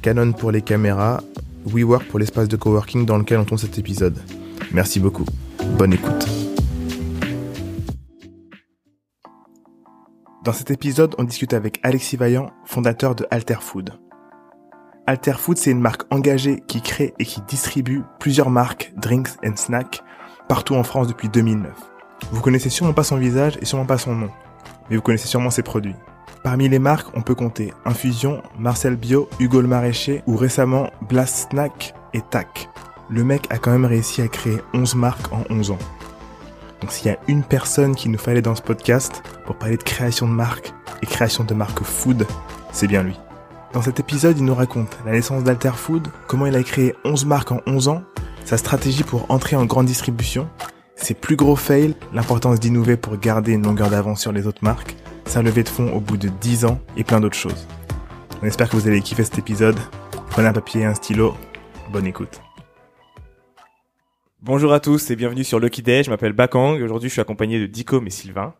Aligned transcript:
Canon 0.00 0.32
pour 0.32 0.50
les 0.50 0.62
caméras, 0.62 1.22
WeWork 1.66 2.04
pour 2.08 2.18
l'espace 2.18 2.48
de 2.48 2.56
coworking 2.56 3.06
dans 3.06 3.18
lequel 3.18 3.38
on 3.38 3.44
tourne 3.44 3.58
cet 3.58 3.78
épisode. 3.78 4.18
Merci 4.72 5.00
beaucoup. 5.00 5.24
Bonne 5.76 5.92
écoute. 5.92 6.26
Dans 10.44 10.52
cet 10.52 10.70
épisode, 10.70 11.14
on 11.18 11.24
discute 11.24 11.52
avec 11.52 11.80
Alexis 11.82 12.16
Vaillant, 12.16 12.50
fondateur 12.64 13.14
de 13.14 13.26
Alter 13.30 13.58
Food. 13.60 13.90
Alter 15.06 15.34
Food, 15.38 15.58
c'est 15.58 15.70
une 15.70 15.80
marque 15.80 16.02
engagée 16.10 16.62
qui 16.66 16.80
crée 16.80 17.14
et 17.18 17.24
qui 17.24 17.40
distribue 17.42 18.02
plusieurs 18.18 18.50
marques, 18.50 18.92
drinks 18.96 19.30
and 19.44 19.56
snacks 19.56 20.02
partout 20.48 20.74
en 20.74 20.82
France 20.82 21.08
depuis 21.08 21.28
2009. 21.28 21.72
Vous 22.32 22.40
connaissez 22.40 22.70
sûrement 22.70 22.92
pas 22.92 23.04
son 23.04 23.16
visage 23.16 23.58
et 23.60 23.64
sûrement 23.64 23.86
pas 23.86 23.98
son 23.98 24.14
nom 24.14 24.30
mais 24.90 24.96
vous 24.96 25.02
connaissez 25.02 25.28
sûrement 25.28 25.50
ses 25.50 25.62
produits. 25.62 25.94
Parmi 26.42 26.70
les 26.70 26.78
marques, 26.78 27.08
on 27.14 27.20
peut 27.20 27.34
compter 27.34 27.74
Infusion, 27.84 28.42
Marcel 28.58 28.96
Bio, 28.96 29.28
Hugo 29.40 29.60
le 29.60 29.68
Maraîcher 29.68 30.22
ou 30.26 30.36
récemment 30.36 30.90
Blast 31.06 31.50
Snack 31.50 31.94
et 32.14 32.22
Tac. 32.30 32.70
Le 33.10 33.24
mec 33.24 33.46
a 33.50 33.58
quand 33.58 33.70
même 33.70 33.84
réussi 33.84 34.22
à 34.22 34.28
créer 34.28 34.58
11 34.72 34.94
marques 34.94 35.32
en 35.32 35.44
11 35.50 35.72
ans. 35.72 35.78
Donc 36.80 36.92
s'il 36.92 37.08
y 37.08 37.14
a 37.14 37.18
une 37.28 37.42
personne 37.42 37.94
qu'il 37.94 38.10
nous 38.10 38.18
fallait 38.18 38.40
dans 38.40 38.54
ce 38.54 38.62
podcast 38.62 39.22
pour 39.44 39.56
parler 39.56 39.76
de 39.76 39.82
création 39.82 40.26
de 40.26 40.32
marques 40.32 40.72
et 41.02 41.06
création 41.06 41.44
de 41.44 41.52
marques 41.52 41.82
food, 41.82 42.26
c'est 42.72 42.86
bien 42.86 43.02
lui. 43.02 43.18
Dans 43.74 43.82
cet 43.82 44.00
épisode, 44.00 44.38
il 44.38 44.44
nous 44.46 44.54
raconte 44.54 44.96
la 45.04 45.12
naissance 45.12 45.44
d'Alter 45.44 45.76
Food, 45.76 46.08
comment 46.26 46.46
il 46.46 46.56
a 46.56 46.62
créé 46.62 46.94
11 47.04 47.26
marques 47.26 47.52
en 47.52 47.60
11 47.66 47.88
ans, 47.88 48.02
sa 48.46 48.56
stratégie 48.56 49.04
pour 49.04 49.30
entrer 49.30 49.56
en 49.56 49.66
grande 49.66 49.86
distribution 49.86 50.48
ses 51.02 51.14
plus 51.14 51.36
gros 51.36 51.56
fails, 51.56 51.94
l'importance 52.12 52.60
d'innover 52.60 52.96
pour 52.96 53.16
garder 53.16 53.52
une 53.52 53.64
longueur 53.64 53.90
d'avance 53.90 54.20
sur 54.20 54.32
les 54.32 54.46
autres 54.46 54.62
marques, 54.62 54.96
sa 55.24 55.42
levée 55.42 55.62
de 55.62 55.68
fonds 55.68 55.92
au 55.92 56.00
bout 56.00 56.16
de 56.16 56.28
10 56.28 56.66
ans 56.66 56.80
et 56.96 57.04
plein 57.04 57.20
d'autres 57.20 57.36
choses. 57.36 57.66
On 58.42 58.46
espère 58.46 58.68
que 58.68 58.76
vous 58.76 58.86
allez 58.86 59.00
kiffer 59.00 59.24
cet 59.24 59.38
épisode. 59.38 59.78
Prenez 60.30 60.48
un 60.48 60.52
papier 60.52 60.82
et 60.82 60.84
un 60.84 60.94
stylo. 60.94 61.34
Bonne 61.90 62.06
écoute. 62.06 62.40
Bonjour 64.42 64.72
à 64.72 64.80
tous 64.80 65.10
et 65.10 65.16
bienvenue 65.16 65.44
sur 65.44 65.58
Lucky 65.58 65.82
Day. 65.82 66.02
Je 66.02 66.10
m'appelle 66.10 66.32
Bakang. 66.32 66.80
Aujourd'hui, 66.82 67.08
je 67.08 67.14
suis 67.14 67.20
accompagné 67.20 67.58
de 67.58 67.66
Dicom 67.66 68.06
et 68.06 68.10
Sylvain. 68.10 68.54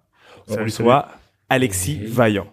On 0.48 0.56
reçoit 0.56 1.08
Alexis 1.48 2.00
Vaillant. 2.04 2.46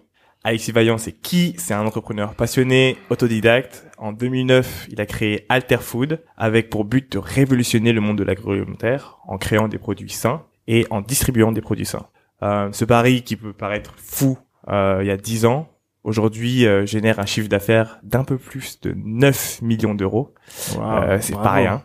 Alexis 0.44 0.72
Vaillant, 0.72 0.98
c'est 0.98 1.12
qui? 1.12 1.54
C'est 1.58 1.74
un 1.74 1.84
entrepreneur 1.84 2.34
passionné, 2.34 2.96
autodidacte. 3.10 3.87
En 3.98 4.12
2009, 4.12 4.86
il 4.90 5.00
a 5.00 5.06
créé 5.06 5.44
Alter 5.48 5.78
Food 5.80 6.22
avec 6.36 6.70
pour 6.70 6.84
but 6.84 7.12
de 7.12 7.18
révolutionner 7.18 7.92
le 7.92 8.00
monde 8.00 8.16
de 8.18 8.24
l'agroalimentaire 8.24 9.18
en 9.26 9.38
créant 9.38 9.66
des 9.68 9.78
produits 9.78 10.10
sains 10.10 10.44
et 10.68 10.86
en 10.90 11.00
distribuant 11.00 11.50
des 11.50 11.60
produits 11.60 11.86
sains. 11.86 12.06
Euh, 12.42 12.68
ce 12.72 12.84
pari 12.84 13.22
qui 13.22 13.36
peut 13.36 13.52
paraître 13.52 13.94
fou 13.96 14.38
euh, 14.68 14.98
il 15.00 15.06
y 15.06 15.10
a 15.10 15.16
10 15.16 15.46
ans, 15.46 15.68
aujourd'hui 16.04 16.66
euh, 16.66 16.86
génère 16.86 17.18
un 17.18 17.26
chiffre 17.26 17.48
d'affaires 17.48 17.98
d'un 18.02 18.24
peu 18.24 18.38
plus 18.38 18.80
de 18.80 18.94
9 18.96 19.62
millions 19.62 19.94
d'euros. 19.94 20.34
Euh, 20.78 21.18
c'est 21.20 21.34
pas 21.34 21.52
rien. 21.52 21.82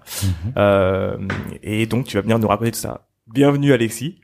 Mhm. 0.56 1.28
et 1.62 1.86
donc 1.86 2.06
tu 2.06 2.18
vas 2.18 2.22
venir 2.22 2.40
nous 2.40 2.48
raconter 2.48 2.72
tout 2.72 2.80
ça. 2.80 3.08
Bienvenue 3.28 3.74
Alexis. 3.74 4.20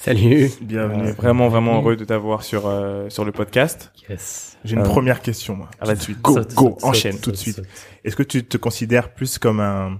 Salut. 0.00 0.48
Bienvenue. 0.60 1.10
vraiment, 1.10 1.48
vraiment 1.48 1.78
heureux 1.78 1.96
de 1.96 2.04
t'avoir 2.04 2.44
sur 2.44 2.68
euh, 2.68 3.08
sur 3.10 3.24
le 3.24 3.32
podcast. 3.32 3.90
Yes. 4.08 4.56
J'ai 4.64 4.76
une 4.76 4.82
euh, 4.82 4.84
première 4.84 5.20
question, 5.20 5.56
moi. 5.56 5.68
Ah, 5.80 5.92
tout 5.92 6.00
suite. 6.00 6.22
Go, 6.22 6.38
go, 6.54 6.78
enchaîne 6.82 7.18
tout 7.18 7.32
de 7.32 7.36
suite. 7.36 7.60
Est-ce 8.04 8.14
que 8.14 8.22
tu 8.22 8.44
te 8.44 8.56
considères 8.56 9.12
plus 9.12 9.38
comme 9.38 9.58
un 9.58 9.98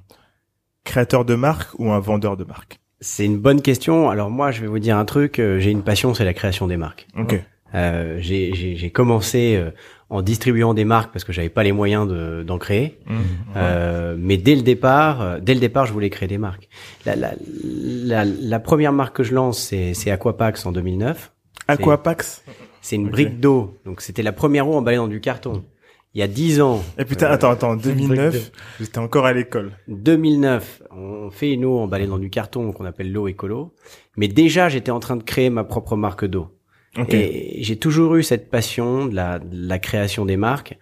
créateur 0.85 1.25
de 1.25 1.35
marque 1.35 1.77
ou 1.81 1.91
un 1.91 1.99
vendeur 1.99 2.37
de 2.37 2.45
marque? 2.45 2.79
C'est 3.01 3.25
une 3.25 3.39
bonne 3.39 3.61
question. 3.61 4.09
Alors 4.09 4.31
moi, 4.31 4.53
je 4.53 4.61
vais 4.61 4.69
vous 4.69 4.79
dire 4.79 4.97
un 4.97 5.05
truc. 5.05 5.41
Euh, 5.41 5.59
j'ai 5.59 5.73
une 5.73 5.83
passion, 5.83 6.15
c'est 6.15 6.25
la 6.25 6.35
création 6.35 6.69
des 6.69 6.77
marques. 6.77 7.09
Ok. 7.19 7.43
Euh, 7.75 8.19
j'ai 8.21 8.91
commencé 8.91 9.57
euh, 9.57 9.71
en 10.11 10.23
distribuant 10.23 10.75
des 10.75 10.85
marques 10.85 11.13
parce 11.13 11.25
que 11.25 11.33
j'avais 11.33 11.49
pas 11.49 11.63
les 11.63 11.73
moyens 11.73 12.09
d'en 12.45 12.59
créer. 12.59 12.99
Mmh. 13.07 13.17
euh, 13.57 14.17
mais 14.19 14.37
dès 14.37 14.55
le 14.55 14.63
départ, 14.63 15.21
euh, 15.21 15.39
dès 15.41 15.55
le 15.55 15.61
départ, 15.61 15.87
je 15.87 15.93
voulais 15.93 16.11
créer 16.11 16.29
des 16.29 16.39
marques. 16.39 16.69
La, 17.05 17.15
la, 17.17 17.35
la, 17.65 18.25
la 18.25 18.61
première 18.61 18.93
marque 18.93 19.17
que 19.17 19.23
je 19.23 19.35
lance, 19.35 19.59
c'est 19.59 20.11
Aquapax 20.11 20.65
en 20.67 20.73
2009. 20.73 21.33
Aquapax? 21.69 22.45
C'est 22.81 22.97
une 22.97 23.09
brique 23.11 23.41
d'eau. 23.41 23.77
Donc 23.85 24.01
c'était 24.01 24.23
la 24.23 24.33
première 24.33 24.69
eau 24.69 24.75
emballée 24.75 24.97
dans 24.97 25.09
du 25.09 25.21
carton. 25.21 25.65
Il 26.15 26.21
y 26.21 26.23
a 26.23 26.27
dix 26.27 26.61
ans. 26.63 26.83
Et 26.99 27.05
putain, 27.05 27.27
euh, 27.27 27.35
attends, 27.35 27.51
attends, 27.51 27.77
2009, 27.77 28.51
j'étais 28.81 28.99
encore 28.99 29.27
à 29.27 29.35
l'école. 29.35 29.73
2009, 29.89 30.83
on 30.91 31.31
fait 31.31 31.53
une 31.53 31.67
eau 31.67 31.79
emballée 31.79 32.07
dans 32.07 32.19
du 32.19 32.31
carton 32.31 32.73
qu'on 32.73 32.87
appelle 32.87 33.13
l'eau 33.13 33.29
écolo. 33.29 33.75
Mais 34.17 34.27
déjà, 34.27 34.71
j'étais 34.71 34.91
en 34.91 35.01
train 35.01 35.17
de 35.17 35.23
créer 35.23 35.51
ma 35.51 35.65
propre 35.65 35.97
marque 35.97 36.25
d'eau. 36.25 36.49
Et 37.11 37.59
j'ai 37.63 37.77
toujours 37.77 38.17
eu 38.17 38.23
cette 38.23 38.51
passion 38.51 39.07
de 39.07 39.15
la, 39.15 39.39
de 39.39 39.69
la, 39.69 39.79
création 39.79 40.25
des 40.25 40.37
marques. 40.37 40.77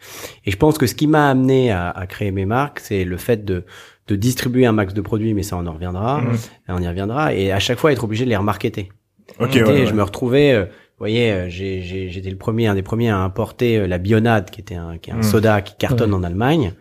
Et 0.46 0.50
je 0.50 0.56
pense 0.56 0.78
que 0.78 0.86
ce 0.86 0.94
qui 0.94 1.06
m'a 1.06 1.28
amené 1.28 1.70
à, 1.70 1.90
à, 1.90 2.06
créer 2.06 2.30
mes 2.30 2.46
marques, 2.46 2.80
c'est 2.80 3.04
le 3.04 3.18
fait 3.18 3.44
de, 3.44 3.64
de 4.08 4.16
distribuer 4.16 4.66
un 4.66 4.72
max 4.72 4.94
de 4.94 5.00
produits, 5.00 5.34
mais 5.34 5.42
ça 5.42 5.56
on 5.56 5.66
en 5.66 5.72
reviendra, 5.72 6.20
mhm. 6.20 6.36
on 6.68 6.80
y 6.80 6.88
reviendra, 6.88 7.34
et 7.34 7.52
à 7.52 7.58
chaque 7.58 7.78
fois 7.78 7.92
être 7.92 8.04
obligé 8.04 8.24
de 8.24 8.30
les 8.30 8.36
remarketer. 8.36 8.90
Okay, 9.40 9.62
ouais, 9.64 9.86
Je 9.86 9.92
me 9.92 10.02
retrouvais, 10.02 10.52
euh, 10.52 10.64
vous 10.64 11.00
voyez, 11.00 11.32
euh, 11.32 11.48
j'étais 11.50 12.30
le 12.30 12.36
premier, 12.36 12.68
un 12.68 12.74
des 12.74 12.82
premiers 12.82 13.10
à 13.10 13.18
importer 13.18 13.78
euh, 13.78 13.86
la 13.86 13.98
Bionade, 13.98 14.50
qui 14.50 14.60
était 14.60 14.76
un, 14.76 14.98
qui 14.98 15.10
est 15.10 15.12
un 15.12 15.16
mhm. 15.16 15.22
soda 15.24 15.60
qui 15.60 15.74
cartonne 15.76 16.14
en 16.14 16.22
Allemagne. 16.22 16.72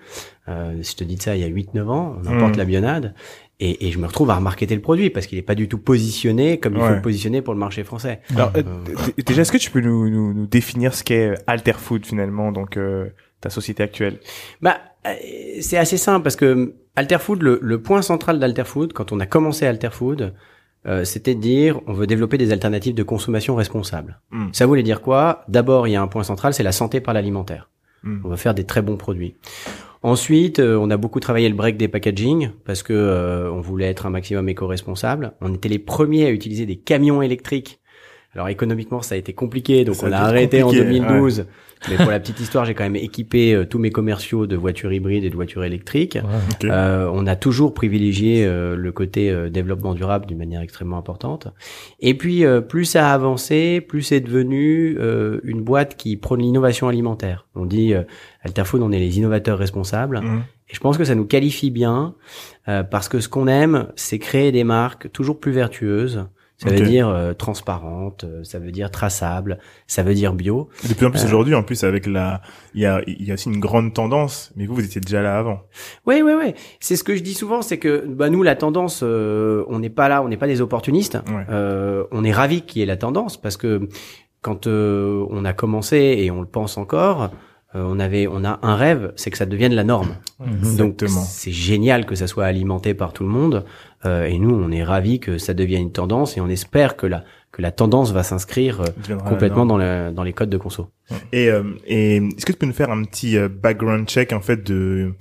Euh, 0.48 0.76
je 0.82 0.96
te 0.96 1.04
dis 1.04 1.18
ça 1.18 1.36
il 1.36 1.42
y 1.42 1.44
a 1.44 1.50
8-9 1.50 1.88
ans, 1.90 2.16
on 2.24 2.28
importe 2.28 2.54
mhm. 2.54 2.58
la 2.58 2.66
Bionade. 2.66 3.16
Et, 3.62 3.88
et, 3.88 3.92
je 3.92 4.00
me 4.00 4.06
retrouve 4.06 4.30
à 4.32 4.36
remarketer 4.36 4.76
le 4.76 4.82
produit 4.82 5.10
parce 5.10 5.28
qu'il 5.28 5.38
est 5.38 5.42
pas 5.42 5.56
du 5.56 5.70
tout 5.70 5.78
positionné 5.78 6.60
comme 6.60 6.74
il 6.76 6.82
faut 6.82 6.90
le 6.90 7.02
positionner 7.02 7.42
pour 7.42 7.54
le 7.54 7.60
marché 7.60 7.86
français. 7.86 8.20
Alors, 8.36 8.52
euh, 8.58 8.64
déjà, 9.26 9.44
est-ce 9.44 9.52
que 9.52 9.58
tu 9.58 9.72
peux 9.72 9.80
nous, 9.80 10.10
nous, 10.10 10.34
nous 10.34 10.46
définir 10.46 10.94
ce 10.94 11.06
qu'est 11.06 11.30
euh, 11.30 11.36
Alter 11.48 11.74
Food 11.78 12.06
finalement, 12.06 12.52
donc 12.52 12.76
euh, 12.76 13.08
ta 13.40 13.50
société 13.50 13.82
actuelle? 13.82 14.20
Bah, 14.62 14.78
c'est 15.62 15.78
assez 15.78 15.96
simple 15.96 16.24
parce 16.24 16.36
que 16.36 16.76
Alter 16.98 17.20
Food, 17.20 17.44
le, 17.44 17.60
le 17.62 17.82
point 17.82 18.02
central 18.02 18.40
d'Alter 18.40 18.66
Food, 18.66 18.92
quand 18.92 19.14
on 19.14 19.22
a 19.22 19.26
commencé 19.26 19.66
Alter 19.66 19.92
Food, 19.92 20.34
euh, 20.88 21.04
c'était 21.04 21.34
de 21.34 21.42
dire 21.42 21.80
on 21.88 21.94
veut 21.94 22.08
développer 22.08 22.38
des 22.38 22.52
alternatives 22.52 22.94
de 22.94 23.04
consommation 23.04 23.56
responsable. 23.56 24.20
Hmm. 24.32 24.50
Ça 24.52 24.66
voulait 24.66 24.84
dire 24.84 25.02
quoi? 25.02 25.44
D'abord, 25.48 25.88
il 25.88 25.92
y 25.92 25.96
a 25.96 26.02
un 26.02 26.08
point 26.08 26.24
central, 26.24 26.54
c'est 26.54 26.64
la 26.64 26.72
santé 26.72 27.02
par 27.02 27.14
l'alimentaire. 27.14 27.70
Hmm. 28.04 28.20
On 28.24 28.30
va 28.30 28.38
faire 28.38 28.54
des 28.54 28.66
très 28.66 28.82
bons 28.82 28.98
produits. 28.98 29.36
Ensuite, 30.06 30.60
euh, 30.60 30.78
on 30.78 30.92
a 30.92 30.98
beaucoup 30.98 31.20
travaillé 31.20 31.50
le 31.50 31.56
break 31.56 31.78
des 31.78 31.88
packaging 31.88 32.52
parce 32.64 32.84
que 32.84 32.94
euh, 32.94 33.52
on 33.52 33.60
voulait 33.60 33.88
être 33.88 34.06
un 34.06 34.12
maximum 34.12 34.48
éco-responsable. 34.48 35.34
On 35.42 35.52
était 35.56 35.68
les 35.68 35.80
premiers 35.80 36.28
à 36.28 36.30
utiliser 36.30 36.68
des 36.68 36.76
camions 36.76 37.24
électriques. 37.24 37.80
Alors 38.36 38.48
économiquement, 38.50 39.02
ça 39.02 39.16
a 39.16 39.18
été 39.18 39.34
compliqué, 39.34 39.84
donc 39.84 39.96
on 40.04 40.12
a 40.12 40.18
arrêté 40.18 40.62
en 40.62 40.72
2012. 40.72 41.48
Mais 41.90 41.98
pour 41.98 42.12
la 42.12 42.20
petite 42.20 42.40
histoire, 42.40 42.66
j'ai 42.66 42.74
quand 42.74 42.84
même 42.84 42.96
équipé 42.96 43.54
euh, 43.54 43.66
tous 43.66 43.80
mes 43.80 43.92
commerciaux 43.92 44.48
de 44.48 44.56
voitures 44.56 44.92
hybrides 44.94 45.24
et 45.24 45.30
de 45.30 45.36
voitures 45.36 45.64
électriques. 45.64 46.18
Euh, 46.64 47.10
on 47.14 47.28
a 47.28 47.36
toujours 47.36 47.74
privilégié 47.74 48.46
euh, 48.46 48.76
le 48.76 48.92
côté 48.92 49.30
euh, 49.30 49.50
développement 49.50 49.94
durable 49.94 50.26
d'une 50.26 50.38
manière 50.38 50.62
extrêmement 50.62 50.98
importante. 50.98 51.48
Et 52.00 52.16
puis, 52.16 52.44
plus 52.68 52.86
ça 52.86 53.10
a 53.10 53.14
avancé, 53.14 53.82
plus 53.82 54.02
c'est 54.02 54.20
devenu 54.20 54.98
une 55.44 55.62
boîte 55.62 55.96
qui 55.96 56.18
prône 56.18 56.42
l'innovation 56.42 56.88
alimentaire. 56.88 57.48
On 57.56 57.66
dit, 57.66 57.94
Altafood, 58.44 58.82
on 58.82 58.92
est 58.92 59.00
les 59.00 59.18
innovateurs 59.18 59.58
responsables. 59.58 60.22
Mmh. 60.22 60.44
Et 60.70 60.76
je 60.76 60.80
pense 60.80 60.98
que 60.98 61.04
ça 61.04 61.16
nous 61.16 61.26
qualifie 61.26 61.72
bien 61.72 62.16
parce 62.66 63.10
que 63.10 63.20
ce 63.20 63.30
qu'on 63.30 63.48
aime, 63.48 63.88
c'est 63.96 64.20
créer 64.20 64.52
des 64.52 64.64
marques 64.64 65.12
toujours 65.12 65.40
plus 65.40 65.52
vertueuses, 65.52 66.26
ça 66.58 66.70
veut 66.70 66.86
dire 66.86 67.10
euh, 67.10 67.34
transparente, 67.34 68.24
euh, 68.24 68.44
ça 68.44 68.60
veut 68.60 68.72
dire 68.72 68.90
traçable, 68.90 69.60
ça 69.88 70.04
veut 70.04 70.14
dire 70.14 70.34
bio. 70.34 70.70
De 70.88 70.94
plus 70.94 71.06
en 71.06 71.12
plus 71.12 71.22
euh, 71.22 71.26
aujourd'hui, 71.26 71.54
en 71.54 71.64
plus 71.64 71.84
avec 71.84 72.06
la, 72.06 72.42
il 72.74 72.82
y 72.82 72.86
a, 72.86 73.02
il 73.08 73.26
y 73.26 73.32
a 73.32 73.34
aussi 73.34 73.50
une 73.50 73.60
grande 73.60 73.94
tendance. 73.94 74.54
Mais 74.56 74.66
vous, 74.66 74.76
vous 74.76 74.86
étiez 74.86 75.02
déjà 75.02 75.22
là 75.22 75.38
avant. 75.38 75.64
Oui, 76.06 76.22
oui, 76.24 76.32
oui. 76.38 76.54
C'est 76.80 76.96
ce 76.96 77.04
que 77.04 77.16
je 77.16 77.24
dis 77.24 77.34
souvent, 77.34 77.62
c'est 77.62 77.78
que 77.78 78.06
bah 78.08 78.30
nous, 78.30 78.42
la 78.42 78.56
tendance, 78.56 79.04
on 79.04 79.80
n'est 79.80 79.90
pas 79.90 80.08
là, 80.08 80.24
on 80.24 80.30
n'est 80.30 80.38
pas 80.38 80.48
des 80.48 80.62
opportunistes. 80.62 81.18
on 81.50 82.24
est 82.24 82.32
ravi 82.32 82.62
qu'il 82.62 82.80
y 82.80 82.84
ait 82.84 82.88
la 82.88 82.98
tendance 82.98 83.36
parce 83.38 83.58
que 83.58 83.90
quand 84.42 84.68
on 84.68 85.44
a 85.44 85.54
commencé 85.54 85.98
et 85.98 86.32
on 86.32 86.40
le 86.40 86.48
pense 86.48 86.78
encore, 86.78 87.32
on 87.76 88.00
avait, 88.00 88.28
on 88.28 88.44
a 88.46 88.60
un 88.62 88.76
rêve, 88.76 89.12
c'est 89.16 89.32
que 89.32 89.38
ça 89.38 89.46
devienne 89.46 89.74
la 89.74 89.84
norme. 89.84 90.16
Donc 90.78 91.04
c'est 91.08 91.52
génial 91.52 92.06
que 92.06 92.16
ça 92.16 92.28
soit 92.28 92.46
alimenté 92.46 92.94
par 92.94 93.14
tout 93.14 93.24
le 93.24 93.30
monde. 93.30 93.66
et 94.06 94.40
nous, 94.40 94.56
on 94.56 94.72
est 94.72 94.84
ravis 94.84 95.20
que 95.20 95.38
ça 95.38 95.54
devienne 95.54 95.82
une 95.84 95.92
tendance 95.92 96.38
et 96.38 96.42
on 96.42 96.48
espère 96.50 96.96
que 96.96 97.08
la 97.08 97.24
que 97.52 97.62
la 97.62 97.72
tendance 97.72 98.12
va 98.12 98.24
s'inscrire 98.24 98.82
complètement 99.26 99.66
dans, 99.66 99.78
le, 99.78 100.12
dans 100.12 100.24
les 100.24 100.34
codes 100.34 100.50
de 100.50 100.58
conso. 100.58 100.90
Et, 101.32 101.50
et 101.88 102.18
est-ce 102.18 102.46
que 102.46 102.52
tu 102.52 102.58
peux 102.58 102.66
nous 102.66 102.74
faire 102.74 102.92
un 102.92 103.04
petit 103.04 103.38
background 103.38 104.08
check 104.08 104.34
en 104.34 104.42
fait 104.42 104.64
de 104.64 105.14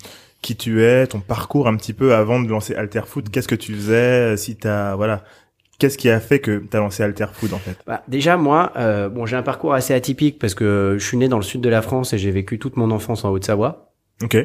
qui 0.45 0.57
tu 0.57 0.85
es, 0.85 1.07
ton 1.07 1.21
parcours 1.21 1.69
un 1.69 1.77
petit 1.77 1.95
peu 1.95 2.15
avant 2.15 2.39
de 2.39 2.49
lancer 2.49 2.75
Alterfood. 2.75 3.31
Qu'est-ce 3.31 3.49
que 3.49 3.55
tu 3.55 3.73
faisais? 3.73 4.37
Si 4.37 4.57
t'as 4.57 4.95
voilà, 4.95 5.25
qu'est-ce 5.79 5.99
qui 5.99 6.09
a 6.11 6.21
fait 6.21 6.39
que 6.39 6.59
tu 6.59 6.77
as 6.77 6.81
lancé 6.81 7.03
Alterfood 7.03 7.53
en 7.53 7.59
fait? 7.59 7.77
Bah, 7.87 8.03
Déjà 8.09 8.37
moi, 8.37 8.73
euh, 8.77 9.09
bon 9.09 9.27
j'ai 9.27 9.37
un 9.37 9.43
parcours 9.43 9.75
assez 9.75 9.95
atypique 9.95 10.39
parce 10.39 10.55
que 10.55 10.97
je 10.99 11.05
suis 11.05 11.17
né 11.17 11.29
dans 11.29 11.37
le 11.37 11.43
sud 11.43 11.61
de 11.61 11.69
la 11.69 11.83
France 11.83 12.13
et 12.13 12.19
j'ai 12.19 12.31
vécu 12.31 12.59
toute 12.59 12.77
mon 12.77 12.91
enfance 12.91 13.25
en 13.25 13.31
Haute-Savoie. 13.31 13.93
Ok. 14.23 14.37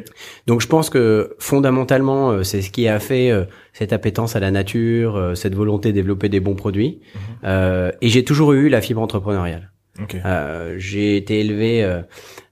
Donc 0.47 0.61
je 0.61 0.67
pense 0.67 0.89
que 0.89 1.35
fondamentalement 1.37 2.31
euh, 2.31 2.43
c'est 2.43 2.61
ce 2.61 2.71
qui 2.71 2.87
a 2.87 2.99
fait 2.99 3.29
euh, 3.29 3.45
cette 3.73 3.93
appétence 3.93 4.35
à 4.35 4.39
la 4.39 4.49
nature, 4.49 5.15
euh, 5.15 5.35
cette 5.35 5.53
volonté 5.53 5.89
de 5.89 5.95
développer 5.95 6.27
des 6.29 6.39
bons 6.39 6.55
produits. 6.55 7.01
Mhm. 7.43 7.91
et 8.01 8.09
j'ai 8.09 8.23
toujours 8.23 8.53
eu 8.53 8.69
la 8.69 8.81
fibre 8.81 9.01
entrepreneuriale. 9.01 9.71
Okay. 10.01 10.21
j'ai 10.77 11.17
été 11.17 11.41
élevé 11.41 11.83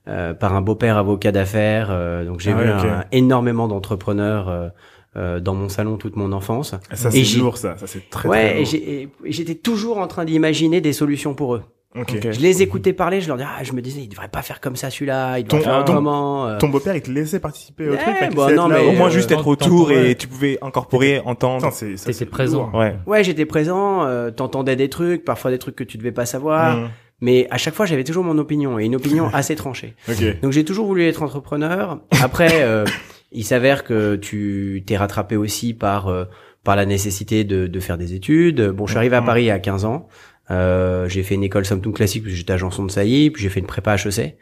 euh, 0.09 0.33
par 0.33 0.55
un 0.55 0.61
beau-père 0.61 0.95
avocat 0.95 1.33
d'affaires. 1.33 1.89
Euh, 1.91 2.23
donc 2.23 2.39
j'ai 2.39 2.53
ah 2.53 2.55
vu 2.55 2.89
énormément 3.11 3.67
d'entrepreneurs 3.67 4.71
euh, 5.17 5.39
dans 5.39 5.53
mon 5.53 5.69
salon 5.69 5.97
toute 5.97 6.15
mon 6.15 6.31
enfance. 6.31 6.75
Ça 6.93 7.11
c'est 7.11 7.37
lourd 7.37 7.57
ça, 7.57 7.77
ça 7.77 7.87
c'est 7.87 8.09
très 8.09 8.29
ouais, 8.29 8.63
et 8.63 9.09
j'étais 9.25 9.55
toujours 9.55 9.97
en 9.97 10.07
train 10.07 10.25
d'imaginer 10.25 10.81
des 10.81 10.93
solutions 10.93 11.33
pour 11.33 11.55
eux. 11.55 11.63
Okay. 11.95 12.31
Je 12.31 12.39
les 12.39 12.61
écoutais 12.61 12.93
parler, 12.93 13.21
je 13.21 13.27
leur 13.27 13.37
disais, 13.37 13.49
ah, 13.49 13.63
je 13.63 13.73
me 13.73 13.81
disais, 13.81 14.01
il 14.01 14.09
devrait 14.09 14.27
pas 14.27 14.43
faire 14.43 14.61
comme 14.61 14.75
ça 14.75 14.89
celui-là, 14.89 15.39
il 15.39 15.45
doit 15.45 15.61
faire 15.61 15.83
comment. 15.85 16.57
Ton 16.57 16.69
beau-père, 16.69 16.95
il 16.95 17.01
te 17.01 17.09
laissait 17.09 17.39
participer 17.39 17.89
au 17.89 17.95
truc, 17.95 18.35
bah, 18.35 18.53
non, 18.53 18.67
mais 18.67 18.85
au 18.85 18.91
moins 18.91 19.09
juste 19.09 19.31
être 19.31 19.47
autour 19.47 19.91
et 19.91 20.15
tu 20.15 20.27
pouvais 20.27 20.59
incorporer, 20.61 21.21
entendre. 21.25 21.71
C'était 21.71 22.25
présent. 22.25 22.71
Ouais, 22.73 22.95
ouais 23.05 23.23
j'étais 23.23 23.45
présent, 23.45 24.03
euh, 24.03 24.31
t'entendais 24.31 24.75
des 24.75 24.89
trucs, 24.89 25.23
parfois 25.25 25.51
des 25.51 25.57
trucs 25.57 25.75
que 25.75 25.83
tu 25.83 25.97
devais 25.97 26.11
pas 26.11 26.25
savoir. 26.25 26.77
Mmh. 26.77 26.89
Mais 27.19 27.47
à 27.49 27.57
chaque 27.57 27.73
fois, 27.73 27.87
j'avais 27.87 28.03
toujours 28.03 28.23
mon 28.23 28.37
opinion 28.37 28.77
et 28.77 28.85
une 28.85 28.95
opinion 28.95 29.29
assez 29.33 29.55
tranchée. 29.55 29.95
Donc 30.41 30.51
j'ai 30.51 30.63
toujours 30.63 30.85
voulu 30.85 31.05
être 31.07 31.23
entrepreneur. 31.23 31.99
Après, 32.21 32.61
euh, 32.61 32.85
il 33.31 33.43
s'avère 33.43 33.83
que 33.83 34.15
tu 34.15 34.83
t'es 34.85 34.97
rattrapé 34.97 35.35
aussi 35.35 35.73
par 35.73 36.07
euh, 36.07 36.25
par 36.63 36.75
la 36.75 36.85
nécessité 36.85 37.43
de, 37.43 37.67
de 37.67 37.79
faire 37.79 37.97
des 37.97 38.13
études. 38.13 38.61
Bon, 38.71 38.85
je 38.87 38.91
suis 38.91 38.97
arrivé 38.97 39.15
à 39.15 39.21
Paris 39.21 39.49
à 39.49 39.59
15 39.59 39.85
ans. 39.85 40.07
Euh, 40.51 41.07
j'ai 41.07 41.23
fait 41.23 41.35
une 41.35 41.43
école 41.43 41.65
somme 41.65 41.81
toute 41.81 41.95
classique 41.95 42.23
parce 42.23 42.33
que 42.33 42.37
j'étais 42.37 42.53
agent 42.53 42.69
de 42.83 42.91
saillie, 42.91 43.29
puis 43.29 43.43
j'ai 43.43 43.49
fait 43.49 43.59
une 43.59 43.65
prépa 43.65 43.95
HEC. 43.95 44.37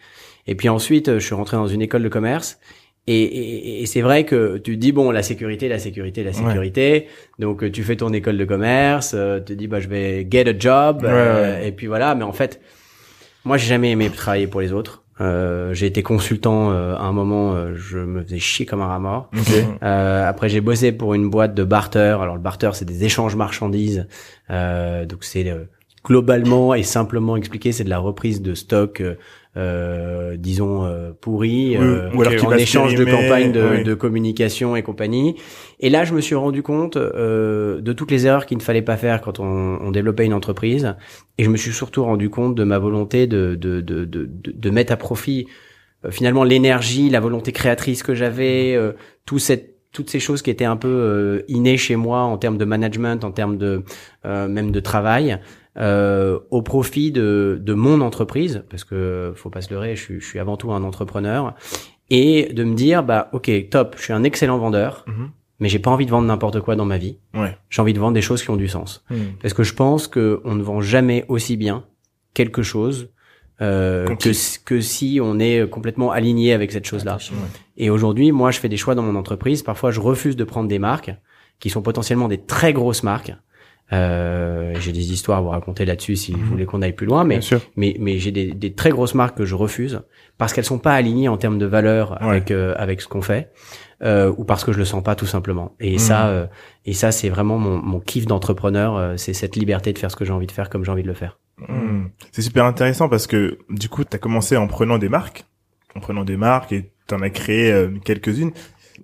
Et 0.47 0.55
puis 0.55 0.69
ensuite, 0.69 1.13
je 1.13 1.25
suis 1.25 1.35
rentré 1.35 1.57
dans 1.57 1.67
une 1.67 1.81
école 1.81 2.03
de 2.03 2.09
commerce. 2.09 2.59
Et, 3.07 3.21
et, 3.21 3.81
et 3.83 3.85
c'est 3.85 4.01
vrai 4.01 4.25
que 4.25 4.57
tu 4.57 4.73
te 4.75 4.79
dis 4.79 4.91
bon 4.91 5.11
la 5.11 5.21
sécurité, 5.21 5.67
la 5.69 5.77
sécurité, 5.77 6.23
la 6.23 6.33
sécurité. 6.33 7.07
Donc 7.37 7.71
tu 7.71 7.83
fais 7.83 7.95
ton 7.95 8.11
école 8.13 8.37
de 8.37 8.45
commerce, 8.45 9.13
euh, 9.15 9.37
tu 9.39 9.45
te 9.45 9.53
dis 9.53 9.67
bah 9.67 9.79
je 9.79 9.87
vais 9.87 10.27
get 10.29 10.49
a 10.49 10.57
job 10.57 11.05
euh, 11.05 11.61
et 11.63 11.71
puis 11.71 11.85
voilà. 11.85 12.15
Mais 12.15 12.23
en 12.23 12.33
fait, 12.33 12.59
moi 13.43 13.57
j'ai 13.57 13.67
jamais 13.67 13.91
aimé 13.91 14.09
travailler 14.09 14.47
pour 14.47 14.61
les 14.61 14.73
autres. 14.73 15.03
Euh, 15.21 15.73
j'ai 15.73 15.85
été 15.85 16.03
consultant 16.03 16.71
euh, 16.71 16.95
à 16.95 17.03
un 17.03 17.13
moment, 17.13 17.53
euh, 17.53 17.73
je 17.75 17.99
me 17.99 18.21
faisais 18.21 18.39
chier 18.39 18.65
comme 18.65 18.81
un 18.81 18.87
rat 18.87 18.99
mort. 18.99 19.29
après 19.81 20.49
j'ai 20.49 20.61
bossé 20.61 20.91
pour 20.91 21.13
une 21.13 21.29
boîte 21.29 21.53
de 21.53 21.63
barter. 21.63 22.17
Alors 22.21 22.35
le 22.35 22.41
barter 22.41 22.71
c'est 22.73 22.85
des 22.85 23.05
échanges 23.05 23.35
marchandises. 23.35 24.07
donc 24.49 25.23
c'est 25.23 25.45
globalement 26.03 26.75
et 26.75 26.83
simplement 26.83 27.35
expliqué, 27.37 27.71
c'est 27.71 27.83
de 27.83 27.89
la 27.89 27.99
reprise 27.99 28.41
de 28.41 28.53
stock 28.53 29.01
euh, 29.57 30.35
disons 30.37 30.85
euh, 30.85 31.11
pourri 31.19 31.77
euh, 31.77 32.09
en 32.11 32.51
échange 32.51 32.95
de 32.95 33.05
campagnes 33.05 33.51
de, 33.51 33.83
de, 33.83 33.93
communication 33.93 34.75
et 34.75 34.83
compagnie. 34.83 35.35
Et 35.79 35.89
là, 35.89 36.03
je 36.03 36.13
me 36.13 36.21
suis 36.21 36.35
rendu 36.35 36.61
compte 36.61 36.97
euh, 36.97 37.79
de 37.79 37.93
toutes 37.93 38.11
les 38.11 38.27
erreurs 38.27 38.45
qu'il 38.45 38.57
ne 38.57 38.63
fallait 38.63 38.81
pas 38.81 38.97
faire 38.97 39.21
quand 39.21 39.39
on, 39.39 39.45
on, 39.81 39.91
développait 39.91 40.25
une 40.25 40.33
entreprise, 40.33 40.95
et 41.37 41.43
je 41.43 41.49
me 41.49 41.57
suis 41.57 41.71
surtout 41.71 42.03
rendu 42.03 42.29
compte 42.29 42.55
de 42.55 42.63
ma 42.63 42.79
volonté 42.79 43.27
de 43.27 43.55
de 43.55 43.81
de 43.81 44.03
de, 44.03 44.29
de 44.43 44.69
mettre 44.69 44.91
à 44.91 44.97
profit 44.97 45.47
euh, 46.03 46.11
finalement 46.11 46.43
l'énergie, 46.43 47.09
la 47.09 47.21
volonté 47.21 47.51
créatrice 47.51 48.03
que 48.03 48.13
j'avais, 48.13 48.77
tout 49.25 49.39
cette 49.39 49.73
toutes 49.93 50.09
ces 50.09 50.19
choses 50.19 50.41
qui 50.41 50.49
étaient 50.49 50.65
un 50.65 50.75
peu 50.75 51.45
innées 51.47 51.77
chez 51.77 51.95
moi 51.95 52.19
en 52.23 52.37
termes 52.37 52.57
de 52.57 52.65
management, 52.65 53.23
en 53.23 53.31
termes 53.31 53.57
de 53.57 53.83
même 54.25 54.71
de 54.71 54.79
travail, 54.81 55.39
euh, 55.77 56.39
au 56.51 56.61
profit 56.61 57.11
de, 57.11 57.59
de 57.61 57.73
mon 57.73 58.01
entreprise, 58.01 58.63
parce 58.69 58.83
que 58.83 59.33
faut 59.35 59.49
pas 59.49 59.61
se 59.61 59.73
leurrer, 59.73 59.95
je 59.95 60.01
suis, 60.01 60.21
je 60.21 60.25
suis 60.25 60.39
avant 60.39 60.57
tout 60.57 60.71
un 60.71 60.83
entrepreneur, 60.83 61.53
et 62.09 62.53
de 62.53 62.63
me 62.63 62.75
dire 62.75 63.03
bah 63.03 63.29
ok 63.33 63.51
top, 63.69 63.95
je 63.97 64.03
suis 64.03 64.13
un 64.13 64.23
excellent 64.23 64.57
vendeur, 64.57 65.03
mhm. 65.07 65.31
mais 65.59 65.67
j'ai 65.67 65.79
pas 65.79 65.91
envie 65.91 66.05
de 66.05 66.11
vendre 66.11 66.27
n'importe 66.27 66.61
quoi 66.61 66.75
dans 66.75 66.85
ma 66.85 66.97
vie. 66.97 67.17
Ouais. 67.33 67.57
J'ai 67.69 67.81
envie 67.81 67.93
de 67.93 67.99
vendre 67.99 68.13
des 68.13 68.21
choses 68.21 68.41
qui 68.41 68.49
ont 68.49 68.55
du 68.55 68.67
sens, 68.67 69.03
mhm. 69.09 69.33
parce 69.41 69.53
que 69.53 69.63
je 69.63 69.73
pense 69.73 70.07
que 70.07 70.41
on 70.45 70.55
ne 70.55 70.63
vend 70.63 70.81
jamais 70.81 71.25
aussi 71.27 71.57
bien 71.57 71.83
quelque 72.33 72.63
chose 72.63 73.09
euh, 73.61 74.15
que, 74.15 74.63
que 74.63 74.81
si 74.81 75.19
on 75.21 75.39
est 75.39 75.69
complètement 75.69 76.11
aligné 76.11 76.53
avec 76.53 76.71
cette 76.71 76.85
chose-là. 76.85 77.17
Et 77.77 77.89
aujourd'hui, 77.89 78.33
moi, 78.33 78.51
je 78.51 78.59
fais 78.59 78.67
des 78.67 78.75
choix 78.75 78.95
dans 78.95 79.01
mon 79.01 79.15
entreprise. 79.15 79.63
Parfois, 79.63 79.91
je 79.91 80.01
refuse 80.01 80.35
de 80.35 80.43
prendre 80.43 80.67
des 80.67 80.79
marques 80.79 81.13
qui 81.59 81.69
sont 81.69 81.81
potentiellement 81.81 82.27
des 82.27 82.37
très 82.37 82.73
grosses 82.73 83.03
marques 83.03 83.33
euh, 83.93 84.73
j'ai 84.79 84.91
des 84.91 85.13
histoires 85.13 85.37
à 85.37 85.41
vous 85.41 85.49
raconter 85.49 85.85
là-dessus 85.85 86.15
si 86.15 86.31
vous 86.31 86.39
mhm. 86.39 86.45
voulez 86.45 86.65
qu'on 86.65 86.81
aille 86.81 86.93
plus 86.93 87.05
loin, 87.05 87.23
mais 87.23 87.39
mais 87.75 87.95
mais 87.99 88.17
j'ai 88.17 88.31
des, 88.31 88.51
des, 88.51 88.73
très 88.73 88.89
grosses 88.89 89.13
marques 89.13 89.37
que 89.37 89.45
je 89.45 89.53
refuse 89.53 90.01
parce 90.37 90.53
qu'elles 90.53 90.65
sont 90.65 90.79
pas 90.79 90.93
alignées 90.93 91.29
en 91.29 91.37
termes 91.37 91.59
de 91.59 91.65
valeur 91.67 92.21
avec 92.21 92.49
euh, 92.49 92.73
avec 92.77 93.01
ce 93.01 93.07
qu'on 93.07 93.21
fait 93.21 93.51
euh, 94.03 94.33
ou 94.37 94.43
parce 94.43 94.65
que 94.65 94.73
je 94.73 94.77
le 94.77 94.85
sens 94.85 95.03
pas 95.03 95.15
tout 95.15 95.25
simplement. 95.25 95.73
Et 95.79 95.93
mhm. 95.93 95.99
ça 95.99 96.27
euh, 96.27 96.47
et 96.85 96.93
ça 96.93 97.11
c'est 97.11 97.29
vraiment 97.29 97.57
mon, 97.57 97.81
mon 97.81 97.99
kiff 97.99 98.25
d'entrepreneur, 98.25 98.97
euh, 98.97 99.17
c'est 99.17 99.33
cette 99.33 99.55
liberté 99.55 99.93
de 99.93 99.99
faire 99.99 100.11
ce 100.11 100.15
que 100.15 100.25
j'ai 100.25 100.33
envie 100.33 100.47
de 100.47 100.51
faire 100.51 100.69
comme 100.69 100.83
j'ai 100.83 100.91
envie 100.91 101.03
de 101.03 101.07
le 101.07 101.13
faire. 101.13 101.39
Mhm. 101.69 102.09
C'est 102.31 102.41
super 102.41 102.65
intéressant 102.65 103.07
parce 103.07 103.27
que 103.27 103.57
du 103.69 103.87
coup 103.87 104.03
tu 104.03 104.15
as 104.15 104.19
commencé 104.19 104.57
en 104.57 104.67
prenant 104.67 104.97
des 104.97 105.09
marques, 105.09 105.45
en 105.95 106.01
prenant 106.01 106.25
des 106.25 106.37
marques 106.37 106.73
et 106.73 106.91
tu 107.07 107.15
en 107.15 107.21
as 107.21 107.29
créé 107.29 107.87
quelques-unes. 108.03 108.51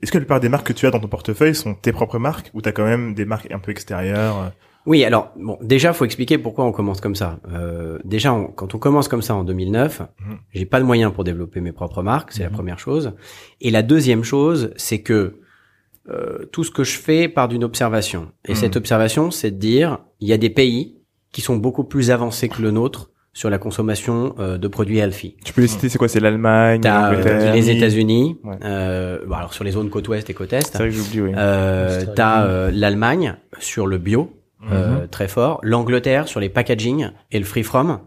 Est-ce 0.01 0.11
que 0.11 0.17
la 0.17 0.21
plupart 0.21 0.39
des 0.39 0.49
marques 0.49 0.67
que 0.67 0.73
tu 0.73 0.87
as 0.87 0.91
dans 0.91 0.99
ton 0.99 1.07
portefeuille 1.07 1.53
sont 1.53 1.75
tes 1.75 1.91
propres 1.91 2.17
marques 2.17 2.49
ou 2.53 2.61
tu 2.61 2.67
as 2.67 2.71
quand 2.71 2.85
même 2.85 3.13
des 3.13 3.25
marques 3.25 3.51
un 3.51 3.59
peu 3.59 3.71
extérieures 3.71 4.51
oui, 4.85 5.03
alors 5.03 5.31
bon, 5.35 5.57
déjà 5.61 5.93
faut 5.93 6.05
expliquer 6.05 6.37
pourquoi 6.37 6.65
on 6.65 6.71
commence 6.71 7.01
comme 7.01 7.15
ça. 7.15 7.39
Euh, 7.51 7.99
déjà, 8.03 8.35
quand 8.55 8.73
on 8.73 8.77
commence 8.77 9.07
comme 9.07 9.21
ça 9.21 9.35
en 9.35 9.43
2009, 9.43 10.01
mhm. 10.01 10.37
j'ai 10.53 10.65
pas 10.65 10.79
de 10.79 10.85
moyens 10.85 11.13
pour 11.13 11.23
développer 11.23 11.61
mes 11.61 11.71
propres 11.71 12.01
marques, 12.01 12.31
c'est 12.31 12.43
la 12.43 12.49
mhm. 12.49 12.55
première 12.55 12.79
chose. 12.79 13.13
Et 13.59 13.69
la 13.69 13.83
deuxième 13.83 14.23
chose, 14.23 14.73
c'est 14.77 15.01
que 15.01 15.39
euh, 16.09 16.45
tout 16.51 16.63
ce 16.63 16.71
que 16.71 16.83
je 16.83 16.97
fais 16.97 17.27
part 17.27 17.47
d'une 17.47 17.63
observation. 17.63 18.31
Et 18.45 18.55
cette 18.55 18.75
mhm. 18.75 18.79
observation, 18.79 19.31
c'est 19.31 19.51
de 19.51 19.57
dire, 19.57 19.99
il 20.19 20.27
y 20.27 20.33
a 20.33 20.37
des 20.37 20.49
pays 20.49 20.97
qui 21.31 21.41
sont 21.41 21.57
beaucoup 21.57 21.83
plus 21.83 22.11
avancés 22.11 22.49
que 22.49 22.61
le 22.61 22.71
nôtre 22.71 23.11
sur 23.33 23.49
la 23.49 23.57
consommation 23.57 24.35
euh, 24.39 24.57
de 24.57 24.67
produits 24.67 24.97
healthy. 24.97 25.35
Tu 25.45 25.53
peux 25.53 25.61
les 25.61 25.67
citer, 25.67 25.87
c'est 25.87 25.97
quoi 25.97 26.09
C'est 26.09 26.19
l'Allemagne, 26.19 26.81
euh, 26.85 27.53
les 27.53 27.69
États-Unis. 27.69 28.37
Euh, 28.63 29.19
alors 29.31 29.53
sur 29.53 29.63
les 29.63 29.71
zones 29.71 29.89
côte 29.89 30.07
ouest 30.09 30.29
et 30.29 30.33
côte 30.33 30.51
est. 30.53 30.67
C'est 30.67 30.77
vrai 30.77 30.89
que 30.89 30.95
j'oublie. 30.95 31.21
Oui. 31.21 31.31
Euh, 31.35 32.05
T'as 32.15 32.45
euh, 32.45 32.71
l'Allemagne 32.73 33.35
sur 33.59 33.87
le 33.87 33.97
bio. 33.97 34.40
Euh, 34.69 35.01
mhm. 35.01 35.07
très 35.07 35.27
fort. 35.27 35.59
L'Angleterre 35.63 36.27
sur 36.27 36.39
les 36.39 36.49
packaging 36.49 37.09
et 37.31 37.39
le 37.39 37.45
free 37.45 37.63
from. 37.63 37.99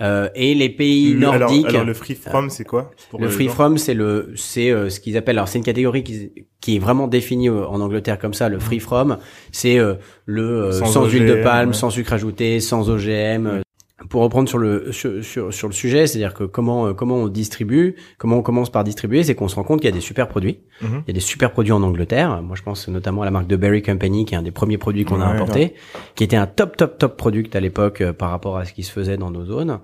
Euh, 0.00 0.28
et 0.36 0.54
les 0.54 0.68
pays 0.68 1.14
nordiques. 1.14 1.66
Alors, 1.66 1.84
le 1.84 1.94
free 1.94 2.14
from, 2.14 2.50
c'est 2.50 2.64
quoi 2.64 2.92
Le 3.18 3.28
free 3.28 3.48
from, 3.48 3.78
c'est 3.78 3.94
le, 3.94 4.32
c'est 4.36 4.70
euh, 4.70 4.90
ce 4.90 5.00
qu'ils 5.00 5.16
appellent. 5.16 5.38
Alors 5.38 5.48
c'est 5.48 5.58
une 5.58 5.64
catégorie 5.64 6.04
qui, 6.04 6.46
qui 6.60 6.76
est 6.76 6.78
vraiment 6.78 7.08
définie 7.08 7.50
en 7.50 7.80
Angleterre 7.80 8.18
comme 8.18 8.34
ça. 8.34 8.48
Le 8.48 8.60
free 8.60 8.78
from, 8.78 9.18
c'est 9.50 9.78
le 10.24 10.70
sans, 10.70 11.06
huile 11.06 11.26
de 11.26 11.42
palme, 11.42 11.74
sans 11.74 11.90
sucre 11.90 12.12
ajouté, 12.12 12.60
sans 12.60 12.88
OGM, 12.90 13.62
pour 14.08 14.22
reprendre 14.22 14.48
sur 14.48 14.58
le 14.58 14.92
sur, 14.92 15.52
sur, 15.52 15.68
le 15.68 15.74
sujet, 15.74 16.06
c'est-à-dire 16.06 16.34
que 16.34 16.44
comment 16.44 16.86
euh, 16.86 16.92
comment 16.94 17.16
on 17.16 17.28
distribue, 17.28 17.96
comment 18.16 18.38
on 18.38 18.42
commence 18.42 18.70
par 18.70 18.84
distribuer, 18.84 19.22
c'est 19.22 19.34
qu'on 19.34 19.48
se 19.48 19.56
rend 19.56 19.64
compte 19.64 19.80
qu'il 19.80 19.88
y 19.88 19.92
a 19.92 19.94
des 19.94 20.00
super 20.00 20.28
produits. 20.28 20.60
Mhm. 20.82 21.02
Il 21.06 21.08
y 21.08 21.10
a 21.10 21.14
des 21.14 21.20
super 21.20 21.52
produits 21.52 21.72
en 21.72 21.82
Angleterre. 21.82 22.42
Moi, 22.42 22.56
je 22.56 22.62
pense 22.62 22.88
notamment 22.88 23.22
à 23.22 23.24
la 23.24 23.30
marque 23.30 23.46
de 23.46 23.56
Berry 23.56 23.82
Company, 23.82 24.24
qui 24.24 24.34
est 24.34 24.38
un 24.38 24.42
des 24.42 24.50
premiers 24.50 24.78
produits 24.78 25.04
qu'on 25.04 25.20
a 25.20 25.26
importé, 25.26 25.74
qui 26.14 26.24
était 26.24 26.36
un 26.36 26.46
top 26.46 26.76
top 26.76 26.98
top 26.98 27.16
product 27.16 27.54
à 27.56 27.60
l'époque 27.60 28.00
euh, 28.00 28.12
par 28.12 28.30
rapport 28.30 28.58
à 28.58 28.64
ce 28.64 28.72
qui 28.72 28.82
se 28.82 28.92
faisait 28.92 29.16
dans 29.16 29.30
nos 29.30 29.44
zones. 29.44 29.80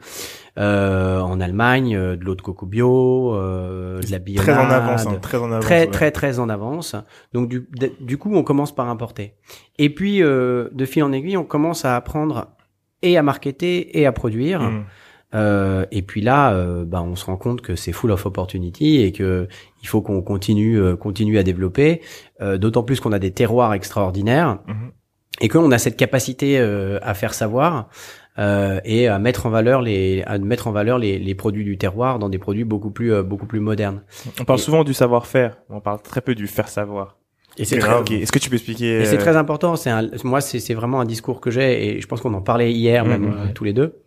Euh, 0.57 1.19
en 1.19 1.41
Allemagne, 1.41 1.97
euh, 1.97 2.15
de 2.15 2.25
l'eau 2.25 2.37
de 2.37 2.41
coco 2.41 2.65
bio, 2.65 3.35
euh, 3.35 4.01
de 4.01 4.11
la 4.13 4.21
bionade. 4.21 4.45
Très 4.45 4.55
en 4.55 4.71
avance, 4.71 5.07
hein, 5.07 5.19
très 5.21 5.39
en 5.39 5.51
avance. 5.51 5.65
Très 5.65 5.89
très 5.89 6.13
très 6.13 6.39
en 6.39 6.49
avance. 6.49 6.95
Donc 7.33 7.49
du 7.49 7.67
du 8.01 8.19
coup, 8.19 8.33
on 8.33 8.45
commence 8.45 8.73
par 8.73 8.89
importer. 8.89 9.35
Et 9.79 9.93
puis 9.93 10.21
de 10.21 10.85
fil 10.85 11.03
en 11.03 11.11
aiguille, 11.11 11.37
on 11.37 11.45
commence 11.45 11.85
à 11.85 11.97
apprendre 11.97 12.47
et 13.03 13.17
à 13.17 13.23
marketer 13.23 13.99
et 13.99 14.07
à 14.07 14.13
produire. 14.13 14.61
Mm. 14.61 14.85
Euh, 15.35 15.85
et 15.91 16.03
puis 16.03 16.21
là, 16.21 16.53
euh, 16.53 16.85
bah, 16.85 17.03
on 17.03 17.17
se 17.17 17.25
rend 17.25 17.37
compte 17.37 17.61
que 17.61 17.75
c'est 17.75 17.93
full 17.93 18.13
of 18.13 18.25
opportunity 18.25 19.03
et 19.03 19.11
que 19.11 19.49
il 19.83 19.89
faut 19.89 20.01
qu'on 20.01 20.23
continue, 20.23 20.79
euh, 20.79 20.97
continue 20.97 21.39
à 21.39 21.43
développer. 21.43 22.03
Euh, 22.41 22.57
d'autant 22.57 22.85
plus 22.85 23.01
qu'on 23.01 23.13
a 23.13 23.19
des 23.19 23.33
terroirs 23.33 23.75
extraordinaires 23.75 24.61
mm-hmm. 24.69 25.43
et 25.43 25.49
qu'on 25.49 25.73
a 25.73 25.79
cette 25.79 25.97
capacité 25.97 26.59
à 26.59 27.15
faire 27.15 27.35
savoir 27.35 27.89
euh, 28.39 28.81
et 28.85 29.07
à 29.07 29.19
mettre 29.21 29.47
en 29.47 29.51
valeur 29.51 29.81
les 29.81 30.25
à 30.27 30.39
mettre 30.39 30.67
en 30.67 30.73
valeur 30.73 30.99
les, 30.99 31.21
les 31.21 31.35
produits 31.37 31.63
du 31.63 31.79
terroir 31.79 32.19
dans 32.19 32.29
des 32.29 32.39
produits 32.39 32.65
beaucoup 32.65 32.91
plus 32.91 33.13
euh, 33.13 33.23
beaucoup 33.23 33.47
plus 33.47 33.61
modernes. 33.61 34.03
On 34.41 34.45
parle 34.45 34.59
souvent 34.59 34.83
du 34.83 34.93
savoir-faire, 34.93 35.59
on 35.71 35.81
parle 35.81 36.03
très 36.03 36.21
peu 36.21 36.35
du 36.35 36.49
faire 36.49 36.69
savoir. 36.69 37.17
Et 37.59 37.65
c'est 37.65 37.79
très. 37.79 38.15
Est-ce 38.15 38.33
que 38.33 38.39
tu 38.39 38.51
peux 38.51 38.57
expliquer 38.57 39.05
c'est 39.05 39.19
très 39.19 39.37
important. 39.37 39.77
C'est 39.77 39.93
moi, 40.25 40.41
c'est 40.41 40.75
vraiment 40.75 41.01
un 41.01 41.05
discours 41.05 41.41
que 41.41 41.51
j'ai 41.51 41.97
et 41.97 42.01
je 42.01 42.07
pense 42.07 42.21
qu'on 42.21 42.35
en 42.35 42.43
parlait 42.43 42.73
hier 42.73 43.05
même 43.05 43.27
mmh, 43.27 43.53
tous 43.55 43.65
les 43.65 43.73
deux. 43.73 44.01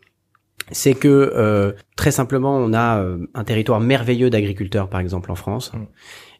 C'est 0.71 0.95
que 0.95 1.75
très 1.95 2.11
simplement, 2.11 2.57
on 2.57 2.73
a 2.73 3.03
un 3.33 3.43
territoire 3.43 3.79
merveilleux 3.79 4.29
d'agriculteurs, 4.29 4.89
par 4.89 4.99
exemple 4.99 5.31
en 5.31 5.35
France, 5.35 5.71
mmh 5.73 5.85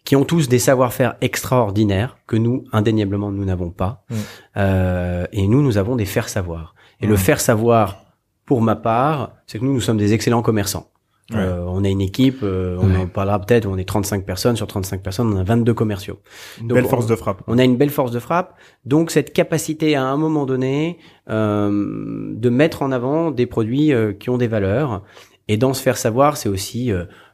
qui 0.07 0.15
ont 0.15 0.23
tous 0.23 0.47
des 0.47 0.57
savoir-faire 0.57 1.15
extraordinaires 1.19 2.17
que 2.27 2.37
nous, 2.37 2.63
indéniablement, 2.71 3.29
nous 3.29 3.43
n'avons 3.43 3.71
pas. 3.71 4.05
Mm. 4.09 4.15
Euh, 4.55 5.25
et 5.33 5.45
nous, 5.49 5.61
nous 5.61 5.77
avons 5.77 5.97
des 5.97 6.05
faire-savoir. 6.05 6.75
Et 7.01 7.07
le 7.07 7.15
mm. 7.15 7.17
faire-savoir, 7.17 8.05
pour 8.45 8.61
ma 8.61 8.77
part, 8.77 9.33
c'est 9.47 9.59
que 9.59 9.65
nous, 9.65 9.73
nous 9.73 9.81
sommes 9.81 9.97
des 9.97 10.13
excellents 10.13 10.41
commerçants. 10.41 10.89
Euh, 11.33 11.61
on 11.67 11.83
a 11.83 11.89
une 11.89 11.99
équipe, 11.99 12.39
euh, 12.43 12.77
on 12.79 12.95
en 12.95 13.07
parlera 13.07 13.39
peut-être, 13.39 13.65
on 13.65 13.77
est 13.77 13.83
35 13.83 14.25
personnes, 14.25 14.55
sur 14.55 14.65
35 14.65 15.03
personnes, 15.03 15.33
on 15.33 15.37
a 15.37 15.43
22 15.43 15.73
commerciaux. 15.73 16.19
Une 16.61 16.69
belle 16.69 16.85
force 16.85 17.05
de 17.05 17.15
frappe. 17.15 17.41
On 17.47 17.57
a 17.57 17.65
une 17.65 17.75
belle 17.75 17.89
force 17.89 18.11
de 18.11 18.19
frappe. 18.19 18.55
Donc 18.85 19.11
cette 19.11 19.33
capacité 19.33 19.95
à 19.95 20.03
un 20.05 20.15
moment 20.15 20.45
donné 20.45 20.99
euh, 21.29 22.33
de 22.33 22.49
mettre 22.49 22.81
en 22.81 22.93
avant 22.93 23.31
des 23.31 23.45
produits 23.45 23.93
euh, 23.93 24.13
qui 24.13 24.29
ont 24.29 24.37
des 24.37 24.47
valeurs. 24.47 25.03
Et 25.49 25.57
dans 25.57 25.73
ce 25.73 25.81
faire 25.81 25.97
savoir, 25.97 26.37
c'est 26.37 26.49
aussi 26.49 26.91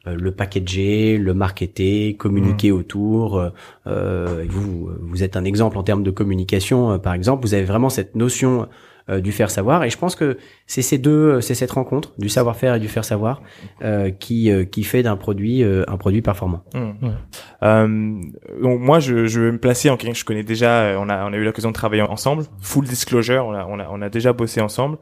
euh, 0.07 0.15
le 0.17 0.31
packager, 0.31 1.17
le 1.17 1.33
marketer, 1.33 2.15
communiquer 2.15 2.71
mmh. 2.71 2.75
autour. 2.75 3.37
Euh, 3.37 3.49
euh, 3.87 4.45
vous, 4.49 4.89
vous 4.99 5.23
êtes 5.23 5.37
un 5.37 5.45
exemple 5.45 5.77
en 5.77 5.83
termes 5.83 6.03
de 6.03 6.11
communication, 6.11 6.99
par 6.99 7.13
exemple. 7.13 7.45
Vous 7.45 7.53
avez 7.53 7.63
vraiment 7.63 7.89
cette 7.89 8.15
notion 8.15 8.67
du 9.09 9.33
faire 9.33 9.51
savoir 9.51 9.83
et 9.83 9.89
je 9.89 9.97
pense 9.97 10.15
que 10.15 10.37
c'est 10.65 10.81
ces 10.81 10.97
deux 10.97 11.41
c'est 11.41 11.55
cette 11.55 11.71
rencontre 11.71 12.13
du 12.17 12.29
savoir-faire 12.29 12.75
et 12.75 12.79
du 12.79 12.87
faire 12.87 13.03
savoir 13.03 13.41
qui 14.19 14.49
qui 14.71 14.83
fait 14.83 15.03
d'un 15.03 15.17
produit 15.17 15.61
un 15.63 15.97
produit 15.97 16.21
performant 16.21 16.63
mmh. 16.73 17.09
donc 18.61 18.79
moi 18.79 18.99
je, 18.99 19.25
je 19.25 19.41
vais 19.41 19.51
me 19.51 19.57
placer 19.57 19.89
en 19.89 19.97
quelqu'un 19.97 20.13
que 20.13 20.19
je 20.19 20.25
connais 20.25 20.43
déjà 20.43 20.95
on 20.97 21.09
a 21.09 21.25
on 21.25 21.33
a 21.33 21.35
eu 21.35 21.43
l'occasion 21.43 21.69
de 21.69 21.75
travailler 21.75 22.03
ensemble 22.03 22.45
full 22.61 22.85
disclosure 22.85 23.45
on 23.45 23.53
a 23.53 23.65
on 23.65 23.79
a 23.79 23.87
on 23.89 24.01
a 24.01 24.09
déjà 24.09 24.31
bossé 24.31 24.61
ensemble 24.61 24.97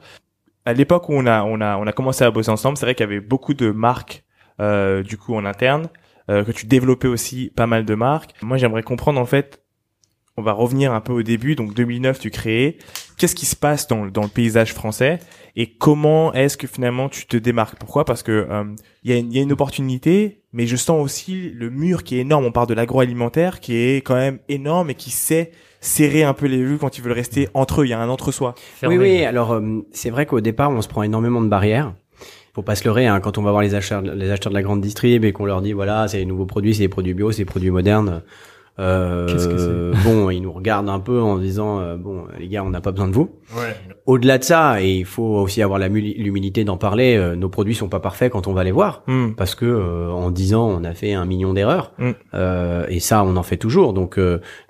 à 0.66 0.74
l'époque 0.74 1.08
où 1.10 1.14
on 1.14 1.28
a 1.28 1.44
on 1.44 1.62
a 1.62 1.78
on 1.78 1.86
a 1.86 1.92
commencé 1.92 2.24
à 2.24 2.32
bosser 2.32 2.50
ensemble 2.50 2.78
c'est 2.78 2.88
vrai 2.88 2.96
qu'il 2.96 3.06
y 3.06 3.10
avait 3.10 3.20
beaucoup 3.20 3.54
de 3.54 3.70
marques 3.70 4.24
euh, 4.62 5.02
du 5.02 5.18
coup 5.18 5.34
en 5.34 5.46
interne, 5.46 5.88
euh, 6.30 6.44
que 6.44 6.52
tu 6.52 6.68
développais 6.68 7.08
aussi 7.08 7.52
pas 7.56 7.66
mal 7.66 7.84
de 7.84 7.96
marques. 7.96 8.34
Moi, 8.44 8.58
j'aimerais 8.58 8.84
comprendre 8.84 9.20
en 9.20 9.26
fait, 9.26 9.64
on 10.38 10.44
va 10.44 10.52
revenir 10.52 10.94
un 10.94 11.02
peu 11.02 11.14
au 11.14 11.24
début. 11.24 11.56
Donc 11.56 11.74
2009, 11.74 12.20
tu 12.20 12.30
crées. 12.30 12.78
Qu'est-ce 13.22 13.36
qui 13.36 13.46
se 13.46 13.56
passe 13.56 13.88
dans, 13.88 14.08
dans 14.08 14.24
le 14.24 14.30
paysage 14.30 14.74
français 14.74 15.20
et 15.56 15.68
comment 15.68 16.34
est-ce 16.34 16.58
que 16.58 16.66
finalement 16.66 17.08
tu 17.08 17.28
te 17.28 17.38
démarques? 17.38 17.78
Pourquoi? 17.78 18.04
Parce 18.04 18.24
que 18.24 18.48
il 18.50 18.52
euh, 18.52 18.64
y, 19.04 19.14
a 19.14 19.18
une, 19.18 19.32
y 19.32 19.38
a 19.38 19.44
une 19.44 19.52
opportunité, 19.52 20.42
mais 20.54 20.66
je 20.66 20.76
sens 20.76 21.00
aussi 21.00 21.52
le 21.52 21.70
mur 21.70 22.04
qui 22.04 22.18
est 22.18 22.22
énorme. 22.22 22.46
On 22.46 22.52
parle 22.52 22.66
de 22.66 22.74
l'agroalimentaire 22.74 23.60
qui 23.60 23.76
est 23.76 23.98
quand 23.98 24.16
même 24.16 24.40
énorme 24.50 24.90
et 24.90 24.96
qui 24.96 25.12
sait 25.12 25.52
serrer 25.82 26.24
un 26.24 26.34
peu 26.34 26.48
les 26.48 26.64
vues 26.64 26.80
quand 26.80 26.98
ils 26.98 27.04
veulent 27.04 27.12
rester 27.12 27.48
entre 27.54 27.82
eux. 27.82 27.86
Il 27.86 27.90
y 27.90 27.94
a 27.94 28.00
un 28.00 28.10
entre-soi. 28.10 28.56
Oui, 28.82 28.98
oui. 28.98 29.24
Alors 29.24 29.62
c'est 29.92 30.10
vrai 30.10 30.26
qu'au 30.26 30.42
départ, 30.42 30.72
on 30.72 30.82
se 30.82 30.88
prend 30.88 31.04
énormément 31.04 31.44
de 31.44 31.48
barrières 31.48 31.94
faut 32.56 32.64
pas 32.64 32.76
se 32.76 32.86
leurrer 32.86 33.06
hein, 33.06 33.20
quand 33.22 33.38
on 33.38 33.44
va 33.44 33.52
voir 33.52 33.62
les 33.62 33.76
acheteurs 33.76 34.02
les 34.02 34.30
acheteurs 34.30 34.50
de 34.50 34.58
la 34.58 34.62
grande 34.62 34.82
distrib 34.82 35.24
et 35.24 35.32
qu'on 35.32 35.46
leur 35.46 35.62
dit 35.62 35.72
voilà 35.72 36.10
c'est 36.10 36.18
les 36.18 36.26
nouveaux 36.26 36.46
produits 36.46 36.76
c'est 36.76 36.82
des 36.82 36.90
produits 36.90 37.14
bio 37.14 37.32
c'est 37.32 37.44
des 37.44 37.46
produits 37.46 37.72
modernes 37.72 38.24
euh, 38.82 39.94
bon, 40.04 40.30
ils 40.32 40.42
nous 40.42 40.52
regardent 40.52 40.90
un 40.90 41.00
peu 41.00 41.22
en 41.22 41.38
disant 41.38 41.80
euh, 41.80 41.96
bon 41.98 42.26
les 42.40 42.48
gars, 42.48 42.64
on 42.64 42.70
n'a 42.70 42.82
pas 42.82 42.92
besoin 42.92 43.08
de 43.08 43.14
vous. 43.14 43.30
Ouais. 43.56 43.76
Au-delà 44.06 44.40
de 44.40 44.44
ça, 44.44 44.82
et 44.82 44.96
il 44.98 45.06
faut 45.06 45.24
aussi 45.24 45.62
avoir 45.62 45.80
l'humilité 45.80 46.64
d'en 46.64 46.78
parler. 46.78 47.16
Euh, 47.16 47.36
nos 47.36 47.50
produits 47.50 47.76
sont 47.76 47.90
pas 47.90 48.00
parfaits 48.00 48.32
quand 48.32 48.48
on 48.48 48.54
va 48.54 48.64
les 48.64 48.72
voir, 48.72 49.04
hmm. 49.08 49.34
parce 49.38 49.56
que 49.56 49.66
euh, 49.66 50.10
en 50.10 50.32
10 50.32 50.56
ans, 50.56 50.68
on 50.68 50.84
a 50.84 50.94
fait 50.94 51.14
un 51.14 51.26
million 51.26 51.54
d'erreurs, 51.54 51.94
hmm. 52.00 52.12
et 52.90 53.00
ça, 53.00 53.24
on 53.24 53.36
en 53.38 53.44
fait 53.44 53.58
toujours. 53.58 53.94
Donc 53.94 54.20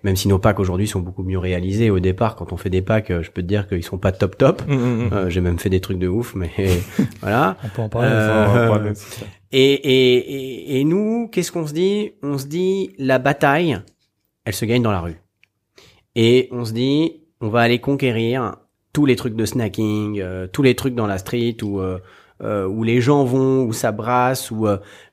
même 0.03 0.15
si 0.15 0.27
nos 0.27 0.39
packs 0.39 0.59
aujourd'hui 0.59 0.87
sont 0.87 0.99
beaucoup 0.99 1.23
mieux 1.23 1.39
réalisés 1.39 1.89
au 1.89 1.99
départ, 1.99 2.35
quand 2.35 2.51
on 2.51 2.57
fait 2.57 2.69
des 2.69 2.81
packs, 2.81 3.11
je 3.21 3.31
peux 3.31 3.41
te 3.41 3.47
dire 3.47 3.67
qu'ils 3.67 3.83
sont 3.83 3.97
pas 3.97 4.11
top 4.11 4.37
top. 4.37 4.61
Hmm, 4.67 5.29
j'ai 5.29 5.41
même 5.41 5.59
fait 5.59 5.69
des 5.69 5.79
trucs 5.79 5.99
de 5.99 6.07
ouf, 6.07 6.35
mais 6.35 6.49
voilà. 7.21 7.55
On 7.63 7.69
peut 7.69 7.81
en 7.81 7.89
parler. 7.89 8.91
Et, 9.53 9.73
et, 9.73 10.17
et, 10.17 10.79
et, 10.79 10.83
nous, 10.85 11.27
qu'est-ce 11.29 11.51
qu'on 11.51 11.67
se 11.67 11.73
dit? 11.73 12.13
On 12.23 12.37
se 12.37 12.45
dit 12.45 12.91
la 12.97 13.19
bataille, 13.19 13.81
elle 14.45 14.53
se 14.53 14.65
gagne 14.65 14.81
dans 14.81 14.91
la 14.91 15.01
rue. 15.01 15.21
Et 16.15 16.49
on 16.51 16.65
se 16.65 16.73
dit, 16.73 17.21
on 17.39 17.49
va 17.49 17.61
aller 17.61 17.79
conquérir 17.79 18.57
tous 18.93 19.05
les 19.05 19.15
trucs 19.15 19.35
de 19.35 19.45
snacking, 19.45 20.19
euh, 20.19 20.47
tous 20.47 20.63
les 20.63 20.75
trucs 20.75 20.95
dans 20.95 21.07
la 21.07 21.17
street 21.17 21.57
où 21.63 21.79
euh, 21.79 21.99
euh, 22.43 22.67
où 22.67 22.83
les 22.83 23.01
gens 23.01 23.23
vont, 23.23 23.63
où 23.63 23.73
ça 23.73 23.91
brasse, 23.91 24.51
où 24.51 24.67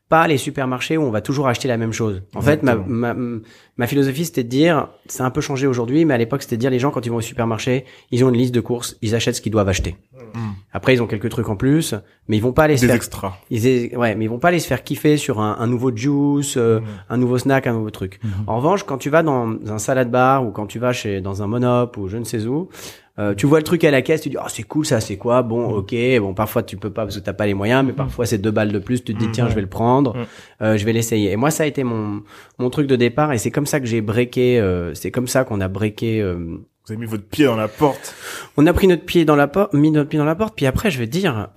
pas 0.09 0.27
les 0.27 0.39
supermarchés 0.39 0.97
où 0.97 1.03
on 1.03 1.11
va 1.11 1.21
toujours 1.21 1.49
acheter 1.49 1.69
la 1.69 1.77
même 1.77 1.93
chose. 1.93 2.23
En 2.35 2.41
fait, 2.41 2.63
ma, 2.63 2.77
ma, 2.77 3.15
ma, 3.15 3.87
philosophie, 3.87 4.25
c'était 4.25 4.45
de 4.45 4.49
dire, 4.49 4.89
c'est 5.07 5.23
un 5.23 5.31
peu 5.31 5.41
changé 5.41 5.67
aujourd'hui, 5.67 6.05
mais 6.05 6.15
à 6.15 6.19
l'époque, 6.19 6.43
c'était 6.43 6.57
de 6.57 6.61
dire, 6.61 6.71
les 6.71 6.79
gens, 6.79 6.91
quand 6.91 7.05
ils 7.05 7.11
vont 7.11 7.19
au 7.19 7.21
supermarché, 7.21 7.85
ils 8.11 8.25
ont 8.25 8.31
une 8.31 8.37
liste 8.37 8.55
de 8.55 8.61
courses, 8.61 8.97
ils 9.03 9.15
achètent 9.15 9.37
ce 9.37 9.43
qu'ils 9.43 9.53
doivent 9.53 9.69
acheter. 9.69 9.97
Hmm. 10.35 10.48
Après, 10.73 10.95
ils 10.95 11.03
ont 11.03 11.07
quelques 11.07 11.31
trucs 11.31 11.49
en 11.49 11.57
plus, 11.57 11.95
mais 12.29 12.37
ils 12.37 12.43
vont 12.43 12.53
pas 12.53 12.65
aller 12.65 12.77
se 12.77 12.87
faire... 12.87 12.95
extras. 12.95 13.39
Ils, 13.51 13.97
ouais, 13.97 14.15
mais 14.15 14.27
ils 14.27 14.29
vont 14.29 14.39
pas 14.39 14.49
aller 14.49 14.59
se 14.59 14.67
faire 14.67 14.83
kiffer 14.83 15.17
sur 15.17 15.41
un, 15.41 15.57
un 15.59 15.67
nouveau 15.67 15.95
juice, 15.95 16.57
euh, 16.57 16.81
hmm. 16.81 16.85
un 17.11 17.17
nouveau 17.17 17.39
snack, 17.39 17.67
un 17.67 17.73
nouveau 17.73 17.91
truc. 17.91 18.21
Hmm. 18.23 18.29
En 18.47 18.57
revanche, 18.57 18.85
quand 18.85 18.99
tu 18.99 19.11
vas 19.11 19.23
dans 19.23 19.57
un 19.67 19.79
salade 19.79 20.11
bar 20.11 20.47
ou 20.47 20.51
quand 20.51 20.67
tu 20.67 20.79
vas 20.79 20.93
chez, 20.93 21.21
dans 21.21 21.43
un 21.43 21.47
monop 21.47 21.97
ou 21.97 22.09
je 22.09 22.19
ne 22.19 22.25
sais 22.25 22.47
où, 22.47 22.69
euh, 23.19 23.35
tu 23.35 23.47
vois 23.47 23.59
le 23.59 23.65
truc 23.65 23.83
à 23.83 23.91
la 23.91 24.01
caisse, 24.01 24.21
tu 24.21 24.29
dis 24.29 24.37
oh 24.39 24.47
c'est 24.49 24.63
cool 24.63 24.87
ça 24.87 25.01
c'est 25.01 25.17
quoi? 25.17 25.43
Bon 25.43 25.71
mm. 25.71 25.75
ok 25.75 25.95
bon 26.21 26.35
parfois 26.35 26.63
tu 26.63 26.77
peux 26.77 26.91
pas 26.91 27.03
parce 27.03 27.17
que 27.17 27.21
t'as 27.21 27.33
pas 27.33 27.47
les 27.47 27.55
moyens 27.55 27.85
mais 27.85 27.93
parfois 27.93 28.27
c'est 28.27 28.39
deux 28.39 28.53
balles 28.53 28.71
de 28.71 28.79
plus 28.79 29.03
tu 29.03 29.13
te 29.13 29.19
dis 29.19 29.29
tiens 29.33 29.49
je 29.49 29.55
vais 29.57 29.61
le 29.61 29.67
prendre 29.67 30.15
euh, 30.63 30.77
je 30.77 30.85
vais 30.85 30.93
l'essayer 30.93 31.33
et 31.33 31.37
moi 31.37 31.51
ça 31.51 31.65
a 31.65 31.67
été 31.67 31.83
mon 31.83 32.23
mon 32.59 32.71
truc 32.71 32.87
de 32.87 32.95
départ 32.95 33.33
et 33.33 33.39
c'est 33.39 33.51
comme 33.51 33.67
ça 33.67 33.81
que 33.81 33.87
j'ai 33.87 34.03
breaké 34.03 34.61
euh, 34.61 34.95
c'est 34.95 35.11
comme 35.11 35.27
ça 35.27 35.43
qu'on 35.43 35.61
a 35.61 35.67
breaké 35.67 36.23
vous 36.88 36.95
avez 36.95 37.00
mis 37.04 37.11
votre 37.11 37.28
pied 37.28 37.45
dans 37.45 37.57
la 37.57 37.68
porte. 37.68 38.14
On 38.57 38.66
a 38.66 38.73
pris 38.73 38.87
notre 38.87 39.04
pied 39.04 39.26
dans 39.26 39.37
la 39.37 39.47
porte 39.47 39.75
mis 39.75 39.90
notre 39.90 40.09
pied 40.09 40.18
dans 40.18 40.25
la 40.25 40.35
porte 40.35 40.54
puis 40.57 40.64
après 40.64 40.90
je 40.90 40.99
te 40.99 41.04
dire 41.04 41.49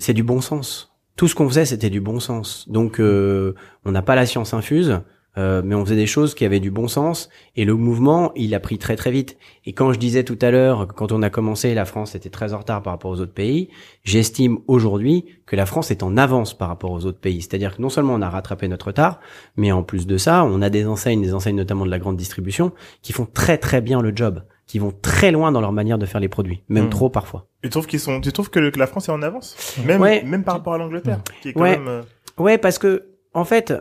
c'est 0.00 0.12
du 0.12 0.24
bon 0.24 0.40
sens. 0.40 0.92
Tout 1.14 1.28
ce 1.28 1.36
qu'on 1.36 1.48
faisait 1.48 1.66
c'était 1.66 1.88
du 1.88 2.00
bon 2.00 2.18
sens. 2.18 2.68
Donc 2.68 2.98
on 2.98 3.52
n'a 3.92 4.02
pas 4.02 4.16
la 4.16 4.26
science 4.26 4.54
infuse 4.54 5.00
euh, 5.38 5.60
mais 5.64 5.74
on 5.74 5.84
faisait 5.84 5.96
des 5.96 6.06
choses 6.06 6.34
qui 6.34 6.44
avaient 6.44 6.60
du 6.60 6.70
bon 6.70 6.88
sens 6.88 7.28
et 7.56 7.64
le 7.64 7.74
mouvement 7.74 8.32
il 8.36 8.54
a 8.54 8.60
pris 8.60 8.78
très 8.78 8.96
très 8.96 9.10
vite. 9.10 9.36
Et 9.66 9.72
quand 9.72 9.92
je 9.92 9.98
disais 9.98 10.24
tout 10.24 10.38
à 10.40 10.50
l'heure 10.50 10.88
quand 10.88 11.12
on 11.12 11.22
a 11.22 11.30
commencé 11.30 11.72
la 11.74 11.84
France 11.84 12.14
était 12.14 12.30
très 12.30 12.52
en 12.52 12.58
retard 12.58 12.82
par 12.82 12.94
rapport 12.94 13.10
aux 13.10 13.20
autres 13.20 13.34
pays 13.34 13.68
j'estime 14.02 14.58
aujourd'hui 14.66 15.26
que 15.44 15.54
la 15.54 15.66
France 15.66 15.92
est 15.92 16.02
en 16.02 16.16
avance 16.16 16.58
par 16.58 16.68
rapport 16.68 16.90
aux 16.90 17.04
autres 17.04 17.20
pays. 17.20 17.42
C'est-à-dire 17.42 17.76
que 17.76 17.82
non 17.82 17.90
seulement 17.90 18.14
on 18.14 18.22
a 18.22 18.30
rattrapé 18.30 18.66
notre 18.66 18.86
retard 18.88 19.20
mais 19.56 19.70
en 19.70 19.84
plus 19.84 20.08
de 20.08 20.16
ça 20.16 20.42
on 20.44 20.60
a 20.60 20.70
des 20.70 20.86
enseignes 20.86 21.22
des 21.22 21.34
enseignes 21.34 21.56
notamment 21.56 21.84
de 21.84 21.90
la 21.90 22.00
grande 22.00 22.16
distribution 22.16 22.72
qui 23.02 23.12
font 23.12 23.28
très 23.32 23.58
très 23.58 23.80
bien 23.80 24.00
le 24.00 24.12
job 24.16 24.42
qui 24.66 24.78
vont 24.78 24.92
très 25.00 25.30
loin 25.30 25.52
dans 25.52 25.60
leur 25.60 25.72
manière 25.72 25.98
de 25.98 26.06
faire 26.06 26.20
les 26.20 26.28
produits, 26.28 26.62
même 26.68 26.86
hmm. 26.86 26.90
trop 26.90 27.08
parfois. 27.08 27.46
Tu 27.62 27.70
trouves 27.70 27.86
qu'ils 27.86 28.00
sont, 28.00 28.20
tu 28.20 28.32
trouves 28.32 28.50
que, 28.50 28.58
la 28.58 28.86
France 28.86 29.08
est 29.08 29.12
en 29.12 29.22
avance, 29.22 29.76
même 29.84 30.00
même 30.00 30.44
par 30.44 30.54
rapport 30.54 30.74
à 30.74 30.78
l'Angleterre, 30.78 31.20
qui 31.40 31.50
est 31.50 31.52
quand 31.52 31.60
ouais. 31.60 31.78
même. 31.78 31.88
Euh, 31.88 32.02
ouais, 32.38 32.58
parce 32.58 32.78
que 32.78 33.08
en 33.32 33.44
fait, 33.44 33.72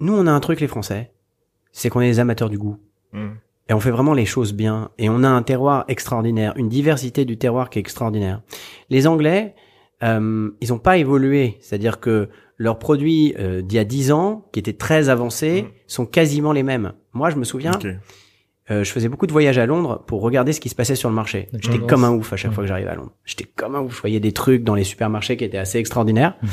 nous, 0.00 0.14
on 0.14 0.26
a 0.26 0.32
un 0.32 0.40
truc, 0.40 0.60
les 0.60 0.68
Français, 0.68 1.12
c'est 1.72 1.88
qu'on 1.88 2.00
est 2.00 2.08
des 2.08 2.20
amateurs 2.20 2.50
du 2.50 2.58
goût. 2.58 2.78
Hmm. 3.12 3.30
Et 3.68 3.74
on 3.74 3.80
fait 3.80 3.90
vraiment 3.90 4.14
les 4.14 4.26
choses 4.26 4.52
bien. 4.52 4.90
Et 4.98 5.08
on 5.08 5.22
a 5.22 5.28
un 5.28 5.42
terroir 5.42 5.84
extraordinaire, 5.88 6.52
une 6.56 6.68
diversité 6.68 7.24
du 7.24 7.38
terroir 7.38 7.70
qui 7.70 7.78
est 7.78 7.80
extraordinaire. 7.80 8.42
Les 8.90 9.06
Anglais, 9.06 9.54
euh, 10.02 10.50
ils 10.60 10.68
n'ont 10.68 10.78
pas 10.78 10.98
évolué. 10.98 11.56
C'est-à-dire 11.60 12.00
que 12.00 12.28
leurs 12.58 12.78
produits 12.78 13.34
euh, 13.38 13.62
d'il 13.62 13.76
y 13.76 13.78
a 13.78 13.84
dix 13.84 14.12
ans, 14.12 14.44
qui 14.52 14.58
étaient 14.58 14.72
très 14.72 15.08
avancés, 15.08 15.62
hmm. 15.62 15.68
sont 15.86 16.06
quasiment 16.06 16.52
les 16.52 16.62
mêmes. 16.62 16.92
Moi, 17.12 17.30
je 17.30 17.36
me 17.36 17.44
souviens, 17.44 17.72
euh, 18.70 18.84
je 18.84 18.92
faisais 18.92 19.08
beaucoup 19.08 19.26
de 19.26 19.32
voyages 19.32 19.58
à 19.58 19.66
Londres 19.66 20.04
pour 20.06 20.20
regarder 20.22 20.52
ce 20.52 20.60
qui 20.60 20.68
se 20.68 20.74
passait 20.74 20.94
sur 20.94 21.08
le 21.08 21.14
marché. 21.14 21.48
J'étais 21.54 21.78
comme 21.78 22.04
un 22.04 22.12
ouf 22.12 22.32
à 22.32 22.36
chaque 22.36 22.52
fois 22.52 22.62
que 22.62 22.68
j'arrivais 22.68 22.90
à 22.90 22.94
Londres. 22.94 23.12
J'étais 23.24 23.44
comme 23.44 23.74
un 23.74 23.80
ouf. 23.80 23.96
Je 23.96 24.00
voyais 24.00 24.20
des 24.20 24.32
trucs 24.32 24.62
dans 24.62 24.74
les 24.74 24.84
supermarchés 24.84 25.36
qui 25.36 25.44
étaient 25.44 25.58
assez 25.58 25.78
extraordinaires. 25.78 26.36
Mhm. 26.42 26.50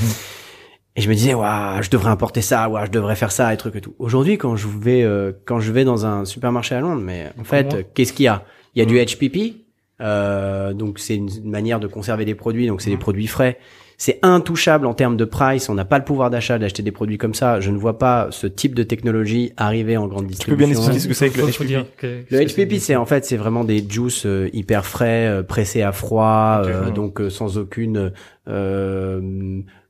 Et 0.95 1.01
je 1.01 1.09
me 1.09 1.13
disais, 1.13 1.33
waouh, 1.35 1.81
je 1.81 1.89
devrais 1.89 2.09
importer 2.09 2.41
ça, 2.41 2.67
waouh, 2.67 2.85
je 2.85 2.91
devrais 2.91 3.15
faire 3.15 3.31
ça, 3.31 3.53
et 3.53 3.57
trucs 3.57 3.75
et 3.75 3.81
tout. 3.81 3.95
Aujourd'hui, 3.99 4.37
quand 4.37 4.55
je 4.55 4.67
vais, 4.67 5.03
euh, 5.03 5.31
quand 5.45 5.59
je 5.59 5.71
vais 5.71 5.85
dans 5.85 6.05
un 6.05 6.25
supermarché 6.25 6.75
à 6.75 6.81
Londres, 6.81 7.01
mais 7.01 7.27
en 7.39 7.43
fait, 7.43 7.93
qu'est-ce 7.93 8.11
qu'il 8.11 8.25
y 8.25 8.27
a? 8.27 8.43
Il 8.75 8.79
y 8.79 8.81
a 8.81 8.85
du 8.85 8.97
HPP, 8.97 9.55
euh, 10.01 10.73
donc 10.73 10.99
c'est 10.99 11.15
une 11.15 11.29
manière 11.43 11.79
de 11.79 11.87
conserver 11.87 12.25
des 12.25 12.35
produits, 12.35 12.67
donc 12.67 12.81
c'est 12.81 12.89
des 12.89 12.97
produits 12.97 13.27
frais. 13.27 13.59
C'est 13.99 14.17
intouchable 14.23 14.87
en 14.87 14.95
termes 14.95 15.17
de 15.17 15.25
price. 15.25 15.69
On 15.69 15.75
n'a 15.75 15.85
pas 15.85 15.99
le 15.99 16.05
pouvoir 16.05 16.31
d'achat 16.31 16.57
d'acheter 16.57 16.81
des 16.81 16.91
produits 16.91 17.17
comme 17.17 17.35
ça. 17.35 17.59
Je 17.59 17.69
ne 17.69 17.77
vois 17.77 17.99
pas 17.99 18.29
ce 18.31 18.47
type 18.47 18.73
de 18.73 18.83
technologie 18.83 19.51
arriver 19.57 19.97
en 19.97 20.07
grande 20.07 20.25
distribution. 20.25 20.55
Tu 20.55 20.57
peux 20.57 20.65
bien 20.65 20.69
expliquer 20.69 20.99
ce 20.99 21.07
que 21.07 21.13
c'est 21.13 21.29
que 21.29 21.41
le 21.41 21.47
HPP 21.47 22.31
Le 22.31 22.45
HPP, 22.45 22.79
c'est 22.79 22.95
en 22.95 23.05
fait, 23.05 23.25
c'est 23.25 23.37
vraiment 23.37 23.63
des 23.63 23.85
juices 23.87 24.25
euh, 24.25 24.49
hyper 24.53 24.85
frais, 24.85 25.43
pressés 25.47 25.83
à 25.83 25.91
froid, 25.91 26.63
donc 26.95 27.21
sans 27.29 27.57
aucune 27.57 28.11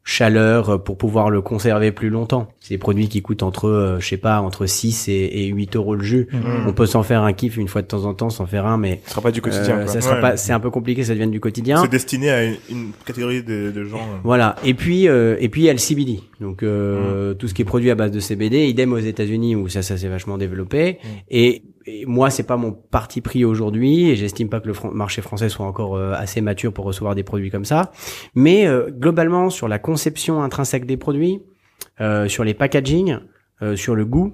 chaleur 0.09 0.69
euh, 0.69 0.77
pour 0.79 0.97
pouvoir 0.97 1.29
le 1.29 1.41
conserver 1.41 1.91
plus 1.91 2.09
longtemps. 2.09 2.47
C'est 2.59 2.73
des 2.73 2.77
produits 2.79 3.07
qui 3.09 3.21
coûtent 3.21 3.43
entre, 3.43 3.67
euh, 3.69 3.99
je 3.99 4.07
sais 4.07 4.17
pas, 4.17 4.41
entre 4.41 4.65
6 4.65 5.07
et, 5.07 5.13
et 5.43 5.47
8 5.47 5.75
euros 5.75 5.95
le 5.95 6.03
jus. 6.03 6.27
Mhm. 6.31 6.65
On 6.67 6.73
peut 6.73 6.87
s'en 6.87 7.03
faire 7.03 7.21
un 7.21 7.31
kiff 7.33 7.57
une 7.57 7.67
fois 7.67 7.83
de 7.83 7.87
temps 7.87 8.05
en 8.05 8.13
temps, 8.15 8.29
s'en 8.31 8.47
faire 8.47 8.65
un, 8.65 8.77
mais 8.77 9.01
Ce 9.05 9.11
sera 9.11 9.21
pas 9.21 9.31
du 9.31 9.41
quotidien. 9.41 9.77
euh, 9.77 9.83
quoi. 9.83 9.93
ça 9.93 10.01
sera 10.01 10.15
Ouais. 10.15 10.21
pas, 10.21 10.37
c'est 10.37 10.51
un 10.51 10.59
peu 10.59 10.71
compliqué, 10.71 11.03
ça 11.03 11.13
devient 11.13 11.27
du 11.29 11.39
quotidien. 11.39 11.81
C'est 11.83 11.91
destiné 11.91 12.29
à 12.31 12.43
une, 12.43 12.55
une 12.71 12.91
catégorie 13.05 13.43
de, 13.43 13.69
de 13.71 13.83
gens. 13.85 13.97
euh. 13.97 14.17
Voilà. 14.23 14.55
Et 14.65 14.73
puis 14.73 15.07
euh, 15.07 15.35
et 15.39 15.47
puis 15.47 15.61
il 15.61 15.65
y 15.65 15.69
a 15.69 15.73
le 15.73 15.79
CBD. 15.79 16.19
Donc 16.41 16.63
Mm. 16.63 16.65
euh, 16.65 17.33
tout 17.35 17.47
ce 17.47 17.53
qui 17.53 17.61
est 17.61 17.65
produit 17.65 17.91
à 17.91 17.95
base 17.95 18.11
de 18.11 18.19
CBD, 18.19 18.67
idem 18.67 18.91
aux 18.93 18.97
États-Unis 18.97 19.55
où 19.55 19.67
ça 19.69 19.81
ça 19.83 19.95
s'est 19.97 20.07
vachement 20.07 20.37
développé. 20.39 20.93
Mm. 21.03 21.07
Et, 21.29 21.61
et 21.89 22.05
moi 22.05 22.29
c'est 22.29 22.43
pas 22.43 22.57
mon 22.57 22.71
parti 22.71 23.21
pris 23.21 23.43
aujourd'hui 23.45 24.09
et 24.09 24.15
j'estime 24.15 24.49
pas 24.49 24.59
que 24.59 24.67
le 24.67 24.73
fran- 24.73 24.91
marché 24.91 25.21
français 25.21 25.49
soit 25.49 25.65
encore 25.65 25.95
euh, 25.95 26.13
assez 26.13 26.41
mature 26.41 26.71
pour 26.73 26.85
recevoir 26.85 27.15
des 27.15 27.23
produits 27.23 27.49
comme 27.49 27.65
ça. 27.65 27.91
Mais 28.35 28.67
euh, 28.67 28.89
globalement 28.91 29.49
sur 29.49 29.67
la 29.67 29.79
conception 29.79 30.41
intrinsèque 30.41 30.85
des 30.85 30.97
produits, 30.97 31.41
euh, 32.01 32.27
sur 32.27 32.43
les 32.43 32.53
packaging, 32.53 33.17
euh, 33.61 33.75
sur 33.75 33.95
le 33.95 34.05
goût, 34.05 34.33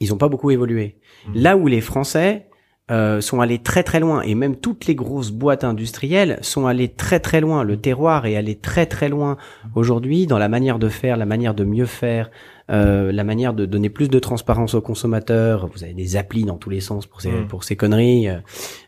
ils 0.00 0.12
ont 0.12 0.18
pas 0.18 0.28
beaucoup 0.28 0.50
évolué. 0.50 0.98
Là 1.34 1.56
où 1.56 1.66
les 1.66 1.80
Français 1.80 2.48
euh, 2.90 3.20
sont 3.22 3.40
allés 3.40 3.60
très 3.60 3.82
très 3.82 4.00
loin 4.00 4.20
et 4.22 4.34
même 4.34 4.56
toutes 4.56 4.86
les 4.86 4.94
grosses 4.94 5.30
boîtes 5.30 5.64
industrielles 5.64 6.38
sont 6.42 6.66
allées 6.66 6.92
très 6.92 7.18
très 7.20 7.40
loin. 7.40 7.62
Le 7.64 7.78
terroir 7.78 8.26
est 8.26 8.36
allé 8.36 8.56
très 8.56 8.86
très 8.86 9.08
loin 9.08 9.36
aujourd'hui 9.74 10.26
dans 10.26 10.38
la 10.38 10.48
manière 10.48 10.78
de 10.78 10.88
faire, 10.88 11.16
la 11.16 11.24
manière 11.24 11.54
de 11.54 11.64
mieux 11.64 11.86
faire, 11.86 12.30
euh, 12.70 13.12
la 13.12 13.24
manière 13.24 13.52
de 13.54 13.66
donner 13.66 13.90
plus 13.90 14.08
de 14.08 14.18
transparence 14.18 14.74
aux 14.74 14.80
consommateurs. 14.80 15.66
Vous 15.66 15.84
avez 15.84 15.92
des 15.94 16.16
applis 16.16 16.44
dans 16.44 16.56
tous 16.56 16.70
les 16.70 16.80
sens 16.80 17.06
pour 17.06 17.20
ces 17.20 17.30
Mm. 17.30 17.46
pour 17.48 17.64
ces 17.64 17.76
conneries 17.76 18.28
euh, 18.28 18.38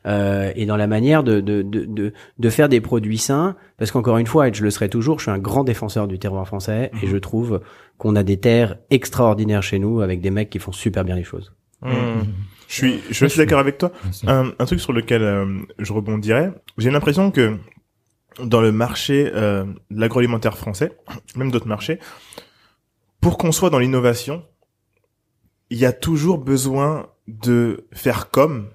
euh, 0.07 0.53
et 0.57 0.67
dans 0.67 0.77
la 0.77 0.87
manière 0.87 1.23
de 1.23 1.41
de, 1.41 1.63
de 1.63 1.85
de 1.85 2.13
de 2.39 2.51
faire 2.51 2.69
des 2.69 2.81
produits 2.81 3.19
sains. 3.19 3.57
Parce 3.79 3.91
qu'encore 3.91 4.19
une 4.19 4.27
fois, 4.27 4.49
et 4.49 4.55
je 4.55 4.63
le 4.63 4.71
serai 4.71 4.89
toujours, 4.89 5.19
je 5.19 5.25
suis 5.25 5.31
un 5.31 5.39
grand 5.39 5.65
défenseur 5.65 6.09
du 6.09 6.19
terroir 6.19 6.47
français 6.47 6.91
et 7.03 7.07
Mhm. 7.07 7.13
je 7.13 7.17
trouve 7.19 7.61
qu'on 7.99 8.17
a 8.17 8.23
des 8.23 8.39
terres 8.39 8.77
extraordinaires 8.91 9.63
chez 9.63 9.79
nous 9.79 10.01
avec 10.01 10.21
des 10.21 10.31
mecs 10.31 10.49
qui 10.51 10.59
font 10.59 10.73
super 10.73 11.05
bien 11.05 11.17
les 11.17 11.25
choses. 11.25 11.53
Mmh. 11.83 11.91
Je 12.69 12.75
suis, 12.75 13.01
je 13.11 13.27
suis 13.27 13.39
d'accord 13.39 13.59
avec 13.59 13.79
toi. 13.79 13.93
Un 14.27 14.51
truc 14.65 14.81
sur 14.81 14.93
lequel 14.93 15.23
euh, 15.23 15.45
je 15.79 15.93
rebondirais, 15.93 16.51
j'ai 16.79 16.91
l'impression 16.91 17.31
que 17.31 17.59
dans 18.43 18.61
le 18.61 18.73
marché 18.73 19.31
euh, 19.35 19.65
de 19.91 20.01
l'agroalimentaire 20.01 20.57
français, 20.59 20.93
même 21.37 21.51
d'autres 21.51 21.69
marchés, 21.69 21.99
pour 23.21 23.39
qu'on 23.39 23.53
soit 23.53 23.71
dans 23.71 23.79
l'innovation, 23.79 24.45
il 25.71 25.79
y 25.79 25.87
a 25.87 25.93
toujours 25.93 26.39
besoin 26.39 27.09
de 27.27 27.89
faire 27.93 28.31
comme 28.31 28.71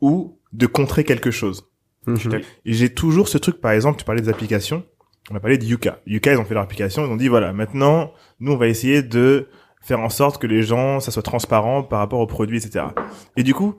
ou 0.00 0.38
de 0.52 0.66
contrer 0.66 1.04
quelque 1.04 1.30
chose. 1.30 1.70
Mhm. 2.06 2.40
Et 2.64 2.72
j'ai 2.72 2.92
toujours 2.94 3.28
ce 3.28 3.38
truc, 3.38 3.60
par 3.60 3.72
exemple, 3.72 3.98
tu 3.98 4.04
parlais 4.04 4.22
des 4.22 4.30
applications, 4.30 4.84
on 5.30 5.36
a 5.36 5.40
parlé 5.40 5.58
de 5.58 5.64
Yuka. 5.64 6.00
Yuka, 6.06 6.32
ils 6.32 6.38
ont 6.38 6.44
fait 6.44 6.54
leur 6.54 6.62
application, 6.62 7.04
ils 7.04 7.10
ont 7.10 7.16
dit, 7.16 7.28
voilà, 7.28 7.52
maintenant, 7.52 8.12
nous, 8.40 8.52
on 8.52 8.56
va 8.56 8.68
essayer 8.68 9.02
de 9.02 9.48
faire 9.82 10.00
en 10.00 10.08
sorte 10.08 10.40
que 10.40 10.46
les 10.46 10.62
gens, 10.62 11.00
ça 11.00 11.10
soit 11.10 11.22
transparent 11.22 11.82
par 11.82 11.98
rapport 11.98 12.20
aux 12.20 12.26
produits, 12.26 12.58
etc. 12.58 12.86
Et 13.36 13.42
du 13.42 13.54
coup, 13.54 13.74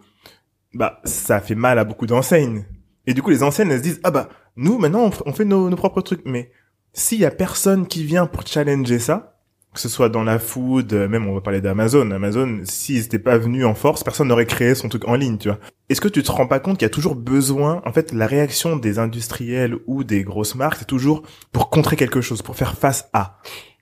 bah, 0.74 1.02
ça 1.04 1.40
fait 1.40 1.56
mal 1.56 1.80
à 1.80 1.86
beaucoup 1.86 2.06
d'enseignes. 2.06 2.66
Et 3.08 3.14
du 3.14 3.24
coup, 3.24 3.32
les 3.32 3.42
enseignes, 3.42 3.72
elles 3.72 3.80
se 3.80 3.84
disent, 3.84 4.02
ah 4.04 4.12
bah, 4.12 4.30
nous, 4.56 4.78
maintenant, 4.78 5.10
on 5.26 5.34
fait 5.34 5.46
nos, 5.46 5.70
nos 5.70 5.76
propres 5.76 6.02
trucs. 6.02 6.26
Mais 6.26 6.52
s'il 6.94 7.20
y 7.20 7.26
a 7.26 7.32
personne 7.32 7.88
qui 7.88 8.04
vient 8.04 8.28
pour 8.28 8.46
challenger 8.46 9.00
ça, 9.00 9.39
que 9.74 9.80
ce 9.80 9.90
soit 9.90 10.10
dans 10.10 10.24
la 10.24 10.40
food, 10.40 10.94
euh, 10.94 11.08
même 11.08 11.28
on 11.28 11.34
va 11.36 11.42
parler 11.42 11.62
d'Amazon. 11.62 12.10
Amazon, 12.12 12.62
s'ils 12.64 13.02
n'étaient 13.02 13.20
pas 13.20 13.38
venus 13.38 13.66
en 13.66 13.76
force, 13.76 14.04
personne 14.04 14.28
n'aurait 14.30 14.46
créé 14.48 14.74
son 14.76 14.90
truc 14.90 15.08
en 15.08 15.16
ligne, 15.16 15.38
tu 15.38 15.48
vois. 15.50 15.60
Est-ce 15.90 16.02
que 16.02 16.08
tu 16.08 16.24
te 16.24 16.32
rends 16.32 16.48
pas 16.48 16.60
compte 16.60 16.78
qu'il 16.80 16.86
y 16.86 16.92
a 16.92 16.94
toujours 16.94 17.16
besoin, 17.16 17.82
en 17.86 17.94
fait, 17.94 18.12
la 18.12 18.28
réaction 18.28 18.76
des 18.78 19.00
industriels 19.00 19.76
ou 19.88 20.04
des 20.04 20.24
grosses 20.24 20.56
marques, 20.56 20.78
c'est 20.80 20.86
toujours 20.88 21.24
pour 21.52 21.70
contrer 21.70 21.96
quelque 21.96 22.22
chose, 22.22 22.42
pour 22.42 22.56
faire 22.56 22.78
face 22.78 23.10
à? 23.14 23.40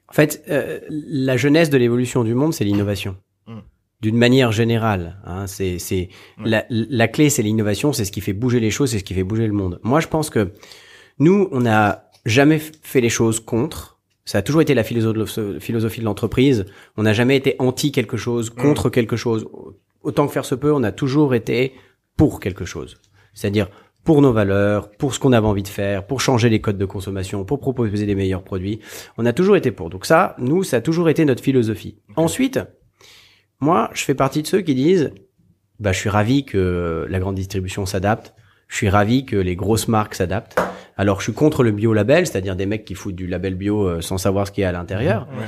En 0.10 0.14
fait, 0.14 0.44
euh, 0.50 0.80
la 0.90 1.36
jeunesse 1.38 1.70
de 1.70 1.78
l'évolution 1.78 2.24
du 2.24 2.34
monde, 2.34 2.54
c'est 2.54 2.64
l'innovation. 2.64 3.18
Mm. 3.48 3.58
D'une 4.02 4.18
manière 4.18 4.52
générale, 4.52 5.18
hein, 5.26 5.48
c'est 5.48 5.80
c'est 5.80 6.10
Ouais. 6.38 6.50
la, 6.50 6.66
la 6.70 7.08
clé, 7.08 7.30
c'est 7.30 7.42
l'innovation, 7.44 7.92
c'est 7.94 8.06
ce 8.06 8.12
qui 8.12 8.22
fait 8.22 8.34
bouger 8.34 8.60
les 8.60 8.72
choses, 8.72 8.92
c'est 8.92 9.00
ce 9.00 9.04
qui 9.04 9.14
fait 9.14 9.24
bouger 9.24 9.48
le 9.48 9.54
monde. 9.54 9.80
Moi, 9.84 10.00
je 10.02 10.08
pense 10.08 10.30
que 10.30 10.52
nous, 11.20 11.50
on 11.52 11.62
n'a 11.62 12.10
jamais 12.26 12.60
fait 12.60 13.02
les 13.02 13.10
choses 13.10 13.40
contre. 13.40 13.97
Ça 14.28 14.40
a 14.40 14.42
toujours 14.42 14.62
été 14.62 14.74
la 14.74 14.84
philosophie 14.84 16.02
de 16.02 16.06
l'entreprise. 16.06 16.66
On 16.98 17.04
n'a 17.04 17.14
jamais 17.14 17.38
été 17.38 17.56
anti 17.60 17.94
quelque 17.94 18.18
chose, 18.18 18.50
contre 18.50 18.90
quelque 18.90 19.16
chose. 19.16 19.48
Autant 20.04 20.28
que 20.28 20.34
faire 20.34 20.44
se 20.44 20.54
peut, 20.54 20.74
on 20.74 20.84
a 20.84 20.92
toujours 20.92 21.34
été 21.34 21.72
pour 22.18 22.42
quelque 22.42 22.66
chose. 22.66 22.98
C'est-à-dire 23.34 23.70
pour 24.04 24.22
nos 24.22 24.34
valeurs, 24.34 24.92
pour 24.92 25.14
ce 25.14 25.20
qu'on 25.20 25.32
avait 25.32 25.48
envie 25.48 25.64
de 25.64 25.70
faire, 25.70 26.06
pour 26.06 26.20
changer 26.20 26.50
les 26.50 26.60
codes 26.60 26.78
de 26.78 26.86
consommation, 26.86 27.46
pour 27.46 27.62
proposer 27.62 28.06
des 28.06 28.16
meilleurs 28.16 28.44
produits. 28.44 28.82
On 29.18 29.26
a 29.26 29.32
toujours 29.32 29.56
été 29.56 29.72
pour. 29.72 29.90
Donc 29.90 30.06
ça, 30.06 30.36
nous, 30.40 30.62
ça 30.62 30.78
a 30.78 30.82
toujours 30.82 31.08
été 31.08 31.24
notre 31.24 31.42
philosophie. 31.42 31.98
Ensuite, 32.18 32.60
moi, 33.62 33.90
je 33.94 34.04
fais 34.04 34.14
partie 34.14 34.42
de 34.42 34.48
ceux 34.48 34.60
qui 34.60 34.76
disent, 34.76 35.14
bah, 35.80 35.94
je 35.94 36.00
suis 36.00 36.10
ravi 36.10 36.44
que 36.44 37.08
la 37.10 37.20
grande 37.20 37.36
distribution 37.36 37.86
s'adapte. 37.86 38.34
Je 38.68 38.76
suis 38.76 38.90
ravi 38.90 39.26
que 39.26 39.36
les 39.38 39.56
grosses 39.56 39.88
marques 39.88 40.16
s'adaptent. 40.16 40.58
Alors, 40.98 41.20
je 41.20 41.26
suis 41.26 41.34
contre 41.34 41.64
le 41.64 41.72
bio-label, 41.72 42.26
c'est-à-dire 42.28 42.56
des 42.56 42.66
mecs 42.66 42.84
qui 42.86 42.96
foutent 42.96 43.16
du 43.16 43.28
label 43.28 43.56
bio 43.56 43.84
euh, 43.88 44.02
sans 44.02 44.18
savoir 44.18 44.48
ce 44.48 44.52
qu'il 44.52 44.64
y 44.64 44.66
a 44.66 44.70
à 44.70 44.72
l'intérieur. 44.74 45.28
Ouais. 45.38 45.46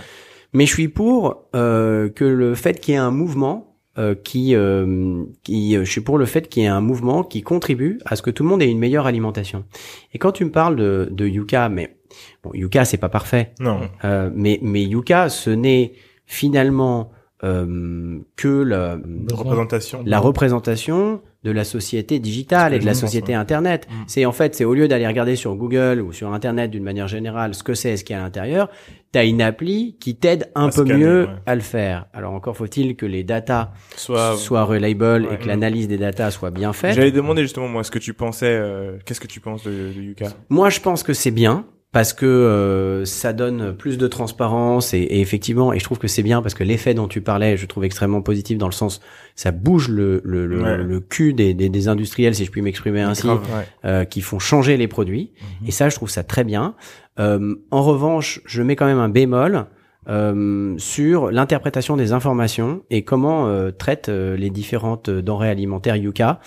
Mais 0.54 0.66
je 0.66 0.74
suis 0.74 0.88
pour 0.88 1.46
euh, 1.56 2.10
que 2.10 2.24
le 2.26 2.56
fait 2.56 2.80
qu'il 2.80 2.94
y 2.94 2.98
ait 2.98 3.00
un 3.00 3.12
mouvement 3.12 3.76
euh, 3.98 4.16
qui, 4.16 4.56
euh, 4.56 5.24
qui, 5.44 5.76
euh, 5.76 5.84
je 5.84 5.92
suis 5.92 6.02
pour 6.02 6.18
le 6.18 6.26
fait 6.26 6.48
qu'il 6.48 6.64
y 6.64 6.66
ait 6.66 6.70
un 6.70 6.82
mouvement 6.82 7.24
qui 7.24 7.42
contribue 7.42 8.00
à 8.06 8.16
ce 8.16 8.22
que 8.22 8.30
tout 8.32 8.44
le 8.44 8.50
monde 8.50 8.62
ait 8.62 8.70
une 8.72 8.80
meilleure 8.80 9.06
alimentation. 9.08 9.66
Et 10.14 10.18
quand 10.20 10.32
tu 10.32 10.46
me 10.46 10.52
parles 10.52 10.76
de, 10.78 11.10
de 11.12 11.28
Yuka, 11.28 11.68
mais 11.70 11.98
bon, 12.44 12.52
Yuka 12.54 12.86
c'est 12.86 12.98
pas 12.98 13.10
parfait, 13.10 13.52
Non. 13.60 13.82
euh, 14.06 14.30
mais 14.34 14.60
mais 14.62 14.84
Yuka 14.84 15.30
ce 15.30 15.50
n'est 15.50 15.94
finalement 16.26 17.12
euh, 17.44 18.20
que 18.36 18.48
la, 18.64 18.98
Représentation. 19.32 20.04
la 20.06 20.20
représentation 20.20 21.22
de 21.44 21.52
la 21.52 21.64
société 21.64 22.20
digitale 22.20 22.74
et 22.74 22.80
de 22.80 22.86
la 22.86 22.94
société. 22.94 23.34
Internet. 23.34 23.88
Mm. 23.90 23.94
C'est 24.08 24.26
en 24.26 24.32
fait, 24.34 24.56
c'est 24.56 24.66
au 24.66 24.74
lieu 24.74 24.88
d'aller 24.90 25.08
regarder 25.08 25.36
sur 25.38 25.56
Google 25.56 26.02
ou 26.02 26.12
sur 26.12 26.34
Internet 26.34 26.70
d'une 26.72 26.84
manière 26.84 27.08
générale 27.08 27.54
ce 27.56 27.64
que 27.64 27.74
c'est 27.74 27.96
ce 27.96 28.04
qu'il 28.04 28.14
y 28.16 28.20
a 28.20 28.22
à 28.22 28.26
l'intérieur, 28.26 28.70
t'as 29.14 29.26
une 29.26 29.42
appli 29.42 29.96
qui 30.02 30.16
t'aide 30.18 30.50
un 30.56 30.66
À 30.68 30.72
peu 30.72 30.86
scanner, 30.86 30.94
mieux 30.96 31.22
ouais. 31.24 31.34
à 31.46 31.56
le 31.56 31.62
faire. 31.62 32.08
Alors 32.14 32.34
encore 32.34 32.58
faut-il 32.58 32.96
que 32.98 33.06
les 33.06 33.24
datas 33.24 33.72
Soit. 33.96 34.36
soient 34.36 34.64
reliable 34.66 35.26
ouais. 35.28 35.36
et 35.36 35.38
que 35.38 35.48
l'analyse 35.48 35.88
des 35.88 35.98
datas 35.98 36.32
soit 36.32 36.52
bien 36.52 36.74
faite. 36.74 36.96
J'allais 36.96 37.12
demander 37.12 37.42
justement 37.44 37.70
moi 37.70 37.84
ce 37.86 37.92
que 37.92 38.00
tu 38.00 38.14
pensais. 38.14 38.48
euh, 38.52 38.98
Qu'est-ce 39.06 39.22
que 39.22 39.28
tu 39.28 39.40
penses 39.40 39.64
de, 39.64 39.72
de 39.96 40.02
Yuka? 40.02 40.26
Moi, 40.50 40.70
je 40.70 40.82
pense 40.82 41.04
que 41.04 41.14
c'est 41.14 41.32
bien 41.32 41.66
parce 41.92 42.14
que 42.14 42.26
euh, 42.26 43.04
ça 43.06 43.34
donne 43.34 43.74
plus 43.76 43.98
de 43.98 44.08
transparence 44.08 44.94
et, 44.94 45.00
et 45.00 45.22
effectivement, 45.22 45.74
et 45.74 45.80
je 45.80 45.84
trouve 45.84 45.98
que 45.98 46.08
c'est 46.08 46.22
bien 46.22 46.42
parce 46.44 46.54
que 46.54 46.64
l'effet 46.64 46.94
dont 46.94 47.08
tu 47.08 47.22
parlais, 47.22 47.58
je 47.58 47.66
trouve 47.66 47.84
extrêmement 47.84 48.22
positif 48.22 48.58
dans 48.60 48.68
le 48.68 48.74
sens, 48.74 49.02
ça 49.36 49.52
bouge 49.52 49.90
le 49.90 50.22
le, 50.24 50.46
le, 50.46 50.62
Ouais. 50.62 50.78
le 50.78 51.00
cul 51.00 51.34
des, 51.34 51.54
des, 51.56 51.70
des 51.70 51.88
industriels, 51.88 52.36
si 52.36 52.46
je 52.46 52.52
puis 52.52 52.62
m'exprimer 52.62 53.02
ainsi, 53.02 53.24
Grave, 53.28 53.42
ouais. 53.56 53.66
euh, 53.86 54.06
qui 54.06 54.22
font 54.22 54.38
changer 54.40 54.78
les 54.78 54.88
produits. 54.88 55.32
Et 55.66 55.72
ça, 55.72 55.90
je 55.90 55.96
trouve 55.96 56.10
ça 56.10 56.24
très 56.24 56.44
bien. 56.44 56.76
Euh, 57.20 57.56
en 57.72 57.82
revanche, 57.82 58.42
je 58.46 58.62
mets 58.62 58.76
quand 58.76 58.86
même 58.86 59.00
un 59.00 59.10
bémol 59.10 59.66
euh, 60.08 60.76
sur 60.78 61.30
l'interprétation 61.32 61.98
des 61.98 62.14
informations 62.14 62.82
et 62.90 63.04
comment 63.04 63.48
euh, 63.48 63.72
traite 63.72 64.10
euh, 64.10 64.38
les 64.38 64.50
différentes 64.50 65.10
denrées 65.10 65.50
alimentaires 65.50 65.96
Yuka, 65.98 66.40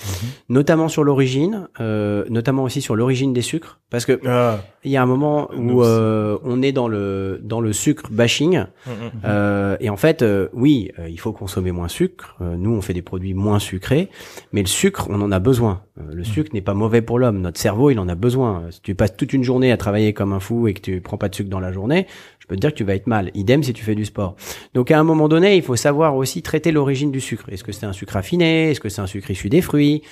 notamment 0.48 0.88
sur 0.88 1.04
l'origine, 1.04 1.68
euh, 1.80 2.24
notamment 2.30 2.62
aussi 2.64 2.80
sur 2.80 2.96
l'origine 2.96 3.32
des 3.32 3.42
sucres, 3.42 3.80
parce 3.90 4.06
que 4.06 4.18
Ah, 4.26 4.60
il 4.84 4.90
y 4.90 4.96
a 4.96 5.02
un 5.02 5.06
moment 5.06 5.48
où 5.56 5.82
euh, 5.82 6.38
on 6.44 6.60
est 6.62 6.72
dans 6.72 6.88
le 6.88 7.40
dans 7.42 7.60
le 7.60 7.72
sucre 7.72 8.04
bashing 8.10 8.64
Mm, 8.86 8.90
mm. 8.90 9.10
euh, 9.24 9.76
et 9.80 9.90
en 9.90 9.96
fait 9.96 10.22
euh, 10.22 10.48
oui 10.52 10.90
euh, 10.98 11.08
il 11.08 11.18
faut 11.20 11.32
consommer 11.32 11.70
moins 11.72 11.88
sucre. 11.88 12.36
Euh, 12.40 12.56
nous 12.56 12.72
on 12.72 12.80
fait 12.80 12.94
des 12.94 13.02
produits 13.02 13.34
moins 13.34 13.58
sucrés, 13.58 14.08
mais 14.52 14.62
le 14.62 14.66
sucre 14.68 15.06
on 15.10 15.20
en 15.20 15.30
a 15.30 15.38
besoin. 15.38 15.82
Euh, 16.00 16.02
le 16.12 16.24
sucre 16.24 16.50
n'est 16.52 16.62
pas 16.62 16.74
mauvais 16.74 17.02
pour 17.02 17.18
l'homme. 17.18 17.40
Notre 17.40 17.60
cerveau 17.60 17.90
il 17.90 17.98
en 17.98 18.08
a 18.08 18.14
besoin. 18.14 18.64
Si 18.70 18.80
tu 18.80 18.94
passes 18.94 19.16
toute 19.16 19.32
une 19.32 19.44
journée 19.44 19.70
à 19.70 19.76
travailler 19.76 20.12
comme 20.12 20.32
un 20.32 20.40
fou 20.40 20.66
et 20.66 20.74
que 20.74 20.80
tu 20.80 21.00
prends 21.00 21.18
pas 21.18 21.28
de 21.28 21.34
sucre 21.34 21.50
dans 21.50 21.60
la 21.60 21.72
journée, 21.72 22.06
je 22.40 22.46
peux 22.46 22.56
te 22.56 22.60
dire 22.60 22.70
que 22.70 22.76
tu 22.76 22.84
vas 22.84 22.94
être 22.94 23.06
mal. 23.06 23.30
Idem 23.34 23.62
si 23.62 23.72
tu 23.72 23.84
fais 23.84 23.94
du 23.94 24.04
sport. 24.04 24.34
Donc 24.74 24.90
à 24.90 24.98
un 24.98 25.04
moment 25.04 25.28
donné 25.28 25.56
il 25.56 25.62
faut 25.62 25.76
savoir 25.76 26.16
aussi 26.16 26.42
traiter 26.42 26.72
l'origine 26.72 27.12
du 27.12 27.20
sucre. 27.20 27.44
Est-ce 27.50 27.62
que 27.64 27.72
c'est 27.72 27.86
un 27.86 27.92
sucre 27.92 28.16
affiné 28.16 28.70
Est-ce 28.72 28.80
que 28.80 28.88
c'est 28.88 29.00
un 29.00 29.06
sucre 29.06 29.30
issu 29.30 29.48
des 29.48 29.60
fruits? 29.62 30.02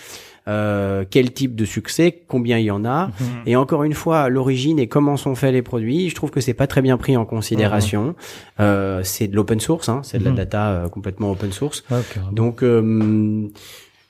Euh, 0.49 1.05
quel 1.09 1.33
type 1.33 1.55
de 1.55 1.65
succès, 1.65 2.23
combien 2.27 2.59
il 2.59 2.65
y 2.65 2.71
en 2.71 2.85
a, 2.85 3.11
et 3.47 3.57
encore 3.57 3.85
une 3.85 3.95
fois, 3.95 4.29
l'origine 4.29 4.79
et 4.79 4.87
comment 4.89 5.17
sont 5.17 5.35
faits 5.35 5.53
les 5.53 5.63
produits, 5.63 6.09
je 6.11 6.15
trouve 6.15 6.31
que 6.31 6.41
c'est 6.41 6.55
pas 6.55 6.67
très 6.67 6.83
bien 6.83 6.97
pris 6.97 7.17
en 7.17 7.25
considération. 7.25 8.15
Euh, 8.59 9.03
c'est 9.05 9.29
de 9.29 9.37
l'open 9.37 9.61
source, 9.61 9.89
hein, 9.89 10.01
c'est 10.03 10.19
de 10.19 10.25
la 10.25 10.31
Mhm. 10.31 10.37
data 10.37 10.69
euh, 10.71 10.89
complètement 10.89 11.31
open 11.31 11.53
source. 11.53 11.83
Carrément. 11.89 12.33
Donc 12.33 12.63
euh, 12.63 13.49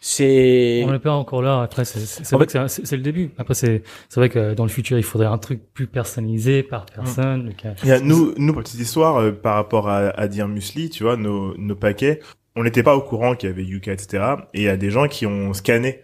c'est 0.03 0.83
On 0.87 0.93
n'est 0.93 0.99
pas 0.99 1.13
encore 1.13 1.43
là. 1.43 1.61
Après, 1.63 1.85
c'est- 1.85 2.35
vrai 2.35 2.47
que 2.47 2.69
c'est 2.69 2.97
le 2.97 3.03
début. 3.03 3.31
Après, 3.37 3.53
c'est 3.55 3.83
c'est 4.09 4.19
vrai 4.21 4.31
que 4.31 4.55
dans 4.55 4.63
le 4.65 4.71
futur, 4.71 4.97
il 4.97 5.03
faudrait 5.05 5.27
un 5.27 5.37
truc 5.39 5.61
plus 5.75 5.87
personnalisé 5.87 6.63
par 6.63 6.87
personne. 6.87 7.53
Y 7.85 7.91
a, 7.91 8.01
nous, 8.01 8.33
nous, 8.39 8.53
pour 8.55 8.63
petite 8.63 8.81
histoire, 8.81 9.19
euh, 9.19 9.31
par 9.33 9.57
rapport 9.57 9.89
à, 9.91 10.09
à 10.09 10.27
dire 10.29 10.49
muesli, 10.49 10.89
tu 10.89 11.03
vois, 11.03 11.17
nos, 11.17 11.55
nos 11.59 11.75
paquets, 11.77 12.21
on 12.57 12.63
n'était 12.65 12.83
pas 12.83 12.97
au 12.97 13.03
courant 13.03 13.35
qu'il 13.35 13.51
y 13.51 13.53
avait 13.53 13.65
Yuka, 13.65 13.93
etc. 13.93 14.25
Et 14.55 14.61
il 14.61 14.65
y 14.65 14.69
a 14.69 14.77
des 14.79 14.91
gens 14.91 15.07
qui 15.07 15.27
ont 15.27 15.53
scanné 15.53 16.01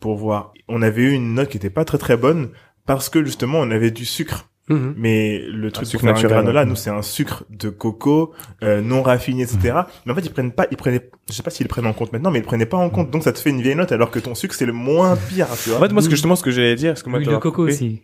pour 0.00 0.16
voir. 0.16 0.52
On 0.68 0.82
avait 0.82 1.02
eu 1.02 1.12
une 1.12 1.34
note 1.34 1.48
qui 1.48 1.56
était 1.56 1.70
pas 1.70 1.84
très 1.84 1.98
très 1.98 2.16
bonne 2.16 2.50
parce 2.86 3.08
que 3.08 3.24
justement 3.24 3.58
on 3.58 3.70
avait 3.70 3.90
du 3.90 4.04
sucre 4.04 4.48
Mhm. 4.68 4.94
Mais 4.96 5.38
le 5.38 5.70
truc 5.70 5.90
de 5.90 5.98
faire 5.98 6.14
granola, 6.14 6.64
nous, 6.64 6.76
c'est 6.76 6.90
un 6.90 7.02
sucre 7.02 7.44
de 7.50 7.70
coco 7.70 8.32
euh, 8.62 8.80
non 8.80 9.02
raffiné, 9.02 9.42
etc. 9.42 9.58
Mhm. 9.62 9.84
Mais 10.06 10.12
en 10.12 10.14
fait, 10.14 10.26
ils 10.26 10.32
prennent 10.32 10.52
pas, 10.52 10.66
ils 10.70 10.76
prenaient, 10.76 11.10
je 11.28 11.32
sais 11.32 11.42
pas 11.42 11.50
s'ils 11.50 11.64
le 11.64 11.68
prennent 11.68 11.86
en 11.86 11.92
compte 11.92 12.12
maintenant, 12.12 12.30
mais 12.30 12.38
ils 12.38 12.42
le 12.42 12.46
prenaient 12.46 12.66
pas 12.66 12.76
en 12.76 12.90
compte. 12.90 13.10
Donc, 13.10 13.22
ça 13.22 13.32
te 13.32 13.38
fait 13.38 13.50
une 13.50 13.62
vieille 13.62 13.76
note, 13.76 13.92
alors 13.92 14.10
que 14.10 14.18
ton 14.18 14.34
sucre, 14.34 14.54
c'est 14.54 14.66
le 14.66 14.72
moins 14.72 15.16
pire, 15.16 15.48
tu 15.62 15.70
vois. 15.70 15.78
En 15.78 15.82
fait, 15.82 15.92
moi, 15.92 16.02
ce 16.02 16.08
que 16.08 16.14
justement, 16.14 16.36
ce 16.36 16.42
que 16.42 16.50
j'allais 16.50 16.76
dire, 16.76 16.96
ce 16.98 17.04
que 17.04 17.10
moi, 17.10 17.18
le 17.18 17.38
coco 17.38 17.66
aussi. 17.66 18.02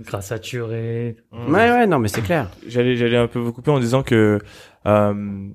Grâce 0.00 0.28
saturé. 0.28 1.16
Ouais, 1.32 1.70
ouais, 1.70 1.86
non, 1.86 1.98
mais 1.98 2.08
c'est 2.08 2.22
clair. 2.22 2.50
J'allais, 2.66 2.96
j'allais 2.96 3.18
un 3.18 3.28
peu 3.28 3.38
vous 3.38 3.52
couper 3.52 3.70
en 3.70 3.78
disant 3.78 4.02
que, 4.02 4.38
euh, 4.86 5.48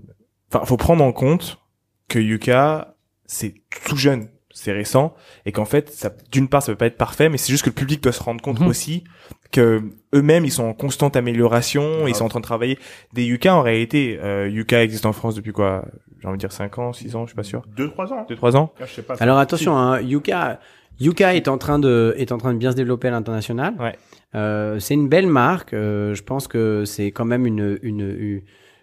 enfin, 0.51 0.65
faut 0.65 0.77
prendre 0.77 1.03
en 1.03 1.11
compte 1.11 1.59
que 2.07 2.19
Yuka, 2.19 2.95
c'est 3.25 3.55
tout 3.85 3.97
jeune 3.97 4.29
c'est 4.57 4.71
récent 4.71 5.13
et 5.45 5.51
qu'en 5.51 5.65
fait 5.65 5.89
ça 5.91 6.11
d'une 6.31 6.47
part 6.47 6.63
ça 6.63 6.71
peut 6.71 6.77
pas 6.77 6.87
être 6.87 6.97
parfait 6.97 7.29
mais 7.29 7.37
c'est 7.37 7.51
juste 7.51 7.63
que 7.63 7.69
le 7.69 7.75
public 7.75 8.01
doit 8.01 8.11
se 8.11 8.23
rendre 8.23 8.41
compte 8.41 8.59
mhm. 8.59 8.67
aussi 8.67 9.03
que 9.51 9.83
eux-mêmes 10.15 10.45
ils 10.45 10.51
sont 10.51 10.63
en 10.63 10.73
constante 10.73 11.15
amélioration 11.15 12.07
ils 12.07 12.15
sont 12.15 12.25
en 12.25 12.29
train 12.29 12.39
de 12.39 12.45
travailler. 12.45 12.79
Des 13.13 13.23
Yuka 13.23 13.53
en 13.55 13.61
réalité 13.61 14.19
euh, 14.21 14.49
Yuka 14.49 14.83
existe 14.83 15.05
en 15.05 15.13
France 15.13 15.35
depuis 15.35 15.51
quoi 15.51 15.85
j'ai 16.19 16.27
envie 16.27 16.37
de 16.37 16.41
dire 16.41 16.51
5 16.51 16.77
ans 16.79 16.91
6 16.91 17.15
ans 17.15 17.25
je 17.25 17.27
suis 17.27 17.35
pas 17.35 17.43
sûr. 17.43 17.61
2 17.75 17.89
3 17.91 18.13
ans. 18.13 18.25
2 18.27 18.35
3 18.35 18.57
ans. 18.57 18.73
Ah, 18.81 18.85
pas, 19.07 19.15
alors 19.19 19.37
attention 19.37 19.77
hein, 19.77 20.01
Yuka 20.01 20.59
Yuka 20.99 21.35
est 21.35 21.47
en 21.47 21.59
train 21.59 21.77
de 21.77 22.15
est 22.17 22.31
en 22.31 22.39
train 22.39 22.53
de 22.53 22.57
bien 22.57 22.71
se 22.71 22.75
développer 22.75 23.09
à 23.09 23.11
l'international. 23.11 23.75
Ouais. 23.79 23.95
euh, 24.33 24.79
c'est 24.79 24.95
une 24.95 25.07
belle 25.07 25.27
marque 25.27 25.73
euh, 25.73 26.15
je 26.15 26.23
pense 26.23 26.47
que 26.47 26.83
c'est 26.85 27.11
quand 27.11 27.25
même 27.25 27.45
une 27.45 27.77
une 27.83 28.41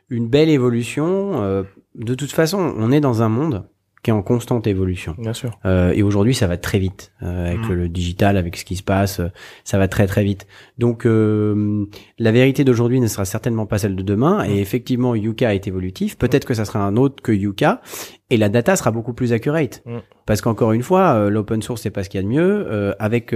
une 0.08 0.28
belle 0.28 0.50
évolution. 0.50 1.42
Euh, 1.42 1.64
de 1.96 2.14
toute 2.14 2.30
façon 2.30 2.74
on 2.76 2.92
est 2.92 3.00
dans 3.00 3.22
un 3.22 3.28
monde 3.28 3.66
qui 4.04 4.10
est 4.10 4.12
en 4.12 4.22
constante 4.22 4.66
évolution. 4.66 5.16
Bien 5.18 5.32
sûr. 5.32 5.58
Euh, 5.64 5.92
et 5.94 6.02
aujourd'hui, 6.02 6.34
ça 6.34 6.46
va 6.46 6.58
très 6.58 6.78
vite 6.78 7.12
euh, 7.22 7.46
avec 7.46 7.66
mm. 7.66 7.72
le 7.72 7.88
digital, 7.88 8.36
avec 8.36 8.56
ce 8.56 8.64
qui 8.66 8.76
se 8.76 8.82
passe, 8.82 9.18
euh, 9.18 9.28
ça 9.64 9.78
va 9.78 9.88
très 9.88 10.06
très 10.06 10.22
vite. 10.22 10.46
Donc 10.76 11.06
euh, 11.06 11.86
la 12.18 12.30
vérité 12.30 12.64
d'aujourd'hui 12.64 13.00
ne 13.00 13.06
sera 13.06 13.24
certainement 13.24 13.64
pas 13.64 13.78
celle 13.78 13.96
de 13.96 14.02
demain. 14.02 14.44
Et 14.44 14.56
mm. 14.56 14.58
effectivement, 14.58 15.14
Yuka 15.14 15.54
est 15.54 15.66
évolutif. 15.66 16.18
Peut-être 16.18 16.44
que 16.44 16.52
ça 16.52 16.66
sera 16.66 16.80
un 16.80 16.98
autre 16.98 17.22
que 17.22 17.32
Yuka, 17.32 17.80
et 18.28 18.36
la 18.36 18.50
data 18.50 18.76
sera 18.76 18.90
beaucoup 18.90 19.14
plus 19.14 19.32
accurate. 19.32 19.82
Mm. 19.86 19.98
Parce 20.26 20.42
qu'encore 20.42 20.72
une 20.72 20.82
fois, 20.82 21.30
l'open 21.30 21.62
source 21.62 21.80
c'est 21.80 21.90
pas 21.90 22.04
ce 22.04 22.10
qu'il 22.10 22.18
y 22.18 22.24
a 22.24 22.26
de 22.26 22.28
mieux. 22.28 22.94
avec 22.98 23.34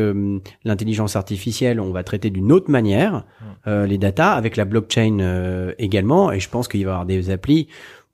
l'intelligence 0.65 1.17
artificielle, 1.17 1.81
on 1.81 1.93
va 1.93 2.03
traiter 2.03 2.31
d'une 2.31 2.51
autre 2.51 2.71
manière 2.71 3.27
les 3.67 3.99
data, 3.99 4.33
avec 4.33 4.57
la 4.57 4.65
blockchain 4.65 5.75
également. 5.79 6.33
Et 6.33 6.41
je 6.41 6.49
pense 6.49 6.67
qu'il 6.67 6.83
va 6.87 6.91
y 6.91 6.93
avoir 6.95 7.05
des 7.05 7.29
applis 7.29 7.69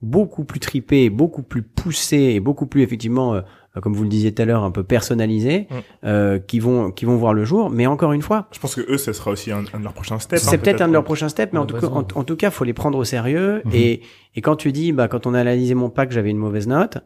beaucoup 0.05 0.45
plus 0.45 0.61
tripé, 0.61 1.11
beaucoup 1.11 1.43
plus 1.43 1.63
poussé 1.63 2.17
et 2.17 2.41
beaucoup 2.41 2.67
plus 2.67 2.83
effectivement, 2.83 3.35
euh, 3.35 3.41
comme 3.83 3.95
vous 3.95 4.05
le 4.05 4.09
disiez 4.09 4.33
tout 4.33 4.43
à 4.43 4.45
l'heure, 4.45 4.63
un 4.63 4.71
peu 4.71 4.85
personnalisé, 4.85 5.67
mm. 5.71 5.75
euh, 6.05 6.39
qui 6.39 6.61
vont 6.61 6.91
qui 6.91 7.05
vont 7.05 7.17
voir 7.17 7.35
le 7.35 7.45
jour. 7.45 7.71
Mais 7.71 7.87
encore 7.87 8.13
une 8.13 8.23
fois, 8.23 8.49
je 8.53 8.59
pense 8.59 8.75
que 8.75 8.83
eux, 8.91 8.99
ce 8.99 9.13
sera 9.13 9.31
aussi 9.31 9.51
un, 9.51 9.63
de 9.63 9.83
leurs 9.83 9.95
prochains 9.95 10.19
steps. 10.19 10.43
C'est 10.43 10.55
hein, 10.55 10.59
peut-être 10.59 10.83
un 10.83 10.89
de 10.89 10.93
leurs 10.93 11.05
prochains 11.05 11.29
steps, 11.29 11.53
mais 11.53 11.59
en 11.59 11.67
tout, 11.67 11.77
cas, 11.77 11.87
en, 11.87 12.25
tout 12.25 12.37
cas, 12.37 12.51
faut 12.51 12.65
les 12.65 12.75
prendre 12.75 12.99
au 12.99 13.05
sérieux. 13.05 13.63
Mm-hmm. 13.65 13.75
Et 13.75 14.03
et 14.37 14.41
quand 14.41 14.57
tu 14.57 14.73
dis, 14.73 14.93
bah, 14.93 15.09
quand 15.09 15.27
on 15.27 15.35
a 15.35 15.41
analysé 15.41 15.75
mon 15.75 15.91
pack, 15.91 16.13
j'avais 16.13 16.31
une 16.31 16.39
mauvaise 16.39 16.67
note, 16.67 16.99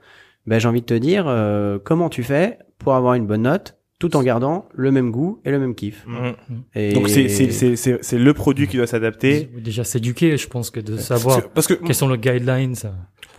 bah, 0.46 0.58
j'ai 0.58 0.68
envie 0.68 0.80
de 0.80 0.86
te 0.86 0.94
dire, 0.94 1.26
euh, 1.28 1.78
comment 1.82 2.08
tu 2.08 2.22
fais 2.22 2.58
pour 2.78 2.94
avoir 2.94 3.14
une 3.14 3.26
bonne 3.26 3.42
note 3.42 3.77
tout 3.98 4.16
en 4.16 4.22
gardant 4.22 4.68
le 4.74 4.92
même 4.92 5.10
goût 5.10 5.40
et 5.44 5.50
le 5.50 5.58
même 5.58 5.74
kiff. 5.74 6.06
Mm. 6.06 6.30
Et... 6.74 6.92
Donc 6.92 7.08
c'est 7.08 7.28
c'est 7.28 7.50
c'est 7.76 8.02
c'est 8.02 8.18
le 8.18 8.34
produit 8.34 8.68
qui 8.68 8.76
doit 8.76 8.86
s'adapter. 8.86 9.50
Déjà 9.56 9.84
s'éduquer, 9.84 10.36
je 10.36 10.48
pense 10.48 10.70
que 10.70 10.80
de 10.80 10.96
savoir 10.96 11.48
parce 11.50 11.66
que 11.66 11.74
quels 11.74 11.94
sont 11.94 12.08
les 12.08 12.18
guidelines. 12.18 12.74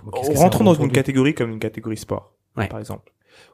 Rentrons 0.06 0.64
dans 0.64 0.74
une 0.74 0.92
catégorie 0.92 1.34
comme 1.34 1.52
une 1.52 1.60
catégorie 1.60 1.98
sport, 1.98 2.34
par 2.56 2.80
exemple, 2.80 3.12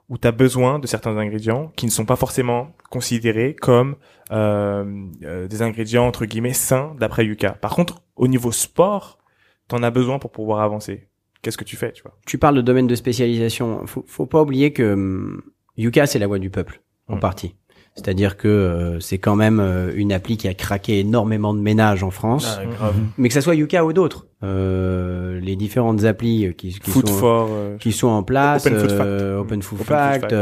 où 0.09 0.17
tu 0.17 0.27
as 0.27 0.31
besoin 0.31 0.79
de 0.79 0.87
certains 0.87 1.17
ingrédients 1.17 1.71
qui 1.75 1.85
ne 1.85 1.91
sont 1.91 2.05
pas 2.05 2.15
forcément 2.15 2.75
considérés 2.89 3.55
comme 3.55 3.95
euh, 4.31 4.85
euh, 5.23 5.47
des 5.47 5.61
ingrédients 5.61 6.07
entre 6.07 6.25
guillemets 6.25 6.53
sains 6.53 6.95
d'après 6.99 7.25
Yuka. 7.25 7.51
Par 7.51 7.75
contre, 7.75 8.01
au 8.15 8.27
niveau 8.27 8.51
sport, 8.51 9.19
t'en 9.67 9.83
as 9.83 9.91
besoin 9.91 10.19
pour 10.19 10.31
pouvoir 10.31 10.61
avancer. 10.61 11.07
Qu'est-ce 11.41 11.57
que 11.57 11.63
tu 11.63 11.75
fais, 11.75 11.91
tu 11.91 12.01
vois? 12.01 12.17
Tu 12.25 12.39
parles 12.39 12.55
de 12.55 12.61
domaine 12.61 12.87
de 12.87 12.95
spécialisation. 12.95 13.85
Faut, 13.85 14.03
faut 14.07 14.25
pas 14.25 14.41
oublier 14.41 14.73
que 14.73 14.93
hum, 14.93 15.43
Yuka 15.77 16.07
c'est 16.07 16.17
la 16.17 16.25
voix 16.25 16.39
du 16.39 16.49
peuple 16.49 16.81
en 17.07 17.17
partie. 17.17 17.55
C'est-à-dire 17.95 18.35
que 18.35 18.49
euh, 18.49 18.99
c'est 18.99 19.19
quand 19.19 19.37
même 19.37 19.61
euh, 19.61 19.89
une 19.95 20.11
appli 20.11 20.35
qui 20.35 20.49
a 20.49 20.53
craqué 20.53 20.99
énormément 20.99 21.53
de 21.53 21.61
ménages 21.61 22.03
en 22.03 22.11
France, 22.11 22.59
ah, 22.81 22.91
mais 23.17 23.29
que 23.29 23.33
ça 23.33 23.39
soit 23.39 23.55
Yuka 23.55 23.85
ou 23.85 23.93
d'autres, 23.93 24.27
euh, 24.43 25.39
les 25.39 25.55
différentes 25.55 26.03
applis 26.03 26.53
qui, 26.57 26.77
qui 26.77 26.91
sont 26.91 27.07
for, 27.07 27.49
qui 27.79 27.93
sont 27.93 28.09
en 28.09 28.21
place, 28.21 28.65
Open 28.65 28.79
Food 28.79 28.91
Fact, 28.91 29.09
Open 29.39 29.61
Food 29.61 29.79
Fact, 29.79 30.35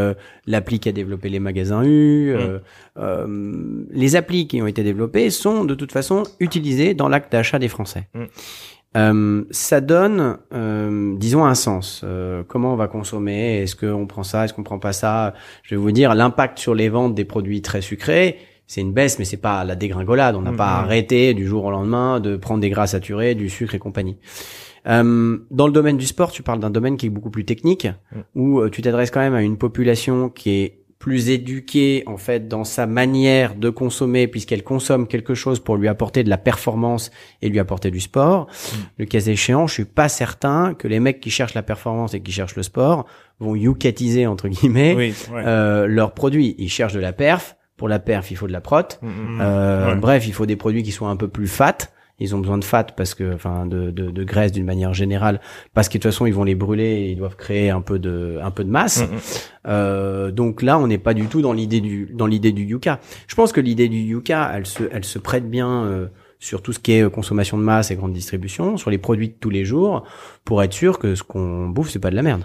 l'appli 0.48 0.80
qui 0.80 0.90
a 0.90 0.94
développé 0.94 1.30
les 1.30 1.40
magasins 1.40 1.84
U, 1.86 2.34
mm. 2.98 3.86
les 3.92 4.16
applis 4.16 4.48
qui 4.48 4.60
ont 4.60 4.68
été 4.68 4.82
développées 4.82 5.30
sont 5.30 5.64
de 5.64 5.76
toute 5.76 5.92
façon 5.92 6.24
utilisées 6.40 6.96
dans 6.96 7.08
l'acte 7.08 7.32
d'achat 7.32 7.60
des 7.60 7.70
Français. 7.70 8.08
Mm. 8.16 8.24
Euh, 8.96 9.44
ça 9.52 9.82
donne, 9.82 10.38
euh, 10.54 11.16
disons, 11.18 11.46
un 11.46 11.56
sens. 11.56 12.02
Euh, 12.04 12.44
comment 12.48 12.74
on 12.74 12.76
va 12.76 12.88
consommer? 12.88 13.62
Est-ce 13.62 13.76
qu'on 13.76 14.06
prend 14.06 14.24
ça? 14.24 14.46
Est-ce 14.46 14.54
qu'on 14.54 14.64
prend 14.64 14.80
pas 14.80 14.94
ça? 14.94 15.34
Je 15.64 15.76
vais 15.76 15.82
vous 15.82 15.92
dire, 15.92 16.14
l'impact 16.14 16.60
sur 16.60 16.76
les 16.76 16.90
ventes 16.90 17.16
des 17.16 17.26
produits 17.26 17.62
très 17.62 17.82
sucrés, 17.82 18.38
c'est 18.68 18.82
une 18.82 18.94
baisse, 18.94 19.20
mais 19.20 19.26
c'est 19.26 19.38
pas 19.38 19.64
la 19.64 19.76
dégringolade. 19.76 20.36
On 20.36 20.42
n'a 20.42 20.52
pas 20.52 20.66
mm-hmm. 20.66 20.84
arrêté 20.84 21.34
du 21.34 21.46
jour 21.46 21.66
au 21.66 21.72
lendemain 21.72 22.20
de 22.20 22.38
prendre 22.38 22.62
des 22.62 22.70
gras 22.70 22.88
saturés, 22.88 23.36
du 23.36 23.50
sucre 23.50 23.76
et 23.76 23.80
compagnie. 23.80 24.18
Euh, 24.88 25.38
dans 25.50 25.68
le 25.68 25.74
domaine 25.74 25.98
du 25.98 26.06
sport, 26.06 26.32
tu 26.32 26.44
parles 26.44 26.60
d'un 26.60 26.70
domaine 26.70 26.98
qui 26.98 27.08
est 27.08 27.10
beaucoup 27.10 27.30
plus 27.30 27.46
technique, 27.46 27.88
mm. 28.12 28.20
où 28.36 28.60
euh, 28.60 28.70
tu 28.70 28.82
t'adresses 28.82 29.12
quand 29.12 29.20
même 29.20 29.34
à 29.34 29.42
une 29.42 29.58
population 29.58 30.30
qui 30.30 30.52
est 30.52 30.83
plus 31.04 31.30
éduquée 31.30 32.04
en 32.06 32.16
fait 32.16 32.48
dans 32.48 32.64
sa 32.64 32.86
manière 32.86 33.56
de 33.56 33.70
consommer 33.70 34.26
puisqu'elle 34.30 34.64
consomme 34.64 35.06
quelque 35.06 35.34
chose 35.34 35.60
pour 35.60 35.76
lui 35.76 35.90
apporter 35.90 36.24
de 36.24 36.30
la 36.30 36.38
performance 36.38 37.12
et 37.42 37.50
lui 37.50 37.60
apporter 37.60 37.92
du 37.92 38.00
sport. 38.00 38.46
Mm. 38.46 38.78
Le 39.00 39.06
cas 39.06 39.20
échéant, 39.20 39.68
je 39.68 39.74
suis 39.74 39.84
pas 39.84 40.08
certain 40.08 40.74
que 40.74 40.88
les 40.88 41.02
mecs 41.02 41.20
qui 41.20 41.30
cherchent 41.30 41.56
la 41.56 41.62
performance 41.62 42.14
et 42.14 42.22
qui 42.22 42.32
cherchent 42.32 42.56
le 42.56 42.64
sport 42.64 43.06
vont 43.42 43.54
youkatiser 43.54 44.28
entre 44.28 44.48
guillemets 44.48 45.12
euh, 45.34 45.88
leurs 45.88 46.14
produits. 46.14 46.56
Ils 46.58 46.70
cherchent 46.70 46.94
de 46.94 47.02
la 47.02 47.12
perf. 47.12 47.58
Pour 47.76 47.90
la 47.90 48.00
perf, 48.00 48.32
il 48.32 48.38
faut 48.38 48.48
de 48.48 48.54
la 48.54 48.62
prot. 48.62 48.98
Mm, 49.02 49.08
mm, 49.10 49.40
euh, 49.42 49.96
bref, 49.96 50.26
il 50.26 50.34
faut 50.34 50.46
des 50.46 50.56
produits 50.56 50.84
qui 50.84 50.94
soient 50.94 51.10
un 51.10 51.18
peu 51.18 51.28
plus 51.28 51.50
fat 51.50 51.80
ils 52.20 52.36
ont 52.36 52.40
besoin 52.40 52.58
de 52.58 52.64
fat 52.64 52.86
parce 52.96 53.16
que 53.16 53.34
enfin 53.34 53.66
de, 53.66 53.90
de, 53.92 54.12
de 54.12 54.24
graisse 54.24 54.52
d'une 54.52 54.66
manière 54.66 54.94
générale 54.94 55.42
parce 55.74 55.90
que 55.90 55.98
de 55.98 56.04
toute 56.04 56.12
façon 56.12 56.26
ils 56.26 56.34
vont 56.34 56.44
les 56.44 56.56
brûler 56.56 56.84
et 56.84 57.12
ils 57.12 57.18
doivent 57.18 57.36
créer 57.36 57.70
un 57.70 57.82
peu 57.82 58.00
de 58.00 58.40
un 58.42 58.52
peu 58.52 58.64
de 58.64 58.70
masse 58.70 59.02
mm, 59.02 59.16
mm. 59.16 59.20
euh, 59.68 60.32
donc 60.32 60.62
là 60.62 60.78
on 60.78 60.88
n'est 60.88 61.00
pas 61.00 61.14
du 61.14 61.26
tout 61.26 61.42
dans 61.42 61.54
l'idée 61.54 61.82
du 61.82 62.12
dans 62.14 62.28
l'idée 62.28 62.52
du 62.52 62.64
yucca 62.64 63.00
je 63.28 63.36
pense 63.36 63.52
que 63.52 63.62
l'idée 63.62 63.90
du 63.90 63.98
yucca 63.98 64.52
elle 64.54 64.66
se 64.66 64.84
elle 64.92 65.06
se 65.06 65.18
prête 65.18 65.50
bien 65.50 65.86
euh, 65.86 66.08
sur 66.44 66.62
tout 66.62 66.74
ce 66.74 66.80
qui 66.80 66.92
est 66.92 67.04
euh, 67.04 67.10
consommation 67.10 67.58
de 67.58 67.64
masse 67.64 67.90
et 67.90 67.96
grande 67.96 68.12
distribution, 68.12 68.76
sur 68.76 68.90
les 68.90 68.98
produits 68.98 69.30
de 69.30 69.36
tous 69.40 69.50
les 69.50 69.64
jours, 69.64 70.04
pour 70.44 70.62
être 70.62 70.74
sûr 70.74 71.00
que 71.00 71.16
ce 71.16 71.24
qu'on 71.24 71.70
bouffe, 71.70 71.90
c'est 71.90 72.00
pas 72.00 72.10
de 72.10 72.18
la 72.18 72.22
merde. 72.22 72.44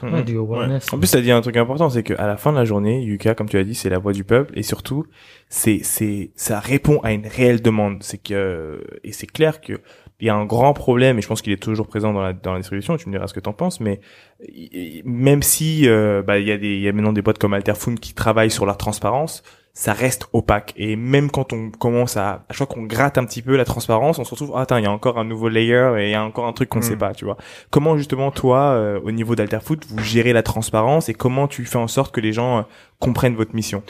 En 0.92 0.98
plus, 0.98 1.12
as 1.16 1.20
dit 1.20 1.32
un 1.32 1.40
truc 1.40 1.56
important, 1.56 1.90
c'est 1.90 2.04
qu'à 2.04 2.26
la 2.28 2.36
fin 2.36 2.52
de 2.52 2.56
la 2.56 2.64
journée, 2.64 3.02
Yuka, 3.02 3.34
comme 3.34 3.48
tu 3.48 3.58
as 3.58 3.64
dit, 3.64 3.74
c'est 3.74 3.90
la 3.90 3.98
voix 3.98 4.12
du 4.12 4.22
peuple, 4.22 4.56
et 4.56 4.62
surtout, 4.62 5.04
c'est, 5.48 5.80
c'est, 5.82 6.30
ça 6.36 6.60
répond 6.60 7.00
à 7.02 7.12
une 7.12 7.26
réelle 7.26 7.60
demande. 7.60 7.96
C'est 8.02 8.22
que, 8.22 8.84
et 9.02 9.10
c'est 9.10 9.26
clair 9.26 9.60
que 9.60 9.80
il 10.20 10.26
y 10.26 10.30
a 10.30 10.34
un 10.34 10.46
grand 10.46 10.74
problème, 10.74 11.18
et 11.18 11.22
je 11.22 11.26
pense 11.26 11.42
qu'il 11.42 11.52
est 11.52 11.62
toujours 11.62 11.88
présent 11.88 12.12
dans 12.12 12.22
la, 12.22 12.32
dans 12.32 12.52
la 12.52 12.58
distribution, 12.58 12.96
tu 12.96 13.08
me 13.08 13.12
diras 13.14 13.26
ce 13.26 13.34
que 13.34 13.40
t'en 13.40 13.52
penses, 13.52 13.80
mais 13.80 14.00
même 15.04 15.42
si, 15.42 15.88
euh, 15.88 16.22
bah, 16.22 16.38
il 16.38 16.46
y 16.46 16.52
a 16.52 16.56
des, 16.56 16.74
il 16.74 16.80
y 16.80 16.88
a 16.88 16.92
maintenant 16.92 17.12
des 17.12 17.22
boîtes 17.22 17.38
comme 17.38 17.54
Alterfood 17.54 17.98
qui 17.98 18.14
travaillent 18.14 18.50
sur 18.50 18.66
leur 18.66 18.76
transparence, 18.76 19.42
ça 19.78 19.92
reste 19.92 20.26
opaque. 20.32 20.74
Et 20.76 20.96
même 20.96 21.30
quand 21.30 21.52
on 21.52 21.70
commence 21.70 22.16
à, 22.16 22.44
à 22.48 22.52
chaque 22.52 22.56
fois 22.56 22.66
qu'on 22.66 22.82
gratte 22.82 23.16
un 23.16 23.24
petit 23.24 23.42
peu 23.42 23.56
la 23.56 23.64
transparence, 23.64 24.18
on 24.18 24.24
se 24.24 24.30
retrouve, 24.30 24.50
ah, 24.56 24.62
attends, 24.62 24.76
il 24.76 24.82
y 24.82 24.88
a 24.88 24.90
encore 24.90 25.18
un 25.20 25.24
nouveau 25.24 25.48
layer 25.48 25.92
et 26.00 26.06
il 26.06 26.10
y 26.10 26.16
a 26.16 26.24
encore 26.24 26.48
un 26.48 26.52
truc 26.52 26.68
qu'on 26.68 26.80
ne 26.80 26.84
sait 26.84 26.96
mm. 26.96 26.98
pas, 26.98 27.14
tu 27.14 27.24
vois. 27.24 27.36
Comment 27.70 27.96
justement 27.96 28.32
toi, 28.32 28.72
euh, 28.72 28.98
au 29.04 29.12
niveau 29.12 29.36
d'Alterfoot, 29.36 29.86
vous 29.88 30.02
gérez 30.02 30.32
la 30.32 30.42
transparence 30.42 31.08
et 31.08 31.14
comment 31.14 31.46
tu 31.46 31.64
fais 31.64 31.78
en 31.78 31.86
sorte 31.86 32.12
que 32.12 32.20
les 32.20 32.32
gens 32.32 32.58
euh, 32.58 32.62
comprennent 32.98 33.36
votre 33.36 33.54
mission? 33.54 33.84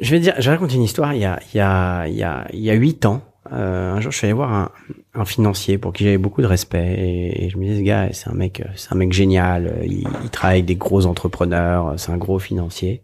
Je 0.00 0.10
vais 0.10 0.18
dire, 0.18 0.34
je 0.40 0.50
raconte 0.50 0.74
une 0.74 0.82
histoire. 0.82 1.14
Il 1.14 1.20
y 1.20 1.24
a, 1.24 1.38
il 1.54 1.58
y 1.58 1.60
a, 1.60 2.08
il 2.08 2.16
y 2.16 2.24
a, 2.24 2.48
il 2.52 2.58
y 2.58 2.70
a 2.72 2.74
huit 2.74 3.06
ans. 3.06 3.22
Euh, 3.52 3.92
un 3.92 4.00
jour, 4.00 4.10
je 4.10 4.18
suis 4.18 4.24
allé 4.24 4.34
voir 4.34 4.52
un, 4.52 4.72
un 5.14 5.24
financier 5.24 5.78
pour 5.78 5.92
qui 5.92 6.02
j'avais 6.02 6.18
beaucoup 6.18 6.42
de 6.42 6.48
respect 6.48 7.32
et, 7.36 7.50
je 7.50 7.56
me 7.56 7.62
disais, 7.62 7.78
ce 7.78 7.84
gars, 7.84 8.08
c'est 8.10 8.28
un 8.28 8.34
mec, 8.34 8.64
c'est 8.74 8.92
un 8.92 8.96
mec 8.96 9.12
génial. 9.12 9.78
Il, 9.84 10.08
il 10.24 10.30
travaille 10.30 10.56
avec 10.56 10.66
des 10.66 10.74
gros 10.74 11.06
entrepreneurs. 11.06 11.94
C'est 11.98 12.10
un 12.10 12.16
gros 12.16 12.40
financier. 12.40 13.00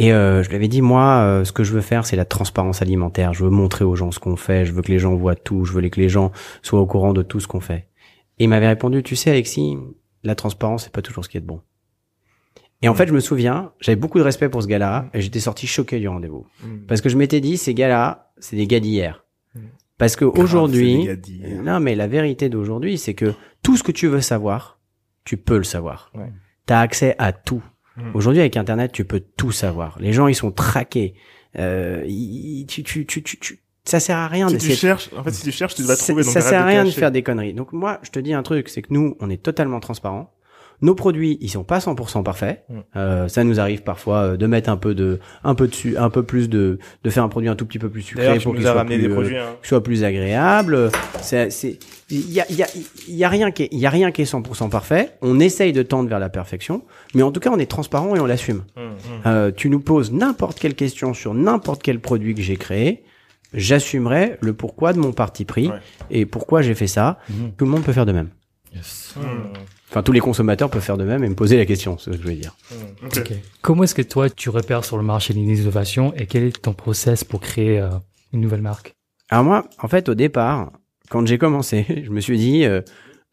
Et 0.00 0.12
euh, 0.12 0.44
je 0.44 0.48
lui 0.48 0.54
avais 0.54 0.68
dit, 0.68 0.80
moi, 0.80 1.22
euh, 1.24 1.44
ce 1.44 1.50
que 1.50 1.64
je 1.64 1.72
veux 1.72 1.80
faire, 1.80 2.06
c'est 2.06 2.14
la 2.14 2.24
transparence 2.24 2.82
alimentaire. 2.82 3.34
Je 3.34 3.42
veux 3.42 3.50
montrer 3.50 3.84
aux 3.84 3.96
gens 3.96 4.12
ce 4.12 4.20
qu'on 4.20 4.36
fait. 4.36 4.64
Je 4.64 4.72
veux 4.72 4.80
que 4.80 4.92
les 4.92 5.00
gens 5.00 5.14
voient 5.16 5.34
tout. 5.34 5.64
Je 5.64 5.72
veux 5.72 5.86
que 5.88 6.00
les 6.00 6.08
gens 6.08 6.30
soient 6.62 6.80
au 6.80 6.86
courant 6.86 7.12
de 7.12 7.22
tout 7.22 7.40
ce 7.40 7.48
qu'on 7.48 7.60
fait. 7.60 7.88
Et 8.38 8.44
il 8.44 8.48
m'avait 8.48 8.68
répondu, 8.68 9.02
tu 9.02 9.16
sais, 9.16 9.30
Alexis, 9.30 9.76
la 10.22 10.36
transparence, 10.36 10.84
c'est 10.84 10.92
pas 10.92 11.02
toujours 11.02 11.24
ce 11.24 11.28
qui 11.28 11.36
est 11.36 11.40
de 11.40 11.46
bon. 11.46 11.60
Et 12.80 12.88
en 12.88 12.92
mm. 12.92 12.96
fait, 12.96 13.08
je 13.08 13.12
me 13.12 13.18
souviens, 13.18 13.72
j'avais 13.80 13.96
beaucoup 13.96 14.18
de 14.18 14.22
respect 14.22 14.48
pour 14.48 14.62
ce 14.62 14.68
gars-là, 14.68 15.02
mm. 15.02 15.10
et 15.14 15.20
j'étais 15.20 15.40
sorti 15.40 15.66
choqué 15.66 15.98
du 15.98 16.06
rendez-vous. 16.06 16.46
Mm. 16.62 16.86
Parce 16.86 17.00
que 17.00 17.08
je 17.08 17.16
m'étais 17.16 17.40
dit, 17.40 17.56
ces 17.56 17.74
gars-là, 17.74 18.30
c'est 18.38 18.54
des 18.54 18.68
gars 18.68 18.80
d'hier. 18.80 19.24
Parce 19.96 20.14
que 20.14 20.24
aujourd'hui, 20.24 21.08
non, 21.64 21.80
mais 21.80 21.96
la 21.96 22.06
vérité 22.06 22.48
d'aujourd'hui, 22.48 22.98
c'est 22.98 23.14
que 23.14 23.34
tout 23.64 23.76
ce 23.76 23.82
que 23.82 23.90
tu 23.90 24.06
veux 24.06 24.20
savoir, 24.20 24.78
tu 25.24 25.36
peux 25.36 25.58
le 25.58 25.64
savoir. 25.64 26.12
Ouais. 26.14 26.32
Tu 26.68 26.72
as 26.72 26.78
accès 26.78 27.16
à 27.18 27.32
tout. 27.32 27.64
Mm. 27.98 28.10
Aujourd'hui, 28.14 28.40
avec 28.40 28.56
Internet, 28.56 28.92
tu 28.92 29.04
peux 29.04 29.20
tout 29.36 29.52
savoir. 29.52 29.98
Les 30.00 30.12
gens, 30.12 30.26
ils 30.28 30.34
sont 30.34 30.50
traqués. 30.50 31.14
Euh, 31.58 32.04
tu, 32.66 32.82
tu, 32.82 33.06
tu, 33.06 33.22
tu, 33.22 33.60
ça 33.84 34.00
sert 34.00 34.16
à 34.16 34.28
rien 34.28 34.48
Si 34.48 34.58
tu 34.58 34.74
cherches, 34.74 35.10
en 35.16 35.24
fait, 35.24 35.32
si 35.32 35.42
tu 35.42 35.52
cherches, 35.52 35.74
tu 35.74 35.82
vas 35.82 35.96
trouver. 35.96 36.22
Donc 36.22 36.32
ça 36.32 36.40
sert 36.40 36.60
à 36.60 36.66
rien 36.66 36.82
de 36.84 36.88
cacher. 36.88 37.00
faire 37.00 37.10
des 37.10 37.22
conneries. 37.22 37.54
Donc 37.54 37.72
moi, 37.72 37.98
je 38.02 38.10
te 38.10 38.18
dis 38.18 38.34
un 38.34 38.42
truc, 38.42 38.68
c'est 38.68 38.82
que 38.82 38.88
nous, 38.90 39.16
on 39.20 39.30
est 39.30 39.42
totalement 39.42 39.80
transparent. 39.80 40.30
Nos 40.80 40.94
produits, 40.94 41.38
ils 41.40 41.48
sont 41.48 41.64
pas 41.64 41.78
100% 41.78 42.22
parfaits. 42.22 42.64
Mm. 42.68 42.78
Euh, 42.96 43.28
ça 43.28 43.42
nous 43.44 43.58
arrive 43.58 43.82
parfois 43.82 44.16
euh, 44.18 44.36
de 44.36 44.46
mettre 44.46 44.70
un 44.70 44.76
peu 44.76 44.94
de, 44.94 45.18
un 45.42 45.54
peu 45.54 45.66
dessus, 45.66 45.96
un 45.96 46.10
peu 46.10 46.22
plus 46.22 46.48
de, 46.48 46.78
de 47.02 47.10
faire 47.10 47.24
un 47.24 47.28
produit 47.28 47.48
un 47.48 47.56
tout 47.56 47.66
petit 47.66 47.80
peu 47.80 47.88
plus 47.88 48.02
sucré 48.02 48.38
pour 48.38 48.54
qu'il 48.54 48.62
soit 48.62 48.84
plus, 48.84 48.98
des 48.98 49.08
euh, 49.08 49.12
produits. 49.12 49.36
Hein. 49.36 49.56
soit 49.62 49.82
plus 49.82 50.04
agréable. 50.04 50.90
C'est, 51.20 51.50
c'est, 51.50 51.78
il 52.10 52.30
y 52.32 52.40
a, 52.40 52.46
il 52.48 52.56
y 52.56 52.62
a, 52.62 52.66
il 53.08 53.14
y 53.14 53.24
a 53.24 53.28
rien 53.28 53.50
qui 53.50 53.64
est, 53.64 53.68
il 53.72 53.78
y 53.78 53.86
a 53.86 53.90
rien 53.90 54.12
qui 54.12 54.22
est 54.22 54.32
100% 54.32 54.70
parfait. 54.70 55.16
On 55.20 55.40
essaye 55.40 55.72
de 55.72 55.82
tendre 55.82 56.08
vers 56.08 56.20
la 56.20 56.28
perfection, 56.28 56.82
mais 57.14 57.22
en 57.22 57.32
tout 57.32 57.40
cas, 57.40 57.50
on 57.50 57.58
est 57.58 57.70
transparent 57.70 58.14
et 58.14 58.20
on 58.20 58.26
l'assume. 58.26 58.62
Hum, 58.76 58.84
hum. 58.84 58.92
Euh, 59.26 59.50
tu 59.54 59.70
nous 59.70 59.80
poses 59.80 60.12
n'importe 60.12 60.58
quelle 60.58 60.74
question 60.74 61.12
sur 61.12 61.34
n'importe 61.34 61.82
quel 61.82 62.00
produit 62.00 62.34
que 62.34 62.42
j'ai 62.42 62.56
créé, 62.56 63.02
j'assumerai 63.52 64.36
le 64.40 64.52
pourquoi 64.52 64.92
de 64.92 64.98
mon 64.98 65.12
parti 65.12 65.44
pris 65.44 65.68
Ouais. 65.68 65.78
et 66.10 66.26
pourquoi 66.26 66.62
j'ai 66.62 66.74
fait 66.74 66.86
ça. 66.86 67.18
Mhm. 67.28 67.52
Tout 67.56 67.64
le 67.64 67.70
monde 67.70 67.82
peut 67.82 67.92
faire 67.92 68.06
de 68.06 68.12
même. 68.12 68.28
Yes. 68.74 69.14
Enfin, 69.90 70.02
tous 70.02 70.12
les 70.12 70.20
consommateurs 70.20 70.68
peuvent 70.70 70.82
faire 70.82 70.98
de 70.98 71.04
même 71.04 71.24
et 71.24 71.28
me 71.28 71.34
poser 71.34 71.56
la 71.56 71.64
question, 71.64 71.96
c'est 71.98 72.12
ce 72.12 72.16
que 72.18 72.22
je 72.22 72.28
veux 72.28 72.34
dire. 72.34 72.54
Ok. 73.04 73.18
Ok. 73.18 73.32
Comment 73.62 73.84
est-ce 73.84 73.94
que 73.94 74.02
toi, 74.02 74.28
tu 74.28 74.50
repères 74.50 74.84
sur 74.84 74.96
le 74.98 75.02
marché 75.02 75.32
l'innovation 75.32 76.12
et 76.14 76.26
quel 76.26 76.42
est 76.44 76.60
ton 76.62 76.74
process 76.74 77.24
pour 77.24 77.40
créer 77.40 77.80
euh, 77.80 77.88
une 78.32 78.40
nouvelle 78.42 78.60
marque? 78.62 78.94
Alors 79.30 79.44
moi, 79.44 79.64
en 79.82 79.88
fait, 79.88 80.08
au 80.08 80.14
départ, 80.14 80.72
quand 81.08 81.26
j'ai 81.26 81.38
commencé, 81.38 81.86
je 82.04 82.10
me 82.10 82.20
suis 82.20 82.36
dit, 82.38 82.64
euh, 82.64 82.82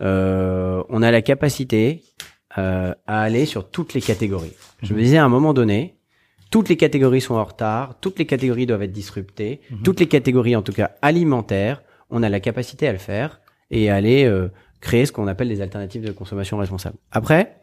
euh, 0.02 0.82
on 0.90 1.02
a 1.02 1.12
la 1.12 1.22
capacité 1.22 2.04
euh, 2.58 2.94
à 3.06 3.22
aller 3.22 3.46
sur 3.46 3.70
toutes 3.70 3.94
les 3.94 4.02
catégories. 4.02 4.54
Je 4.82 4.94
me 4.94 5.00
disais 5.02 5.18
à 5.18 5.26
un 5.26 5.30
moment 5.30 5.54
donné, 5.54 5.96
toutes 6.52 6.70
les 6.70 6.78
catégories 6.78 7.22
sont 7.22 7.36
en 7.36 7.44
retard, 7.44 7.96
toutes 8.00 8.18
les 8.20 8.26
catégories 8.26 8.66
doivent 8.66 8.84
être 8.84 8.92
disruptées, 8.94 9.60
Mhm. 9.72 9.82
toutes 9.84 10.00
les 10.00 10.08
catégories, 10.08 10.56
en 10.56 10.62
tout 10.62 10.72
cas 10.72 10.92
alimentaires, 11.02 11.82
on 12.10 12.24
a 12.24 12.30
la 12.30 12.40
capacité 12.40 12.88
à 12.88 12.92
le 12.94 12.98
faire 12.98 13.42
et 13.72 13.90
à 13.90 13.96
aller 13.96 14.24
euh, 14.26 14.50
créer 14.86 15.06
ce 15.08 15.12
qu'on 15.12 15.28
appelle 15.28 15.50
des 15.50 15.62
alternatives 15.62 16.06
de 16.06 16.12
consommation 16.12 16.58
responsable. 16.58 16.98
Après, 17.12 17.56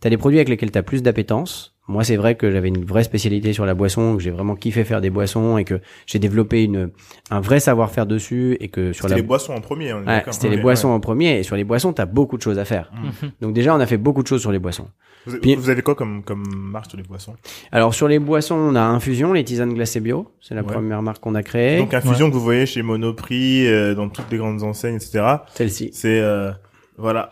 tu 0.00 0.06
as 0.08 0.10
des 0.10 0.16
produits 0.18 0.38
avec 0.38 0.48
lesquels 0.48 0.72
tu 0.72 0.78
as 0.78 0.82
plus 0.82 1.02
d'appétence. 1.02 1.70
Moi, 1.86 2.02
c'est 2.02 2.16
vrai 2.16 2.34
que 2.34 2.50
j'avais 2.50 2.68
une 2.68 2.82
vraie 2.84 3.04
spécialité 3.04 3.52
sur 3.52 3.66
la 3.66 3.74
boisson, 3.74 4.16
que 4.16 4.22
j'ai 4.22 4.30
vraiment 4.30 4.56
kiffé 4.56 4.84
faire 4.84 5.02
des 5.02 5.10
boissons 5.10 5.58
et 5.58 5.64
que 5.64 5.80
j'ai 6.06 6.18
développé 6.18 6.64
une, 6.64 6.90
un 7.30 7.40
vrai 7.40 7.60
savoir-faire 7.60 8.06
dessus 8.06 8.56
et 8.58 8.68
que 8.68 8.92
sur 8.94 9.02
C'était 9.02 9.10
la 9.16 9.16
les 9.20 9.22
boissons 9.26 9.52
en 9.52 9.60
premier. 9.60 9.92
on 9.92 9.98
est 9.98 10.00
Ouais, 10.00 10.06
d'accord. 10.06 10.32
c'était 10.34 10.48
les 10.48 10.56
boissons 10.62 10.88
en 10.88 10.98
premier 11.00 11.38
et 11.38 11.42
sur 11.42 11.56
les 11.56 11.64
boissons, 11.64 11.92
tu 11.92 12.00
as 12.00 12.06
beaucoup 12.06 12.38
de 12.38 12.42
choses 12.42 12.58
à 12.58 12.64
faire. 12.64 12.90
Mm. 13.22 13.26
Donc 13.42 13.52
déjà, 13.54 13.74
on 13.76 13.80
a 13.80 13.86
fait 13.86 13.98
beaucoup 13.98 14.22
de 14.22 14.26
choses 14.28 14.40
sur 14.40 14.50
les 14.50 14.58
boissons. 14.58 14.88
Vous, 15.26 15.38
Puis- 15.38 15.54
vous 15.56 15.68
avez 15.68 15.82
quoi 15.82 15.94
comme, 15.94 16.22
comme 16.24 16.42
marque 16.54 16.88
sur 16.90 16.96
les 16.96 17.02
boissons? 17.04 17.34
Alors 17.70 17.92
sur 17.94 18.08
les 18.08 18.18
boissons, 18.18 18.54
on 18.56 18.74
a 18.76 18.80
Infusion, 18.82 19.32
les 19.34 19.44
tisanes 19.44 19.74
glacées 19.74 20.00
bio, 20.00 20.30
c'est 20.40 20.54
la 20.54 20.62
Ouais. 20.62 20.72
première 20.72 21.02
marque 21.02 21.20
qu'on 21.22 21.34
a 21.34 21.42
créée. 21.42 21.78
Donc, 21.78 21.92
infusion 21.94 22.28
que 22.30 22.34
vous 22.34 22.40
voyez 22.42 22.64
chez 22.66 22.80
Monoprix, 22.82 23.66
euh, 23.68 23.94
dans 23.94 24.08
toutes 24.08 24.30
les 24.30 24.38
grandes 24.38 24.62
enseignes, 24.62 24.96
etc. 24.96 25.22
Celle-ci. 25.54 25.90
C'est, 25.92 26.18
euh, 26.20 26.50
voilà. 26.98 27.30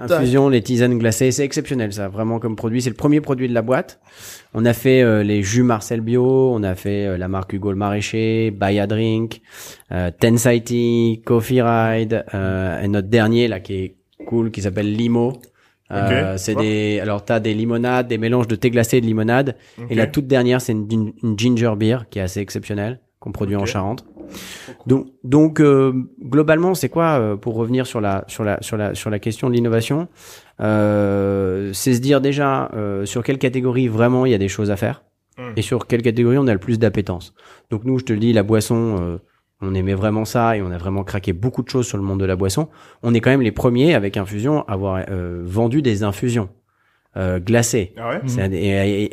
Infusion, 0.00 0.48
les 0.48 0.62
tisanes 0.62 0.96
glacées, 0.96 1.32
c'est 1.32 1.42
exceptionnel 1.44 1.92
ça, 1.92 2.06
vraiment 2.08 2.38
comme 2.38 2.54
produit. 2.54 2.80
C'est 2.80 2.90
le 2.90 2.94
premier 2.94 3.20
produit 3.20 3.48
de 3.48 3.52
la 3.54 3.62
boîte. 3.62 3.98
On 4.54 4.64
a 4.64 4.72
fait 4.72 5.02
euh, 5.02 5.24
les 5.24 5.42
jus 5.42 5.64
Marcel 5.64 6.02
Bio, 6.02 6.52
on 6.54 6.62
a 6.62 6.76
fait 6.76 7.06
euh, 7.06 7.16
la 7.18 7.26
marque 7.26 7.52
Hugo 7.52 7.70
le 7.72 7.76
Maraîcher, 7.76 8.52
Baya 8.52 8.86
Drink, 8.86 9.40
euh, 9.90 10.12
Tensighty, 10.16 11.20
Coffee 11.26 11.60
Ride, 11.62 12.24
euh, 12.32 12.80
et 12.80 12.86
notre 12.86 13.08
dernier 13.08 13.48
là 13.48 13.58
qui 13.58 13.74
est 13.74 13.96
cool, 14.24 14.52
qui 14.52 14.62
s'appelle 14.62 14.92
Limo. 14.94 15.32
Euh, 15.90 16.34
Ok. 16.34 16.38
c'est 16.38 16.54
des, 16.54 17.00
alors 17.00 17.24
t'as 17.24 17.40
des 17.40 17.54
limonades, 17.54 18.06
des 18.08 18.18
mélanges 18.18 18.46
de 18.46 18.54
thé 18.54 18.70
glacé 18.70 18.98
et 18.98 19.00
de 19.00 19.06
limonade. 19.06 19.56
Et 19.90 19.94
la 19.96 20.06
toute 20.06 20.26
dernière, 20.28 20.60
c'est 20.60 20.72
une, 20.72 20.86
gin- 20.86 21.12
une 21.24 21.36
ginger 21.38 21.72
beer 21.76 22.00
qui 22.08 22.18
est 22.20 22.22
assez 22.22 22.40
exceptionnelle, 22.40 23.00
qu'on 23.18 23.32
produit 23.32 23.56
en. 23.56 23.64
Charente. 23.66 24.04
Donc, 24.86 25.06
donc 25.24 25.60
euh, 25.60 25.92
globalement, 26.22 26.74
c'est 26.74 26.88
quoi 26.88 27.18
euh, 27.18 27.36
pour 27.36 27.54
revenir 27.54 27.86
sur 27.86 28.00
la 28.00 28.24
sur 28.28 28.44
la 28.44 28.58
sur 28.62 28.76
la 28.76 28.94
sur 28.94 29.10
la 29.10 29.18
question 29.18 29.48
de 29.48 29.54
l'innovation 29.54 30.08
euh, 30.60 31.72
C'est 31.72 31.94
se 31.94 32.00
dire 32.00 32.20
déjà 32.20 32.70
euh, 32.74 33.04
sur 33.04 33.22
quelle 33.22 33.38
catégorie 33.38 33.88
vraiment 33.88 34.26
il 34.26 34.32
y 34.32 34.34
a 34.34 34.38
des 34.38 34.48
choses 34.48 34.70
à 34.70 34.76
faire 34.76 35.02
Mm. 35.38 35.52
et 35.56 35.62
sur 35.62 35.86
quelle 35.86 36.02
catégorie 36.02 36.36
on 36.38 36.46
a 36.46 36.52
le 36.52 36.58
plus 36.58 36.78
d'appétence. 36.78 37.32
Donc 37.70 37.84
nous, 37.84 37.98
je 37.98 38.04
te 38.04 38.12
le 38.12 38.18
dis, 38.18 38.32
la 38.32 38.42
boisson, 38.42 38.96
euh, 39.00 39.18
on 39.60 39.74
aimait 39.74 39.94
vraiment 39.94 40.24
ça 40.24 40.56
et 40.56 40.62
on 40.62 40.70
a 40.70 40.78
vraiment 40.78 41.04
craqué 41.04 41.32
beaucoup 41.32 41.62
de 41.62 41.68
choses 41.68 41.86
sur 41.86 41.96
le 41.96 42.02
monde 42.02 42.20
de 42.20 42.24
la 42.24 42.36
boisson. 42.36 42.68
On 43.02 43.14
est 43.14 43.20
quand 43.20 43.30
même 43.30 43.42
les 43.42 43.52
premiers 43.52 43.94
avec 43.94 44.16
Infusion 44.16 44.62
à 44.62 44.72
avoir 44.72 45.04
euh, 45.08 45.42
vendu 45.44 45.80
des 45.80 46.02
infusions 46.02 46.48
euh, 47.18 47.40
glacées. 47.40 47.92
Ah 47.96 48.10
ouais 48.10 48.40
un- 48.40 48.52
et, 48.52 48.56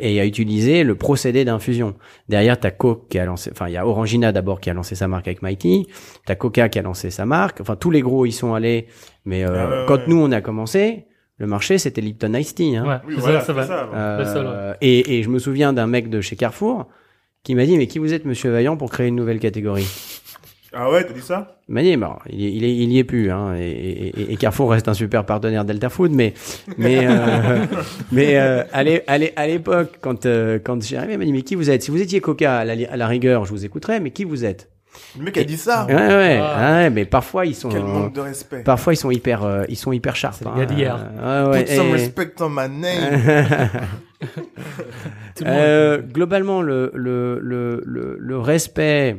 et- 0.00 0.14
et 0.14 0.20
à 0.20 0.24
utiliser 0.26 0.84
le 0.84 0.94
procédé 0.94 1.44
d'infusion. 1.44 1.94
Derrière, 2.28 2.58
t'as 2.60 2.70
Coke 2.70 3.08
qui 3.08 3.18
a 3.18 3.24
lancé, 3.24 3.50
enfin, 3.52 3.66
il 3.68 3.72
y 3.72 3.76
a 3.76 3.86
Orangina 3.86 4.30
d'abord 4.32 4.60
qui 4.60 4.70
a 4.70 4.74
lancé 4.74 4.94
sa 4.94 5.08
marque 5.08 5.26
avec 5.28 5.42
Mighty, 5.42 5.86
t'as 6.24 6.36
Coca 6.36 6.68
qui 6.68 6.78
a 6.78 6.82
lancé 6.82 7.10
sa 7.10 7.26
marque, 7.26 7.60
enfin, 7.60 7.76
tous 7.76 7.90
les 7.90 8.00
gros 8.02 8.24
y 8.26 8.32
sont 8.32 8.54
allés, 8.54 8.86
mais 9.24 9.44
euh, 9.44 9.48
Ah 9.56 9.68
ouais, 9.68 9.84
quand 9.88 9.96
ouais. 9.96 10.04
nous 10.06 10.18
on 10.22 10.30
a 10.32 10.40
commencé, 10.40 11.06
le 11.38 11.46
marché 11.46 11.78
c'était 11.78 12.00
Lipton 12.00 12.32
Ice 12.34 12.54
Tea, 12.54 12.76
hein. 12.76 12.86
Ouais, 12.86 12.96
Oui, 13.08 13.14
voilà, 13.18 13.40
ça, 13.40 13.46
ça 13.46 13.52
c'est 13.52 13.58
va. 13.60 13.66
ça, 13.66 13.80
avant. 13.82 13.92
Euh, 13.96 14.18
Le 14.18 14.24
seul, 14.24 14.46
ouais. 14.46 14.76
et, 14.82 15.18
et 15.18 15.22
je 15.22 15.28
me 15.28 15.38
souviens 15.38 15.72
d'un 15.72 15.86
mec 15.86 16.08
de 16.08 16.20
chez 16.20 16.36
Carrefour 16.36 16.86
qui 17.42 17.54
m'a 17.54 17.64
dit, 17.66 17.76
mais 17.76 17.86
qui 17.86 17.98
vous 17.98 18.12
êtes, 18.12 18.24
monsieur 18.24 18.50
Vaillant, 18.50 18.76
pour 18.76 18.90
créer 18.90 19.06
une 19.08 19.14
nouvelle 19.16 19.38
catégorie? 19.38 19.86
Ah 20.78 20.90
ouais, 20.90 21.04
t'as 21.04 21.12
dit 21.14 21.22
ça? 21.22 21.56
Il 21.68 21.74
m'a 21.74 21.82
dit, 21.82 21.96
bon, 21.96 22.10
il, 22.28 22.40
y- 22.40 22.56
il, 22.56 22.64
est- 22.64 22.76
il 22.76 22.92
y 22.92 22.98
est 22.98 23.04
plus, 23.04 23.30
hein, 23.30 23.54
et, 23.58 23.62
et- 24.08 24.32
et 24.32 24.36
Carrefour 24.36 24.70
reste 24.70 24.88
un 24.88 24.94
super 24.94 25.24
partenaire 25.24 25.64
d'Alter 25.64 25.88
Food, 25.88 26.12
mais, 26.12 26.34
mais, 26.76 27.06
euh, 27.06 27.64
mais 28.12 28.36
euh, 28.38 28.62
à 28.72 28.82
l'é- 28.84 29.02
à 29.06 29.16
l'é- 29.18 29.32
à 29.36 29.46
l'époque, 29.46 29.94
quand, 30.00 30.26
euh, 30.26 30.58
quand 30.62 30.82
j'ai 30.82 30.96
arrivé, 30.98 31.14
il 31.14 31.18
m'a 31.18 31.24
dit, 31.24 31.32
mais 31.32 31.42
qui 31.42 31.54
vous 31.54 31.70
êtes? 31.70 31.82
Si 31.82 31.90
vous 31.90 32.00
étiez 32.00 32.20
Coca, 32.20 32.58
à 32.58 32.64
la, 32.64 32.74
à 32.92 32.96
la 32.96 33.06
rigueur, 33.06 33.46
je 33.46 33.50
vous 33.52 33.64
écouterais, 33.64 34.00
mais 34.00 34.10
qui 34.10 34.24
vous 34.24 34.44
êtes? 34.44 34.68
Le 35.18 35.24
mec 35.24 35.36
a 35.36 35.44
dit 35.44 35.56
ça 35.58 35.84
Ouais, 35.86 35.94
ouais, 35.94 36.40
Ah. 36.42 36.72
ouais, 36.76 36.90
mais 36.90 37.04
parfois 37.04 37.44
ils 37.44 37.54
sont, 37.54 37.68
Quel 37.68 37.82
manque 37.82 38.14
de 38.14 38.20
respect. 38.20 38.62
parfois 38.62 38.94
ils 38.94 38.96
sont 38.96 39.10
hyper, 39.10 39.44
euh, 39.44 39.64
ils 39.68 39.76
sont 39.76 39.92
hyper 39.92 40.16
sharp. 40.16 40.42
Hein. 40.46 40.54
gars 40.56 40.64
d'hier. 40.66 40.98
Euh, 41.20 41.50
ouais, 41.50 41.64
Put 41.64 41.74
some 41.74 41.86
et- 41.88 41.92
respect 41.92 42.32
on 42.40 42.48
my 42.48 42.68
name. 42.68 43.20
Tout 45.36 45.44
le 45.44 45.50
monde- 45.50 45.58
Euh, 45.60 45.98
globalement, 46.00 46.62
le, 46.62 46.90
le, 46.94 47.38
le, 47.42 47.82
le, 47.84 48.16
le 48.18 48.38
respect 48.38 49.16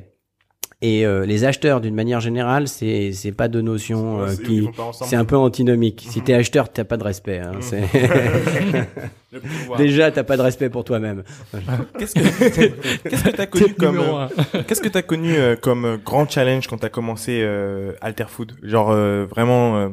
et 0.81 1.05
euh, 1.05 1.25
les 1.25 1.43
acheteurs 1.43 1.81
d'une 1.81 1.95
manière 1.95 2.19
générale, 2.19 2.67
c'est 2.67 3.11
c'est 3.11 3.31
pas 3.31 3.47
deux 3.47 3.61
notions 3.61 4.21
euh, 4.21 4.35
qui 4.35 4.69
c'est 5.03 5.15
un 5.15 5.25
peu 5.25 5.35
antinomique. 5.37 6.05
Si 6.09 6.21
t'es 6.21 6.33
acheteur, 6.33 6.69
t'as 6.71 6.83
pas 6.83 6.97
de 6.97 7.03
respect. 7.03 7.39
Hein. 7.39 7.53
Pouvoir. 9.61 9.77
Déjà, 9.77 10.11
t'as 10.11 10.23
pas 10.23 10.37
de 10.37 10.41
respect 10.41 10.69
pour 10.69 10.83
toi-même. 10.83 11.23
Qu'est-ce 11.99 12.13
que 12.15 12.19
qu'est-ce 13.09 13.23
que 13.23 13.29
t'as 13.35 13.45
connu 13.45 13.73
comme 13.73 13.99
euh, 13.99 14.27
qu'est-ce 14.67 14.81
que 14.81 14.87
t'as 14.87 15.01
connu 15.01 15.35
euh, 15.35 15.55
comme 15.55 15.85
euh, 15.85 15.97
grand 15.97 16.29
challenge 16.29 16.67
quand 16.67 16.77
t'as 16.77 16.89
commencé 16.89 17.39
euh, 17.41 17.93
Alter 18.01 18.25
Food? 18.29 18.53
Genre 18.63 18.91
euh, 18.91 19.25
vraiment 19.29 19.77
euh, 19.77 19.89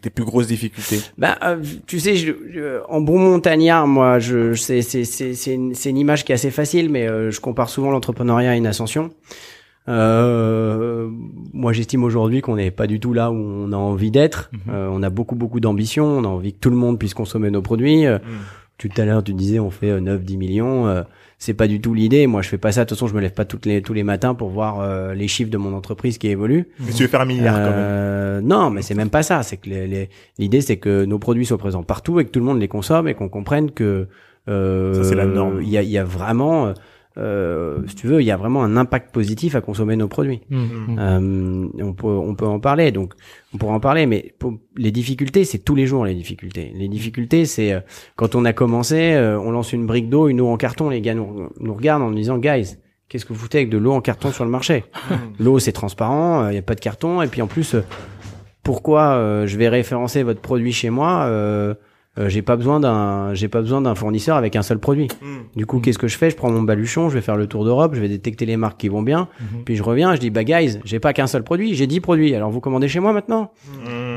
tes 0.00 0.10
plus 0.10 0.24
grosses 0.24 0.46
difficultés. 0.46 1.00
Bah, 1.18 1.38
euh, 1.44 1.56
tu 1.86 2.00
sais, 2.00 2.16
je, 2.16 2.32
je- 2.52 2.80
en 2.88 3.00
bon 3.00 3.18
montagnard, 3.18 3.86
moi, 3.86 4.18
je, 4.18 4.52
je- 4.54 4.60
c'est 4.62 4.82
c'est 4.82 5.04
c'est 5.04 5.34
c'est 5.34 5.54
une, 5.54 5.74
c'est 5.74 5.90
une 5.90 5.98
image 5.98 6.24
qui 6.24 6.32
est 6.32 6.36
assez 6.36 6.50
facile, 6.50 6.88
mais 6.90 7.06
euh, 7.06 7.30
je 7.30 7.40
compare 7.40 7.68
souvent 7.68 7.90
l'entrepreneuriat 7.90 8.52
à 8.52 8.56
une 8.56 8.66
ascension. 8.66 9.10
Euh, 9.88 11.08
moi, 11.52 11.72
j'estime 11.72 12.04
aujourd'hui 12.04 12.40
qu'on 12.40 12.56
n'est 12.56 12.70
pas 12.70 12.86
du 12.86 13.00
tout 13.00 13.12
là 13.12 13.30
où 13.30 13.34
on 13.36 13.72
a 13.72 13.76
envie 13.76 14.10
d'être. 14.10 14.50
Mhm. 14.52 14.60
Euh, 14.74 14.88
on 14.92 15.02
a 15.02 15.10
beaucoup 15.10 15.34
beaucoup 15.34 15.60
d'ambition. 15.60 16.04
On 16.06 16.24
a 16.24 16.28
envie 16.28 16.52
que 16.52 16.58
tout 16.60 16.70
le 16.70 16.76
monde 16.76 16.98
puisse 16.98 17.14
consommer 17.14 17.50
nos 17.50 17.62
produits. 17.62 18.06
Euh, 18.06 18.18
Mm. 18.18 18.22
Tout 18.78 18.88
à 18.96 19.04
l'heure, 19.04 19.22
tu 19.22 19.34
disais, 19.34 19.58
on 19.58 19.68
fait 19.68 20.00
9-10 20.00 20.38
millions. 20.38 20.86
Euh, 20.88 21.02
c'est 21.36 21.52
pas 21.52 21.66
du 21.68 21.82
tout 21.82 21.92
l'idée. 21.92 22.26
Moi, 22.26 22.40
je 22.40 22.48
fais 22.48 22.56
pas 22.56 22.72
ça. 22.72 22.84
De 22.84 22.88
toute 22.88 22.96
façon, 22.96 23.08
je 23.08 23.14
me 23.14 23.20
lève 23.20 23.34
pas 23.34 23.44
toutes 23.44 23.66
les, 23.66 23.82
tous 23.82 23.92
les 23.92 24.04
matins 24.04 24.32
pour 24.34 24.48
voir 24.48 24.80
euh, 24.80 25.12
les 25.12 25.28
chiffres 25.28 25.50
de 25.50 25.58
mon 25.58 25.74
entreprise 25.74 26.16
qui 26.16 26.28
évoluent. 26.28 26.66
Mais 26.80 26.92
tu 26.92 27.02
veux 27.02 27.08
faire 27.10 27.20
un 27.20 27.26
milliard 27.26 27.56
quand 27.56 27.60
même. 27.60 27.74
Euh, 27.76 28.40
non, 28.40 28.70
mais 28.70 28.80
c'est 28.80 28.94
même 28.94 29.10
pas 29.10 29.22
ça. 29.22 29.42
C'est 29.42 29.58
que 29.58 29.68
les- 29.68 29.86
les- 29.86 30.08
l'idée, 30.38 30.62
c'est 30.62 30.78
que 30.78 31.04
nos 31.04 31.18
produits 31.18 31.44
soient 31.44 31.58
présents 31.58 31.82
partout 31.82 32.20
et 32.20 32.24
que 32.24 32.30
tout 32.30 32.38
le 32.40 32.46
monde 32.46 32.58
les 32.58 32.68
consomme 32.68 33.06
et 33.06 33.12
qu'on 33.12 33.28
comprenne 33.28 33.70
que 33.70 34.08
euh, 34.48 34.94
Ça, 34.94 35.04
c'est 35.04 35.14
la 35.14 35.26
norme. 35.26 35.60
Il 35.60 35.68
y 35.68 35.76
a, 35.76 35.82
il 35.82 35.90
y 35.90 35.98
a 35.98 36.04
vraiment, 36.04 36.72
euh, 37.18 37.78
si 37.86 37.96
tu 37.96 38.06
veux, 38.06 38.20
il 38.20 38.24
y 38.24 38.30
a 38.30 38.36
vraiment 38.36 38.62
un 38.62 38.76
impact 38.76 39.12
positif 39.12 39.54
à 39.54 39.60
consommer 39.60 39.96
nos 39.96 40.08
produits. 40.08 40.40
Mm, 40.48 40.58
mm. 40.58 40.98
Euh, 40.98 41.68
on 41.82 41.92
peut, 41.92 42.06
on 42.06 42.34
peut 42.34 42.46
en 42.46 42.60
parler. 42.60 42.92
Donc, 42.92 43.14
on 43.52 43.58
pourra 43.58 43.74
en 43.74 43.80
parler. 43.80 44.06
Mais 44.06 44.34
pour 44.38 44.54
les 44.76 44.92
difficultés, 44.92 45.44
c'est 45.44 45.58
tous 45.58 45.74
les 45.74 45.86
jours 45.86 46.04
les 46.04 46.14
difficultés. 46.14 46.72
Les 46.74 46.88
difficultés, 46.88 47.44
c'est 47.46 47.72
euh, 47.72 47.80
quand 48.16 48.34
on 48.34 48.44
a 48.44 48.52
commencé, 48.52 49.12
euh, 49.12 49.38
on 49.38 49.50
lance 49.50 49.72
une 49.72 49.86
brique 49.86 50.08
d'eau, 50.08 50.28
une 50.28 50.40
eau 50.40 50.48
en 50.48 50.56
carton. 50.56 50.88
Les 50.88 51.00
gars 51.00 51.14
nous, 51.14 51.48
nous 51.58 51.74
regardent 51.74 52.02
en 52.02 52.10
nous 52.10 52.16
disant, 52.16 52.38
guys. 52.38 52.76
Qu'est-ce 53.10 53.26
que 53.26 53.32
vous 53.32 53.40
foutez 53.40 53.58
avec 53.58 53.70
de 53.70 53.76
l'eau 53.76 53.90
en 53.90 54.00
carton 54.00 54.30
sur 54.30 54.44
le 54.44 54.52
marché? 54.52 54.84
L'eau 55.40 55.58
c'est 55.58 55.72
transparent, 55.72 56.46
il 56.46 56.52
n'y 56.52 56.58
a 56.58 56.62
pas 56.62 56.76
de 56.76 56.80
carton 56.80 57.20
et 57.22 57.26
puis 57.26 57.42
en 57.42 57.48
plus 57.48 57.74
euh, 57.74 57.82
pourquoi 58.62 59.14
euh, 59.14 59.48
je 59.48 59.58
vais 59.58 59.68
référencer 59.68 60.22
votre 60.22 60.40
produit 60.40 60.72
chez 60.72 60.90
moi 60.90 61.28
euh, 62.20 62.28
j'ai 62.28 62.42
pas 62.42 62.56
besoin 62.56 62.78
d'un 62.80 63.34
j'ai 63.34 63.48
pas 63.48 63.60
besoin 63.60 63.80
d'un 63.80 63.94
fournisseur 63.94 64.36
avec 64.36 64.54
un 64.54 64.62
seul 64.62 64.78
produit. 64.78 65.08
Mm. 65.22 65.38
Du 65.56 65.66
coup, 65.66 65.80
qu'est-ce 65.80 65.98
que 65.98 66.06
je 66.08 66.16
fais? 66.16 66.30
Je 66.30 66.36
prends 66.36 66.50
mon 66.50 66.62
baluchon, 66.62 67.08
je 67.08 67.14
vais 67.14 67.20
faire 67.20 67.36
le 67.36 67.46
tour 67.48 67.64
d'Europe, 67.64 67.94
je 67.94 68.00
vais 68.00 68.08
détecter 68.08 68.46
les 68.46 68.56
marques 68.56 68.78
qui 68.80 68.88
vont 68.88 69.02
bien, 69.02 69.28
Mhm. 69.40 69.64
puis 69.64 69.74
je 69.76 69.82
reviens, 69.82 70.14
je 70.14 70.20
dis 70.20 70.30
bah 70.30 70.44
guys, 70.44 70.78
j'ai 70.84 71.00
pas 71.00 71.12
qu'un 71.12 71.26
seul 71.26 71.42
produit, 71.42 71.74
j'ai 71.74 71.86
10 71.86 72.00
produits. 72.00 72.34
Alors 72.34 72.50
vous 72.50 72.60
commandez 72.60 72.86
chez 72.88 73.00
moi 73.00 73.12
maintenant, 73.12 73.50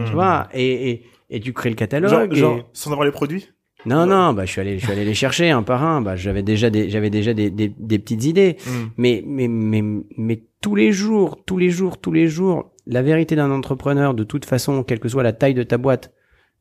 tu 0.06 0.12
vois? 0.14 0.50
Et, 0.54 0.90
et 0.92 1.04
et 1.30 1.40
tu 1.40 1.52
crées 1.54 1.70
le 1.70 1.76
catalogue. 1.76 2.12
Genre, 2.12 2.22
et- 2.32 2.36
genre, 2.36 2.60
sans 2.74 2.92
avoir 2.92 3.06
les 3.06 3.12
produits? 3.12 3.48
Non, 3.86 4.06
non, 4.06 4.32
bah 4.34 4.46
je 4.46 4.52
suis 4.52 4.62
allé, 4.62 4.78
je 4.80 4.84
suis 4.84 4.92
allé 4.94 5.04
les 5.04 5.14
chercher 5.14 5.50
un 5.50 5.62
par 5.64 5.84
un. 5.84 6.00
Bah 6.02 6.16
j'avais 6.16 6.44
déjà 6.44 6.70
des, 6.70 6.90
j'avais 6.90 7.10
déjà 7.10 7.34
des, 7.34 7.50
des, 7.50 7.68
des 7.78 8.00
petites 8.00 8.24
idées. 8.26 8.56
Mais, 8.98 9.24
mais, 9.26 9.48
mais, 9.50 9.84
mais 10.18 10.44
tous 10.62 10.76
les 10.76 10.92
jours, 10.94 11.44
tous 11.46 11.58
les 11.58 11.70
jours, 11.70 11.98
tous 12.00 12.12
les 12.14 12.28
jours, 12.28 12.72
la 12.88 13.02
vérité 13.02 13.36
d'un 13.36 13.52
entrepreneur, 13.52 14.14
de 14.14 14.24
toute 14.24 14.46
façon, 14.46 14.84
quelle 14.84 15.00
que 15.00 15.10
soit 15.10 15.24
la 15.24 15.34
taille 15.34 15.54
de 15.54 15.64
ta 15.64 15.78
boîte, 15.78 16.14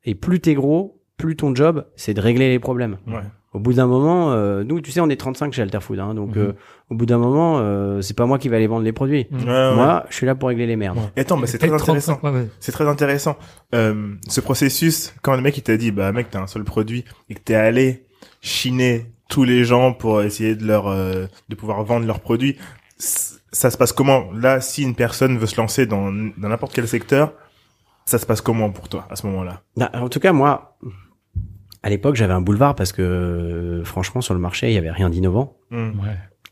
et 0.03 0.15
plus 0.15 0.41
t'es 0.41 0.53
gros, 0.53 1.01
plus 1.23 1.35
ton 1.35 1.55
job, 1.55 1.85
c'est 1.95 2.13
de 2.13 2.21
régler 2.21 2.49
les 2.49 2.59
problèmes. 2.59 2.97
Ouais. 3.07 3.21
Au 3.53 3.59
bout 3.59 3.73
d'un 3.73 3.85
moment, 3.87 4.31
euh, 4.31 4.63
nous, 4.63 4.81
tu 4.81 4.91
sais, 4.91 4.99
on 4.99 5.09
est 5.09 5.15
35 5.15 5.53
chez 5.53 5.61
Alterfood, 5.61 5.99
hein, 5.99 6.13
donc 6.15 6.35
Mhm. 6.35 6.41
euh, 6.41 6.51
au 6.89 6.95
bout 6.95 7.05
d'un 7.05 7.17
moment, 7.19 7.59
euh, 7.59 8.01
c'est 8.01 8.15
pas 8.17 8.25
moi 8.25 8.39
qui 8.39 8.49
va 8.49 8.55
aller 8.57 8.65
vendre 8.67 8.83
les 8.83 8.91
produits. 8.93 9.27
Ouais, 9.31 9.37
ouais. 9.45 9.75
Moi, 9.75 10.03
je 10.09 10.15
suis 10.15 10.25
là 10.25 10.33
pour 10.35 10.49
régler 10.49 10.65
les 10.65 10.75
merdes. 10.75 10.97
Ouais. 10.97 11.03
Et 11.15 11.21
attends, 11.21 11.37
bah, 11.37 11.45
c'est 11.47 11.59
très 11.59 11.71
intéressant. 11.71 12.15
35, 12.17 12.23
ouais, 12.33 12.39
ouais. 12.41 12.47
C'est 12.59 12.71
très 12.71 12.87
intéressant. 12.87 13.37
Euh, 13.75 14.15
ce 14.27 14.41
processus, 14.41 15.13
quand 15.21 15.35
le 15.35 15.41
mec 15.41 15.55
il 15.57 15.61
t'a 15.63 15.77
dit, 15.77 15.91
bah 15.91 16.11
mec, 16.11 16.27
t'as 16.31 16.41
un 16.41 16.47
seul 16.47 16.63
produit 16.63 17.05
et 17.29 17.35
que 17.35 17.39
t'es 17.41 17.53
allé 17.55 18.05
chiner 18.41 19.05
tous 19.29 19.43
les 19.43 19.63
gens 19.63 19.93
pour 19.93 20.21
essayer 20.23 20.55
de 20.55 20.65
leur, 20.65 20.87
euh, 20.87 21.27
de 21.49 21.55
pouvoir 21.55 21.83
vendre 21.83 22.05
leurs 22.07 22.19
produits, 22.19 22.57
ça 22.97 23.69
se 23.69 23.77
passe 23.77 23.91
comment? 23.93 24.31
Là, 24.33 24.61
si 24.61 24.83
une 24.83 24.95
personne 24.95 25.37
veut 25.37 25.45
se 25.47 25.57
lancer 25.57 25.85
dans 25.85 26.11
dans 26.11 26.49
n'importe 26.49 26.73
quel 26.73 26.87
secteur, 26.87 27.33
ça 28.05 28.17
se 28.17 28.25
passe 28.25 28.41
comment 28.41 28.69
pour 28.71 28.89
toi 28.89 29.05
à 29.09 29.15
ce 29.15 29.25
moment-là? 29.27 29.61
Non, 29.77 29.87
En 29.93 30.09
tout 30.09 30.19
cas, 30.19 30.33
moi, 30.33 30.77
à 31.83 31.89
l'époque, 31.89 32.15
j'avais 32.15 32.33
un 32.33 32.41
boulevard 32.41 32.75
parce 32.75 32.91
que, 32.91 33.01
euh, 33.01 33.83
franchement, 33.83 34.21
sur 34.21 34.33
le 34.33 34.39
marché, 34.39 34.69
il 34.69 34.73
y 34.73 34.77
avait 34.77 34.91
rien 34.91 35.09
d'innovant. 35.09 35.57
Ouais. 35.71 35.85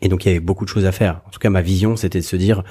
Et 0.02 0.10
donc, 0.10 0.26
il 0.26 0.30
y 0.30 0.32
avait 0.32 0.40
beaucoup 0.40 0.66
de 0.66 0.70
choses 0.70 0.86
à 0.86 0.92
faire. 0.92 1.22
En 1.26 1.30
tout 1.30 1.40
cas, 1.40 1.50
ma 1.50 1.62
vision, 1.62 1.96
c'était 1.96 2.20
de 2.20 2.26
se 2.26 2.36
dire, 2.36 2.64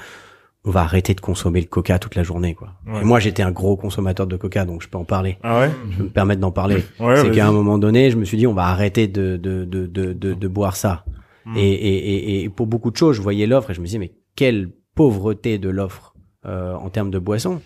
on 0.63 0.71
va 0.71 0.81
arrêter 0.81 1.13
de 1.13 1.21
consommer 1.21 1.59
le 1.59 1.67
coca 1.67 1.97
toute 1.97 2.15
la 2.15 2.23
journée, 2.23 2.53
quoi. 2.53 2.73
Ouais. 2.85 3.01
Et 3.01 3.03
moi, 3.03 3.19
j'étais 3.19 3.41
un 3.41 3.51
gros 3.51 3.77
consommateur 3.77 4.27
de 4.27 4.35
coca, 4.37 4.65
donc 4.65 4.83
je 4.83 4.89
peux 4.89 4.97
en 4.97 5.05
parler. 5.05 5.37
Ah 5.43 5.61
ouais 5.61 5.71
Je 5.91 5.97
peux 5.97 6.03
me 6.03 6.09
permettre 6.09 6.41
d'en 6.41 6.51
parler. 6.51 6.83
Ouais, 6.99 7.15
c'est 7.17 7.31
qu'à 7.31 7.47
un 7.47 7.51
moment 7.51 7.77
donné, 7.77 8.11
je 8.11 8.17
me 8.17 8.25
suis 8.25 8.37
dit, 8.37 8.45
on 8.45 8.53
va 8.53 8.65
arrêter 8.65 9.07
de, 9.07 9.37
de, 9.37 9.65
de, 9.65 9.87
de, 9.87 10.13
de, 10.13 10.33
de 10.33 10.47
boire 10.47 10.75
ça. 10.75 11.03
Hmm. 11.45 11.57
Et, 11.57 11.61
et, 11.71 11.95
et, 11.95 12.43
et 12.43 12.49
pour 12.49 12.67
beaucoup 12.67 12.91
de 12.91 12.97
choses, 12.97 13.15
je 13.15 13.21
voyais 13.21 13.47
l'offre 13.47 13.71
et 13.71 13.73
je 13.73 13.79
me 13.81 13.85
disais, 13.85 13.97
mais 13.97 14.13
quelle 14.35 14.69
pauvreté 14.93 15.57
de 15.57 15.69
l'offre 15.69 16.13
euh, 16.45 16.73
en 16.73 16.89
termes 16.89 17.11
de 17.11 17.19
boissons. 17.19 17.61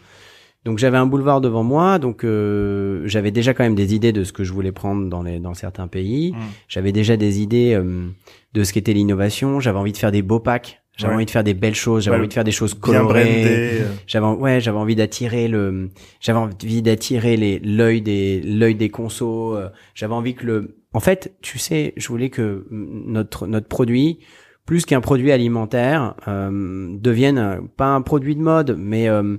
Donc 0.66 0.80
j'avais 0.80 0.98
un 0.98 1.06
boulevard 1.06 1.42
devant 1.42 1.64
moi, 1.64 2.00
donc 2.00 2.24
euh, 2.24 3.04
j'avais 3.06 3.30
déjà 3.32 3.54
quand 3.54 3.64
même 3.64 3.76
des 3.76 3.94
idées 3.94 4.12
de 4.12 4.24
ce 4.24 4.34
que 4.34 4.44
je 4.44 4.52
voulais 4.52 4.72
prendre 4.72 5.08
dans 5.10 5.22
les 5.22 5.40
dans 5.40 5.54
certains 5.54 5.88
pays. 5.88 6.32
Mm. 6.32 6.36
J'avais 6.68 6.92
déjà 6.92 7.18
des 7.18 7.40
idées 7.40 7.74
euh, 7.76 8.08
de 8.54 8.64
ce 8.64 8.74
qu'était 8.74 8.94
l'innovation. 8.94 9.60
J'avais 9.60 9.78
envie 9.78 9.92
de 9.92 9.98
faire 9.98 10.12
des 10.12 10.24
beaux 10.24 10.40
packs. 10.40 10.82
J'avais 10.98 11.12
Ouais. 11.12 11.16
envie 11.18 11.26
de 11.26 11.32
faire 11.32 11.44
des 11.44 11.54
belles 11.54 11.76
choses. 11.76 12.06
J'avais 12.06 12.16
Ouais, 12.16 12.20
envie 12.22 12.30
de 12.30 12.34
faire 12.34 12.46
des 12.46 12.52
choses 12.52 12.74
colorées. 12.74 13.46
euh, 13.82 13.86
J'avais 14.08 14.26
ouais, 14.26 14.60
j'avais 14.62 14.78
envie 14.78 14.96
d'attirer 14.96 15.48
le 15.50 15.90
j'avais 16.20 16.40
envie 16.40 16.82
d'attirer 16.82 17.36
les 17.38 17.60
l'œil 17.60 18.02
des 18.02 18.42
l'œil 18.42 18.76
des 18.76 18.90
consos, 18.90 19.56
euh, 19.56 19.68
j'avais 19.94 20.14
envie 20.14 20.34
que 20.36 20.46
le 20.46 20.78
en 20.94 21.02
fait, 21.02 21.36
tu 21.42 21.60
sais, 21.60 21.94
je 21.98 22.08
voulais 22.08 22.30
que 22.30 22.66
mm, 22.72 23.04
notre 23.12 23.46
notre 23.46 23.68
produit 23.68 24.20
plus 24.66 24.86
qu'un 24.86 25.02
produit 25.02 25.32
alimentaire 25.32 26.16
euh, 26.28 26.96
devienne 27.00 27.38
euh, 27.38 27.62
pas 27.78 27.88
un 27.88 28.02
produit 28.02 28.36
de 28.36 28.42
mode 28.42 28.76
mais 28.78 29.08
euh, 29.08 29.38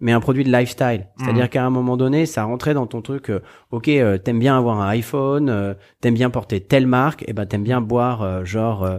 mais 0.00 0.12
un 0.12 0.20
produit 0.20 0.44
de 0.44 0.52
lifestyle. 0.52 1.06
C'est-à-dire 1.18 1.50
qu'à 1.50 1.64
un 1.64 1.70
moment 1.70 1.96
donné, 1.96 2.26
ça 2.26 2.44
rentrait 2.44 2.74
dans 2.74 2.86
ton 2.86 3.02
truc 3.02 3.30
euh, 3.30 3.40
OK, 3.72 3.88
euh, 3.88 4.18
t'aimes 4.18 4.38
bien 4.38 4.56
avoir 4.56 4.80
un 4.80 4.88
iPhone, 4.88 5.48
euh, 5.48 5.74
t'aimes 6.00 6.14
bien 6.14 6.30
porter 6.30 6.60
telle 6.60 6.86
marque, 6.86 7.24
et 7.28 7.32
ben 7.32 7.46
t'aimes 7.46 7.64
bien 7.64 7.80
boire 7.80 8.22
euh, 8.22 8.44
genre 8.44 8.84
euh, 8.84 8.98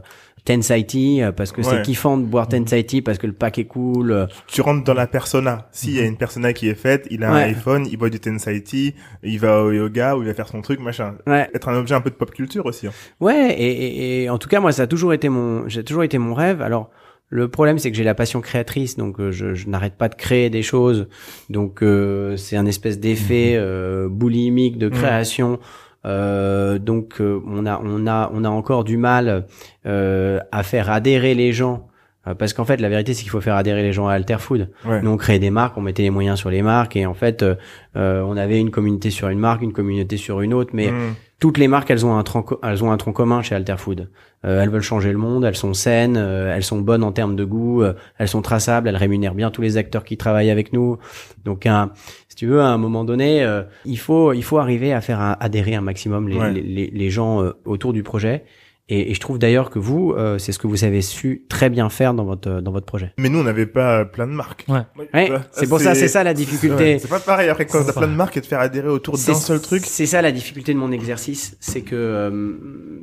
Tensaiti 0.54 1.22
euh, 1.22 1.32
parce 1.32 1.52
que 1.52 1.62
Ouais. 1.62 1.68
c'est 1.70 1.82
kiffant 1.84 2.18
de 2.18 2.24
boire 2.26 2.48
Tensaiti 2.48 3.02
parce 3.02 3.18
que 3.18 3.28
le 3.28 3.34
pack 3.34 3.60
est 3.60 3.66
cool. 3.66 4.12
euh, 4.12 4.26
tu 4.48 4.62
rentres 4.62 4.84
dans 4.84 4.94
la 4.94 5.08
persona. 5.08 5.68
S'il 5.72 5.96
y 5.96 6.00
a 6.00 6.06
une 6.06 6.18
persona 6.18 6.54
qui 6.54 6.68
est 6.70 6.76
faite, 6.76 7.08
il 7.12 7.24
a 7.24 7.32
un 7.32 7.36
iPhone, 7.44 7.86
il 7.92 7.98
boit 7.98 8.10
du 8.10 8.20
Tensaiti, 8.20 8.96
il 9.24 9.40
va 9.40 9.62
au 9.64 9.72
yoga 9.72 10.16
ou 10.16 10.22
il 10.24 10.28
va 10.28 10.34
faire 10.34 10.48
son 10.48 10.62
truc, 10.62 10.80
machin. 10.80 11.16
Ouais, 11.28 11.48
Être 11.54 11.70
un 11.70 11.76
objet 11.78 11.94
un 11.96 12.02
peu 12.02 12.10
de 12.10 12.16
pop 12.16 12.32
culture 12.32 12.66
aussi. 12.66 12.88
hein. 12.88 12.92
ouais, 13.20 13.54
et, 13.54 13.68
et, 13.70 14.24
et 14.24 14.30
en 14.30 14.38
tout 14.38 14.50
cas 14.50 14.60
moi 14.60 14.72
ça 14.72 14.84
a 14.84 14.88
toujours 14.88 15.14
été 15.14 15.30
mon, 15.30 15.68
j'ai 15.68 15.84
toujours 15.84 16.04
été 16.04 16.18
mon 16.18 16.34
rêve. 16.34 16.62
Alors 16.62 16.90
le 17.30 17.48
problème 17.48 17.78
c'est 17.78 17.92
que 17.92 17.98
j'ai 17.98 18.04
la 18.04 18.16
passion 18.16 18.42
créatrice, 18.42 18.98
donc 18.98 19.20
euh, 19.20 19.32
je, 19.32 19.54
je 19.54 19.68
n'arrête 19.70 19.96
pas 19.98 20.10
de 20.10 20.16
créer 20.16 20.50
des 20.50 20.64
choses. 20.64 21.08
Donc 21.52 21.84
euh, 21.84 22.38
c'est 22.38 22.56
un 22.58 22.66
espèce 22.66 23.00
d'effet 23.00 23.54
euh, 23.56 24.08
boulimique 24.10 24.78
de 24.80 24.90
création. 24.90 25.54
Euh, 25.54 25.58
donc 26.06 27.22
euh, 27.22 27.42
on 27.48 27.66
a 27.66 27.80
on 27.84 28.08
a 28.08 28.32
on 28.34 28.44
a 28.44 28.50
encore 28.50 28.84
du 28.84 28.98
mal 28.98 29.46
euh, 29.86 30.40
à 30.52 30.64
faire 30.64 30.90
adhérer 30.90 31.36
les 31.36 31.52
gens. 31.54 31.88
euh, 32.28 32.34
Parce 32.36 32.54
qu'en 32.54 32.66
fait, 32.66 32.80
la 32.82 32.90
vérité, 32.90 33.14
c'est 33.14 33.22
qu'il 33.24 33.32
faut 33.32 33.42
faire 33.42 33.56
adhérer 33.56 33.82
les 33.84 33.94
gens 33.94 34.08
à 34.08 34.14
Alterfood. 34.14 34.70
Ouais. 34.86 35.02
Nous, 35.02 35.10
on 35.10 35.18
créait 35.18 35.40
des 35.40 35.50
marques, 35.52 35.78
on 35.78 35.82
mettait 35.82 36.04
les 36.04 36.10
moyens 36.10 36.38
sur 36.40 36.50
les 36.50 36.62
marques, 36.62 36.96
et 36.96 37.06
en 37.06 37.14
fait, 37.14 37.44
euh, 37.44 37.56
euh, 37.96 38.22
on 38.26 38.38
avait 38.38 38.60
une 38.60 38.72
communauté 38.72 39.10
sur 39.10 39.30
une 39.30 39.40
marque, 39.40 39.62
une 39.62 39.74
communauté 39.74 40.18
sur 40.18 40.42
une 40.42 40.54
autre, 40.54 40.72
mais 40.74 40.92
Hmm. 40.92 41.14
toutes 41.40 41.58
les 41.58 41.68
marques, 41.70 41.90
elles 41.92 42.06
ont 42.06 42.18
un 42.18 42.24
tronc, 42.24 42.46
elles 42.64 42.84
ont 42.84 42.92
un 42.92 42.98
tronc 42.98 43.14
commun 43.14 43.42
chez 43.42 43.56
Alterfood. 43.56 44.10
Euh, 44.46 44.62
elles 44.62 44.70
veulent 44.70 44.82
changer 44.82 45.12
le 45.12 45.18
monde, 45.18 45.44
elles 45.44 45.56
sont 45.56 45.74
saines, 45.74 46.16
euh, 46.18 46.54
elles 46.56 46.64
sont 46.64 46.80
bonnes 46.80 47.04
en 47.04 47.12
termes 47.12 47.36
de 47.36 47.44
goût, 47.46 47.82
euh, 47.84 47.94
elles 48.18 48.28
sont 48.30 48.42
traçables, 48.42 48.88
elles 48.88 48.96
rémunèrent 48.96 49.36
bien 49.36 49.52
tous 49.52 49.62
les 49.62 49.76
acteurs 49.78 50.04
qui 50.06 50.16
travaillent 50.16 50.50
avec 50.52 50.72
nous. 50.72 50.98
Donc, 51.46 51.66
un, 51.66 51.92
tu 52.40 52.48
veux, 52.48 52.62
à 52.62 52.68
un 52.70 52.78
moment 52.78 53.04
donné, 53.04 53.44
euh, 53.44 53.64
il 53.86 54.00
faut, 54.00 54.32
il 54.34 54.44
faut 54.44 54.58
arriver 54.60 54.94
à 54.94 55.02
faire 55.02 55.20
un- 55.20 55.36
adhérer 55.40 55.76
un 55.76 55.82
maximum 55.82 56.30
les, 56.30 56.38
Ouais. 56.38 56.52
les, 56.54 56.62
les- 56.62 56.90
les 56.92 57.10
gens 57.10 57.44
euh, 57.44 57.52
autour 57.66 57.92
du 57.94 58.02
projet. 58.02 58.46
Et, 58.92 59.12
et 59.12 59.14
je 59.14 59.20
trouve 59.20 59.38
d'ailleurs 59.38 59.70
que 59.70 59.78
vous, 59.78 60.14
euh, 60.18 60.40
c'est 60.40 60.52
ce 60.52 60.58
que 60.58 60.66
vous 60.66 60.84
avez 60.84 61.02
su 61.04 61.46
très 61.48 61.70
bien 61.70 61.90
faire 61.90 62.14
dans 62.16 62.24
votre 62.26 62.60
dans 62.62 62.72
votre 62.72 62.88
projet. 62.88 63.14
Mais 63.20 63.30
nous, 63.30 63.38
on 63.40 63.44
n'avait 63.44 63.68
pas 63.68 64.04
plein 64.06 64.26
de 64.26 64.32
marques. 64.32 64.66
Ouais. 64.68 64.82
Ouais, 65.14 65.30
c'est 65.52 65.68
pour 65.70 65.80
ça, 65.80 65.94
c'est 65.96 66.08
ça 66.08 66.24
la 66.24 66.34
difficulté. 66.34 66.98
C'est 66.98 67.08
pas 67.10 67.20
pareil 67.20 67.50
après 67.50 67.66
quand 67.68 67.84
t'as 67.86 67.94
plein 67.94 68.08
de 68.08 68.16
marques 68.16 68.38
et 68.38 68.42
de 68.42 68.46
faire 68.48 68.62
adhérer 68.62 68.88
autour 68.88 69.16
d'un 69.16 69.34
seul 69.36 69.62
truc. 69.62 69.84
C'est 69.86 70.08
ça 70.08 70.22
la 70.24 70.32
difficulté 70.32 70.74
de 70.74 70.80
mon 70.80 70.92
exercice, 70.92 71.56
c'est 71.60 71.82
que 71.82 71.96
euh, 71.96 72.54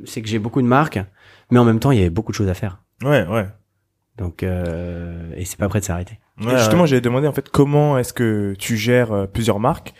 c'est 0.05 0.21
que 0.21 0.27
j'ai 0.27 0.39
beaucoup 0.39 0.61
de 0.63 0.67
marques, 0.67 0.99
mais 1.51 1.59
en 1.59 1.63
même 1.63 1.79
temps 1.79 1.91
il 1.91 1.99
y 1.99 2.01
avait 2.01 2.09
beaucoup 2.09 2.31
de 2.33 2.37
choses 2.37 2.49
à 2.49 2.53
faire. 2.53 2.81
Ouais, 3.03 3.25
ouais. 3.27 3.45
Donc 4.17 4.41
euh, 4.43 5.29
et 5.37 5.45
c'est 5.45 5.57
pas 5.59 5.69
prêt 5.69 5.79
de 5.79 5.85
s'arrêter. 5.85 6.19
Ouais, 6.41 6.53
Et 6.53 6.57
justement, 6.57 6.81
ouais. 6.81 6.87
j'avais 6.87 7.01
demandé 7.01 7.27
en 7.27 7.33
fait 7.33 7.49
comment 7.49 7.97
est-ce 7.97 8.13
que 8.13 8.53
tu 8.59 8.77
gères 8.77 9.11
euh, 9.11 9.25
plusieurs 9.25 9.59
marques 9.59 9.93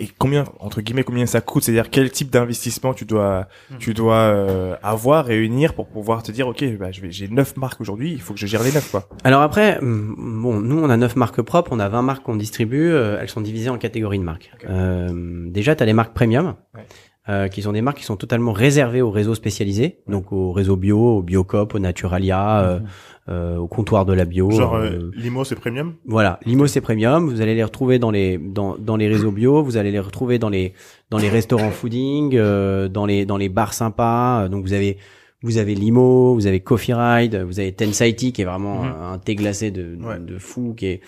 et 0.00 0.08
combien 0.18 0.44
entre 0.58 0.80
guillemets 0.80 1.02
combien 1.04 1.26
ça 1.26 1.42
coûte, 1.42 1.64
c'est-à-dire 1.64 1.90
quel 1.90 2.10
type 2.10 2.30
d'investissement 2.30 2.94
tu 2.94 3.04
dois 3.04 3.46
tu 3.78 3.92
dois 3.92 4.16
euh, 4.16 4.74
avoir 4.82 5.26
réunir 5.26 5.74
pour 5.74 5.86
pouvoir 5.86 6.22
te 6.22 6.32
dire 6.32 6.48
OK, 6.48 6.64
bah 6.78 6.90
je 6.92 7.02
vais 7.02 7.10
j'ai 7.10 7.28
neuf 7.28 7.58
marques 7.58 7.78
aujourd'hui, 7.80 8.10
il 8.10 8.20
faut 8.20 8.32
que 8.32 8.40
je 8.40 8.46
gère 8.46 8.62
les 8.62 8.72
neuf 8.72 8.90
quoi. 8.90 9.06
Alors 9.22 9.42
après, 9.42 9.78
hum, 9.82 10.14
bon, 10.42 10.60
nous 10.60 10.78
on 10.82 10.88
a 10.88 10.96
neuf 10.96 11.14
marques 11.14 11.42
propres, 11.42 11.72
on 11.72 11.78
a 11.78 11.90
20 11.90 12.00
marques 12.02 12.22
qu'on 12.24 12.36
distribue, 12.36 12.90
euh, 12.90 13.18
elles 13.20 13.28
sont 13.28 13.42
divisées 13.42 13.68
en 13.68 13.76
catégories 13.76 14.18
de 14.18 14.24
marques. 14.24 14.50
Euh, 14.68 15.10
déjà, 15.50 15.76
tu 15.76 15.82
as 15.82 15.86
les 15.86 15.92
marques 15.92 16.14
premium. 16.14 16.54
Ouais. 16.74 16.80
euh, 17.28 17.46
qui 17.46 17.62
sont 17.62 17.70
des 17.72 17.82
marques 17.82 17.98
qui 17.98 18.04
sont 18.04 18.16
totalement 18.16 18.50
réservées 18.52 19.00
aux 19.02 19.10
réseaux 19.12 19.36
spécialisés, 19.36 20.00
donc 20.08 20.32
au 20.32 20.50
réseau 20.52 20.74
bio, 20.76 21.18
au 21.18 21.22
Biocop, 21.22 21.72
au 21.74 21.78
Naturalia, 21.78 22.60
euh, 22.62 22.64
euh, 22.78 22.80
au 23.28 23.66
comptoir 23.68 24.04
de 24.04 24.12
la 24.12 24.24
bio. 24.24 24.50
Genre 24.50 24.74
euh, 24.74 24.90
euh, 24.90 25.10
Limo, 25.14 25.44
c'est 25.44 25.54
premium? 25.54 25.94
Voilà, 26.06 26.40
Limo 26.44 26.66
c'est 26.66 26.80
premium. 26.80 27.28
Vous 27.28 27.40
allez 27.40 27.54
les 27.54 27.62
retrouver 27.64 27.98
dans 27.98 28.10
les 28.10 28.36
dans 28.38 28.76
dans 28.78 28.96
les 28.96 29.06
réseaux 29.08 29.30
bio. 29.30 29.62
Vous 29.62 29.76
allez 29.76 29.90
les 29.92 30.00
retrouver 30.00 30.38
dans 30.38 30.48
les 30.50 30.72
dans 31.10 31.18
les 31.18 31.28
restaurants 31.28 31.70
fooding, 31.70 32.34
euh, 32.34 32.88
dans 32.88 33.06
les 33.06 33.24
dans 33.24 33.36
les 33.36 33.48
bars 33.48 33.74
sympas. 33.74 34.48
Donc 34.48 34.64
vous 34.64 34.72
avez 34.72 34.98
vous 35.44 35.58
avez 35.58 35.74
Limo, 35.74 36.34
vous 36.34 36.46
avez 36.46 36.60
Coffee 36.60 36.94
Ride, 36.94 37.36
vous 37.48 37.58
avez 37.60 37.72
Tensaiti 37.72 38.32
qui 38.32 38.42
est 38.42 38.44
vraiment 38.44 38.82
Mhm. 38.82 38.88
un, 39.02 39.12
un 39.14 39.18
thé 39.18 39.34
glacé 39.34 39.70
de 39.70 39.96
Ouais. 40.02 40.18
de 40.20 40.38
fou, 40.38 40.74
qui 40.76 40.86
est 40.86 41.00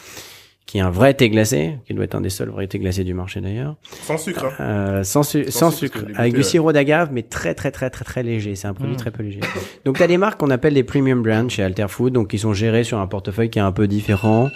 qui 0.74 0.78
est 0.78 0.82
un 0.82 0.90
vrai 0.90 1.14
thé 1.14 1.30
glacé, 1.30 1.78
qui 1.86 1.94
doit 1.94 2.02
être 2.02 2.16
un 2.16 2.20
des 2.20 2.30
seuls 2.30 2.48
vrais 2.48 2.66
thés 2.66 2.80
glacés 2.80 3.04
du 3.04 3.14
marché 3.14 3.40
d'ailleurs. 3.40 3.76
Sans 4.02 4.18
sucre. 4.18 4.44
hein. 4.46 4.52
Euh, 4.60 5.04
sans, 5.04 5.22
su- 5.22 5.44
Sans 5.44 5.70
sans 5.70 5.70
sucre, 5.70 6.04
avec 6.16 6.34
du 6.34 6.42
sirop 6.42 6.72
d'agave, 6.72 7.10
mais 7.12 7.22
très 7.22 7.54
très 7.54 7.70
très 7.70 7.90
très 7.90 8.04
très 8.04 8.24
léger. 8.24 8.56
C'est 8.56 8.66
un 8.66 8.74
produit 8.74 8.94
Mm. 8.94 8.98
très 8.98 9.12
peu 9.12 9.22
léger. 9.22 9.38
Donc 9.84 9.98
t'as 9.98 10.08
des 10.08 10.16
marques 10.18 10.40
qu'on 10.40 10.50
appelle 10.50 10.74
des 10.74 10.82
premium 10.82 11.22
brands 11.22 11.48
chez 11.48 11.62
Alterfood, 11.62 12.12
donc 12.12 12.26
qui 12.30 12.40
sont 12.40 12.54
gérées 12.54 12.82
sur 12.82 12.98
un 12.98 13.06
portefeuille 13.06 13.50
qui 13.50 13.60
est 13.60 13.62
un 13.62 13.70
peu 13.70 13.86
différent, 13.86 14.50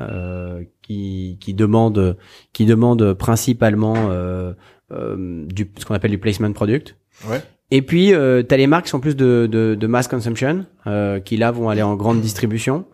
euh, 0.00 0.64
qui 0.82 1.38
qui 1.40 1.54
demande 1.54 2.16
qui 2.52 2.64
demande 2.66 3.12
principalement 3.14 3.94
euh, 4.10 4.54
euh, 4.90 5.44
du 5.46 5.70
ce 5.78 5.84
qu'on 5.84 5.94
appelle 5.94 6.10
du 6.10 6.18
placement 6.18 6.50
product. 6.52 6.96
Ouais. 7.28 7.40
Et 7.70 7.82
puis 7.82 8.12
euh, 8.14 8.42
t'as 8.42 8.56
les 8.56 8.66
marques 8.66 8.86
qui 8.86 8.90
sont 8.90 8.98
plus 9.00 9.14
de 9.14 9.48
de, 9.48 9.76
de 9.78 9.86
mass 9.86 10.08
consumption, 10.08 10.66
euh, 10.88 11.20
qui 11.20 11.36
là 11.36 11.52
vont 11.52 11.68
aller 11.68 11.82
en 11.82 11.94
grande 11.94 12.20
distribution. 12.20 12.84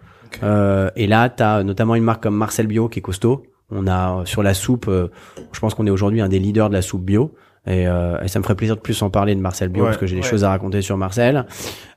Euh, 0.43 0.91
et 0.97 1.07
là 1.07 1.29
t'as 1.29 1.63
notamment 1.63 1.95
une 1.95 2.05
marque 2.05 2.23
comme 2.23 2.37
Marcel 2.37 2.67
Bio 2.67 2.89
qui 2.89 2.99
est 2.99 3.03
costaud. 3.03 3.45
On 3.71 3.87
a 3.87 4.21
euh, 4.21 4.25
sur 4.25 4.43
la 4.43 4.55
soupe, 4.55 4.87
euh, 4.89 5.09
je 5.53 5.61
pense 5.61 5.75
qu'on 5.75 5.87
est 5.87 5.91
aujourd'hui 5.91 6.21
un 6.21 6.29
des 6.29 6.39
leaders 6.39 6.69
de 6.71 6.75
la 6.75 6.83
soupe 6.83 7.03
bio. 7.03 7.35
Et, 7.67 7.87
euh, 7.87 8.19
et 8.23 8.29
ça 8.29 8.39
me 8.39 8.45
ferait 8.45 8.55
plaisir 8.55 8.77
de 8.77 8.81
plus 8.81 9.03
en 9.03 9.11
parler 9.11 9.35
de 9.35 9.41
Marcel 9.41 9.69
Bio 9.69 9.83
Ouais, 9.83 9.89
parce 9.91 9.99
que 9.99 10.07
j'ai 10.07 10.17
des 10.17 10.23
ouais. 10.23 10.29
choses 10.29 10.43
à 10.43 10.49
raconter 10.49 10.81
sur 10.81 10.97
Marcel. 10.97 11.45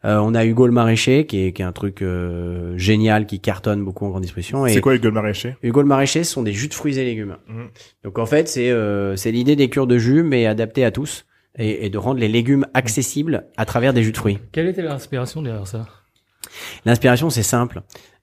Euh, 0.03 0.17
on 0.17 0.35
a 0.35 0.43
Hugo 0.43 0.65
le 0.67 0.73
maraîcher 0.73 1.25
qui 1.25 1.45
est, 1.45 1.53
qui 1.53 1.61
est 1.61 1.65
un 1.65 1.71
truc 1.71 2.01
euh, 2.01 2.77
génial 2.77 3.25
qui 3.25 3.39
cartonne 3.39 3.81
beaucoup 3.85 4.05
en 4.05 4.09
grande 4.09 4.23
distribution. 4.23 4.67
C'est 4.67 4.81
quoi 4.81 4.91
les 4.91 4.99
gueules 4.99 5.13
maraîchers 5.13 5.55
Hugo 5.63 5.81
le 5.81 5.87
maraîcher, 5.87 6.25
ce 6.25 6.33
sont 6.33 6.43
des 6.43 6.51
jus 6.51 6.67
de 6.67 6.73
fruits 6.73 6.99
et 6.99 7.05
légumes. 7.05 7.37
Mhm. 7.47 7.69
Donc 8.03 8.19
en 8.19 8.25
fait, 8.25 8.49
c'est 8.49 8.69
euh, 8.69 9.15
c'est 9.15 9.31
l'idée 9.31 9.55
des 9.55 9.69
cures 9.69 9.87
de 9.87 9.97
jus 9.97 10.23
mais 10.23 10.45
adaptées 10.45 10.83
à 10.83 10.91
tous 10.91 11.25
et, 11.57 11.85
et 11.85 11.89
de 11.89 11.97
rendre 11.97 12.19
les 12.19 12.27
légumes 12.27 12.65
accessibles 12.73 13.45
à 13.55 13.63
travers 13.63 13.93
des 13.93 14.03
jus 14.03 14.11
de 14.11 14.17
fruits. 14.17 14.39
Quelle 14.51 14.67
était 14.67 14.81
l'inspiration 14.81 15.41
derrière 15.41 15.67
ça? 15.67 15.85
L'inspiration, 16.85 17.29
c'est 17.29 17.43
simple. 17.43 17.81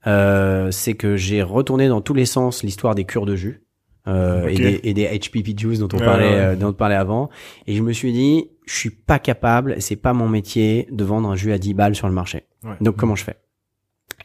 Euh, 0.09 0.71
c'est 0.71 0.95
que 0.95 1.17
j'ai 1.17 1.43
retourné 1.43 1.89
dans 1.89 2.01
tous 2.01 2.15
les 2.15 2.27
sens 2.27 2.63
l'histoire 2.63 2.95
des 2.95 3.05
cures 3.05 3.27
de 3.27 3.37
jus. 3.37 3.63
euh, 4.07 4.47
et, 4.49 4.55
des, 4.55 4.81
et 4.85 4.95
des 4.95 5.07
HPP 5.07 5.59
juice 5.59 5.81
dont 5.81 5.89
on 5.93 5.99
parlait 5.99 6.57
dont 6.57 6.69
on 6.69 6.73
parlait 6.73 6.95
avant. 6.95 7.29
Et 7.67 7.75
je 7.75 7.83
me 7.83 7.93
suis 7.93 8.13
dit, 8.13 8.49
je 8.65 8.75
suis 8.75 8.91
pas 8.91 9.19
capable, 9.19 9.77
c'est 9.81 9.97
pas 9.97 10.15
mon 10.15 10.29
métier 10.29 10.89
de 10.91 11.05
vendre 11.05 11.29
un 11.29 11.37
jus 11.37 11.53
à 11.53 11.59
10 11.59 11.75
balles 11.75 11.95
sur 11.95 12.09
le 12.09 12.15
marché. 12.15 12.45
Donc 12.81 12.97
comment 12.97 13.15
je 13.15 13.25
fais? 13.25 13.37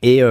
Et 0.02 0.22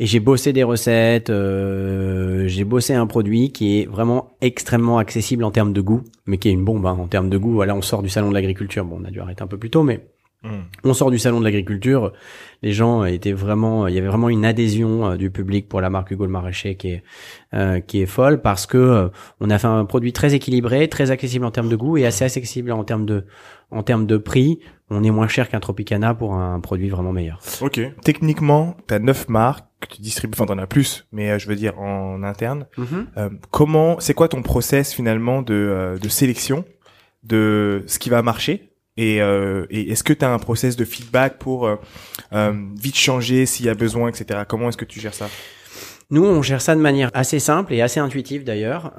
et 0.00 0.06
j'ai 0.06 0.20
bossé 0.20 0.52
des 0.52 0.62
recettes, 0.62 1.28
euh, 1.28 2.46
j'ai 2.46 2.62
bossé 2.62 2.94
un 2.94 3.08
produit 3.08 3.50
qui 3.50 3.80
est 3.80 3.86
vraiment 3.86 4.30
extrêmement 4.40 4.98
accessible 4.98 5.42
en 5.42 5.50
termes 5.50 5.72
de 5.72 5.80
goût, 5.80 6.04
mais 6.26 6.38
qui 6.38 6.48
est 6.48 6.52
une 6.52 6.64
bombe 6.64 6.86
hein, 6.86 6.96
en 6.98 7.08
termes 7.08 7.28
de 7.28 7.36
goût. 7.36 7.50
Voilà, 7.52 7.74
on 7.74 7.82
sort 7.82 8.02
du 8.02 8.08
salon 8.08 8.28
de 8.28 8.34
l'agriculture. 8.34 8.84
Bon, 8.84 9.00
on 9.02 9.04
a 9.04 9.10
dû 9.10 9.20
arrêter 9.20 9.42
un 9.42 9.48
peu 9.48 9.58
plus 9.58 9.70
tôt, 9.70 9.82
mais 9.82 10.06
hmm. 10.44 10.60
on 10.84 10.94
sort 10.94 11.10
du 11.10 11.18
salon 11.18 11.40
de 11.40 11.44
l'agriculture. 11.44 12.12
Les 12.62 12.72
gens 12.72 13.04
étaient 13.04 13.32
vraiment, 13.32 13.86
il 13.86 13.94
y 13.94 13.98
avait 13.98 14.08
vraiment 14.08 14.28
une 14.28 14.44
adhésion 14.44 15.10
euh, 15.10 15.16
du 15.16 15.30
public 15.30 15.68
pour 15.68 15.80
la 15.80 15.90
marque 15.90 16.10
Hugo 16.10 16.24
le 16.24 16.30
Maraîcher 16.30 16.74
qui 16.74 16.88
est 16.90 17.02
euh, 17.54 17.80
qui 17.80 18.02
est 18.02 18.06
folle 18.06 18.42
parce 18.42 18.66
que 18.66 19.10
on 19.40 19.50
a 19.50 19.58
fait 19.58 19.66
un 19.66 19.84
produit 19.84 20.12
très 20.12 20.34
équilibré, 20.34 20.88
très 20.88 21.10
accessible 21.10 21.44
en 21.44 21.50
termes 21.50 21.68
de 21.68 21.76
goût 21.76 21.96
et 21.96 22.06
assez 22.06 22.24
accessible 22.24 22.72
en 22.72 22.84
termes 22.84 23.06
de 23.06 23.26
en 23.70 23.82
termes 23.82 24.06
de 24.06 24.16
prix. 24.16 24.60
On 24.90 25.04
est 25.04 25.10
moins 25.10 25.28
cher 25.28 25.48
qu'un 25.48 25.60
Tropicana 25.60 26.14
pour 26.14 26.34
un 26.34 26.60
produit 26.60 26.88
vraiment 26.88 27.12
meilleur. 27.12 27.40
Ok. 27.60 27.80
Techniquement, 28.02 28.76
tu 28.86 28.94
as 28.94 28.98
neuf 28.98 29.28
marques 29.28 29.68
que 29.80 29.94
tu 29.94 30.02
distribues, 30.02 30.34
enfin 30.34 30.46
t'en 30.46 30.58
as 30.58 30.66
plus, 30.66 31.06
mais 31.12 31.30
euh, 31.30 31.38
je 31.38 31.48
veux 31.48 31.56
dire 31.56 31.78
en 31.78 32.22
interne. 32.22 32.66
Mhm. 32.76 33.06
Euh, 33.16 33.30
comment, 33.50 34.00
c'est 34.00 34.14
quoi 34.14 34.28
ton 34.28 34.42
process 34.42 34.92
finalement 34.92 35.42
de, 35.42 35.54
euh, 35.54 35.98
de 35.98 36.08
sélection 36.08 36.64
de 37.22 37.84
ce 37.86 37.98
qui 37.98 38.10
va 38.10 38.22
marcher? 38.22 38.67
Et, 38.98 39.16
et 39.16 39.90
est-ce 39.90 40.04
que 40.04 40.12
tu 40.12 40.24
as 40.24 40.30
un 40.30 40.38
process 40.38 40.76
de 40.76 40.84
feedback 40.84 41.38
pour 41.38 41.70
vite 42.32 42.96
changer 42.96 43.46
s'il 43.46 43.66
y 43.66 43.68
a 43.68 43.74
besoin, 43.74 44.08
etc. 44.08 44.40
Comment 44.46 44.68
est-ce 44.68 44.76
que 44.76 44.84
tu 44.84 45.00
gères 45.00 45.14
ça? 45.14 45.28
Nous, 46.10 46.24
on 46.24 46.42
gère 46.42 46.60
ça 46.60 46.74
de 46.74 46.80
manière 46.80 47.10
assez 47.14 47.38
simple 47.38 47.74
et 47.74 47.82
assez 47.82 48.00
intuitive 48.00 48.44
d'ailleurs. 48.44 48.92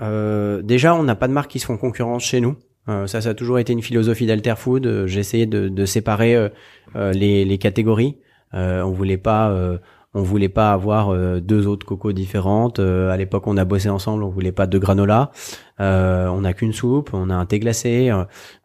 déjà, 0.64 0.96
on 0.96 1.04
n'a 1.04 1.16
pas 1.16 1.28
de 1.28 1.34
marques 1.34 1.52
qui 1.52 1.60
se 1.60 1.66
font 1.66 1.78
concurrence 1.78 2.24
chez 2.24 2.40
nous. 2.42 2.56
ça, 2.88 3.22
ça 3.22 3.30
a 3.30 3.34
toujours 3.34 3.60
été 3.60 3.74
une 3.74 3.82
philosophie 3.82 4.26
d'Alterfood. 4.26 5.06
J'ai 5.06 5.20
essayé 5.20 5.46
de, 5.46 5.68
de 5.68 5.86
séparer 5.86 6.50
les, 6.96 7.46
les, 7.46 7.58
catégories. 7.58 8.18
on 8.54 8.92
voulait 8.92 9.18
pas 9.18 9.80
on 10.14 10.24
voulait 10.24 10.50
pas 10.50 10.72
avoir 10.72 11.10
euh, 11.10 11.40
deux 11.40 11.68
autres 11.68 11.86
cocos 11.86 12.14
différentes. 12.14 12.80
Euh, 12.80 13.12
à 13.12 13.18
l'époque, 13.18 13.46
on 13.46 13.58
a 13.58 13.66
bossé 13.66 13.90
ensemble, 13.90 14.24
on 14.24 14.30
voulait 14.30 14.52
pas 14.52 14.66
de 14.66 14.78
granola. 14.78 15.32
Euh, 15.80 16.28
on 16.28 16.42
n'a 16.42 16.54
qu'une 16.54 16.74
soupe, 16.74 17.12
on 17.14 17.30
a 17.30 17.36
un 17.36 17.46
thé 17.46 17.60
glacé. 17.60 18.12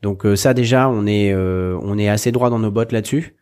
donc 0.03 0.27
ça 0.37 0.55
déjà, 0.55 0.89
on 0.89 1.07
est 1.07 1.35
on 1.35 1.99
est 1.99 2.09
assez 2.09 2.33
droit 2.33 2.51
dans 2.51 2.59
nos 2.59 2.71
bottes 2.71 2.93
là-dessus. 2.93 3.37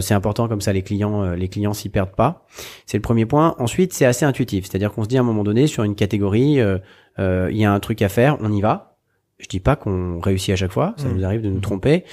c'est 0.00 0.14
important 0.14 0.48
comme 0.48 0.60
ça 0.60 0.72
les 0.72 0.82
clients 0.82 1.32
les 1.32 1.48
clients 1.48 1.72
s'y 1.72 1.88
perdent 1.88 2.14
pas. 2.14 2.46
C'est 2.86 2.98
le 2.98 3.02
premier 3.02 3.26
point. 3.26 3.54
Ensuite, 3.58 3.92
c'est 3.92 4.06
assez 4.06 4.24
intuitif, 4.24 4.66
c'est-à-dire 4.66 4.92
qu'on 4.92 5.04
se 5.04 5.08
dit 5.08 5.16
à 5.16 5.20
un 5.20 5.24
moment 5.24 5.44
donné 5.44 5.66
sur 5.66 5.84
une 5.84 5.94
catégorie, 5.94 6.60
il 7.18 7.56
y 7.56 7.64
a 7.64 7.72
un 7.72 7.80
truc 7.80 8.02
à 8.02 8.08
faire, 8.08 8.36
on 8.40 8.52
y 8.52 8.60
va. 8.60 8.96
Je 9.38 9.46
dis 9.46 9.60
pas 9.60 9.76
qu'on 9.76 10.20
réussit 10.20 10.52
à 10.52 10.56
chaque 10.56 10.72
fois, 10.72 10.94
ça 10.96 11.06
mmh. 11.06 11.12
nous 11.12 11.24
arrive 11.24 11.42
de 11.42 11.48
nous 11.48 11.60
tromper. 11.60 12.04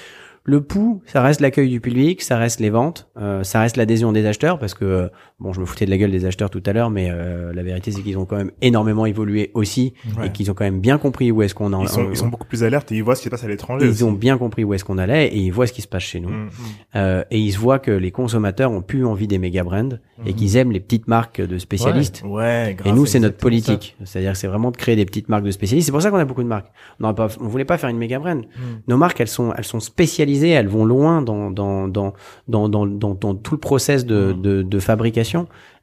Le 0.47 0.61
pouls, 0.61 1.01
ça 1.07 1.23
reste 1.23 1.41
l'accueil 1.41 1.69
du 1.69 1.81
public, 1.81 2.21
ça 2.21 2.37
reste 2.37 2.59
les 2.59 2.69
ventes, 2.69 3.09
euh, 3.17 3.43
ça 3.43 3.61
reste 3.61 3.77
l'adhésion 3.77 4.11
des 4.11 4.27
acheteurs 4.27 4.59
parce 4.59 4.75
que 4.75 4.85
euh, 4.85 5.07
bon, 5.39 5.51
je 5.53 5.59
me 5.59 5.65
foutais 5.65 5.85
de 5.85 5.89
la 5.89 5.97
gueule 5.97 6.11
des 6.11 6.25
acheteurs 6.25 6.49
tout 6.49 6.63
à 6.65 6.73
l'heure, 6.73 6.89
mais 6.89 7.09
euh, 7.11 7.53
la 7.53 7.63
vérité 7.63 7.91
c'est 7.91 8.01
qu'ils 8.01 8.17
ont 8.17 8.25
quand 8.25 8.37
même 8.37 8.51
énormément 8.61 9.05
évolué 9.05 9.51
aussi 9.53 9.93
et 10.23 10.29
qu'ils 10.31 10.49
ont 10.49 10.53
quand 10.53 10.63
même 10.63 10.79
bien 10.79 10.97
compris 10.97 11.31
où 11.31 11.41
est-ce 11.41 11.53
qu'on 11.53 11.73
en. 11.73 11.81
Ils 11.81 11.89
sont, 11.89 12.09
ils 12.09 12.17
sont 12.17 12.27
beaucoup 12.27 12.47
plus 12.47 12.63
alertes 12.63 12.91
et 12.91 12.95
ils 12.95 13.03
voient 13.03 13.15
ce 13.15 13.21
qui 13.21 13.25
se 13.25 13.29
passe 13.29 13.43
à 13.43 13.47
l'étranger. 13.47 13.85
Ils 13.85 14.05
ont 14.05 14.11
bien 14.11 14.37
compris 14.37 14.63
où 14.63 14.73
est-ce 14.73 14.85
qu'on 14.85 14.97
allait 14.97 15.27
et 15.27 15.37
ils 15.37 15.51
voient 15.51 15.67
ce 15.67 15.73
qui 15.73 15.81
se 15.81 15.87
passe 15.87 16.03
chez 16.03 16.19
nous. 16.19 16.29
Mm, 16.29 16.49
mm. 16.93 17.23
et 17.31 17.39
ils 17.39 17.51
se 17.51 17.59
voient 17.59 17.79
que 17.79 17.91
les 17.91 18.11
consommateurs 18.11 18.71
ont 18.71 18.81
plus 18.81 19.05
envie 19.05 19.27
des 19.27 19.37
méga 19.37 19.63
brands 19.63 19.89
et 20.25 20.31
mm. 20.31 20.35
qu'ils 20.35 20.57
aiment 20.57 20.71
les 20.71 20.79
petites 20.79 21.07
marques 21.07 21.41
de 21.41 21.57
spécialistes. 21.57 22.23
Ouais. 22.25 22.75
et 22.85 22.91
nous 22.91 23.05
c'est 23.05 23.19
notre 23.19 23.37
politique, 23.37 23.97
c'est-à-dire 24.03 24.33
que 24.33 24.37
c'est 24.37 24.47
vraiment 24.47 24.71
de 24.71 24.77
créer 24.77 24.95
des 24.95 25.05
petites 25.05 25.29
marques 25.29 25.43
de 25.43 25.51
spécialistes. 25.51 25.87
C'est 25.87 25.91
pour 25.91 26.01
ça 26.01 26.11
qu'on 26.11 26.17
a 26.17 26.25
beaucoup 26.25 26.43
de 26.43 26.47
marques. 26.47 26.71
On 27.01 27.13
pas, 27.13 27.27
on 27.39 27.47
voulait 27.47 27.65
pas 27.65 27.77
faire 27.77 27.89
une 27.89 27.97
méga 27.97 28.19
brand. 28.19 28.45
Nos 28.87 28.97
marques 28.97 29.19
elles 29.19 29.27
sont, 29.27 29.53
elles 29.57 29.65
sont 29.65 29.79
spécialisées, 29.79 30.49
elles 30.49 30.67
vont 30.67 30.85
loin 30.85 31.21
dans 31.21 31.51
dans 31.51 31.87
dans 31.87 32.13
dans 32.47 32.69
dans, 32.69 32.85
dans, 32.87 33.35
tout 33.35 33.55
le 33.55 33.59
process 33.59 34.05
de 34.05 34.33
de, 34.33 34.61
de, 34.61 34.79
fabrication 34.79 35.24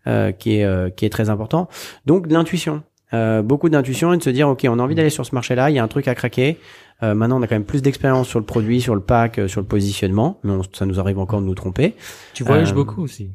euh, 0.07 0.33
qui 0.33 0.57
est 0.57 0.65
euh, 0.65 0.91
qui 0.91 1.05
est 1.05 1.11
très 1.11 1.31
important. 1.31 1.69
Donc 2.07 2.29
de 2.29 2.35
l'intuition. 2.35 2.83
Euh, 3.15 3.43
beaucoup 3.43 3.69
d'intuition 3.69 4.15
et 4.15 4.17
de 4.17 4.23
se 4.23 4.31
dire 4.31 4.49
ok 4.49 4.67
on 4.71 4.79
a 4.79 4.83
envie 4.83 4.95
d'aller 4.95 5.11
sur 5.11 5.27
ce 5.27 5.35
marché 5.35 5.55
là 5.55 5.69
il 5.69 5.77
y 5.77 5.79
a 5.79 5.85
un 5.85 5.89
truc 5.89 6.09
à 6.09 6.15
craquer 6.15 6.57
euh, 7.03 7.15
maintenant 7.15 7.39
on 7.39 7.43
a 7.43 7.47
quand 7.47 7.55
même 7.55 7.67
plus 7.67 7.83
d'expérience 7.83 8.27
sur 8.27 8.39
le 8.39 8.47
produit 8.47 8.81
sur 8.81 8.95
le 8.95 9.03
pack 9.03 9.39
euh, 9.39 9.49
sur 9.49 9.61
le 9.61 9.67
positionnement 9.67 10.41
mais 10.45 10.55
ça 10.73 10.87
nous 10.87 10.99
arrive 10.99 11.19
encore 11.19 11.43
de 11.43 11.47
nous 11.47 11.55
tromper 11.55 11.95
tu 12.33 12.43
voyages 12.43 12.73
beaucoup 12.73 13.03
aussi 13.03 13.31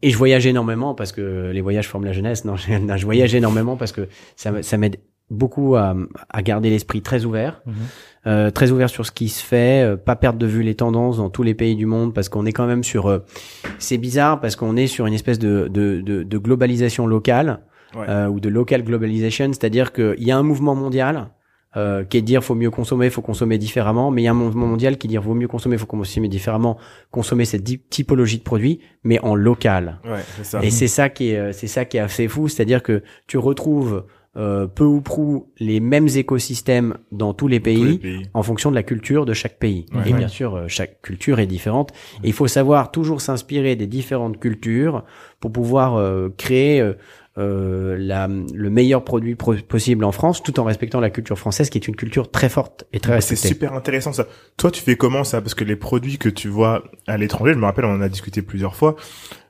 et 0.00 0.08
je 0.08 0.16
voyage 0.16 0.46
énormément 0.46 0.94
parce 0.94 1.12
que 1.12 1.50
les 1.52 1.60
voyages 1.60 1.86
forment 1.86 2.06
la 2.06 2.14
jeunesse 2.14 2.46
non 2.46 2.56
je, 2.56 2.72
je 2.96 3.04
voyage 3.04 3.34
énormément 3.34 3.76
parce 3.76 3.92
que 3.92 4.08
ça, 4.36 4.62
ça 4.62 4.78
m'aide 4.78 4.96
beaucoup 5.30 5.76
à, 5.76 5.96
à 6.28 6.42
garder 6.42 6.70
l'esprit 6.70 7.02
très 7.02 7.24
ouvert, 7.24 7.62
mhm. 7.66 7.74
euh, 8.26 8.50
très 8.50 8.70
ouvert 8.70 8.90
sur 8.90 9.06
ce 9.06 9.12
qui 9.12 9.28
se 9.28 9.44
fait, 9.44 9.84
euh, 9.84 9.96
pas 9.96 10.16
perdre 10.16 10.38
de 10.38 10.46
vue 10.46 10.62
les 10.62 10.74
tendances 10.74 11.18
dans 11.18 11.30
tous 11.30 11.42
les 11.42 11.54
pays 11.54 11.76
du 11.76 11.86
monde 11.86 12.12
parce 12.12 12.28
qu'on 12.28 12.46
est 12.46 12.52
quand 12.52 12.66
même 12.66 12.84
sur. 12.84 13.06
Euh, 13.06 13.20
c'est 13.78 13.98
bizarre 13.98 14.40
parce 14.40 14.56
qu'on 14.56 14.76
est 14.76 14.88
sur 14.88 15.06
une 15.06 15.14
espèce 15.14 15.38
de, 15.38 15.68
de, 15.68 16.00
de, 16.00 16.22
de 16.22 16.38
globalisation 16.38 17.06
locale 17.06 17.60
euh, 17.96 18.26
ou 18.28 18.40
de 18.40 18.48
local 18.48 18.82
globalization, 18.84 19.48
c'est-à-dire 19.48 19.92
qu'il 19.92 20.22
y 20.22 20.30
a 20.30 20.36
un 20.36 20.42
mouvement 20.42 20.74
mondial. 20.74 21.28
Euh, 21.76 22.02
qui 22.02 22.16
est 22.16 22.20
de 22.20 22.26
dire 22.26 22.42
faut 22.42 22.56
mieux 22.56 22.72
consommer, 22.72 23.10
faut 23.10 23.22
consommer 23.22 23.56
différemment, 23.56 24.10
mais 24.10 24.22
il 24.22 24.24
y 24.24 24.28
a 24.28 24.32
un 24.32 24.34
mouvement 24.34 24.66
mondial 24.66 24.98
qui 24.98 25.06
dit 25.06 25.16
vaut 25.18 25.34
mieux 25.34 25.46
consommer, 25.46 25.78
faut 25.78 25.86
consommer 25.86 26.26
différemment, 26.26 26.78
consommer 27.12 27.44
cette 27.44 27.62
typologie 27.88 28.38
de 28.38 28.42
produits, 28.42 28.80
mais 29.04 29.20
en 29.20 29.36
local. 29.36 30.00
Ouais, 30.04 30.18
ça. 30.42 30.64
Et 30.64 30.70
c'est 30.70 30.88
ça 30.88 31.10
qui 31.10 31.30
est, 31.30 31.52
c'est 31.52 31.68
ça 31.68 31.84
qui 31.84 31.98
est 31.98 32.00
assez 32.00 32.26
fou, 32.26 32.48
c'est-à-dire 32.48 32.82
que 32.82 33.04
tu 33.28 33.38
retrouves 33.38 34.04
euh, 34.36 34.68
peu 34.68 34.84
ou 34.84 35.00
prou 35.00 35.50
les 35.58 35.80
mêmes 35.80 36.06
écosystèmes 36.06 36.98
dans 37.10 37.34
tous 37.34 37.48
les 37.48 37.58
pays, 37.58 38.22
en 38.32 38.44
fonction 38.44 38.70
de 38.70 38.76
la 38.76 38.84
culture 38.84 39.26
de 39.26 39.32
chaque 39.32 39.58
pays. 39.58 39.86
et 40.06 40.12
bien 40.12 40.28
sûr, 40.28 40.54
euh, 40.54 40.64
chaque 40.68 41.02
culture 41.02 41.40
est 41.40 41.48
différente. 41.48 41.90
Et 42.22 42.28
il 42.28 42.32
faut 42.32 42.46
savoir 42.46 42.92
toujours 42.92 43.20
s'inspirer 43.20 43.74
des 43.74 43.88
différentes 43.88 44.38
cultures 44.38 45.04
pour 45.40 45.50
pouvoir 45.50 45.96
euh, 45.96 46.28
créer 46.38 46.80
la, 47.36 48.28
le 48.28 48.70
meilleur 48.70 49.02
produit 49.02 49.34
possible 49.34 50.04
en 50.04 50.12
France, 50.12 50.44
tout 50.44 50.60
en 50.60 50.64
respectant 50.64 51.00
la 51.00 51.10
culture 51.10 51.38
française, 51.38 51.68
qui 51.68 51.78
est 51.78 51.88
une 51.88 51.96
culture 51.96 52.30
très 52.30 52.48
forte 52.48 52.84
et 52.92 53.00
très 53.00 53.14
respectée. 53.14 53.48
C'est 53.48 53.48
super 53.48 53.72
intéressant 53.74 54.12
ça. 54.12 54.26
Toi, 54.58 54.70
tu 54.70 54.80
fais 54.80 54.94
comment 54.94 55.24
ça? 55.24 55.40
Parce 55.40 55.54
que 55.54 55.64
les 55.64 55.76
produits 55.76 56.18
que 56.18 56.28
tu 56.28 56.46
vois 56.46 56.84
à 57.08 57.16
l'étranger, 57.16 57.54
je 57.54 57.58
me 57.58 57.64
rappelle, 57.64 57.86
on 57.86 57.94
en 57.94 58.00
a 58.00 58.08
discuté 58.08 58.42
plusieurs 58.42 58.76
fois. 58.76 58.94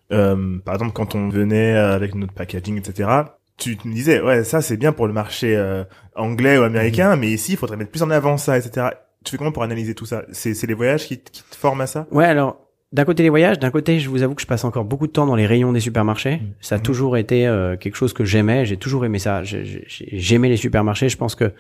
par 0.09 0.75
exemple, 0.75 0.93
quand 0.95 1.15
on 1.15 1.29
venait 1.29 1.73
avec 1.77 2.15
notre 2.15 2.33
packaging, 2.33 2.79
etc 2.79 3.25
tu 3.61 3.89
me 3.89 3.95
disais, 3.95 4.21
ouais, 4.21 4.45
ça 4.45 4.61
c'est 4.61 4.77
bien 4.77 4.93
pour 4.93 5.07
le 5.07 5.13
marché 5.13 5.55
euh, 5.57 5.85
anglais 6.17 6.59
ou 6.59 6.63
américain, 6.63 7.15
mhm. 7.15 7.21
mais 7.21 7.29
ici 7.29 7.53
il 7.53 7.59
faudrait 7.59 7.77
mettre 7.77 7.91
plus 7.91 8.03
en 8.03 8.11
avant 8.11 8.37
ça, 8.37 8.59
etc. 8.59 8.89
Tu 9.25 9.33
fais 9.33 9.37
comment 9.37 9.53
pour 9.53 9.63
analyser 9.63 9.95
tout 9.95 10.07
ça? 10.07 10.25
C'est 10.33 10.67
les 10.67 10.75
voyages 10.75 11.07
qui, 11.07 11.19
qui, 11.19 11.43
te 11.43 11.57
forment 11.57 11.83
à 11.83 11.87
ça? 11.87 12.07
Ouais, 12.11 12.25
alors 12.25 12.57
d'un 12.93 13.05
côté 13.05 13.23
les 13.23 13.29
voyages, 13.29 13.59
d'un 13.59 13.71
côté 13.71 14.01
je 14.01 14.09
vous 14.09 14.23
avoue 14.23 14.35
que 14.35 14.43
je 14.43 14.47
passe 14.47 14.65
encore 14.65 14.85
beaucoup 14.85 15.07
de 15.07 15.13
temps 15.13 15.27
dans 15.27 15.37
les 15.37 15.47
rayons 15.47 15.73
des 15.73 15.81
supermarchés. 15.81 16.39
Mhm. 16.39 16.53
Ça 16.61 16.77
a 16.77 16.79
mhm. 16.79 16.85
toujours 16.85 17.17
été 17.17 17.47
euh, 17.47 17.77
quelque 17.77 17.97
chose 17.97 18.13
que 18.13 18.25
j'aimais, 18.25 18.65
j'ai 18.65 18.77
toujours 18.77 19.05
aimé 19.05 19.19
ça. 19.19 19.43
J'aimais 19.45 20.49
les 20.49 20.57
supermarchés, 20.57 21.09
je 21.09 21.17
pense 21.17 21.35
que 21.35 21.53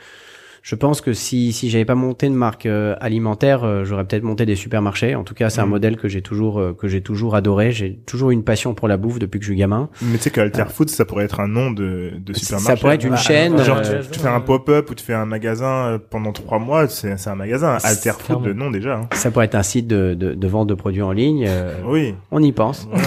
je 0.63 0.75
pense 0.75 1.01
que 1.01 1.13
si 1.15 1.53
si 1.53 1.71
j'avais 1.71 1.85
pas 1.85 1.95
monté 1.95 2.27
une 2.27 2.35
marque 2.35 2.67
euh, 2.67 2.95
alimentaire, 3.01 3.65
euh, 3.65 3.85
j'aurais 3.85 4.05
peut-être 4.05 4.23
monté 4.23 4.45
des 4.45 4.57
supermarchés. 4.57 5.15
En 5.15 5.25
tout 5.25 5.35
cas, 5.35 5.49
c'est 5.49 5.61
un 5.61 5.67
mm. 5.67 5.71
modèle 5.71 5.97
que 5.97 6.07
j'ai 6.09 6.21
toujours 6.21 6.59
euh, 6.59 6.75
que 6.75 6.87
j'ai 6.87 7.01
toujours 7.01 7.35
adoré. 7.35 7.73
J'ai 7.73 7.97
toujours 8.07 8.31
une 8.31 8.45
passion 8.45 8.75
pour 8.75 8.87
la 8.87 8.99
bouffe 8.99 9.19
depuis 9.19 9.39
que 9.39 9.45
je 9.45 9.51
suis 9.51 9.59
gamin. 9.59 9.89
Mais 10.03 10.19
tu 10.19 10.25
sais 10.25 10.31
qu'Alter 10.31 10.65
Food, 10.69 10.91
ça 10.91 11.07
pourrait 11.07 11.25
être 11.25 11.41
un 11.41 11.49
nom 11.49 11.71
de 11.71 12.13
de 12.19 12.33
supermarché. 12.35 12.67
Ça 12.67 12.77
pourrait 12.77 12.97
être 12.97 13.05
une 13.05 13.17
chaîne. 13.17 13.57
Genre 13.63 13.81
tu, 13.81 14.19
fais 14.21 14.29
un 14.29 14.41
pop-up 14.41 14.91
ou 14.91 14.95
tu 14.95 15.05
fais 15.05 15.15
un 15.15 15.25
magasin 15.25 15.99
pendant 16.11 16.33
trois 16.33 16.59
mois, 16.59 16.89
c'est 16.89 17.17
c'est 17.17 17.31
un 17.31 17.35
magasin. 17.35 17.79
Alter 17.83 18.13
Food, 18.19 18.45
le 18.45 18.53
nom 18.53 18.71
déjà. 18.71 18.97
Hein. 18.97 19.09
Ça 19.13 19.31
pourrait 19.31 19.47
être 19.47 19.55
un 19.55 19.63
site 19.63 19.87
de 19.87 20.13
de, 20.15 20.35
de 20.35 20.47
vente 20.47 20.69
de 20.69 20.75
produits 20.75 21.03
en 21.03 21.13
ligne. 21.13 21.49
oui. 21.87 22.15
On 22.31 22.43
y 22.43 22.53
pense. 22.53 22.87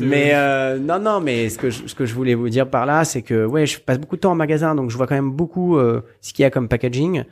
mais 0.00 0.34
non 0.80 0.98
non, 0.98 1.20
mais 1.20 1.50
ce 1.50 1.58
que 1.58 1.68
je, 1.70 1.86
ce 1.86 1.94
que 1.94 2.06
je 2.06 2.14
voulais 2.14 2.34
vous 2.34 2.48
dire 2.48 2.68
par 2.68 2.86
là, 2.86 3.04
c'est 3.04 3.22
que 3.22 3.44
ouais, 3.44 3.66
je 3.66 3.78
passe 3.78 3.98
beaucoup 3.98 4.16
de 4.16 4.22
temps 4.22 4.32
en 4.32 4.36
magasin, 4.36 4.74
donc 4.74 4.90
je 4.90 4.96
quand 5.06 5.14
même 5.14 5.32
beaucoup 5.32 5.76
euh, 5.76 6.02
ce 6.20 6.32
qu'il 6.32 6.42
y 6.42 6.46
a 6.46 6.50
comme 6.50 6.68
packaging. 6.68 7.24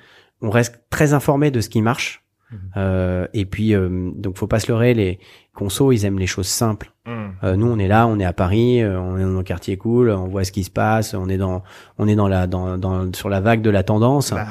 On 0.42 0.50
reste 0.50 0.82
très 0.90 1.12
informé 1.12 1.50
de 1.50 1.60
ce 1.60 1.68
qui 1.68 1.82
marche. 1.82 2.24
Mhm. 2.50 2.58
Euh, 2.76 3.26
et 3.32 3.44
puis 3.44 3.74
euh, 3.74 4.10
donc 4.14 4.36
faut 4.36 4.46
pas 4.46 4.58
se 4.58 4.70
leurrer, 4.70 4.94
les 4.94 5.18
consos 5.54 5.92
ils 5.92 6.04
aiment 6.04 6.18
les 6.18 6.26
choses 6.26 6.48
simples. 6.48 6.92
Mhm. 7.06 7.14
Euh, 7.44 7.56
nous 7.56 7.66
on 7.66 7.78
est 7.78 7.88
là, 7.88 8.06
on 8.06 8.18
est 8.18 8.24
à 8.24 8.32
Paris, 8.32 8.84
on 8.84 9.18
est 9.18 9.22
dans 9.22 9.38
un 9.38 9.42
quartier 9.42 9.76
cool, 9.76 10.10
on 10.10 10.26
voit 10.26 10.44
ce 10.44 10.52
qui 10.52 10.64
se 10.64 10.70
passe, 10.70 11.14
on 11.14 11.28
est 11.28 11.38
dans 11.38 11.62
on 11.98 12.08
est 12.08 12.16
dans 12.16 12.28
la 12.28 12.46
dans, 12.46 12.76
dans 12.76 13.12
sur 13.12 13.28
la 13.28 13.40
vague 13.40 13.62
de 13.62 13.70
la 13.70 13.82
tendance. 13.82 14.32
Bah, 14.32 14.46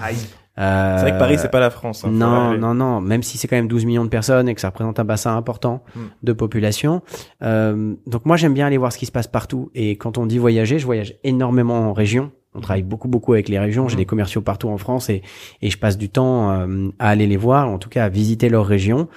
c'est 0.98 1.04
vrai 1.04 1.14
que 1.14 1.20
Paris 1.20 1.38
c'est 1.40 1.52
pas 1.52 1.62
la 1.62 1.70
France. 1.70 2.04
Hein, 2.04 2.12
non 2.12 2.58
non 2.58 2.74
non, 2.74 3.02
même 3.02 3.24
si 3.24 3.38
c'est 3.38 3.48
quand 3.48 3.56
même 3.56 3.70
12 3.70 3.86
millions 3.86 4.04
de 4.04 4.10
personnes 4.10 4.50
et 4.50 4.56
que 4.56 4.62
ça 4.62 4.70
représente 4.70 5.00
un 5.00 5.06
bassin 5.06 5.36
important 5.36 5.84
mm. 5.96 6.00
de 6.24 6.34
population. 6.34 7.02
donc 7.42 8.26
moi 8.26 8.38
j'aime 8.38 8.54
bien 8.54 8.68
aller 8.68 8.78
voir 8.78 8.92
ce 8.94 8.98
qui 8.98 9.06
se 9.06 9.12
passe 9.12 9.28
partout 9.28 9.72
et 9.76 9.98
quand 9.98 10.18
on 10.18 10.26
dit 10.26 10.38
voyager, 10.38 10.80
je 10.80 10.86
voyage 10.86 11.16
énormément 11.24 11.90
en 11.90 11.94
région. 11.94 12.32
On 12.60 12.62
travaille 12.62 12.84
beaucoup 12.84 13.08
beaucoup 13.08 13.34
avec 13.34 13.50
les 13.50 13.60
régions. 13.60 13.88
J'ai 13.88 13.96
mmh. 13.96 14.00
des 14.00 14.06
commerciaux 14.06 14.42
partout 14.42 14.70
en 14.70 14.78
France 14.78 15.10
et, 15.10 15.22
et 15.62 15.70
je 15.70 15.78
passe 15.78 15.98
du 15.98 16.10
temps 16.10 16.52
euh, 16.52 16.90
à 17.00 17.10
aller 17.10 17.28
les 17.28 17.38
voir, 17.38 17.70
en 17.70 17.78
tout 17.80 17.90
cas 17.90 18.06
à 18.06 18.10
visiter 18.10 18.50
leur 18.50 18.66
région 18.66 19.08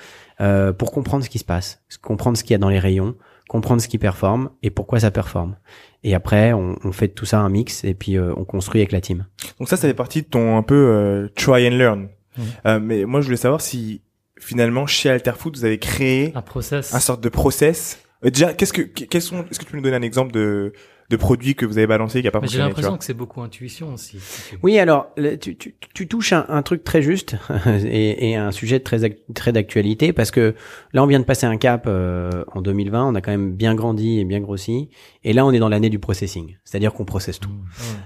euh, 0.41 0.73
pour 0.73 0.93
comprendre 0.93 1.25
ce 1.25 1.31
qui 1.31 1.39
se 1.39 1.45
passe, 1.45 1.83
comprendre 2.01 2.37
ce 2.37 2.45
qu'il 2.45 2.53
y 2.53 2.55
a 2.55 2.59
dans 2.59 2.71
les 2.71 2.79
rayons, 2.79 3.15
comprendre 3.49 3.83
ce 3.83 3.89
qui 3.89 3.99
performe 3.99 4.51
et 4.63 4.71
pourquoi 4.71 5.01
ça 5.01 5.11
performe. 5.11 5.57
Et 6.05 6.15
après, 6.15 6.53
on, 6.53 6.77
on 6.83 6.93
fait 6.93 7.09
de 7.09 7.13
tout 7.13 7.27
ça 7.27 7.41
un 7.41 7.49
mix 7.49 7.85
et 7.85 7.95
puis 7.95 8.17
euh, 8.17 8.33
on 8.37 8.45
construit 8.45 8.81
avec 8.81 8.93
la 8.93 9.01
team. 9.01 9.27
Donc 9.59 9.69
ça, 9.69 9.77
ça 9.77 9.87
fait 9.87 9.95
partie 9.95 10.23
de 10.23 10.27
ton 10.27 10.57
un 10.57 10.63
peu 10.63 10.75
euh, 10.75 11.29
try 11.37 11.69
and 11.69 11.77
learn. 11.77 12.09
Mhm. 12.37 12.45
Euh, 12.67 12.81
mais 12.81 13.05
moi, 13.05 13.21
je 13.21 13.27
voulais 13.27 13.37
savoir 13.37 13.61
si 13.61 14.01
finalement 14.41 14.87
chez 14.87 15.11
Alterfood, 15.11 15.57
vous 15.57 15.65
avez 15.65 15.79
créé 15.79 16.33
Un 16.35 16.43
process. 16.43 16.95
un 16.95 17.01
sorte 17.01 17.23
de 17.23 17.29
process. 17.29 18.01
Euh, 18.25 18.31
déjà, 18.31 18.53
qu'est-ce 18.53 18.73
que 18.73 18.83
quels 18.83 19.23
sont 19.23 19.45
Est-ce 19.51 19.59
que 19.59 19.65
tu 19.65 19.71
peux 19.71 19.77
nous 19.77 19.83
donner 19.83 19.97
un 19.97 20.03
exemple 20.03 20.33
de 20.33 20.73
de 21.13 21.17
produit 21.17 21.55
que 21.55 21.65
vous 21.65 21.79
avez 21.79 21.87
balancé 21.87 22.23
qui 22.23 22.29
a 22.29 22.31
pas 22.31 22.41
Mais 22.41 22.47
j'ai 22.49 22.59
fonctionné 22.59 22.71
tu 22.71 22.77
l'impression 22.77 22.99
que 22.99 23.05
c'est 23.05 23.15
beaucoup 23.15 23.41
intuition 23.43 23.95
aussi. 23.95 24.19
Oui, 24.63 24.79
alors 24.79 25.09
le- 25.17 25.37
tu, 25.37 25.57
tu, 25.57 25.75
tu 25.95 26.09
touches 26.09 26.33
un, 26.33 26.45
un 26.49 26.63
truc 26.63 26.83
très 26.83 27.03
juste 27.03 27.37
et, 27.85 28.31
et 28.31 28.37
un 28.37 28.51
sujet 28.51 28.81
très 28.81 29.03
ac- 29.05 29.19
très 29.35 29.53
d'actualité 29.53 30.13
parce 30.13 30.31
que 30.31 30.55
là 30.93 31.03
on 31.03 31.07
vient 31.07 31.21
de 31.21 31.25
passer 31.25 31.47
un 31.47 31.57
cap 31.59 31.85
euh, 31.87 32.31
en 32.53 32.63
2020, 32.63 33.07
on 33.07 33.15
a 33.15 33.21
quand 33.21 33.31
même 33.31 33.53
bien 33.55 33.75
grandi 33.75 34.19
et 34.19 34.25
bien 34.25 34.41
grossi 34.41 34.89
et 35.23 35.33
là 35.33 35.47
on 35.47 35.53
est 35.53 35.59
dans 35.61 35.69
l'année 35.69 35.91
du 35.91 35.99
processing, 35.99 36.57
c'est-à-dire 36.65 36.93
qu'on 36.93 37.05
processe 37.05 37.39
tout. 37.39 37.51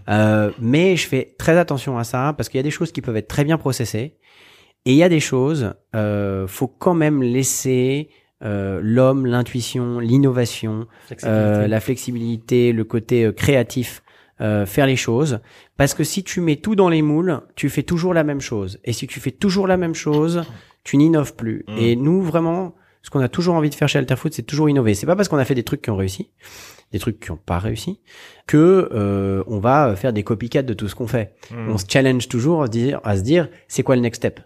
Euh, 0.09 0.51
mais 0.61 0.97
je 0.97 1.07
fais 1.07 1.35
très 1.39 1.57
attention 1.59 1.97
à 1.99 2.05
ça 2.05 2.35
parce 2.37 2.49
qu'il 2.49 2.59
y 2.59 2.61
a 2.61 2.65
des 2.65 2.71
choses 2.71 2.93
qui 2.93 3.01
peuvent 3.03 3.17
être 3.17 3.29
très 3.29 3.45
bien 3.45 3.57
processées 3.59 4.17
et 4.85 4.93
il 4.93 4.97
y 4.97 5.03
a 5.03 5.09
des 5.09 5.21
choses, 5.21 5.75
euh, 5.95 6.47
faut 6.47 6.69
quand 6.69 6.95
même 6.95 7.23
laisser 7.23 8.09
euh, 8.45 8.80
l'homme, 8.82 9.26
l'intuition, 9.26 9.99
l'innovation, 9.99 10.87
euh, 11.24 11.66
la 11.66 11.80
flexibilité, 11.80 12.72
le 12.72 12.84
côté 12.84 13.24
euh, 13.24 13.32
créatif, 13.32 14.03
euh, 14.41 14.66
faire 14.66 14.87
les 14.87 14.97
choses. 14.97 15.41
Parce 15.76 15.95
que 15.95 16.05
si 16.05 16.22
tu 16.22 16.41
mets 16.41 16.57
tout 16.57 16.74
dans 16.74 16.91
les 16.91 17.03
moules, 17.03 17.41
tu 17.55 17.70
fais 17.70 17.82
toujours 17.82 18.12
la 18.12 18.24
même 18.24 18.41
chose. 18.41 18.78
Et 18.84 18.93
si 18.93 19.07
tu 19.07 19.20
fais 19.20 19.30
toujours 19.30 19.66
la 19.66 19.78
même 19.78 19.95
chose, 19.95 20.45
tu 20.84 20.99
n'innoves 20.99 21.34
plus. 21.34 21.64
Mm. 21.68 21.78
Et 21.78 21.97
nous, 21.97 22.20
vraiment, 22.20 22.74
ce 23.03 23.09
qu'on 23.09 23.20
a 23.20 23.28
toujours 23.28 23.55
envie 23.55 23.70
de 23.70 23.74
faire 23.74 23.89
chez 23.89 23.99
Alterfood, 23.99 24.34
c'est 24.34 24.43
toujours 24.43 24.68
innover. 24.68 24.93
C'est 24.93 25.07
pas 25.07 25.16
parce 25.16 25.28
qu'on 25.28 25.39
a 25.39 25.45
fait 25.47 25.55
des 25.55 25.62
trucs 25.62 25.80
qui 25.80 25.91
ont 25.91 25.97
réussi, 25.97 26.30
des 26.93 26.99
trucs 26.99 27.18
qui 27.20 27.30
n'ont 27.30 27.39
pas 27.39 27.59
réussi, 27.59 28.01
que 28.47 28.91
euh, 28.93 29.43
on 29.47 29.59
va 29.59 29.97
faire 29.97 30.12
des 30.12 30.22
copycats 30.22 30.62
de 30.62 30.74
tout 30.74 30.89
ce 30.89 30.95
qu'on 30.95 31.07
fait. 31.07 31.34
Hmm. 31.51 31.70
On 31.70 31.78
se 31.78 31.87
challenge 31.89 32.28
toujours 32.28 32.62
à 32.62 32.66
se 32.66 32.72
dire, 32.72 33.01
à 33.05 33.16
se 33.16 33.22
dire, 33.22 33.49
c'est 33.68 33.82
quoi 33.82 33.97
le 33.97 34.03
next 34.03 34.20
step? 34.20 34.41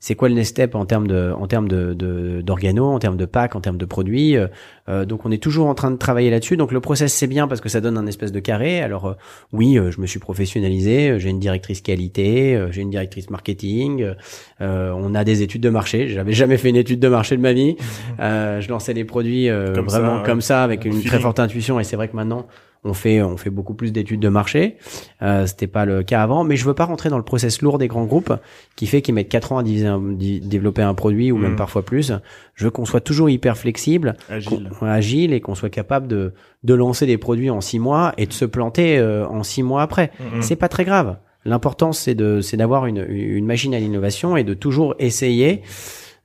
C'est 0.00 0.14
quoi 0.14 0.28
le 0.28 0.34
next 0.36 0.50
step 0.52 0.74
en 0.76 0.86
termes 0.86 1.08
de 1.08 1.32
en 1.36 1.46
termes 1.48 1.66
de 1.68 1.92
de- 1.92 2.40
d'organo, 2.40 2.84
en 2.86 2.98
termes 3.00 3.16
de 3.16 3.26
pack, 3.26 3.56
en 3.56 3.60
termes 3.60 3.78
de 3.78 3.84
produits. 3.84 4.36
euh, 4.36 4.46
euh, 4.88 5.04
donc 5.04 5.26
on 5.26 5.30
est 5.32 5.42
toujours 5.42 5.66
en 5.66 5.74
train 5.74 5.90
de 5.90 5.96
travailler 5.96 6.30
là-dessus. 6.30 6.56
Donc 6.56 6.70
le 6.72 6.80
process 6.80 7.12
c'est 7.12 7.26
bien 7.26 7.48
parce 7.48 7.60
que 7.60 7.68
ça 7.68 7.80
donne 7.80 7.98
un 7.98 8.06
espèce 8.06 8.30
de 8.32 8.38
carré. 8.40 8.80
Alors 8.80 9.06
euh, 9.06 9.14
oui, 9.52 9.76
euh, 9.76 9.90
je 9.90 10.00
me 10.00 10.06
suis 10.06 10.20
professionnalisé, 10.20 11.10
euh, 11.10 11.18
j'ai 11.18 11.30
une 11.30 11.40
directrice 11.40 11.80
qualité, 11.80 12.54
euh, 12.54 12.70
j'ai 12.70 12.82
une 12.82 12.90
directrice 12.90 13.28
marketing. 13.30 14.12
on 14.60 15.14
a 15.14 15.24
des 15.24 15.42
études 15.42 15.62
de 15.62 15.70
marché. 15.70 16.08
J'avais 16.08 16.32
jamais 16.32 16.56
fait 16.58 16.68
une 16.70 16.76
étude 16.76 17.00
de 17.00 17.08
marché 17.08 17.36
de 17.36 17.42
ma 17.42 17.52
vie. 17.52 17.76
Euh, 18.20 18.60
je 18.60 18.68
lançais 18.68 18.94
les 18.94 19.04
produits 19.04 19.48
euh, 19.48 19.74
Comme 19.74 19.86
vraiment 19.86 20.22
comme 20.22 20.40
ça 20.40 20.62
avec 20.62 20.84
une 20.84 20.92
Feeling. 20.92 21.06
très 21.08 21.18
forte 21.20 21.40
intuition. 21.40 21.80
Et 21.80 21.84
c'est 21.84 21.96
vrai 21.96 22.08
que 22.08 22.16
maintenant 22.16 22.46
on 22.84 22.94
fait 22.94 23.22
on 23.22 23.36
fait 23.36 23.50
beaucoup 23.50 23.74
plus 23.74 23.92
d'études 23.92 24.20
de 24.20 24.28
marché. 24.28 24.76
Euh, 25.22 25.46
C'était 25.46 25.66
pas 25.66 25.84
le 25.84 26.02
cas 26.02 26.22
avant, 26.22 26.44
mais 26.44 26.56
je 26.56 26.64
veux 26.64 26.74
pas 26.74 26.84
rentrer 26.84 27.08
dans 27.10 27.16
le 27.18 27.24
process 27.24 27.60
lourd 27.62 27.78
des 27.78 27.88
grands 27.88 28.04
groupes 28.06 28.32
qui 28.76 28.86
fait 28.86 29.02
qu'ils 29.02 29.14
mettent 29.14 29.28
quatre 29.28 29.52
ans 29.52 29.58
à 29.58 29.62
diviser 29.62 29.86
un- 29.86 30.00
développer 30.00 30.82
un 30.82 30.94
produit 30.94 31.32
ou 31.32 31.36
Mm. 31.38 31.42
même 31.42 31.56
parfois 31.56 31.84
plus. 31.84 32.12
Je 32.54 32.64
veux 32.64 32.70
qu'on 32.70 32.84
soit 32.84 33.00
toujours 33.00 33.28
hyper 33.30 33.56
flexible, 33.58 34.16
Agile. 34.30 34.70
agile 34.80 35.32
et 35.32 35.40
qu'on 35.40 35.54
soit 35.54 35.70
capable 35.70 36.06
de 36.08 36.32
de 36.64 36.74
lancer 36.74 37.06
des 37.06 37.18
produits 37.18 37.50
en 37.50 37.60
six 37.60 37.78
mois 37.78 38.12
et 38.18 38.26
de 38.26 38.32
se 38.32 38.44
planter 38.44 38.98
euh, 38.98 39.26
en 39.28 39.42
six 39.42 39.62
mois 39.62 39.82
après. 39.82 40.10
Mhm. 40.20 40.42
C'est 40.42 40.56
pas 40.56 40.68
très 40.68 40.84
grave. 40.84 41.16
L'important 41.44 41.92
c'est 41.92 42.14
de 42.14 42.40
c'est 42.40 42.56
d'avoir 42.56 42.86
une 42.86 43.04
une 43.08 43.46
machine 43.46 43.74
à 43.74 43.78
l'innovation 43.78 44.36
et 44.36 44.44
de 44.44 44.54
toujours 44.54 44.94
essayer 44.98 45.62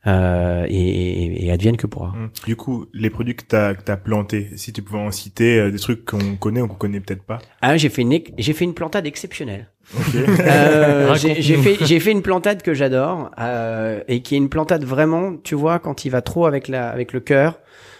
euh, 0.06 0.66
et, 0.68 0.76
et, 0.76 1.46
et 1.46 1.52
advienne 1.52 1.78
que 1.78 1.88
pourra. 1.88 2.10
Mm. 2.10 2.30
Du 2.46 2.56
coup, 2.56 2.88
les 2.94 3.10
produits 3.10 3.36
que 3.36 3.44
t'as 3.48 3.74
que 3.74 3.82
t'as 3.84 3.96
plantés, 3.96 4.50
si 4.56 4.74
tu 4.74 4.82
pouvais 4.82 5.00
en 5.00 5.12
citer 5.12 5.60
euh, 5.60 5.72
des 5.72 5.80
trucs 5.80 6.06
qu'on 6.06 6.36
connaît 6.36 6.62
ou 6.62 6.68
qu'on 6.68 6.76
connaît 6.76 7.00
peut-être 7.00 7.24
pas? 7.24 7.40
Ah, 7.62 7.78
j'ai 7.78 7.90
fait 7.90 8.02
une 8.02 8.20
j'ai 8.38 8.54
fait 8.54 8.66
une 8.66 8.74
plantade 8.74 9.06
exceptionnelle. 9.06 9.70
Ok. 9.98 10.16
Euh, 10.16 11.16
j'ai 11.16 11.58
fait 11.58 11.78
j'ai 11.86 12.00
fait 12.00 12.12
une 12.12 12.22
plantade 12.22 12.62
que 12.62 12.74
j'adore 12.74 13.32
euh, 13.40 14.02
et 14.08 14.22
qui 14.22 14.36
est 14.36 14.38
une 14.38 14.50
plantade 14.50 14.84
vraiment, 14.84 15.38
tu 15.38 15.56
vois, 15.56 15.80
quand 15.80 16.04
il 16.04 16.10
va 16.10 16.22
trop 16.22 16.46
avec 16.46 16.68
la 16.68 16.90
avec 16.90 17.14
le 17.14 17.20
cœur. 17.20 17.60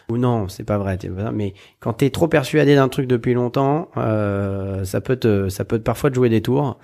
Ou 0.10 0.18
non, 0.18 0.50
c'est 0.50 0.66
pas 0.66 0.78
vrai, 0.78 0.98
mais 1.34 1.54
quand 1.80 1.94
t'es 1.94 2.10
trop 2.10 2.28
persuadé 2.28 2.76
d'un 2.76 2.90
truc 2.90 3.08
depuis 3.08 3.34
longtemps, 3.34 3.90
euh, 3.96 4.84
ça 4.84 5.00
peut 5.00 5.16
te 5.16 5.48
ça 5.48 5.64
peut 5.64 5.78
te 5.78 5.84
parfois 5.84 6.10
te 6.10 6.16
jouer 6.16 6.28
des 6.28 6.42
tours. 6.42 6.78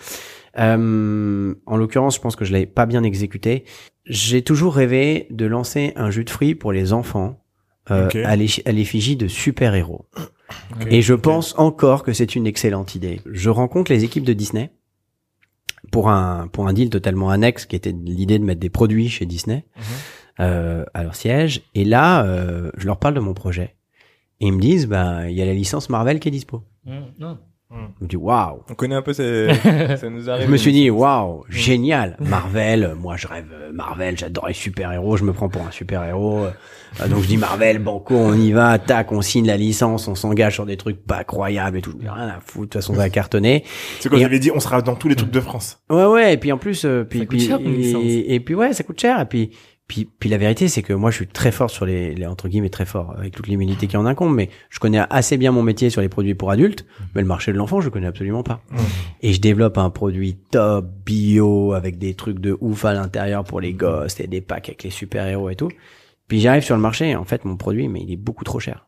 Euh, 0.58 1.54
en 1.66 1.78
l'occurrence, 1.78 2.16
je 2.16 2.22
pense 2.22 2.36
que 2.36 2.46
je 2.46 2.54
l'avais 2.54 2.66
pas 2.66 2.86
bien 2.86 3.04
exécuté. 3.04 3.66
J'ai 4.10 4.42
toujours 4.42 4.74
rêvé 4.76 5.28
de 5.30 5.46
lancer 5.46 5.94
un 5.96 6.10
jus 6.12 6.24
de 6.26 6.30
fruits 6.30 6.56
pour 6.56 6.72
les 6.72 6.92
enfants 6.94 7.40
euh, 7.92 8.10
à 8.26 8.36
l'effi- 8.36 8.62
à 8.68 8.72
l'effigie 8.72 9.16
de 9.16 9.28
super-héros. 9.28 10.06
Et 10.90 11.02
je 11.02 11.14
pense 11.14 11.58
encore 11.58 12.04
que 12.04 12.12
c'est 12.14 12.36
une 12.36 12.46
excellente 12.48 12.96
idée. 12.96 13.22
Je 13.32 13.50
rencontre 13.50 13.92
les 13.92 14.04
équipes 14.04 14.24
de 14.26 14.34
Disney 14.34 14.72
pour 15.92 16.10
un 16.10 16.48
pour 16.48 16.68
un 16.68 16.74
deal 16.74 16.90
totalement 16.90 17.30
annexe 17.30 17.66
qui 17.66 17.76
était 17.76 17.92
l'idée 17.94 18.38
de 18.40 18.44
mettre 18.44 18.60
des 18.60 18.70
produits 18.70 19.10
chez 19.10 19.26
Disney 19.26 19.66
Mhm. 19.78 19.84
euh, 20.42 20.86
à 20.94 21.04
leur 21.04 21.16
siège. 21.16 21.62
Et 21.76 21.86
là, 21.86 22.24
euh, 22.26 22.72
je 22.78 22.86
leur 22.88 22.98
parle 23.00 23.14
de 23.14 23.20
mon 23.20 23.34
projet. 23.34 23.76
Et 24.40 24.48
ils 24.48 24.54
me 24.54 24.62
disent, 24.62 24.88
bah, 24.88 25.30
il 25.30 25.36
y 25.36 25.42
a 25.42 25.46
la 25.46 25.54
licence 25.54 25.90
Marvel 25.90 26.20
qui 26.20 26.30
est 26.30 26.32
dispo. 26.32 26.64
Mm, 26.86 27.00
non. 27.20 27.38
Je 27.72 28.04
me 28.04 28.08
dis, 28.10 28.16
waouh. 28.16 28.64
On 28.68 28.74
connaît 28.74 28.96
un 28.96 29.04
peu 29.04 29.14
ces... 29.14 29.50
ça 29.98 30.10
nous 30.10 30.28
arrive. 30.28 30.48
Je 30.48 30.52
me 30.52 30.58
suis 30.58 30.72
dit, 30.72 30.90
waouh, 30.90 31.44
génial. 31.50 32.18
Marvel, 32.20 32.96
moi 33.00 33.16
je 33.16 33.28
rêve 33.28 33.46
euh, 33.54 33.72
Marvel, 33.72 34.18
j'adore 34.18 34.48
les 34.48 34.56
super-héros, 34.56 35.18
je 35.18 35.24
me 35.24 35.34
prends 35.34 35.50
pour 35.50 35.62
un 35.62 35.70
super-héros. 35.70 36.46
Euh, 37.00 37.08
donc 37.08 37.22
je 37.22 37.28
dis 37.28 37.38
Marvel, 37.38 37.78
banco, 37.78 38.16
on 38.16 38.34
y 38.34 38.52
va, 38.52 38.80
tac, 38.80 39.12
on 39.12 39.22
signe 39.22 39.46
la 39.46 39.56
licence, 39.56 40.08
on 40.08 40.16
s'engage 40.16 40.56
sur 40.56 40.66
des 40.66 40.78
trucs 40.78 41.06
pas 41.06 41.24
croyables 41.24 41.78
et 41.78 41.82
tout. 41.82 41.94
J'ai 42.02 42.10
Rien 42.10 42.28
à 42.30 42.40
foutre, 42.40 42.62
de 42.62 42.64
toute 42.64 42.74
façon 42.74 42.94
ça 42.94 43.02
va 43.02 43.10
cartonner. 43.12 43.64
C'est 44.00 44.10
quand 44.10 44.18
Et- 44.18 44.22
j'avais 44.22 44.40
dit, 44.40 44.50
on 44.52 44.60
sera 44.60 44.82
dans 44.82 44.96
tous 44.96 45.08
les 45.08 45.16
trucs 45.16 45.30
de 45.32 45.40
France. 45.40 45.80
Ouais, 45.92 46.06
ouais, 46.06 46.34
et 46.34 46.38
puis 46.38 46.52
en 46.52 46.58
plus, 46.58 46.86
euh, 46.86 47.04
puis, 47.04 47.20
Ça 47.20 47.26
coûte 47.26 47.38
puis- 47.38 47.48
cher, 47.48 47.60
une 47.60 47.76
licence. 47.76 48.02
et, 48.04 48.34
et 48.34 48.40
puis 48.40 48.56
ouais, 48.56 48.74
ça 48.74 48.84
coûte 48.84 49.00
cher. 49.00 49.22
Et 49.22 49.26
puis, 49.26 49.52
puis, 49.90 50.06
puis 50.06 50.30
la 50.30 50.38
vérité, 50.38 50.68
c'est 50.70 50.84
que 50.84 50.94
moi, 50.94 51.10
je 51.12 51.18
suis 51.18 51.28
très 51.28 51.52
fort 51.52 51.70
sur 51.70 51.86
les, 51.86 52.14
les 52.16 52.26
entre 52.28 52.48
guillemets 52.48 52.70
très 52.70 52.86
fort 52.86 53.16
avec 53.18 53.34
toute 53.36 53.48
l'humilité 53.48 53.88
qui 53.88 53.98
en 53.98 54.06
incombe, 54.06 54.34
mais 54.34 54.50
je 54.70 54.80
connais 54.80 55.02
assez 55.10 55.36
bien 55.36 55.52
mon 55.52 55.64
métier 55.64 55.90
sur 55.90 56.00
les 56.00 56.08
produits 56.08 56.36
pour 56.36 56.52
adultes, 56.52 56.86
mais 57.16 57.22
le 57.22 57.28
marché 57.28 57.52
de 57.52 57.58
l'enfant, 57.58 57.82
je 57.82 57.90
connais 57.90 58.08
absolument 58.08 58.44
pas. 58.44 58.62
Et 59.22 59.34
je 59.34 59.42
développe 59.42 59.78
un 59.78 59.90
produit 59.90 60.38
top 60.52 60.86
bio 61.06 61.74
avec 61.74 61.98
des 61.98 62.14
trucs 62.14 62.40
de 62.40 62.56
ouf 62.62 62.86
à 62.86 62.94
l'intérieur 62.94 63.44
pour 63.44 63.60
les 63.60 63.74
gosses 63.74 64.20
et 64.20 64.28
des 64.28 64.42
packs 64.42 64.70
avec 64.70 64.84
les 64.84 64.92
super 64.92 65.28
héros 65.28 65.50
et 65.50 65.56
tout. 65.56 65.70
Puis 66.28 66.40
j'arrive 66.40 66.64
sur 66.64 66.76
le 66.76 66.82
marché, 66.82 67.10
et 67.10 67.16
en 67.16 67.26
fait, 67.26 67.44
mon 67.44 67.58
produit, 67.58 67.88
mais 67.88 68.02
il 68.02 68.12
est 68.14 68.16
beaucoup 68.16 68.44
trop 68.44 68.60
cher. 68.60 68.86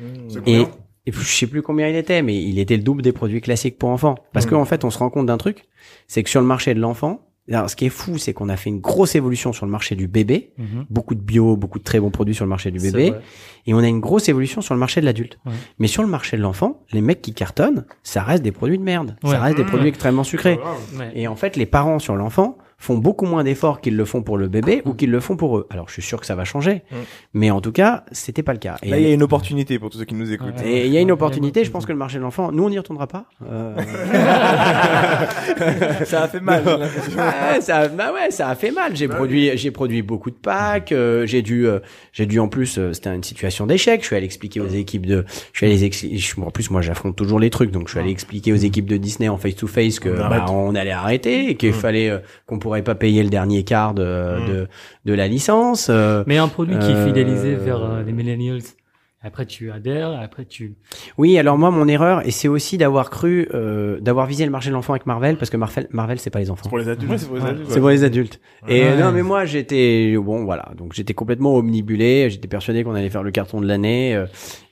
Mm. 0.00 0.04
Et, 0.46 0.60
et 1.06 1.12
puis, 1.12 1.22
je 1.22 1.30
sais 1.32 1.46
plus 1.46 1.62
combien 1.62 1.86
il 1.86 1.94
était, 1.94 2.22
mais 2.22 2.42
il 2.42 2.58
était 2.58 2.76
le 2.76 2.82
double 2.82 3.02
des 3.02 3.12
produits 3.12 3.40
classiques 3.40 3.78
pour 3.78 3.90
enfants. 3.90 4.16
Parce 4.32 4.46
Mm. 4.46 4.50
qu'en 4.50 4.64
fait, 4.64 4.84
on 4.84 4.90
se 4.90 4.98
rend 4.98 5.10
compte 5.10 5.26
d'un 5.26 5.38
truc, 5.38 5.68
c'est 6.08 6.24
que 6.24 6.28
sur 6.30 6.40
le 6.40 6.46
marché 6.48 6.74
de 6.74 6.80
l'enfant, 6.80 7.29
alors, 7.54 7.68
ce 7.70 7.76
qui 7.76 7.86
est 7.86 7.90
fou, 7.90 8.18
c'est 8.18 8.32
qu'on 8.32 8.48
a 8.48 8.56
fait 8.56 8.70
une 8.70 8.80
grosse 8.80 9.14
évolution 9.14 9.52
sur 9.52 9.66
le 9.66 9.72
marché 9.72 9.94
du 9.96 10.06
bébé, 10.08 10.52
Mhm. 10.58 10.86
beaucoup 10.90 11.14
de 11.14 11.20
bio, 11.20 11.56
beaucoup 11.56 11.78
de 11.78 11.84
très 11.84 11.98
bons 12.00 12.10
produits 12.10 12.34
sur 12.34 12.44
le 12.44 12.48
marché 12.50 12.70
du 12.70 12.78
bébé, 12.78 13.14
et 13.66 13.74
on 13.74 13.78
a 13.78 13.88
une 13.88 14.00
grosse 14.00 14.28
évolution 14.28 14.60
sur 14.60 14.74
le 14.74 14.80
marché 14.80 15.00
de 15.00 15.06
l'adulte. 15.06 15.38
Ouais. 15.46 15.52
Mais 15.78 15.86
sur 15.86 16.02
le 16.02 16.08
marché 16.08 16.36
de 16.36 16.42
l'enfant, 16.42 16.82
les 16.92 17.00
mecs 17.00 17.22
qui 17.22 17.34
cartonnent, 17.34 17.84
ça 18.02 18.22
reste 18.22 18.42
des 18.42 18.52
produits 18.52 18.78
de 18.78 18.82
merde, 18.84 19.16
Ouais. 19.22 19.30
ça 19.30 19.40
reste 19.40 19.56
des 19.56 19.64
Mmh. 19.64 19.66
produits 19.66 19.88
extrêmement 19.88 20.24
sucrés. 20.24 20.58
Ouais. 20.98 21.10
Et 21.14 21.26
en 21.28 21.36
fait, 21.36 21.56
les 21.56 21.66
parents 21.66 21.98
sur 21.98 22.16
l'enfant 22.16 22.56
font 22.80 22.98
beaucoup 22.98 23.26
moins 23.26 23.44
d'efforts 23.44 23.80
qu'ils 23.80 23.96
le 23.96 24.04
font 24.04 24.22
pour 24.22 24.38
le 24.38 24.48
bébé 24.48 24.82
ou 24.86 24.94
qu'ils 24.94 25.10
le 25.12 25.20
font 25.20 25.36
pour 25.36 25.56
eux. 25.58 25.68
Alors, 25.70 25.86
je 25.88 25.92
suis 25.92 26.02
sûr 26.02 26.18
que 26.18 26.26
ça 26.26 26.34
va 26.34 26.44
changer, 26.44 26.82
Mm. 26.90 26.94
mais 27.34 27.50
en 27.52 27.60
tout 27.60 27.70
cas, 27.72 28.04
c'était 28.10 28.42
pas 28.42 28.52
le 28.54 28.58
cas. 28.58 28.76
Et- 28.82 28.90
Là, 28.90 28.98
il 28.98 29.06
y 29.06 29.10
a 29.10 29.14
une 29.14 29.22
opportunité 29.22 29.78
pour 29.78 29.90
tous 29.90 29.98
ceux 29.98 30.04
qui 30.06 30.14
nous 30.16 30.32
écoutent. 30.32 30.58
Ouais. 30.58 30.68
et 30.68 30.86
il 30.86 30.92
y 30.92 30.96
a 30.96 31.00
une 31.00 31.12
opportunité, 31.12 31.62
je 31.64 31.70
pense 31.70 31.84
que 31.86 31.92
le 31.92 31.98
marché 31.98 32.16
de 32.18 32.22
l'enfant, 32.22 32.50
nous 32.52 32.64
on 32.64 32.70
n'y 32.70 32.78
retournera 32.78 33.06
pas. 33.06 33.26
Euh, 33.48 33.76
ça 36.04 36.22
a 36.24 36.28
fait 36.28 36.40
mal. 36.40 36.62
ouais, 36.66 37.60
ça, 37.60 37.88
bah 37.88 38.12
ouais, 38.12 38.30
ça 38.30 38.48
a 38.48 38.54
fait 38.54 38.70
mal. 38.70 38.96
J'ai 38.96 39.08
produit, 39.08 39.50
j'ai 39.56 39.70
produit 39.70 40.02
beaucoup 40.02 40.30
de 40.30 40.36
packs. 40.36 40.92
euh, 40.92 41.26
j'ai 41.26 41.42
dû, 41.42 41.66
euh, 41.66 41.80
j'ai 42.12 42.26
dû 42.26 42.38
en 42.40 42.48
plus, 42.48 42.78
c'était 42.92 43.14
une 43.14 43.22
situation 43.22 43.66
d'échec. 43.66 44.00
Je 44.00 44.06
suis 44.06 44.16
allé 44.16 44.26
expliquer 44.26 44.60
aux 44.60 44.68
équipes 44.68 45.06
de, 45.06 45.24
je 45.52 45.58
suis 45.58 45.66
allé, 45.66 45.84
ex- 45.84 46.06
je- 46.10 46.40
en 46.40 46.50
plus 46.50 46.70
moi 46.70 46.80
j'affronte 46.82 47.16
toujours 47.16 47.38
les 47.40 47.50
trucs, 47.50 47.70
donc 47.70 47.88
je 47.88 47.92
suis 47.92 48.00
allé 48.00 48.10
expliquer 48.10 48.52
aux 48.52 48.56
équipes 48.56 48.86
de 48.86 48.96
Disney 48.96 49.28
en 49.28 49.36
face 49.36 49.56
to 49.56 49.66
face 49.66 49.98
que 50.00 50.08
On 50.08 50.28
bah, 50.28 50.46
on 50.48 50.74
allait 50.74 50.90
arrêter 50.90 51.50
et 51.50 51.54
qu'il 51.56 51.72
fallait, 51.72 52.08
euh, 52.10 52.18
qu'on 52.46 52.58
pourrait 52.58 52.69
pas 52.82 52.94
payer 52.94 53.22
le 53.22 53.28
dernier 53.30 53.64
quart 53.64 53.92
de 53.94 54.02
de, 54.48 54.68
de 55.04 55.12
la 55.12 55.28
licence. 55.28 55.88
euh, 55.90 56.24
Mais 56.26 56.38
un 56.38 56.48
produit 56.48 56.78
qui 56.78 56.90
est 56.90 56.94
Euh, 56.94 57.06
fidélisé 57.06 57.54
vers 57.56 57.82
euh, 57.84 58.02
les 58.02 58.12
millennials. 58.12 58.62
Après, 59.22 59.44
tu 59.44 59.70
adhères, 59.70 60.18
après, 60.18 60.46
tu... 60.46 60.76
Oui, 61.18 61.36
alors 61.36 61.58
moi, 61.58 61.70
mon 61.70 61.86
erreur, 61.88 62.26
et 62.26 62.30
c'est 62.30 62.48
aussi 62.48 62.78
d'avoir 62.78 63.10
cru, 63.10 63.48
euh, 63.52 64.00
d'avoir 64.00 64.24
visé 64.26 64.46
le 64.46 64.50
marché 64.50 64.70
de 64.70 64.74
l'enfant 64.74 64.94
avec 64.94 65.04
Marvel, 65.04 65.36
parce 65.36 65.50
que 65.50 65.58
Marvel, 65.58 65.88
Marvel, 65.90 66.18
c'est 66.18 66.30
pas 66.30 66.38
les 66.38 66.50
enfants. 66.50 66.62
C'est 66.64 66.68
pour 66.70 66.78
les 66.78 66.88
adultes. 66.88 67.10
Ouais, 67.12 67.18
c'est 67.18 67.26
pour 67.26 67.36
les 67.36 67.42
adultes, 67.44 67.66
C'est 67.68 67.74
ouais. 67.74 67.80
pour 67.80 67.90
les 67.90 68.04
adultes. 68.04 68.40
Et 68.66 68.80
Ouais. 68.80 68.96
non, 68.96 69.12
mais 69.12 69.22
moi, 69.22 69.44
j'étais 69.44 70.16
bon, 70.16 70.44
voilà. 70.46 70.70
Donc 70.78 70.94
j'étais 70.94 71.12
complètement 71.12 71.54
omnibulé. 71.54 72.30
J'étais 72.30 72.48
persuadé 72.48 72.82
qu'on 72.82 72.94
allait 72.94 73.10
faire 73.10 73.22
le 73.22 73.30
carton 73.30 73.60
de 73.60 73.66
l'année. 73.66 74.14
euh, 74.16 74.24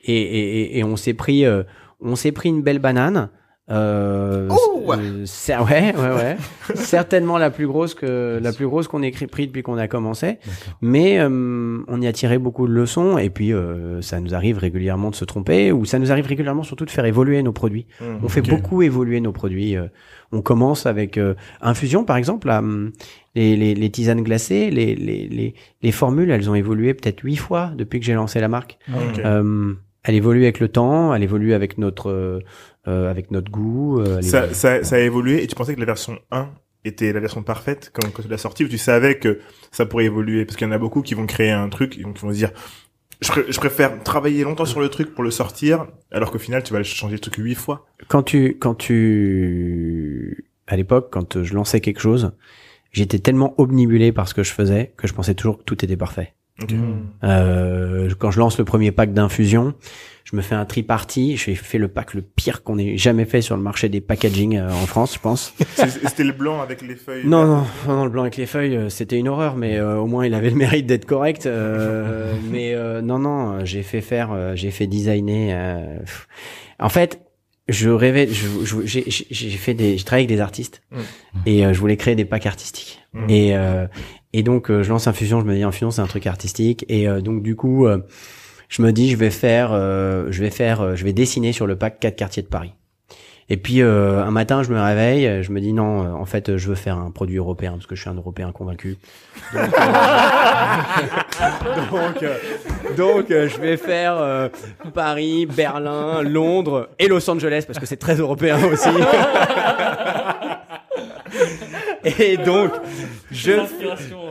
et, 0.04 0.14
et, 0.16 0.60
et, 0.60 0.78
et 0.78 0.84
on 0.84 0.96
s'est 0.96 1.12
pris, 1.12 1.44
euh, 1.44 1.62
on 2.00 2.16
s'est 2.16 2.32
pris 2.32 2.48
une 2.48 2.62
belle 2.62 2.78
banane. 2.78 3.28
Euh, 3.70 4.48
Oh 4.50 4.92
euh, 4.92 5.22
c'est- 5.26 5.56
ouais, 5.58 5.94
ouais, 5.94 6.14
ouais. 6.16 6.36
Certainement 6.74 7.36
la 7.36 7.50
plus 7.50 7.66
grosse 7.66 7.94
que 7.94 8.38
la 8.42 8.52
plus 8.52 8.66
grosse 8.66 8.88
qu'on 8.88 9.02
ait 9.02 9.08
écrit- 9.08 9.26
pris 9.26 9.46
depuis 9.46 9.62
qu'on 9.62 9.76
a 9.76 9.88
commencé. 9.88 10.38
Mais 10.80 11.18
euh, 11.18 11.78
on 11.86 12.00
y 12.00 12.06
a 12.06 12.12
tiré 12.12 12.38
beaucoup 12.38 12.66
de 12.66 12.72
leçons 12.72 13.18
et 13.18 13.28
puis 13.28 13.52
euh, 13.52 14.00
ça 14.00 14.20
nous 14.20 14.34
arrive 14.34 14.58
régulièrement 14.58 15.10
de 15.10 15.14
se 15.14 15.24
tromper 15.26 15.72
ou 15.72 15.84
ça 15.84 15.98
nous 15.98 16.10
arrive 16.10 16.26
régulièrement 16.26 16.62
surtout 16.62 16.86
de 16.86 16.90
faire 16.90 17.04
évoluer 17.04 17.42
nos 17.42 17.52
produits. 17.52 17.86
Mmh, 18.00 18.04
On 18.22 18.28
fait 18.28 18.40
beaucoup 18.42 18.80
évoluer 18.82 19.20
nos 19.20 19.32
produits. 19.32 19.76
on 20.32 20.40
commence 20.40 20.86
avec 20.86 21.20
infusion 21.60 22.04
par 22.04 22.16
exemple. 22.16 22.48
hum, 22.48 22.92
les, 23.34 23.54
les, 23.56 23.74
les 23.74 23.90
tisanes 23.90 24.22
glacées, 24.22 24.70
les, 24.70 24.94
les, 24.96 25.28
les, 25.28 25.54
les 25.82 25.92
formules, 25.92 26.30
elles 26.30 26.50
ont 26.50 26.54
évolué 26.56 26.92
peut-être 26.94 27.20
huit 27.22 27.36
fois 27.36 27.70
depuis 27.76 28.00
que 28.00 28.06
j'ai 28.06 28.14
lancé 28.14 28.40
la 28.40 28.48
marque. 28.48 28.78
Ok. 28.92 29.20
Euh, 29.24 29.74
elle 30.02 30.14
évolue 30.14 30.42
avec 30.44 30.58
le 30.58 30.68
temps, 30.68 31.14
elle 31.14 31.22
évolue 31.22 31.52
avec 31.52 31.76
notre 31.78 32.40
avec 33.10 33.30
notre 33.30 33.50
goût. 33.50 34.00
euh, 34.00 34.18
elle 34.18 34.24
Ça, 34.24 34.52
ça, 34.54 34.82
ça 34.84 34.96
a 34.96 34.98
évolué 35.00 35.42
et 35.42 35.46
tu 35.46 35.54
pensais 35.54 35.74
que 35.74 35.80
la 35.80 35.86
version 35.86 36.18
1 36.30 36.48
était 36.84 37.12
la 37.12 37.20
version 37.20 37.42
parfaite 37.42 37.90
quand, 37.92 38.08
quand 38.12 38.22
tu 38.22 38.28
l'as 38.28 38.38
sortie 38.38 38.64
ou 38.64 38.68
tu 38.68 38.78
savais 38.78 39.18
que 39.18 39.40
ça 39.72 39.84
pourrait 39.86 40.04
évoluer? 40.06 40.44
Parce 40.44 40.56
qu'il 40.56 40.66
y 40.66 40.70
en 40.70 40.72
a 40.72 40.78
beaucoup 40.78 41.02
qui 41.02 41.14
vont 41.14 41.26
créer 41.26 41.50
un 41.50 41.68
truc 41.68 41.98
et 41.98 42.02
donc 42.02 42.14
qui 42.16 42.22
vont 42.22 42.30
se 42.30 42.36
dire 42.36 42.52
je, 43.20 43.28
pré- 43.30 43.44
je 43.48 43.58
préfère 43.58 44.02
travailler 44.04 44.44
longtemps 44.44 44.64
sur 44.64 44.80
le 44.80 44.88
truc 44.88 45.12
pour 45.14 45.24
le 45.24 45.30
sortir 45.32 45.86
alors 46.12 46.30
qu'au 46.30 46.38
final 46.38 46.62
tu 46.62 46.72
vas 46.72 46.82
changer 46.84 47.14
le 47.14 47.20
truc 47.20 47.34
huit 47.36 47.56
fois. 47.56 47.86
Quand 48.08 48.22
tu 48.22 48.58
quand 48.58 48.74
tu 48.74 50.44
à 50.66 50.76
l'époque 50.76 51.08
quand 51.10 51.42
je 51.42 51.54
lançais 51.54 51.80
quelque 51.80 52.00
chose, 52.00 52.32
j'étais 52.92 53.18
tellement 53.18 53.54
omnibulé 53.60 54.12
par 54.12 54.28
ce 54.28 54.34
que 54.34 54.42
je 54.42 54.52
faisais 54.52 54.92
que 54.96 55.06
je 55.08 55.14
pensais 55.14 55.34
toujours 55.34 55.58
que 55.58 55.64
tout 55.64 55.84
était 55.84 55.96
parfait. 55.96 56.34
Euh, 57.24 58.08
quand 58.18 58.30
je 58.30 58.38
lance 58.38 58.58
le 58.58 58.64
premier 58.64 58.90
pack 58.92 59.12
d'infusion, 59.12 59.74
je 60.24 60.36
me 60.36 60.42
fais 60.42 60.54
un 60.54 60.64
triparty. 60.64 61.36
J'ai 61.36 61.54
fait 61.54 61.78
le 61.78 61.88
pack 61.88 62.14
le 62.14 62.22
pire 62.22 62.62
qu'on 62.62 62.78
ait 62.78 62.96
jamais 62.96 63.24
fait 63.24 63.40
sur 63.42 63.56
le 63.56 63.62
marché 63.62 63.88
des 63.88 64.00
packaging 64.00 64.56
euh, 64.58 64.68
en 64.68 64.86
France, 64.86 65.14
je 65.14 65.18
pense. 65.20 65.54
C'était 65.76 66.24
le 66.24 66.32
blanc 66.32 66.60
avec 66.60 66.82
les 66.82 66.96
feuilles. 66.96 67.26
Non, 67.26 67.46
non, 67.46 67.64
non, 67.86 68.04
le 68.04 68.10
blanc 68.10 68.22
avec 68.22 68.36
les 68.36 68.46
feuilles, 68.46 68.76
euh, 68.76 68.88
c'était 68.88 69.16
une 69.18 69.28
horreur, 69.28 69.56
mais 69.56 69.78
euh, 69.78 69.96
au 69.96 70.06
moins 70.06 70.26
il 70.26 70.34
avait 70.34 70.50
le 70.50 70.56
mérite 70.56 70.86
d'être 70.86 71.06
correct. 71.06 71.46
euh, 71.46 72.32
mais 72.50 72.74
euh, 72.74 73.00
non, 73.00 73.18
non, 73.18 73.64
j'ai 73.64 73.82
fait 73.82 74.00
faire, 74.00 74.32
euh, 74.32 74.54
j'ai 74.54 74.70
fait 74.70 74.86
designer. 74.86 75.52
euh, 75.54 75.98
en 76.80 76.88
fait, 76.88 77.20
je 77.68 77.90
rêvais, 77.90 78.26
je- 78.28 78.84
je- 78.86 79.00
j'ai 79.30 79.50
fait 79.50 79.74
des, 79.74 79.98
j'ai 79.98 80.04
travaillé 80.04 80.24
avec 80.26 80.36
des 80.36 80.40
artistes 80.42 80.82
Mm. 80.90 80.98
et 81.46 81.66
euh, 81.66 81.72
je 81.72 81.80
voulais 81.80 81.96
créer 81.96 82.14
des 82.14 82.24
packs 82.24 82.46
artistiques. 82.46 83.00
Mm. 83.12 83.30
Et 83.30 83.56
euh, 83.56 83.86
et 84.32 84.42
donc 84.42 84.70
euh, 84.70 84.82
je 84.82 84.88
lance 84.90 85.06
Infusion, 85.06 85.40
je 85.40 85.46
me 85.46 85.54
dis 85.54 85.62
Infusion 85.62 85.90
c'est 85.90 86.00
un 86.02 86.06
truc 86.06 86.26
artistique 86.26 86.84
et 86.88 87.08
euh, 87.08 87.20
donc 87.20 87.42
du 87.42 87.56
coup 87.56 87.86
euh, 87.86 87.98
je 88.68 88.82
me 88.82 88.92
dis 88.92 89.10
je 89.10 89.16
vais 89.16 89.30
faire, 89.30 89.70
euh, 89.72 90.26
je 90.30 90.40
vais 90.42 90.50
faire, 90.50 90.80
euh, 90.80 90.94
je 90.96 91.04
vais 91.04 91.12
dessiner 91.12 91.52
sur 91.52 91.66
le 91.66 91.76
pack 91.76 92.00
quatre 92.00 92.16
quartiers 92.16 92.42
de 92.42 92.48
Paris. 92.48 92.72
Et 93.50 93.56
puis 93.56 93.80
euh, 93.80 94.22
un 94.22 94.30
matin, 94.30 94.62
je 94.62 94.70
me 94.70 94.80
réveille, 94.80 95.42
je 95.42 95.50
me 95.52 95.60
dis 95.60 95.72
non, 95.72 96.02
euh, 96.02 96.12
en 96.12 96.26
fait, 96.26 96.58
je 96.58 96.68
veux 96.68 96.74
faire 96.74 96.98
un 96.98 97.10
produit 97.10 97.38
européen 97.38 97.72
parce 97.72 97.86
que 97.86 97.94
je 97.94 98.02
suis 98.02 98.10
un 98.10 98.14
Européen 98.14 98.52
convaincu. 98.52 98.98
Donc, 101.90 102.22
euh, 102.22 102.36
donc, 102.96 103.18
donc, 103.18 103.30
euh, 103.30 103.48
je 103.48 103.58
vais 103.58 103.76
faire 103.76 104.16
euh, 104.18 104.48
Paris, 104.94 105.46
Berlin, 105.46 106.22
Londres 106.22 106.90
et 106.98 107.08
Los 107.08 107.28
Angeles 107.30 107.64
parce 107.66 107.78
que 107.78 107.86
c'est 107.86 107.96
très 107.96 108.16
européen 108.16 108.58
aussi. 108.64 108.88
et 112.18 112.36
donc, 112.36 112.72
je 113.30 113.52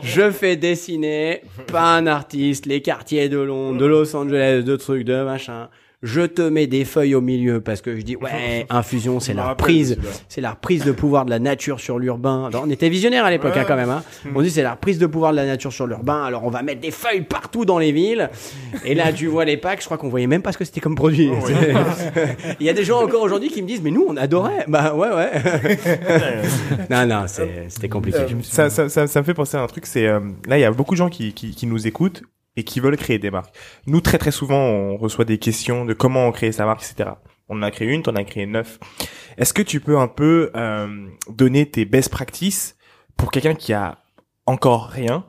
je 0.03 0.31
fais 0.31 0.55
dessiner 0.55 1.41
pas 1.71 1.95
un 1.95 2.07
artiste 2.07 2.65
les 2.65 2.81
quartiers 2.81 3.29
de 3.29 3.39
Londres, 3.39 3.79
de 3.79 3.85
Los 3.85 4.15
Angeles, 4.15 4.63
de 4.63 4.75
trucs, 4.75 5.03
de 5.03 5.23
machin. 5.23 5.69
Je 6.03 6.21
te 6.21 6.43
mets 6.43 6.67
des 6.67 6.85
feuilles 6.85 7.15
au 7.15 7.21
milieu 7.21 7.59
parce 7.59 7.81
que 7.81 7.95
je 7.97 8.03
dis 8.03 8.15
ouais, 8.15 8.67
infusion, 8.69 9.19
c'est 9.19 9.33
la 9.33 9.49
reprise, 9.49 9.97
c'est 10.29 10.41
la 10.41 10.51
reprise 10.51 10.83
de 10.83 10.91
pouvoir 10.91 11.25
de 11.25 11.31
la 11.31 11.39
nature 11.39 11.79
sur 11.79 11.97
l'urbain. 11.97 12.51
On 12.53 12.69
était 12.69 12.89
visionnaire 12.89 13.25
à 13.25 13.31
l'époque 13.31 13.55
Ouais. 13.55 13.61
hein, 13.61 13.65
quand 13.67 13.75
même. 13.75 13.89
Hein. 13.89 14.03
On 14.35 14.43
dit 14.43 14.51
c'est 14.51 14.61
la 14.61 14.73
reprise 14.73 14.99
de 14.99 15.07
pouvoir 15.07 15.31
de 15.31 15.37
la 15.37 15.47
nature 15.47 15.73
sur 15.73 15.87
l'urbain. 15.87 16.23
Alors 16.23 16.43
on 16.43 16.51
va 16.51 16.61
mettre 16.61 16.81
des 16.81 16.91
feuilles 16.91 17.21
partout 17.23 17.65
dans 17.65 17.79
les 17.79 17.91
villes. 17.91 18.29
Et 18.85 18.93
là 18.93 19.11
tu 19.11 19.25
vois 19.25 19.43
les 19.43 19.57
packs, 19.57 19.79
je 19.81 19.85
crois 19.85 19.97
qu'on 19.97 20.09
voyait 20.09 20.27
même 20.27 20.43
pas 20.43 20.51
ce 20.51 20.59
que 20.59 20.65
c'était 20.65 20.81
comme 20.81 20.93
produit. 20.95 21.31
Oh, 21.31 21.47
Il 22.59 22.65
y 22.67 22.69
a 22.69 22.73
des 22.73 22.83
gens 22.83 23.01
encore 23.03 23.23
aujourd'hui 23.23 23.49
qui 23.49 23.63
me 23.63 23.67
disent 23.67 23.81
mais 23.81 23.89
nous 23.91 24.05
on 24.07 24.15
adorait. 24.17 24.65
Bah 24.67 24.93
ouais 24.93 25.09
ouais. 25.09 25.31
non 26.91 27.07
non 27.07 27.23
c'est- 27.25 27.65
c'était 27.69 27.89
compliqué. 27.89 28.19
Euh, 28.19 28.27
ça, 28.43 28.69
ça, 28.69 28.87
ça, 28.89 29.07
ça 29.07 29.19
me 29.19 29.25
fait 29.25 29.33
penser 29.33 29.57
à 29.57 29.61
un 29.63 29.67
truc, 29.67 29.87
c'est 29.87 30.05
euh, 30.07 30.19
là 30.47 30.59
il 30.59 30.61
y 30.61 30.65
a 30.65 30.71
beaucoup 30.71 30.93
de 30.93 30.97
gens 30.99 31.09
qui, 31.09 31.33
qui, 31.33 31.55
qui 31.55 31.65
nous 31.65 31.87
écoutent 31.87 32.21
et 32.57 32.63
qui 32.63 32.81
veulent 32.81 32.97
créer 32.97 33.19
des 33.19 33.31
marques. 33.31 33.55
Nous 33.85 34.01
très 34.01 34.17
très 34.17 34.31
souvent 34.31 34.59
on 34.59 34.97
reçoit 34.97 35.23
des 35.25 35.37
questions 35.37 35.85
de 35.85 35.93
comment 35.93 36.27
on 36.27 36.31
crée 36.33 36.51
sa 36.51 36.65
marque, 36.65 36.83
etc. 36.83 37.11
On 37.47 37.59
en 37.59 37.61
a 37.61 37.71
créé 37.71 37.87
une, 37.87 38.03
t'en 38.03 38.15
as 38.15 38.25
créé 38.25 38.45
neuf. 38.45 38.77
Est-ce 39.37 39.53
que 39.53 39.61
tu 39.61 39.79
peux 39.79 39.97
un 39.97 40.09
peu 40.09 40.51
euh, 40.55 41.07
donner 41.29 41.69
tes 41.69 41.85
best 41.85 42.09
practices 42.09 42.75
pour 43.15 43.31
quelqu'un 43.31 43.55
qui 43.55 43.71
a 43.71 43.99
encore 44.45 44.87
rien? 44.89 45.25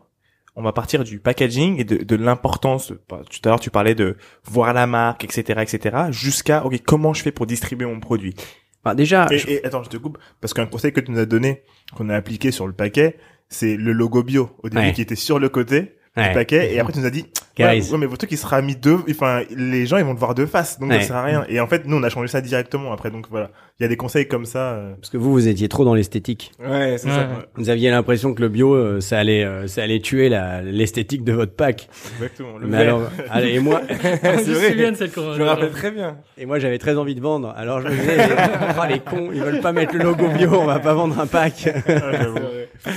On 0.57 0.63
va 0.63 0.73
partir 0.73 1.05
du 1.05 1.21
packaging 1.21 1.79
et 1.79 1.85
de, 1.85 2.03
de 2.03 2.17
l'importance. 2.17 2.93
bah, 3.09 3.21
Tout 3.31 3.39
à 3.45 3.51
l'heure 3.51 3.61
tu 3.61 3.71
parlais 3.71 3.95
de 3.95 4.17
voir 4.45 4.73
la 4.73 4.89
marque, 4.89 5.23
etc., 5.23 5.61
etc. 5.63 5.97
Jusqu'à 6.11 6.65
ok 6.65 6.83
comment 6.85 7.15
je 7.15 7.23
fais 7.23 7.31
pour 7.31 7.47
distribuer 7.47 7.87
mon 7.87 8.01
produit? 8.01 8.35
Enfin, 8.83 8.97
déjà 8.97 9.29
Et, 9.31 9.39
je- 9.39 9.49
et 9.51 9.65
attends, 9.65 9.85
je 9.85 9.89
te 9.91 9.97
coupe 9.97 10.19
parce 10.41 10.55
qu'un 10.55 10.67
conseil 10.67 10.93
que 10.93 11.01
tu 11.01 11.13
nous 11.13 11.19
as 11.21 11.27
donné, 11.27 11.63
qu'on 11.95 12.09
a 12.09 12.17
appliqué 12.17 12.51
sur 12.51 12.67
le 12.67 12.73
paquet, 12.73 13.17
c'est 13.49 13.77
le 13.77 13.93
logo 13.93 14.25
bio 14.25 14.51
au 14.65 14.69
début 14.69 14.83
Ouais. 14.87 14.93
qui 14.93 15.03
était 15.03 15.15
sur 15.17 15.39
le 15.39 15.49
côté 15.49 15.95
Ouais. 16.19 16.29
du 16.29 16.35
paquet 16.35 16.75
et 16.75 16.81
après 16.81 16.93
tu 16.93 16.99
nous 17.01 17.07
as 17.07 17.11
dit 17.11 17.27
ouais, 17.59 17.81
Guys. 17.81 17.91
ouais, 17.93 17.99
mais 17.99 18.07
votre 18.07 18.19
truc 18.19 18.33
il 18.33 18.39
sera 18.39 18.61
mis 18.63 18.77
deux 18.77 18.99
enfin 19.11 19.43
les 19.55 19.87
gens 19.87 19.97
ils 19.99 20.05
vont 20.05 20.13
le 20.13 20.19
voir 20.19 20.35
de 20.35 20.47
face 20.47 20.79
donc 20.79 20.91
Ouais. 20.91 21.01
ça 21.01 21.07
sert 21.09 21.17
à 21.17 21.23
rien 21.23 21.45
et 21.49 21.61
en 21.61 21.67
fait 21.67 21.83
nous 21.87 21.97
on 21.97 22.03
a 22.03 22.09
changé 22.09 22.29
ça 22.29 22.41
directement 22.41 22.93
après 22.93 23.11
donc 23.11 23.27
voilà 23.31 23.51
il 23.81 23.85
y 23.85 23.87
a 23.87 23.89
des 23.89 23.97
conseils 23.97 24.27
comme 24.27 24.45
ça 24.45 24.59
euh. 24.73 24.95
parce 25.01 25.11
que 25.11 25.17
vous 25.17 25.31
vous 25.33 25.47
étiez 25.49 25.69
trop 25.69 25.85
dans 25.85 25.95
l'esthétique. 25.95 26.53
ouais 26.59 26.97
c'est 26.99 27.07
Ouais. 27.09 27.15
ça 27.15 27.29
Vous 27.55 27.71
aviez 27.71 27.91
l'impression 27.91 28.35
que 28.35 28.41
le 28.43 28.49
bio, 28.49 28.75
euh, 28.75 29.01
ça 29.01 29.19
allait, 29.19 29.45
euh, 29.45 29.67
ça 29.69 29.83
allait 29.85 30.01
tuer 30.01 30.29
la 30.29 30.63
l'esthétique 30.63 31.23
de 31.23 31.33
votre 31.33 31.53
pack. 31.55 31.89
exactement 32.17 32.59
le 32.59 32.67
Mais 32.67 32.79
alors, 32.79 33.03
allez, 33.31 33.55
et 33.55 33.61
moi, 33.61 33.81
Je 33.89 34.51
me 34.51 34.69
souviens 34.71 34.91
de 34.93 34.97
cette 34.97 35.15
Je 35.15 35.21
me 35.41 35.45
rappelle 35.45 35.71
très 35.71 35.93
bien. 35.93 36.17
et 36.37 36.45
moi, 36.47 36.59
j'avais 36.59 36.79
très 36.79 36.97
envie 36.97 37.15
de 37.15 37.21
vendre. 37.21 37.55
Alors 37.57 37.81
je 37.81 37.87
me 37.89 37.93
disais, 37.95 38.17
oh, 38.79 38.83
les 38.89 38.99
cons, 38.99 39.31
ils 39.33 39.41
veulent 39.41 39.61
pas 39.61 39.71
mettre 39.73 39.95
le 39.97 40.03
logo 40.03 40.27
bio, 40.29 40.51
on 40.55 40.65
va 40.67 40.81
pas 40.81 40.95
vendre 40.95 41.19
un 41.21 41.27
pack. 41.29 41.69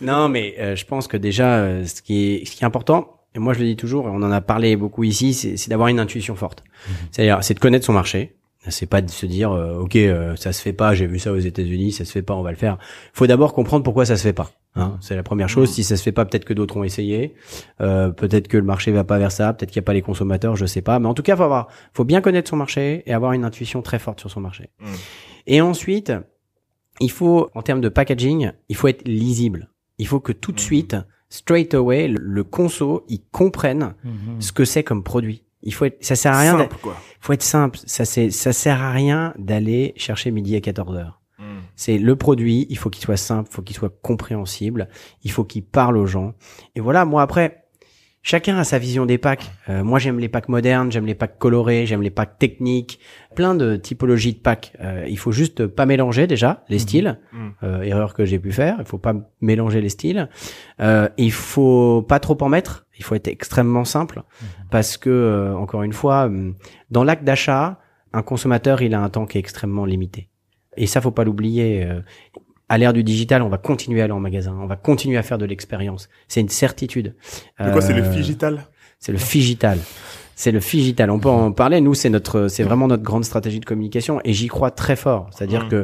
Non, 0.00 0.28
mais 0.28 0.54
euh, 0.58 0.76
je 0.76 0.84
pense 0.84 1.08
que 1.08 1.16
déjà, 1.16 1.58
euh, 1.58 1.84
ce 1.84 2.02
qui 2.02 2.24
est, 2.24 2.44
ce 2.44 2.56
qui 2.56 2.62
est 2.62 2.66
important, 2.66 3.20
et 3.34 3.38
moi 3.38 3.52
je 3.52 3.60
le 3.60 3.66
dis 3.66 3.76
toujours, 3.76 4.06
et 4.06 4.10
on 4.10 4.22
en 4.22 4.30
a 4.30 4.40
parlé 4.40 4.76
beaucoup 4.76 5.04
ici, 5.04 5.34
c'est 5.34 5.56
c'est 5.56 5.70
d'avoir 5.70 5.88
une 5.88 6.00
intuition 6.00 6.34
forte. 6.36 6.64
C'est-à-dire, 7.10 7.42
c'est 7.42 7.54
de 7.54 7.60
connaître 7.60 7.86
son 7.86 7.92
marché. 7.92 8.36
C'est 8.68 8.86
pas 8.86 9.00
de 9.00 9.08
se 9.08 9.24
dire, 9.24 9.52
euh, 9.52 9.78
ok, 9.78 9.96
euh, 9.96 10.36
ça 10.36 10.52
se 10.52 10.60
fait 10.60 10.74
pas, 10.74 10.94
j'ai 10.94 11.06
vu 11.06 11.18
ça 11.18 11.32
aux 11.32 11.38
États-Unis, 11.38 11.92
ça 11.92 12.04
se 12.04 12.12
fait 12.12 12.22
pas, 12.22 12.34
on 12.34 12.42
va 12.42 12.50
le 12.50 12.58
faire. 12.58 12.76
Faut 13.14 13.26
d'abord 13.26 13.54
comprendre 13.54 13.82
pourquoi 13.82 14.04
ça 14.04 14.16
se 14.16 14.22
fait 14.22 14.34
pas. 14.34 14.50
Hein, 14.76 14.98
c'est 15.00 15.16
la 15.16 15.22
première 15.22 15.48
chose. 15.48 15.70
Si 15.70 15.82
ça 15.82 15.96
se 15.96 16.02
fait 16.02 16.12
pas, 16.12 16.26
peut-être 16.26 16.44
que 16.44 16.52
d'autres 16.52 16.76
ont 16.76 16.84
essayé. 16.84 17.34
Euh, 17.80 18.10
peut-être 18.10 18.48
que 18.48 18.58
le 18.58 18.62
marché 18.62 18.92
va 18.92 19.02
pas 19.02 19.18
vers 19.18 19.32
ça. 19.32 19.54
Peut-être 19.54 19.70
qu'il 19.70 19.78
y 19.80 19.84
a 19.84 19.86
pas 19.86 19.94
les 19.94 20.02
consommateurs, 20.02 20.56
je 20.56 20.66
sais 20.66 20.82
pas. 20.82 20.98
Mais 20.98 21.08
en 21.08 21.14
tout 21.14 21.22
cas, 21.22 21.36
faut 21.36 21.42
avoir, 21.42 21.68
faut 21.94 22.04
bien 22.04 22.20
connaître 22.20 22.50
son 22.50 22.56
marché 22.56 23.02
et 23.06 23.14
avoir 23.14 23.32
une 23.32 23.44
intuition 23.44 23.80
très 23.80 23.98
forte 23.98 24.20
sur 24.20 24.30
son 24.30 24.40
marché. 24.40 24.68
Mm. 24.78 24.86
Et 25.46 25.60
ensuite, 25.62 26.12
il 27.00 27.10
faut, 27.10 27.48
en 27.54 27.62
termes 27.62 27.80
de 27.80 27.88
packaging, 27.88 28.52
il 28.68 28.76
faut 28.76 28.88
être 28.88 29.08
lisible. 29.08 29.70
Il 30.00 30.06
faut 30.06 30.20
que 30.20 30.32
tout 30.32 30.52
de 30.52 30.56
Mhm. 30.60 30.64
suite, 30.64 30.96
straight 31.28 31.74
away, 31.74 32.08
le, 32.08 32.18
le 32.20 32.42
conso, 32.44 33.04
il 33.08 33.20
comprenne 33.30 33.94
Mhm. 34.04 34.40
ce 34.40 34.50
que 34.52 34.64
c'est 34.64 34.82
comme 34.82 35.02
produit. 35.04 35.44
Il 35.62 35.74
faut 35.74 35.84
être, 35.84 36.02
ça 36.02 36.16
sert 36.16 36.32
à 36.32 36.40
rien, 36.40 36.58
simple 36.58 36.76
quoi 36.82 36.96
faut 37.20 37.34
être 37.34 37.42
simple. 37.42 37.78
Ça 37.84 38.04
c'est, 38.06 38.30
ça 38.30 38.52
sert 38.54 38.80
à 38.80 38.92
rien 38.92 39.34
d'aller 39.38 39.92
chercher 39.96 40.30
midi 40.30 40.56
à 40.56 40.60
14 40.62 40.96
heures. 40.96 41.20
Mm. 41.38 41.42
C'est 41.76 41.98
le 41.98 42.16
produit, 42.16 42.66
il 42.70 42.78
faut 42.78 42.88
qu'il 42.88 43.04
soit 43.04 43.18
simple, 43.18 43.48
il 43.50 43.54
faut 43.54 43.62
qu'il 43.62 43.76
soit 43.76 43.94
compréhensible, 44.02 44.88
il 45.22 45.30
faut 45.30 45.44
qu'il 45.44 45.62
parle 45.64 45.96
aux 45.98 46.06
gens. 46.06 46.32
Et 46.74 46.80
voilà, 46.80 47.04
moi 47.04 47.20
après, 47.22 47.64
chacun 48.22 48.56
a 48.58 48.64
sa 48.64 48.78
vision 48.78 49.06
des 49.06 49.18
packs. 49.18 49.50
Euh, 49.68 49.82
moi 49.82 49.98
j'aime 49.98 50.18
les 50.18 50.28
packs 50.28 50.48
modernes, 50.48 50.90
j'aime 50.92 51.06
les 51.06 51.14
packs 51.14 51.38
colorés, 51.38 51.86
j'aime 51.86 52.02
les 52.02 52.10
packs 52.10 52.38
techniques, 52.38 53.00
plein 53.34 53.54
de 53.54 53.76
typologies 53.76 54.34
de 54.34 54.38
packs. 54.38 54.72
Euh, 54.80 55.04
il 55.08 55.18
faut 55.18 55.32
juste 55.32 55.66
pas 55.66 55.86
mélanger 55.86 56.26
déjà 56.26 56.64
les 56.68 56.78
styles, 56.78 57.18
Mm. 57.32 57.48
euh, 57.62 57.82
erreur 57.82 58.14
que 58.14 58.24
j'ai 58.24 58.38
pu 58.38 58.52
faire. 58.52 58.76
Il 58.78 58.84
faut 58.84 58.98
pas 58.98 59.14
mélanger 59.40 59.80
les 59.80 59.88
styles. 59.88 60.28
Euh, 60.80 61.08
il 61.16 61.32
faut 61.32 62.02
pas 62.02 62.20
trop 62.20 62.36
en 62.42 62.48
mettre. 62.48 62.86
Il 62.98 63.04
faut 63.04 63.14
être 63.14 63.28
extrêmement 63.28 63.84
simple 63.84 64.22
parce 64.70 64.96
que 64.98 65.08
euh, 65.10 65.54
encore 65.56 65.82
une 65.82 65.92
fois, 65.94 66.24
hum, 66.26 66.54
dans 66.90 67.04
l'acte 67.04 67.24
d'achat, 67.24 67.78
un 68.12 68.22
consommateur 68.22 68.82
il 68.82 68.92
a 68.94 69.00
un 69.00 69.08
temps 69.08 69.24
qui 69.26 69.38
est 69.38 69.40
extrêmement 69.40 69.84
limité. 69.84 70.28
Et 70.76 70.86
ça 70.86 71.00
faut 71.00 71.10
pas 71.10 71.24
l'oublier. 71.24 71.88
Euh, 72.70 72.74
à 72.74 72.78
l'ère 72.78 72.92
du 72.92 73.02
digital, 73.04 73.42
on 73.42 73.48
va 73.48 73.58
continuer 73.58 74.00
à 74.00 74.04
aller 74.04 74.12
en 74.12 74.20
magasin, 74.20 74.56
on 74.60 74.66
va 74.66 74.76
continuer 74.76 75.16
à 75.18 75.22
faire 75.22 75.38
de 75.38 75.44
l'expérience. 75.46 76.08
C'est 76.28 76.40
une 76.40 76.48
certitude. 76.48 77.14
de 77.58 77.70
quoi 77.72 77.80
c'est 77.80 77.92
le 77.92 78.02
Euh, 78.04 78.10
digital 78.10 78.66
c'est 79.02 79.12
le 79.12 79.18
figital. 79.18 79.78
C'est 80.36 80.52
le 80.52 80.60
figital. 80.60 81.10
On 81.10 81.18
peut 81.18 81.28
en 81.30 81.52
parler. 81.52 81.80
Nous, 81.80 81.94
c'est 81.94 82.10
notre, 82.10 82.48
c'est 82.48 82.62
vraiment 82.62 82.86
notre 82.86 83.02
grande 83.02 83.24
stratégie 83.24 83.60
de 83.60 83.64
communication 83.64 84.20
et 84.24 84.32
j'y 84.34 84.46
crois 84.48 84.70
très 84.70 84.94
fort. 84.96 85.28
C'est-à-dire 85.32 85.64
Mm. 85.64 85.68
que 85.68 85.76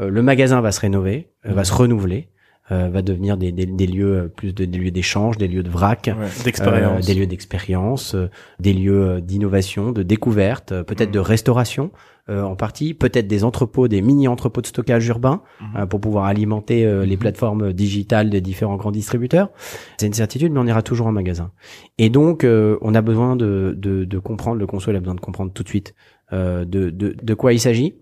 euh, 0.00 0.08
le 0.10 0.22
magasin 0.22 0.60
va 0.60 0.72
se 0.72 0.80
rénover, 0.80 1.28
euh, 1.46 1.52
va 1.52 1.62
se 1.64 1.72
renouveler. 1.72 2.28
Euh, 2.72 2.88
va 2.88 3.02
devenir 3.02 3.36
des, 3.36 3.52
des, 3.52 3.66
des, 3.66 3.86
lieux 3.86 4.32
plus 4.34 4.52
de 4.52 4.64
des 4.64 4.78
lieux 4.78 4.90
d'échange, 4.90 5.36
des 5.36 5.48
lieux 5.48 5.62
de 5.62 5.70
vrac, 5.70 6.10
d'expérience, 6.44 7.06
des 7.06 7.14
lieux 7.14 7.26
d'expérience, 7.26 8.16
des 8.58 8.72
lieux 8.72 9.20
d'innovation, 9.20 9.92
de 9.92 10.02
découverte, 10.02 10.82
peut-être 10.82 11.10
de 11.10 11.18
restauration. 11.18 11.90
Euh, 12.30 12.42
en 12.42 12.56
partie, 12.56 12.94
peut-être 12.94 13.26
des 13.26 13.44
entrepôts, 13.44 13.86
des 13.86 14.00
mini-entrepôts 14.00 14.62
de 14.62 14.66
stockage 14.66 15.06
urbain 15.08 15.42
euh, 15.76 15.84
pour 15.84 16.00
pouvoir 16.00 16.24
alimenter 16.24 16.86
euh, 16.86 17.04
les 17.04 17.16
mhm. 17.16 17.20
plateformes 17.20 17.72
digitales 17.74 18.30
des 18.30 18.40
différents 18.40 18.76
grands 18.76 18.90
distributeurs. 18.90 19.50
C'est 19.98 20.06
une 20.06 20.14
certitude, 20.14 20.50
mais 20.50 20.58
on 20.58 20.66
ira 20.66 20.80
toujours 20.80 21.06
en 21.06 21.12
magasin. 21.12 21.50
Et 21.98 22.08
donc, 22.08 22.46
on 22.46 22.94
a 22.94 23.02
besoin 23.02 23.36
de, 23.36 23.74
de, 23.76 24.04
de 24.04 24.18
comprendre, 24.18 24.58
le 24.58 24.66
conso 24.66 24.90
a 24.90 24.98
besoin 24.98 25.14
de 25.14 25.20
comprendre 25.20 25.52
tout 25.52 25.62
de 25.62 25.68
suite 25.68 25.94
de, 26.32 26.64
de, 26.64 26.90
de 26.90 27.34
quoi 27.34 27.52
il 27.52 27.60
s'agit 27.60 27.94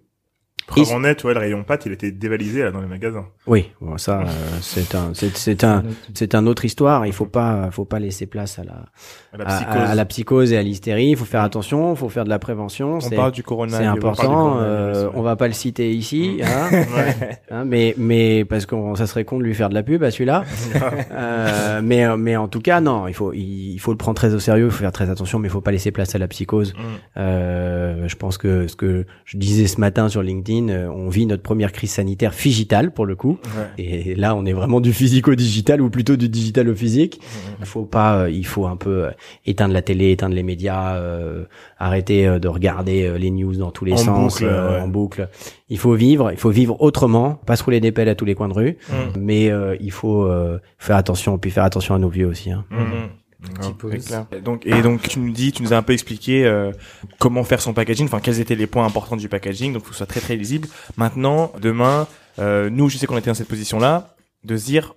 Preuve 0.67 0.93
en 0.93 1.05
est, 1.05 1.17
tu 1.17 1.23
vois, 1.23 1.35
le 1.35 1.41
rayon 1.41 1.65
pâte, 1.65 1.87
il 1.87 1.93
était 1.93 2.11
dévalisé 2.11 2.63
là 2.63 2.71
dans 2.71 2.81
les 2.81 2.87
magasins. 2.87 3.27
Oui, 3.47 3.71
bon, 3.81 3.99
ça, 3.99 4.21
euh, 4.21 4.25
c'est 4.61 4.95
un, 4.95 5.13
c'est 5.13 5.65
un, 5.65 5.83
c'est 6.15 6.35
un 6.35 6.47
autre 6.47 6.65
histoire. 6.65 7.05
Il 7.07 7.13
faut 7.13 7.27
pas, 7.27 7.71
faut 7.73 7.85
pas 7.85 7.99
laisser 7.99 8.27
place 8.27 8.59
à 8.59 8.65
la, 8.65 8.85
à 9.33 9.37
la 9.37 9.45
psychose, 9.45 9.91
à, 9.91 9.95
la 9.95 10.05
psychose 10.05 10.53
et 10.53 10.57
à 10.57 10.63
l'hystérie. 10.63 11.09
Il 11.09 11.17
faut 11.17 11.25
faire 11.25 11.43
attention, 11.43 11.93
il 11.93 11.97
faut 11.97 12.09
faire 12.09 12.25
de 12.25 12.29
la 12.29 12.39
prévention. 12.39 12.99
On 13.03 13.11
parle 13.11 13.33
du 13.33 13.43
corona. 13.43 13.79
C'est 13.79 13.85
important. 13.85 14.59
Euh, 14.61 15.09
on 15.15 15.23
va 15.23 15.37
pas 15.37 15.49
le 15.49 15.55
citer 15.55 15.93
ici, 15.93 16.39
mm. 16.39 16.43
hein, 16.45 16.85
hein, 17.51 17.65
mais, 17.65 17.95
mais 17.99 18.45
parce 18.45 18.67
qu'on, 18.67 18.95
ça 18.95 19.07
serait 19.07 19.25
con 19.25 19.39
de 19.39 19.45
lui 19.45 19.55
faire 19.55 19.69
de 19.69 19.75
la 19.75 19.83
pub 19.83 20.03
à 20.05 20.11
celui-là. 20.11 20.45
euh, 21.13 21.81
mais, 21.83 22.17
mais 22.17 22.37
en 22.37 22.49
tout 22.49 22.61
cas, 22.61 22.81
non, 22.81 23.09
il 23.09 23.15
faut, 23.15 23.33
il, 23.33 23.79
faut 23.79 23.91
le 23.91 23.99
prendre 23.99 24.17
très 24.17 24.35
au 24.35 24.39
sérieux. 24.39 24.67
Il 24.67 24.71
faut 24.71 24.79
faire 24.79 24.93
très 24.93 25.11
attention, 25.11 25.39
mais 25.39 25.49
il 25.49 25.53
faut 25.53 25.61
pas 25.61 25.73
laisser 25.73 25.91
place 25.91 26.15
à 26.15 26.19
la 26.19 26.29
psychose. 26.29 26.75
Mm. 26.75 26.79
Euh, 27.19 28.09
je 28.09 28.17
pense 28.17 28.39
que 28.39 28.69
ce 28.69 28.77
que 28.77 29.07
je 29.25 29.37
disais 29.37 29.67
ce 29.67 29.81
matin 29.81 30.09
sur 30.09 30.23
LinkedIn 30.23 30.62
euh, 30.71 30.91
on 30.91 31.09
vit 31.09 31.27
notre 31.27 31.43
première 31.43 31.73
crise 31.73 31.93
sanitaire 31.93 32.33
digitale 32.33 32.93
pour 32.93 33.07
le 33.07 33.17
coup. 33.17 33.39
Et 33.79 34.15
là, 34.15 34.35
on 34.35 34.45
est 34.45 34.53
vraiment 34.53 34.81
du 34.81 34.93
physique 34.93 35.29
au 35.29 35.35
digital 35.35 35.81
ou 35.81 35.91
plutôt 35.91 36.17
du 36.17 36.29
digital 36.29 36.69
au 36.69 36.75
physique. 36.75 37.21
Il 37.61 37.67
faut 37.67 37.85
pas, 37.85 38.23
euh, 38.23 38.31
il 38.31 38.47
faut 38.47 38.67
un 38.67 38.77
peu 38.77 39.05
euh, 39.05 39.11
éteindre 39.47 39.75
la 39.75 39.83
télé, 39.83 40.11
éteindre 40.13 40.35
les 40.35 40.43
médias, 40.43 41.01
arrêter 41.79 42.39
de 42.39 42.49
regarder 42.49 43.19
les 43.19 43.31
news 43.31 43.55
dans 43.57 43.71
tous 43.71 43.85
les 43.85 43.97
sens, 43.97 44.43
en 44.43 44.89
boucle. 44.89 45.29
Il 45.69 45.79
faut 45.79 45.95
vivre, 45.95 46.31
il 46.33 46.39
faut 46.39 46.51
vivre 46.51 46.81
autrement, 46.81 47.41
pas 47.47 47.57
se 47.57 47.65
rouler 47.65 47.81
des 47.81 47.93
pelles 47.93 48.09
à 48.09 48.15
tous 48.15 48.25
les 48.25 48.35
coins 48.35 48.49
de 48.49 48.55
rue, 48.55 48.77
mm. 48.89 48.93
mais 49.19 49.51
il 49.81 49.91
faut 49.91 50.31
faire 50.79 50.97
attention, 50.97 51.39
puis 51.39 51.51
faire 51.51 51.65
attention 51.65 51.95
à 51.95 51.99
nos 51.99 52.09
vieux 52.09 52.27
aussi. 52.27 52.51
Hein. 52.51 52.65
Mm-hmm. 53.43 54.40
Donc 54.43 54.66
et 54.66 54.82
donc 54.82 55.03
tu 55.09 55.18
nous 55.18 55.32
dis, 55.32 55.53
tu 55.53 55.62
nous 55.62 55.72
as 55.72 55.76
un 55.76 55.82
peu 55.82 55.93
expliqué 55.93 56.45
euh, 56.45 56.72
comment 57.18 57.43
faire 57.45 57.61
son 57.61 57.72
packaging, 57.72 58.07
enfin 58.07 58.20
quels 58.20 58.40
étaient 58.40 58.55
les 58.55 58.66
points 58.66 58.86
importants 58.86 59.16
du 59.16 59.28
packaging, 59.28 59.72
donc 59.72 59.82
faut 59.82 59.88
que 59.88 59.95
ce 59.95 59.99
soit 59.99 60.07
très 60.07 60.20
très 60.20 60.36
lisible. 60.36 60.68
Maintenant, 60.97 61.53
demain, 61.61 62.07
euh, 62.38 62.70
nous, 62.70 62.88
je 62.88 62.99
sais 62.99 63.07
qu'on 63.07 63.18
était 63.18 63.30
dans 63.30 63.34
cette 63.34 63.49
position-là, 63.49 64.14
de 64.45 64.57
se 64.57 64.64
dire, 64.64 64.95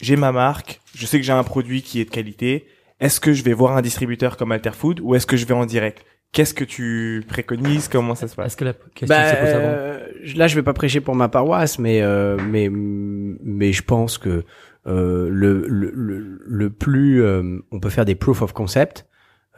j'ai 0.00 0.16
ma 0.16 0.32
marque, 0.32 0.80
je 0.94 1.06
sais 1.06 1.18
que 1.18 1.24
j'ai 1.24 1.32
un 1.32 1.44
produit 1.44 1.82
qui 1.82 2.00
est 2.00 2.04
de 2.04 2.10
qualité. 2.10 2.66
Est-ce 3.00 3.20
que 3.20 3.32
je 3.32 3.42
vais 3.42 3.52
voir 3.52 3.76
un 3.76 3.82
distributeur 3.82 4.36
comme 4.36 4.52
Alterfood 4.52 5.00
ou 5.00 5.14
est-ce 5.14 5.26
que 5.26 5.36
je 5.36 5.44
vais 5.44 5.54
en 5.54 5.66
direct? 5.66 6.04
Qu'est-ce 6.32 6.54
que 6.54 6.64
tu 6.64 7.24
préconises? 7.28 7.88
Comment 7.88 8.14
ça 8.14 8.26
se 8.26 8.34
passe? 8.34 8.46
Est-ce 8.46 8.56
que 8.56 8.64
la 8.64 8.72
question 8.72 9.06
bah, 9.06 9.22
euh, 9.36 10.08
Là, 10.34 10.48
je 10.48 10.56
vais 10.56 10.64
pas 10.64 10.72
prêcher 10.72 11.00
pour 11.00 11.14
ma 11.14 11.28
paroisse, 11.28 11.78
mais 11.78 12.02
euh, 12.02 12.36
mais 12.36 12.68
mais 12.72 13.72
je 13.72 13.82
pense 13.82 14.18
que 14.18 14.44
le, 14.86 15.66
le, 15.68 15.92
le, 16.44 16.70
plus, 16.70 17.22
euh, 17.22 17.58
on 17.72 17.80
peut 17.80 17.90
faire 17.90 18.04
des 18.04 18.14
proof 18.14 18.42
of 18.42 18.52
concept. 18.52 19.06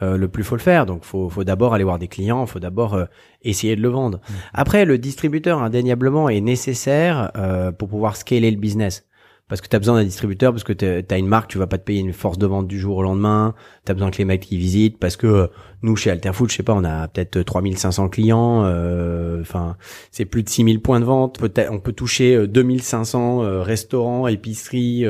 Euh, 0.03 0.15
le 0.15 0.27
plus 0.27 0.43
faut 0.43 0.55
le 0.55 0.61
faire. 0.61 0.85
Donc, 0.85 1.03
faut, 1.03 1.27
faut 1.27 1.43
d'abord 1.43 1.73
aller 1.73 1.83
voir 1.83 1.97
des 1.97 2.07
clients, 2.07 2.45
faut 2.45 2.59
d'abord 2.59 2.99
essayer 3.41 3.75
de 3.75 3.81
le 3.81 3.89
vendre. 3.89 4.19
Mmh. 4.19 4.33
Après, 4.53 4.85
le 4.85 4.99
distributeur 4.99 5.63
indéniablement 5.63 6.29
est 6.29 6.41
nécessaire 6.41 7.31
pour 7.79 7.87
pouvoir 7.87 8.15
scaler 8.15 8.51
le 8.51 8.57
business 8.57 9.06
parce 9.49 9.61
que 9.61 9.67
tu 9.67 9.75
as 9.75 9.79
besoin 9.79 9.95
d'un 9.95 10.03
distributeur, 10.03 10.51
parce 10.51 10.63
que 10.63 10.73
tu 10.73 10.85
as 10.85 11.17
une 11.17 11.27
marque, 11.27 11.49
tu 11.49 11.57
vas 11.57 11.67
pas 11.67 11.77
te 11.77 11.83
payer 11.83 12.01
une 12.01 12.13
force 12.13 12.37
de 12.37 12.45
vente 12.45 12.67
du 12.67 12.79
jour 12.79 12.97
au 12.97 13.03
lendemain, 13.03 13.55
tu 13.85 13.91
as 13.91 13.95
besoin 13.95 14.11
que 14.11 14.17
les 14.17 14.25
mecs 14.25 14.41
qui 14.41 14.57
visitent, 14.57 14.99
parce 14.99 15.15
que 15.15 15.27
euh, 15.27 15.47
nous, 15.83 15.95
chez 15.95 16.11
Alterfood, 16.11 16.49
je 16.49 16.55
sais 16.55 16.63
pas, 16.63 16.73
on 16.73 16.83
a 16.83 17.07
peut-être 17.07 17.41
3500 17.41 18.09
clients, 18.09 18.65
euh, 18.65 19.41
enfin, 19.41 19.77
c'est 20.11 20.25
plus 20.25 20.43
de 20.43 20.49
6000 20.49 20.81
points 20.81 20.99
de 20.99 21.05
vente, 21.05 21.39
peut 21.39 21.51
on 21.69 21.79
peut 21.79 21.93
toucher 21.93 22.45
2500 22.45 23.43
euh, 23.43 23.61
restaurants, 23.61 24.27
épiceries 24.27 25.05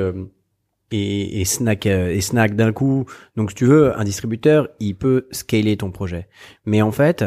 et, 0.92 1.42
et 1.42 1.46
snack 1.46 1.88
et 1.88 2.22
snack 2.22 2.56
d'un 2.56 2.74
coup. 2.74 3.06
Donc, 3.36 3.50
si 3.52 3.56
tu 3.56 3.66
veux, 3.66 3.98
un 4.00 4.04
distributeur, 4.04 4.70
il 4.80 4.96
peut 4.96 5.28
scaler 5.32 5.78
ton 5.78 5.90
projet. 5.90 6.28
Mais 6.66 6.84
en 6.84 6.92
fait, 6.92 7.26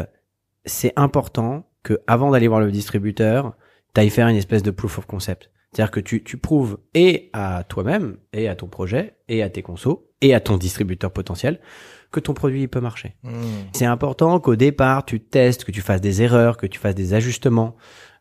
c'est 0.63 0.93
important 0.95 1.67
que 1.83 1.99
avant 2.07 2.31
d'aller 2.31 2.47
voir 2.47 2.61
le 2.61 2.71
distributeur, 2.71 3.53
tu 3.93 3.99
ailles 3.99 4.09
faire 4.09 4.27
une 4.27 4.37
espèce 4.37 4.63
de 4.63 4.71
proof 4.71 4.99
of 4.99 5.05
concept. 5.07 5.50
C'est-à-dire 5.71 5.91
que 5.91 5.99
tu, 5.99 6.23
tu 6.23 6.37
prouves 6.37 6.77
et 6.93 7.29
à 7.33 7.63
toi-même, 7.63 8.17
et 8.33 8.47
à 8.49 8.55
ton 8.55 8.67
projet, 8.67 9.15
et 9.29 9.41
à 9.41 9.49
tes 9.49 9.61
consos, 9.61 10.03
et 10.21 10.33
à 10.33 10.39
ton 10.39 10.57
distributeur 10.57 11.11
potentiel, 11.11 11.59
que 12.11 12.19
ton 12.19 12.33
produit 12.33 12.67
peut 12.67 12.81
marcher. 12.81 13.15
Hmm. 13.23 13.31
C'est 13.73 13.85
important 13.85 14.39
qu'au 14.39 14.55
départ, 14.55 15.05
tu 15.05 15.21
testes, 15.21 15.63
que 15.63 15.71
tu 15.71 15.81
fasses 15.81 16.01
des 16.01 16.21
erreurs, 16.21 16.57
que 16.57 16.67
tu 16.67 16.77
fasses 16.77 16.95
des 16.95 17.13
ajustements, 17.13 17.75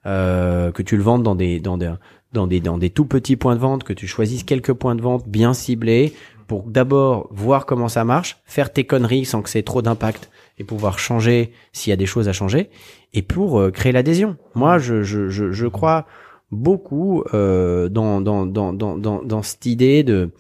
euh, 0.07 0.71
que 0.71 0.83
tu 0.83 0.97
le 0.97 1.03
vendes 1.03 1.25
dans 1.25 1.35
des, 1.35 1.59
dans 1.59 1.77
des, 1.77 1.93
dans 2.33 2.47
des, 2.47 2.61
dans 2.61 2.79
des 2.79 2.91
tout 2.91 3.05
petits 3.05 3.37
points 3.37 3.57
de 3.57 3.61
vente, 3.61 3.83
que 3.83 3.93
tu 3.93 4.07
choisisses 4.07 4.45
quelques 4.45 4.73
points 4.73 4.95
de 4.95 5.03
vente 5.03 5.29
bien 5.29 5.53
ciblés 5.53 6.15
pour 6.47 6.63
d'abord 6.65 7.29
voir 7.33 7.67
comment 7.67 7.89
ça 7.89 8.05
marche, 8.05 8.39
faire 8.45 8.73
tes 8.73 8.85
conneries 8.85 9.25
sans 9.25 9.43
que 9.43 9.51
c'est 9.51 9.63
trop 9.63 9.83
d'impact 9.83 10.31
et 10.59 10.65
pouvoir 10.65 10.99
changer 10.99 11.53
s'il 11.73 11.91
y 11.91 11.93
a 11.93 11.97
des 11.97 12.07
choses 12.07 12.29
à 12.29 12.33
changer 12.33 12.71
et 13.13 13.23
pour 13.23 13.61
euh, 13.61 13.71
créer 13.71 13.93
l'adhésion. 13.93 14.37
Moi, 14.55 14.79
je, 14.79 15.03
je, 15.03 15.29
je, 15.29 15.53
je 15.53 15.67
crois 15.67 16.07
beaucoup 16.51 17.23
euh, 17.35 17.89
dans, 17.89 18.21
dans, 18.21 18.47
dans, 18.47 18.73
dans, 18.73 18.97
dans, 18.99 19.43
cette 19.43 19.67
idée 19.67 20.03
de 20.03 20.31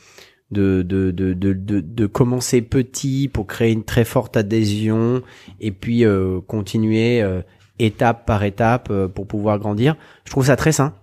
de, 0.50 0.82
de, 0.82 1.12
de, 1.12 1.32
de, 1.32 1.52
de, 1.52 2.06
commencer 2.06 2.60
petit 2.60 3.28
pour 3.32 3.46
créer 3.46 3.72
une 3.72 3.84
très 3.84 4.04
forte 4.04 4.36
adhésion 4.36 5.22
et 5.60 5.70
puis 5.70 6.04
euh, 6.04 6.40
continuer 6.40 7.22
euh, 7.22 7.42
étape 7.78 8.26
par 8.26 8.42
étape 8.42 8.88
euh, 8.90 9.06
pour 9.06 9.28
pouvoir 9.28 9.60
grandir. 9.60 9.96
Je 10.24 10.32
trouve 10.32 10.46
ça 10.46 10.56
très 10.56 10.72
sain. 10.72 10.94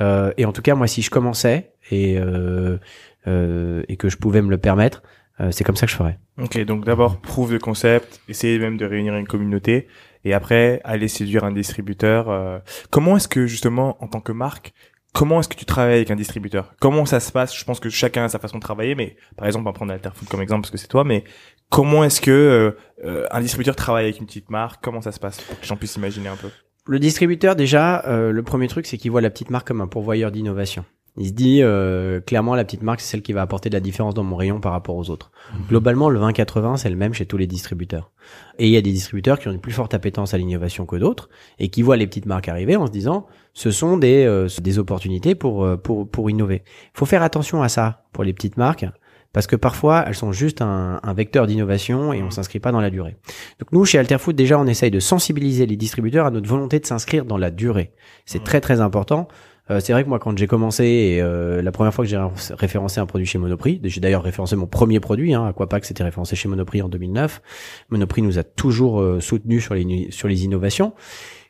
Euh, 0.00 0.32
et 0.38 0.46
en 0.46 0.52
tout 0.52 0.62
cas, 0.62 0.74
moi, 0.74 0.86
si 0.86 1.02
je 1.02 1.10
commençais 1.10 1.72
et, 1.90 2.14
et 2.14 3.96
que 3.96 4.08
je 4.08 4.16
pouvais 4.16 4.40
me 4.40 4.50
le 4.50 4.58
permettre, 4.58 5.02
c'est 5.50 5.64
comme 5.64 5.76
ça 5.76 5.84
que 5.84 5.92
je 5.92 5.96
ferais. 5.96 6.18
Ok, 6.38 6.58
donc 6.64 6.84
d'abord, 6.86 7.20
prouve 7.20 7.52
le 7.52 7.58
concept, 7.58 8.20
essayer 8.28 8.58
même 8.58 8.78
de 8.78 8.86
réunir 8.86 9.14
une 9.14 9.26
communauté 9.26 9.88
et 10.26 10.34
après 10.34 10.80
aller 10.82 11.06
séduire 11.06 11.44
un 11.44 11.52
distributeur. 11.52 12.28
Euh, 12.28 12.58
comment 12.90 13.16
est-ce 13.16 13.28
que 13.28 13.46
justement 13.46 13.96
en 14.02 14.08
tant 14.08 14.20
que 14.20 14.32
marque, 14.32 14.74
comment 15.14 15.38
est-ce 15.38 15.48
que 15.48 15.54
tu 15.54 15.64
travailles 15.64 15.94
avec 15.94 16.10
un 16.10 16.16
distributeur? 16.16 16.74
Comment 16.80 17.06
ça 17.06 17.20
se 17.20 17.30
passe? 17.30 17.56
Je 17.56 17.64
pense 17.64 17.78
que 17.78 17.88
chacun 17.88 18.24
a 18.24 18.28
sa 18.28 18.40
façon 18.40 18.56
de 18.56 18.62
travailler, 18.62 18.96
mais 18.96 19.16
par 19.36 19.46
exemple, 19.46 19.62
on 19.62 19.70
va 19.70 19.72
prendre 19.72 19.92
Alterfood 19.92 20.28
comme 20.28 20.42
exemple 20.42 20.62
parce 20.62 20.72
que 20.72 20.78
c'est 20.78 20.88
toi, 20.88 21.04
mais 21.04 21.22
comment 21.70 22.02
est-ce 22.02 22.20
que 22.20 22.32
euh, 22.32 22.76
euh, 23.04 23.24
un 23.30 23.40
distributeur 23.40 23.76
travaille 23.76 24.06
avec 24.06 24.18
une 24.18 24.26
petite 24.26 24.50
marque? 24.50 24.82
Comment 24.82 25.00
ça 25.00 25.12
se 25.12 25.20
passe? 25.20 25.40
Pour 25.42 25.56
que 25.56 25.62
les 25.62 25.68
gens 25.68 25.76
puissent 25.76 25.94
imaginer 25.94 26.28
un 26.28 26.36
peu 26.36 26.50
Le 26.86 26.98
distributeur, 26.98 27.54
déjà, 27.54 28.02
le 28.08 28.42
premier 28.42 28.66
truc, 28.66 28.84
c'est 28.86 28.98
qu'il 28.98 29.12
voit 29.12 29.20
la 29.20 29.30
petite 29.30 29.50
marque 29.50 29.68
comme 29.68 29.80
un 29.80 29.86
pourvoyeur 29.86 30.32
d'innovation. 30.32 30.84
Il 31.18 31.28
se 31.28 31.32
dit 31.32 31.62
euh, 31.62 32.20
clairement 32.20 32.54
la 32.54 32.64
petite 32.64 32.82
marque 32.82 33.00
c'est 33.00 33.12
celle 33.12 33.22
qui 33.22 33.32
va 33.32 33.42
apporter 33.42 33.70
de 33.70 33.74
la 33.74 33.80
différence 33.80 34.14
dans 34.14 34.22
mon 34.22 34.36
rayon 34.36 34.60
par 34.60 34.72
rapport 34.72 34.96
aux 34.96 35.10
autres. 35.10 35.30
Mhm. 35.54 35.66
Globalement 35.68 36.10
le 36.10 36.20
20-80 36.20 36.76
c'est 36.76 36.90
le 36.90 36.96
même 36.96 37.14
chez 37.14 37.26
tous 37.26 37.38
les 37.38 37.46
distributeurs. 37.46 38.10
Et 38.58 38.66
il 38.66 38.72
y 38.72 38.76
a 38.76 38.82
des 38.82 38.92
distributeurs 38.92 39.38
qui 39.38 39.48
ont 39.48 39.52
une 39.52 39.60
plus 39.60 39.72
forte 39.72 39.94
appétence 39.94 40.34
à 40.34 40.38
l'innovation 40.38 40.84
que 40.84 40.96
d'autres 40.96 41.28
et 41.58 41.68
qui 41.68 41.82
voient 41.82 41.96
les 41.96 42.06
petites 42.06 42.26
marques 42.26 42.48
arriver 42.48 42.76
en 42.76 42.86
se 42.86 42.92
disant 42.92 43.26
ce 43.54 43.70
sont 43.70 43.96
des 43.96 44.24
euh, 44.26 44.48
des 44.60 44.78
opportunités 44.78 45.34
pour 45.34 45.64
euh, 45.64 45.76
pour 45.76 46.08
pour 46.08 46.28
innover. 46.28 46.62
Il 46.66 46.98
faut 46.98 47.06
faire 47.06 47.22
attention 47.22 47.62
à 47.62 47.68
ça 47.68 48.04
pour 48.12 48.22
les 48.24 48.34
petites 48.34 48.58
marques 48.58 48.86
parce 49.32 49.46
que 49.46 49.56
parfois 49.56 50.04
elles 50.06 50.14
sont 50.14 50.32
juste 50.32 50.60
un, 50.60 51.00
un 51.02 51.14
vecteur 51.14 51.46
d'innovation 51.46 52.12
et 52.12 52.22
on 52.22 52.30
s'inscrit 52.30 52.60
pas 52.60 52.72
dans 52.72 52.80
la 52.80 52.90
durée. 52.90 53.16
Donc 53.58 53.72
nous 53.72 53.86
chez 53.86 53.98
Alterfood 53.98 54.36
déjà 54.36 54.58
on 54.58 54.66
essaye 54.66 54.90
de 54.90 55.00
sensibiliser 55.00 55.64
les 55.64 55.76
distributeurs 55.76 56.26
à 56.26 56.30
notre 56.30 56.48
volonté 56.48 56.78
de 56.78 56.86
s'inscrire 56.86 57.24
dans 57.24 57.38
la 57.38 57.50
durée. 57.50 57.92
C'est 58.26 58.44
très 58.44 58.60
très 58.60 58.82
important 58.82 59.28
euh, 59.70 59.80
c'est 59.80 59.92
vrai 59.92 60.04
que 60.04 60.08
moi, 60.08 60.18
quand 60.18 60.36
j'ai 60.38 60.46
commencé, 60.46 60.84
et, 60.84 61.22
euh, 61.22 61.60
la 61.60 61.72
première 61.72 61.92
fois 61.92 62.04
que 62.04 62.10
j'ai 62.10 62.20
référencé 62.50 63.00
un 63.00 63.06
produit 63.06 63.26
chez 63.26 63.38
Monoprix, 63.38 63.80
j'ai 63.82 64.00
d'ailleurs 64.00 64.22
référencé 64.22 64.54
mon 64.54 64.66
premier 64.66 65.00
produit, 65.00 65.34
hein, 65.34 65.46
Aquapack, 65.46 65.84
c'était 65.84 66.04
référencé 66.04 66.36
chez 66.36 66.48
Monoprix 66.48 66.82
en 66.82 66.88
2009. 66.88 67.42
Monoprix 67.90 68.22
nous 68.22 68.38
a 68.38 68.44
toujours 68.44 69.00
euh, 69.00 69.20
soutenus 69.20 69.64
sur 69.64 69.74
les 69.74 70.10
sur 70.10 70.28
les 70.28 70.44
innovations. 70.44 70.94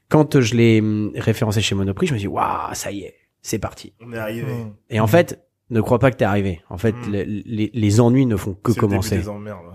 Quand 0.09 0.41
je 0.41 0.55
l'ai 0.55 0.81
hum, 0.81 1.13
référencé 1.17 1.61
chez 1.61 1.75
Monoprix, 1.75 2.07
je 2.07 2.15
me 2.15 2.19
suis 2.19 2.29
dit, 2.29 2.35
waouh, 2.35 2.73
ça 2.75 2.91
y 2.91 3.01
est, 3.01 3.15
c'est 3.43 3.59
parti. 3.59 3.93
On 4.01 4.13
est 4.13 4.19
arrivé. 4.19 4.45
Et 4.89 5.01
en 5.01 5.07
fait, 5.07 5.47
ne 5.71 5.81
crois 5.81 5.99
pas 5.99 6.11
que 6.11 6.17
t'es 6.17 6.25
arrivé. 6.25 6.61
En 6.71 6.79
fait, 6.79 6.93
hmm. 6.93 7.11
les, 7.11 7.71
les, 7.75 8.01
ennuis 8.01 8.27
ne 8.27 8.37
font 8.37 8.55
que 8.55 8.73
commencer. 8.73 9.21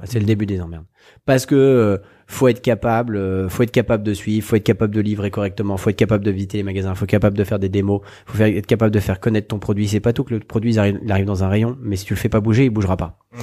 C'est 0.05 0.19
le 0.19 0.25
début 0.25 0.45
des 0.45 0.61
emmerdes. 0.61 0.85
Parce 1.25 1.45
que 1.45 1.55
euh, 1.55 1.97
faut 2.31 2.47
être 2.47 2.61
capable, 2.61 3.17
euh, 3.17 3.49
faut 3.49 3.63
être 3.63 3.71
capable 3.71 4.03
de 4.03 4.13
suivre, 4.13 4.47
faut 4.47 4.55
être 4.55 4.63
capable 4.63 4.95
de 4.95 5.01
livrer 5.01 5.31
correctement, 5.31 5.75
faut 5.75 5.89
être 5.89 5.97
capable 5.97 6.23
de 6.23 6.31
visiter 6.31 6.57
les 6.57 6.63
magasins, 6.63 6.95
faut 6.95 7.03
être 7.03 7.11
capable 7.11 7.37
de 7.37 7.43
faire 7.43 7.59
des 7.59 7.67
démos, 7.67 8.01
faut 8.25 8.37
faire, 8.37 8.47
être 8.47 8.65
capable 8.65 8.91
de 8.91 8.99
faire 8.99 9.19
connaître 9.19 9.49
ton 9.49 9.59
produit. 9.59 9.87
C'est 9.87 9.99
pas 9.99 10.13
tout 10.13 10.23
que 10.23 10.33
le 10.33 10.39
produit 10.39 10.73
il 10.73 10.79
arrive, 10.79 11.25
dans 11.25 11.43
un 11.43 11.49
rayon, 11.49 11.77
mais 11.81 11.97
si 11.97 12.05
tu 12.05 12.13
le 12.13 12.19
fais 12.19 12.29
pas 12.29 12.39
bouger, 12.39 12.65
il 12.65 12.69
bougera 12.69 12.95
pas. 12.95 13.19
Hmm. 13.33 13.41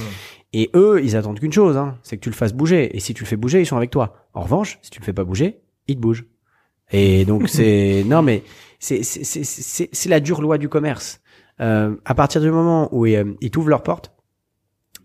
Et 0.53 0.71
eux, 0.73 1.01
ils 1.03 1.15
attendent 1.15 1.39
qu'une 1.39 1.53
chose, 1.53 1.77
hein, 1.77 1.97
c'est 2.01 2.17
que 2.17 2.21
tu 2.21 2.29
le 2.29 2.35
fasses 2.35 2.53
bouger. 2.53 2.95
Et 2.97 2.99
si 2.99 3.13
tu 3.13 3.23
le 3.23 3.27
fais 3.27 3.35
bouger, 3.35 3.61
ils 3.61 3.65
sont 3.67 3.77
avec 3.77 3.91
toi. 3.91 4.27
En 4.33 4.41
revanche, 4.41 4.79
si 4.81 4.89
tu 4.89 4.99
le 4.99 5.05
fais 5.05 5.13
pas 5.13 5.23
bouger, 5.23 5.59
ils 5.87 5.95
te 5.95 6.01
bougent. 6.01 6.25
Et 6.91 7.25
donc 7.25 7.47
c'est 7.49 8.03
non 8.07 8.23
mais 8.23 8.43
c'est 8.79 9.03
c'est 9.03 9.43
c'est 9.91 10.09
la 10.09 10.19
dure 10.19 10.41
loi 10.41 10.57
du 10.57 10.67
commerce. 10.67 11.21
Euh, 11.61 11.95
à 12.05 12.15
partir 12.15 12.41
du 12.41 12.49
moment 12.49 12.89
où 12.91 13.05
ils, 13.05 13.35
ils 13.41 13.51
t'ouvrent 13.51 13.69
leurs 13.69 13.83
portes, 13.83 14.13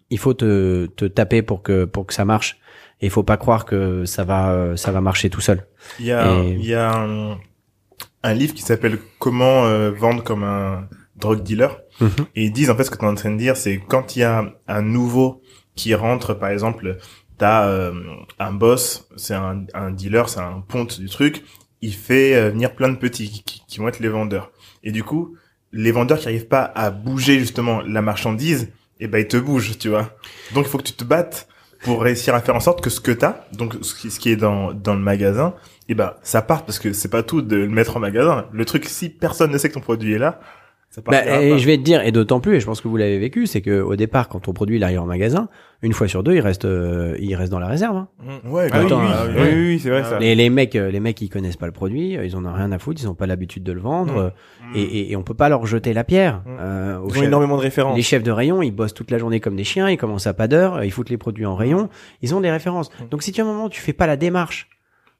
il 0.08 0.18
faut 0.18 0.32
te, 0.32 0.86
te 0.86 1.04
taper 1.04 1.42
pour 1.42 1.62
que 1.62 1.84
pour 1.84 2.06
que 2.06 2.14
ça 2.14 2.24
marche. 2.24 2.58
Et 3.04 3.08
il 3.08 3.10
faut 3.10 3.22
pas 3.22 3.36
croire 3.36 3.66
que 3.66 4.06
ça 4.06 4.24
va 4.24 4.78
ça 4.78 4.90
va 4.90 5.02
marcher 5.02 5.28
tout 5.28 5.42
seul. 5.42 5.66
Il 6.00 6.06
y 6.06 6.12
a 6.12 6.42
il 6.42 6.64
y 6.64 6.72
a 6.72 6.90
un, 6.90 7.36
un 8.22 8.32
livre 8.32 8.54
qui 8.54 8.62
s'appelle 8.62 8.98
Comment 9.18 9.66
euh, 9.66 9.90
vendre 9.90 10.24
comme 10.24 10.42
un 10.42 10.88
drug 11.16 11.42
dealer. 11.42 11.82
Mhm. 12.00 12.10
Et 12.34 12.44
ils 12.44 12.52
disent 12.52 12.70
en 12.70 12.76
fait 12.76 12.84
ce 12.84 12.90
que 12.90 12.96
tu 12.96 13.04
es 13.04 13.08
en 13.08 13.14
train 13.14 13.30
de 13.30 13.36
dire, 13.36 13.58
c'est 13.58 13.78
quand 13.78 14.16
il 14.16 14.20
y 14.20 14.22
a 14.22 14.54
un 14.66 14.80
nouveau 14.80 15.42
qui 15.74 15.94
rentre, 15.94 16.32
par 16.32 16.48
exemple, 16.48 16.96
t'as 17.36 17.66
euh, 17.66 17.92
un 18.38 18.52
boss, 18.52 19.06
c'est 19.16 19.34
un, 19.34 19.66
un 19.74 19.90
dealer, 19.90 20.30
c'est 20.30 20.40
un 20.40 20.64
ponte 20.66 20.98
du 20.98 21.10
truc, 21.10 21.44
il 21.82 21.94
fait 21.94 22.34
euh, 22.34 22.48
venir 22.48 22.74
plein 22.74 22.88
de 22.88 22.96
petits 22.96 23.42
qui, 23.44 23.62
qui 23.68 23.78
vont 23.78 23.88
être 23.88 24.00
les 24.00 24.08
vendeurs. 24.08 24.50
Et 24.82 24.90
du 24.90 25.04
coup, 25.04 25.36
les 25.70 25.92
vendeurs 25.92 26.18
qui 26.18 26.28
arrivent 26.28 26.48
pas 26.48 26.72
à 26.74 26.90
bouger 26.90 27.38
justement 27.38 27.82
la 27.82 28.00
marchandise, 28.00 28.72
et 29.00 29.04
eh 29.04 29.08
ben 29.08 29.18
ils 29.18 29.28
te 29.28 29.36
bougent, 29.36 29.76
tu 29.76 29.90
vois. 29.90 30.16
Donc 30.54 30.64
il 30.64 30.70
faut 30.70 30.78
que 30.78 30.84
tu 30.84 30.94
te 30.94 31.04
battes 31.04 31.48
pour 31.84 32.02
réussir 32.02 32.34
à 32.34 32.40
faire 32.40 32.56
en 32.56 32.60
sorte 32.60 32.80
que 32.80 32.90
ce 32.90 33.00
que 33.00 33.12
t'as, 33.12 33.36
donc 33.52 33.76
ce 33.82 33.94
qui, 33.94 34.10
ce 34.10 34.18
qui 34.18 34.30
est 34.30 34.36
dans 34.36 34.72
dans 34.72 34.94
le 34.94 35.00
magasin, 35.00 35.54
et 35.88 35.92
eh 35.92 35.94
ben 35.94 36.14
ça 36.22 36.42
parte 36.42 36.66
parce 36.66 36.78
que 36.78 36.92
c'est 36.92 37.10
pas 37.10 37.22
tout 37.22 37.42
de 37.42 37.56
le 37.56 37.68
mettre 37.68 37.96
en 37.96 38.00
magasin. 38.00 38.46
Le 38.52 38.64
truc 38.64 38.86
si 38.86 39.08
personne 39.08 39.52
ne 39.52 39.58
sait 39.58 39.68
que 39.68 39.74
ton 39.74 39.80
produit 39.80 40.14
est 40.14 40.18
là, 40.18 40.40
bah, 41.06 41.42
et 41.42 41.58
je 41.58 41.66
vais 41.66 41.76
te 41.76 41.82
dire, 41.82 42.02
et 42.02 42.12
d'autant 42.12 42.40
plus, 42.40 42.56
et 42.56 42.60
je 42.60 42.66
pense 42.66 42.80
que 42.80 42.88
vous 42.88 42.96
l'avez 42.96 43.18
vécu, 43.18 43.46
c'est 43.46 43.60
que 43.60 43.80
au 43.80 43.96
départ, 43.96 44.28
quand 44.28 44.40
ton 44.40 44.52
produit 44.52 44.76
il 44.76 44.84
arrive 44.84 45.00
en 45.00 45.06
magasin, 45.06 45.48
une 45.82 45.92
fois 45.92 46.06
sur 46.06 46.22
deux, 46.22 46.34
il 46.34 46.40
reste, 46.40 46.64
euh, 46.64 47.16
il 47.18 47.34
reste 47.34 47.50
dans 47.50 47.58
la 47.58 47.66
réserve. 47.66 47.96
Hein. 47.96 48.08
Mmh. 48.22 48.50
Ouais, 48.50 48.68
ah, 48.70 48.80
oui, 48.84 48.92
oui, 49.36 49.54
oui, 49.54 49.78
c'est 49.80 49.90
vrai 49.90 50.02
ah 50.04 50.10
ça. 50.10 50.18
Et 50.20 50.34
les 50.34 50.50
mecs, 50.50 50.76
euh, 50.76 50.90
les 50.90 51.00
mecs, 51.00 51.20
ils 51.20 51.28
connaissent 51.28 51.56
pas 51.56 51.66
le 51.66 51.72
produit, 51.72 52.16
euh, 52.16 52.24
ils 52.24 52.36
en 52.36 52.44
ont 52.44 52.52
rien 52.52 52.70
à 52.70 52.78
foutre, 52.78 53.00
ils 53.02 53.08
ont 53.08 53.14
pas 53.14 53.26
l'habitude 53.26 53.64
de 53.64 53.72
le 53.72 53.80
vendre, 53.80 54.32
Mmh. 54.64 54.76
et, 54.76 54.82
et, 54.82 55.12
et, 55.12 55.16
on 55.16 55.22
peut 55.22 55.34
pas 55.34 55.48
leur 55.48 55.66
jeter 55.66 55.92
la 55.92 56.04
pierre. 56.04 56.42
Mmh. 56.46 56.56
Euh, 56.60 56.93
Ils 57.08 57.20
ont 57.20 57.22
énormément 57.24 57.56
de 57.56 57.62
références. 57.62 57.96
les 57.96 58.02
chefs 58.02 58.22
de 58.22 58.30
rayon, 58.30 58.62
ils 58.62 58.70
bossent 58.70 58.94
toute 58.94 59.10
la 59.10 59.18
journée 59.18 59.40
comme 59.40 59.56
des 59.56 59.64
chiens, 59.64 59.88
ils 59.90 59.96
commencent 59.98 60.26
à 60.26 60.34
pas 60.34 60.48
d'heure, 60.48 60.82
ils 60.84 60.90
foutent 60.90 61.10
les 61.10 61.18
produits 61.18 61.46
en 61.46 61.54
rayon, 61.56 61.88
ils 62.22 62.34
ont 62.34 62.40
des 62.40 62.50
références. 62.50 62.90
Mmh. 62.90 63.08
Donc 63.10 63.22
si 63.22 63.32
tu 63.32 63.40
à 63.40 63.44
un 63.44 63.46
moment 63.46 63.68
tu 63.68 63.80
fais 63.80 63.92
pas 63.92 64.06
la 64.06 64.16
démarche 64.16 64.68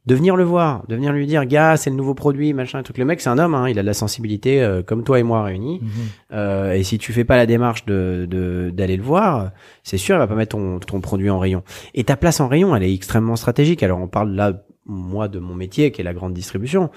de 0.06 0.14
venir 0.14 0.36
le 0.36 0.44
voir, 0.44 0.84
de 0.86 0.94
venir 0.96 1.14
lui 1.14 1.26
dire 1.26 1.46
gars, 1.46 1.78
c'est 1.78 1.88
le 1.88 1.96
nouveau 1.96 2.12
produit, 2.12 2.52
machin, 2.52 2.82
truc. 2.82 2.98
Le 2.98 3.06
mec, 3.06 3.22
c'est 3.22 3.30
un 3.30 3.38
homme, 3.38 3.54
hein, 3.54 3.70
il 3.70 3.78
a 3.78 3.82
de 3.82 3.86
la 3.86 3.94
sensibilité 3.94 4.62
euh, 4.62 4.82
comme 4.82 5.02
toi 5.02 5.18
et 5.18 5.22
moi 5.22 5.42
réunis. 5.42 5.80
Mhm. 5.82 5.88
Euh, 6.34 6.72
et 6.74 6.82
si 6.82 6.98
tu 6.98 7.14
fais 7.14 7.24
pas 7.24 7.36
la 7.36 7.46
démarche 7.46 7.86
de 7.86 8.26
de- 8.30 8.70
d'aller 8.70 8.98
le 8.98 9.02
voir, 9.02 9.50
c'est 9.82 9.96
sûr, 9.96 10.16
il 10.16 10.18
va 10.18 10.26
pas 10.26 10.34
mettre 10.34 10.56
ton, 10.58 10.78
ton 10.78 11.00
produit 11.00 11.30
en 11.30 11.38
rayon. 11.38 11.62
Et 11.94 12.04
ta 12.04 12.16
place 12.16 12.40
en 12.40 12.48
rayon, 12.48 12.76
elle 12.76 12.82
est 12.82 12.92
extrêmement 12.92 13.36
stratégique. 13.36 13.82
Alors 13.82 13.98
on 13.98 14.06
parle 14.08 14.32
là, 14.32 14.52
moi, 14.86 15.28
de 15.28 15.38
mon 15.38 15.54
métier, 15.54 15.90
qui 15.92 16.00
est 16.00 16.04
la 16.04 16.12
grande 16.14 16.34
distribution. 16.34 16.90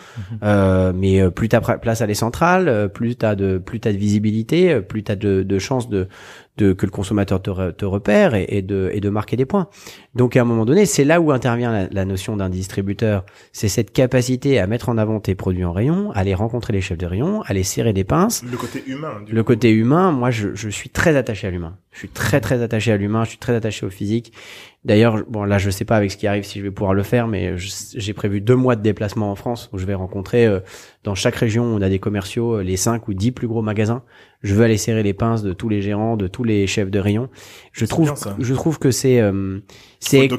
Euh, 0.43 0.91
mais 0.95 1.21
euh, 1.21 1.29
plus 1.29 1.49
ta 1.49 1.61
place 1.61 2.01
elle 2.01 2.09
est 2.11 2.15
centrale, 2.15 2.67
euh, 2.67 2.87
plus 2.87 3.15
t'as 3.15 3.35
de 3.35 3.57
plus 3.57 3.79
t'as 3.79 3.91
de 3.93 3.97
visibilité, 3.97 4.73
euh, 4.73 4.81
plus 4.81 5.03
t'as 5.03 5.15
de, 5.15 5.43
de 5.43 5.59
chances 5.59 5.87
de, 5.89 6.07
de 6.57 6.73
que 6.73 6.85
le 6.85 6.91
consommateur 6.91 7.41
te, 7.41 7.49
re- 7.49 7.73
te 7.73 7.85
repère 7.85 8.35
et, 8.35 8.45
et 8.49 8.61
de 8.61 8.89
et 8.93 8.99
de 8.99 9.09
marquer 9.09 9.37
des 9.37 9.45
points. 9.45 9.67
Donc 10.15 10.35
à 10.35 10.41
un 10.41 10.45
moment 10.45 10.65
donné, 10.65 10.85
c'est 10.85 11.05
là 11.05 11.21
où 11.21 11.31
intervient 11.31 11.71
la, 11.71 11.87
la 11.89 12.05
notion 12.05 12.35
d'un 12.35 12.49
distributeur. 12.49 13.25
C'est 13.53 13.69
cette 13.69 13.91
capacité 13.93 14.59
à 14.59 14.67
mettre 14.67 14.89
en 14.89 14.97
avant 14.97 15.19
tes 15.19 15.35
produits 15.35 15.63
en 15.63 15.71
rayon, 15.71 16.11
aller 16.11 16.33
rencontrer 16.35 16.73
les 16.73 16.81
chefs 16.81 16.97
de 16.97 17.05
rayon, 17.05 17.41
aller 17.43 17.63
serrer 17.63 17.93
des 17.93 18.03
pinces. 18.03 18.43
Le 18.43 18.57
côté 18.57 18.83
humain. 18.85 19.21
Du 19.25 19.31
Le 19.33 19.43
coup. 19.43 19.47
côté 19.53 19.71
humain, 19.71 20.11
moi, 20.11 20.29
je, 20.31 20.55
je 20.55 20.69
suis 20.69 20.89
très 20.89 21.15
attaché 21.15 21.47
à 21.47 21.51
l'humain. 21.51 21.77
Je 21.91 21.99
suis 21.99 22.09
très 22.09 22.41
très 22.41 22.61
attaché 22.61 22.91
à 22.91 22.97
l'humain. 22.97 23.23
Je 23.23 23.29
suis 23.29 23.37
très 23.39 23.55
attaché 23.55 23.85
au 23.85 23.89
physique. 23.89 24.31
D'ailleurs, 24.87 25.25
bon 25.27 25.43
là, 25.43 25.57
je 25.57 25.69
sais 25.69 25.83
pas 25.83 25.97
avec 25.97 26.11
ce 26.11 26.15
qui 26.15 26.27
arrive 26.27 26.45
si 26.45 26.59
je 26.59 26.63
vais 26.63 26.71
pouvoir 26.71 26.93
le 26.93 27.03
faire, 27.03 27.27
mais 27.27 27.55
j'ai 27.57 28.13
prévu 28.13 28.39
deux 28.39 28.55
mois 28.55 28.77
de 28.77 28.81
déplacement 28.81 29.29
en 29.29 29.35
France 29.35 29.69
où 29.73 29.77
je 29.77 29.85
vais 29.85 29.93
rencontrer 29.93 30.45
euh, 30.45 30.61
dans 31.03 31.13
chaque 31.13 31.35
région 31.35 31.65
où 31.65 31.75
on 31.77 31.81
a 31.81 31.89
des 31.89 31.99
commerciaux 31.99 32.59
euh, 32.59 32.63
les 32.63 32.77
cinq 32.77 33.09
ou 33.09 33.13
dix 33.13 33.33
plus 33.33 33.49
gros 33.49 33.61
magasins. 33.61 34.03
Je 34.43 34.55
veux 34.55 34.63
aller 34.63 34.77
serrer 34.77 35.03
les 35.03 35.13
pinces 35.13 35.43
de 35.43 35.51
tous 35.51 35.67
les 35.67 35.81
gérants, 35.81 36.15
de 36.15 36.27
tous 36.27 36.45
les 36.45 36.67
chefs 36.67 36.89
de 36.89 36.99
rayon. 36.99 37.27
Je 37.73 37.85
trouve, 37.85 38.13
bien, 38.13 38.35
je 38.39 38.53
trouve 38.53 38.79
que 38.79 38.91
c'est 38.91 39.19
euh, 39.19 39.59
c'est 39.99 40.29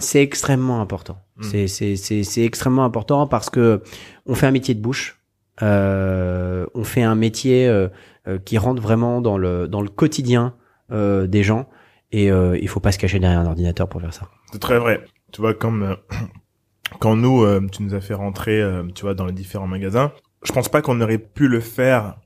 c'est 0.00 0.22
extrêmement 0.22 0.80
important. 0.80 1.18
Mm. 1.36 1.42
C'est 1.42 1.66
c'est 1.66 1.96
c'est 1.96 2.22
c'est 2.22 2.44
extrêmement 2.44 2.86
important 2.86 3.26
parce 3.26 3.50
que 3.50 3.82
on 4.24 4.34
fait 4.34 4.46
un 4.46 4.52
métier 4.52 4.74
de 4.74 4.80
bouche. 4.80 5.20
Euh, 5.60 6.64
on 6.74 6.84
fait 6.84 7.02
un 7.02 7.16
métier 7.16 7.68
euh, 7.68 7.88
euh, 8.28 8.38
qui 8.38 8.56
rentre 8.56 8.80
vraiment 8.80 9.20
dans 9.20 9.36
le 9.36 9.68
dans 9.68 9.82
le 9.82 9.90
quotidien 9.90 10.54
euh, 10.90 11.26
des 11.26 11.42
gens 11.42 11.68
et 12.12 12.30
euh, 12.30 12.58
il 12.60 12.68
faut 12.68 12.80
pas 12.80 12.92
se 12.92 12.98
cacher 12.98 13.18
derrière 13.18 13.40
un 13.40 13.46
ordinateur 13.46 13.88
pour 13.88 14.00
faire 14.00 14.14
ça. 14.14 14.28
C'est 14.52 14.58
très 14.60 14.78
vrai. 14.78 15.00
Tu 15.32 15.40
vois, 15.40 15.54
comme 15.54 15.82
euh, 15.82 15.94
quand 17.00 17.16
nous, 17.16 17.42
euh, 17.42 17.66
tu 17.70 17.82
nous 17.82 17.94
as 17.94 18.00
fait 18.00 18.14
rentrer, 18.14 18.60
euh, 18.60 18.84
tu 18.94 19.02
vois, 19.02 19.14
dans 19.14 19.26
les 19.26 19.32
différents 19.32 19.66
magasins, 19.68 20.12
je 20.42 20.52
pense 20.52 20.68
pas 20.68 20.82
qu'on 20.82 21.00
aurait 21.00 21.18
pu 21.18 21.48
le 21.48 21.60
faire 21.60 22.16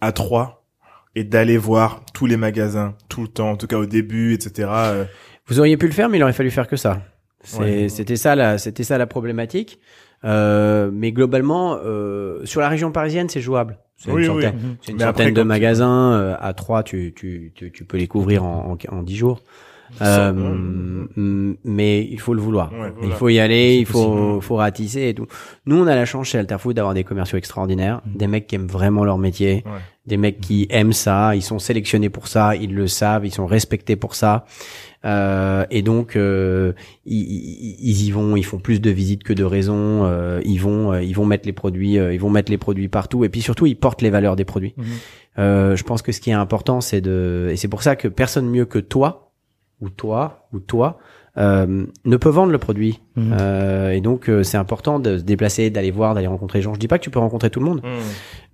à 0.00 0.12
trois 0.12 0.66
et 1.14 1.24
d'aller 1.24 1.56
voir 1.56 2.02
tous 2.14 2.26
les 2.26 2.36
magasins 2.36 2.94
tout 3.08 3.22
le 3.22 3.28
temps, 3.28 3.50
en 3.50 3.56
tout 3.56 3.66
cas 3.66 3.76
au 3.76 3.86
début, 3.86 4.34
etc. 4.34 4.68
euh, 4.72 5.04
Vous 5.46 5.60
auriez 5.60 5.76
pu 5.76 5.86
le 5.86 5.92
faire, 5.92 6.08
mais 6.08 6.18
il 6.18 6.22
aurait 6.22 6.32
fallu 6.32 6.50
faire 6.50 6.66
que 6.66 6.76
ça. 6.76 7.02
Ouais. 7.58 7.88
C'était 7.88 8.16
ça 8.16 8.36
la 8.36 8.56
c'était 8.56 8.84
ça 8.84 8.98
la 8.98 9.06
problématique. 9.06 9.80
Euh, 10.24 10.90
mais 10.92 11.10
globalement, 11.12 11.78
euh, 11.84 12.44
sur 12.44 12.60
la 12.60 12.68
région 12.68 12.92
parisienne, 12.92 13.28
c'est 13.28 13.40
jouable. 13.40 13.78
C'est 14.04 14.10
une 14.10 14.16
Oui, 14.16 14.26
centaine, 14.26 14.54
Mhm. 14.56 14.76
une 14.88 15.02
après, 15.02 15.22
centaine 15.24 15.34
de 15.34 15.42
magasins. 15.42 16.12
euh, 16.14 16.34
à 16.40 16.52
trois, 16.54 16.82
tu, 16.82 17.12
tu, 17.14 17.52
tu, 17.54 17.70
tu 17.70 17.84
peux 17.84 17.96
les 17.98 18.08
couvrir 18.08 18.42
en, 18.44 18.76
en, 18.90 18.96
en 18.96 19.02
10 19.02 19.16
jours. 19.16 19.40
Euh, 20.00 20.32
mais 21.16 22.02
il 22.10 22.18
faut 22.18 22.34
le 22.34 22.40
vouloir. 22.40 22.72
Ouais, 22.72 22.92
Il 23.02 23.12
faut 23.12 23.28
y 23.28 23.38
aller, 23.38 23.76
il 23.76 23.86
faut, 23.86 24.08
possible. 24.10 24.42
faut 24.42 24.56
ratisser 24.56 25.08
et 25.10 25.14
tout. 25.14 25.26
Nous, 25.66 25.76
on 25.76 25.86
a 25.86 25.94
la 25.94 26.04
chance 26.06 26.28
chez 26.28 26.38
Alterfood 26.38 26.74
d'avoir 26.76 26.94
des 26.94 27.04
commerciaux 27.04 27.38
extraordinaires, 27.38 28.00
des 28.06 28.26
mecs 28.26 28.46
qui 28.46 28.54
aiment 28.54 28.66
vraiment 28.68 29.04
leur 29.04 29.18
métier, 29.18 29.62
Ouais. 29.66 29.80
des 30.06 30.16
mecs 30.16 30.40
qui 30.40 30.66
aiment 30.70 30.92
ça, 30.94 31.36
ils 31.36 31.42
sont 31.42 31.58
sélectionnés 31.58 32.08
pour 32.08 32.26
ça, 32.26 32.56
ils 32.56 32.74
le 32.74 32.86
savent, 32.86 33.26
ils 33.26 33.32
sont 33.34 33.46
respectés 33.46 33.96
pour 33.96 34.14
ça. 34.14 34.44
Euh, 35.04 35.64
et 35.70 35.82
donc 35.82 36.14
euh, 36.14 36.72
ils, 37.06 38.02
y 38.06 38.10
vont, 38.10 38.36
ils 38.36 38.44
font 38.44 38.58
plus 38.58 38.80
de 38.80 38.90
visites 38.90 39.24
que 39.24 39.32
de 39.32 39.44
raisons. 39.44 40.04
euh, 40.04 40.40
ils 40.44 40.58
vont, 40.58 40.92
euh, 40.92 41.02
ils 41.02 41.14
vont 41.14 41.26
mettre 41.26 41.46
les 41.46 41.52
produits, 41.52 41.98
euh, 41.98 42.14
ils 42.14 42.20
vont 42.20 42.30
mettre 42.30 42.50
les 42.50 42.58
produits 42.58 42.88
partout. 42.88 43.24
Et 43.24 43.28
puis 43.28 43.42
surtout, 43.42 43.66
ils 43.66 43.76
portent 43.76 44.02
les 44.02 44.10
valeurs 44.10 44.36
des 44.36 44.44
produits. 44.44 44.74
Mhm. 44.76 44.84
Euh, 45.38 45.76
je 45.76 45.82
pense 45.82 46.02
que 46.02 46.12
ce 46.12 46.20
qui 46.20 46.30
est 46.30 46.34
important, 46.34 46.80
c'est 46.80 47.00
de, 47.00 47.48
et 47.50 47.56
c'est 47.56 47.68
pour 47.68 47.82
ça 47.82 47.96
que 47.96 48.08
personne 48.08 48.48
mieux 48.48 48.64
que 48.64 48.78
toi 48.78 49.32
ou 49.80 49.88
toi 49.88 50.46
ou 50.52 50.60
toi 50.60 50.98
euh, 51.38 51.86
ne 52.04 52.16
peut 52.18 52.28
vendre 52.28 52.52
le 52.52 52.58
produit. 52.58 53.00
Mhm. 53.16 53.36
Euh, 53.40 53.90
et 53.90 54.00
donc 54.00 54.28
euh, 54.28 54.42
c'est 54.42 54.58
important 54.58 55.00
de 55.00 55.18
se 55.18 55.22
déplacer, 55.22 55.70
d'aller 55.70 55.90
voir, 55.90 56.14
d'aller 56.14 56.26
rencontrer 56.26 56.58
les 56.58 56.62
gens. 56.62 56.74
Je 56.74 56.78
dis 56.78 56.88
pas 56.88 56.98
que 56.98 57.04
tu 57.04 57.10
peux 57.10 57.18
rencontrer 57.18 57.50
tout 57.50 57.58
le 57.60 57.66
monde, 57.66 57.80
Hmm. 57.82 57.98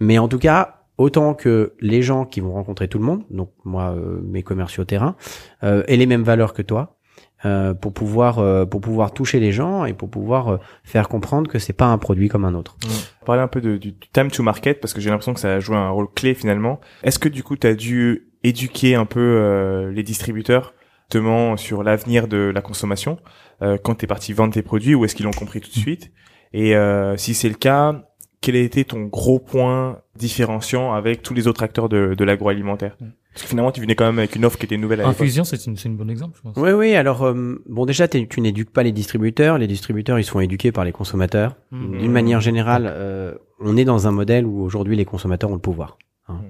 mais 0.01 0.17
en 0.19 0.29
tout 0.29 0.39
cas, 0.39 0.78
autant 0.99 1.35
que 1.35 1.75
les 1.81 2.03
gens 2.03 2.27
qui 2.27 2.41
vont 2.41 2.53
rencontrer 2.53 2.89
tout 2.89 2.99
le 2.99 3.05
monde, 3.05 3.23
donc 3.31 3.51
moi, 3.65 3.95
euh, 3.97 4.21
mes 4.23 4.43
commerciaux 4.43 4.85
terrain, 4.85 5.17
euh, 5.63 5.83
aient 5.87 5.97
les 5.97 6.07
mêmes 6.07 6.25
valeurs 6.25 6.53
que 6.53 6.63
toi, 6.63 6.99
euh, 7.45 7.73
pour 7.73 7.93
pouvoir 7.93 8.41
euh, 8.41 8.67
pour 8.67 8.81
pouvoir 8.81 9.13
toucher 9.13 9.39
les 9.39 9.53
gens 9.53 9.85
et 9.85 9.93
pour 9.93 10.11
pouvoir 10.11 10.49
euh, 10.49 10.57
faire 10.83 11.09
comprendre 11.09 11.49
que 11.49 11.61
c'est 11.61 11.73
pas 11.73 11.87
un 11.87 11.99
produit 11.99 12.29
comme 12.29 12.45
un 12.45 12.55
autre. 12.55 12.77
Parler 13.25 13.43
un 13.43 13.49
peu 13.49 13.61
de, 13.61 13.77
du 13.77 13.95
time 13.95 14.29
to 14.29 14.43
market 14.43 14.81
parce 14.81 14.93
que 14.93 15.01
j'ai 15.01 15.09
l'impression 15.09 15.35
que 15.35 15.41
ça 15.41 15.55
a 15.55 15.61
joué 15.61 15.77
un 15.77 15.91
rôle 15.91 16.09
clé 16.13 16.35
finalement. 16.35 16.81
Est-ce 17.05 17.21
que 17.21 17.29
du 17.29 17.45
coup 17.45 17.57
tu 17.57 17.67
as 17.69 17.75
dû 17.75 18.29
éduquer 18.43 18.97
un 18.97 19.07
peu 19.07 19.21
euh, 19.21 19.93
les 19.93 20.03
distributeurs 20.03 20.75
justement 21.05 21.57
sur 21.57 21.85
l'avenir 21.85 22.27
de 22.27 22.51
la 22.53 22.61
consommation 22.61 23.19
euh, 23.63 23.79
quand 23.83 23.95
tu 23.95 24.05
es 24.05 24.09
parti 24.09 24.33
vendre 24.33 24.53
tes 24.53 24.63
produits 24.63 24.97
ou 24.97 25.05
est-ce 25.05 25.15
qu'ils 25.15 25.25
l'ont 25.27 25.31
compris 25.31 25.61
tout 25.61 25.71
de 25.71 25.79
suite? 25.79 26.11
Et 26.53 26.75
euh, 26.75 27.17
si 27.17 27.35
c'est 27.35 27.49
le 27.49 27.55
cas, 27.55 28.08
quel 28.41 28.57
a 28.57 28.61
été 28.61 28.85
ton 28.85 29.05
gros 29.05 29.39
point 29.39 29.99
différenciant 30.17 30.93
avec 30.93 31.23
tous 31.23 31.35
les 31.35 31.47
autres 31.49 31.63
acteurs 31.63 31.89
de, 31.89 32.15
de 32.17 32.25
l'agroalimentaire 32.25 32.97
Parce 33.33 33.43
que 33.43 33.49
finalement 33.49 33.73
tu 33.73 33.81
venais 33.81 33.95
quand 33.95 34.05
même 34.07 34.19
avec 34.19 34.37
une 34.37 34.45
offre 34.45 34.59
qui 34.59 34.67
était 34.67 34.77
nouvelle 34.77 35.01
à 35.01 35.05
l'époque. 35.05 35.21
Infusion, 35.21 35.45
c'est 35.45 35.65
une, 35.67 35.77
c'est 35.77 35.89
une 35.89 35.97
bonne 35.97 36.11
exemple, 36.11 36.37
je 36.37 36.43
pense. 36.43 36.57
Oui, 36.57 36.71
oui. 36.71 36.95
Alors, 36.95 37.25
euh, 37.25 37.63
bon, 37.69 37.85
déjà, 37.87 38.07
tu 38.09 38.41
n'éduques 38.41 38.71
pas 38.71 38.83
les 38.83 38.93
distributeurs. 38.93 39.59
Les 39.59 39.67
distributeurs, 39.67 40.19
ils 40.19 40.25
sont 40.25 40.41
éduqués 40.41 40.73
par 40.73 40.85
les 40.85 40.93
consommateurs. 40.93 41.57
Mhm. 41.71 41.99
D'une 41.99 42.13
manière 42.13 42.41
générale, 42.41 42.87
euh, 42.89 43.35
on 43.61 43.77
est 43.77 43.85
dans 43.85 44.07
un 44.07 44.13
modèle 44.13 44.47
où 44.47 44.63
aujourd'hui 44.63 44.97
les 44.97 45.05
consommateurs 45.05 45.51
ont 45.51 45.55
le 45.55 45.61
pouvoir. 45.61 45.99
hein. 46.29 46.41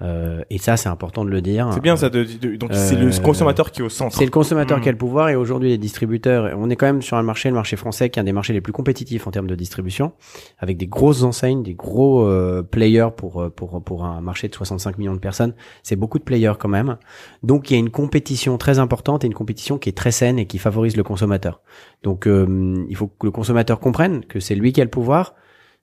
Euh, 0.00 0.42
et 0.48 0.58
ça, 0.58 0.76
c'est 0.76 0.88
important 0.88 1.24
de 1.24 1.30
le 1.30 1.40
dire. 1.40 1.70
C'est 1.72 1.80
bien 1.80 1.96
ça. 1.96 2.08
De, 2.08 2.22
de- 2.22 2.54
donc 2.56 2.70
c'est 2.72 2.94
le 2.94 3.08
Euh, 3.08 3.20
consommateur 3.20 3.72
qui 3.72 3.80
est 3.80 3.84
au 3.84 3.88
centre. 3.88 4.16
C'est 4.16 4.24
le 4.24 4.30
consommateur 4.30 4.76
Mhm. 4.78 4.82
qui 4.84 4.88
a 4.88 4.92
le 4.92 4.98
pouvoir 4.98 5.28
et 5.28 5.34
aujourd'hui 5.34 5.70
les 5.70 5.78
distributeurs, 5.78 6.54
on 6.56 6.70
est 6.70 6.76
quand 6.76 6.86
même 6.86 7.02
sur 7.02 7.16
un 7.16 7.22
marché, 7.24 7.48
le 7.48 7.56
marché 7.56 7.74
français, 7.76 8.08
qui 8.08 8.20
est 8.20 8.22
un 8.22 8.24
des 8.24 8.32
marchés 8.32 8.52
les 8.52 8.60
plus 8.60 8.72
compétitifs 8.72 9.26
en 9.26 9.32
termes 9.32 9.48
de 9.48 9.56
distribution, 9.56 10.12
avec 10.58 10.76
des 10.76 10.86
grosses 10.86 11.24
enseignes, 11.24 11.64
des 11.64 11.74
gros 11.74 12.24
euh, 12.28 12.62
players 12.62 13.08
pour 13.16 13.42
euh, 13.42 13.50
pour 13.50 13.82
pour 13.82 14.04
un 14.04 14.20
marché 14.20 14.46
de 14.48 14.54
65 14.54 14.98
millions 14.98 15.14
de 15.14 15.18
personnes. 15.18 15.54
C'est 15.82 15.96
beaucoup 15.96 16.20
de 16.20 16.24
players 16.24 16.54
quand 16.60 16.68
même. 16.68 16.96
Donc 17.42 17.70
il 17.70 17.74
y 17.74 17.76
a 17.76 17.80
une 17.80 17.90
compétition 17.90 18.56
très 18.56 18.78
importante 18.78 19.24
et 19.24 19.26
une 19.26 19.34
compétition 19.34 19.78
qui 19.78 19.88
est 19.88 19.96
très 19.96 20.12
saine 20.12 20.38
et 20.38 20.46
qui 20.46 20.58
favorise 20.58 20.96
le 20.96 21.02
consommateur. 21.02 21.60
Donc 22.04 22.28
euh, 22.28 22.84
il 22.88 22.94
faut 22.94 23.08
que 23.08 23.26
le 23.26 23.32
consommateur 23.32 23.80
comprenne 23.80 24.24
que 24.24 24.38
c'est 24.38 24.54
lui 24.54 24.72
qui 24.72 24.80
a 24.80 24.84
le 24.84 24.90
pouvoir. 24.90 25.34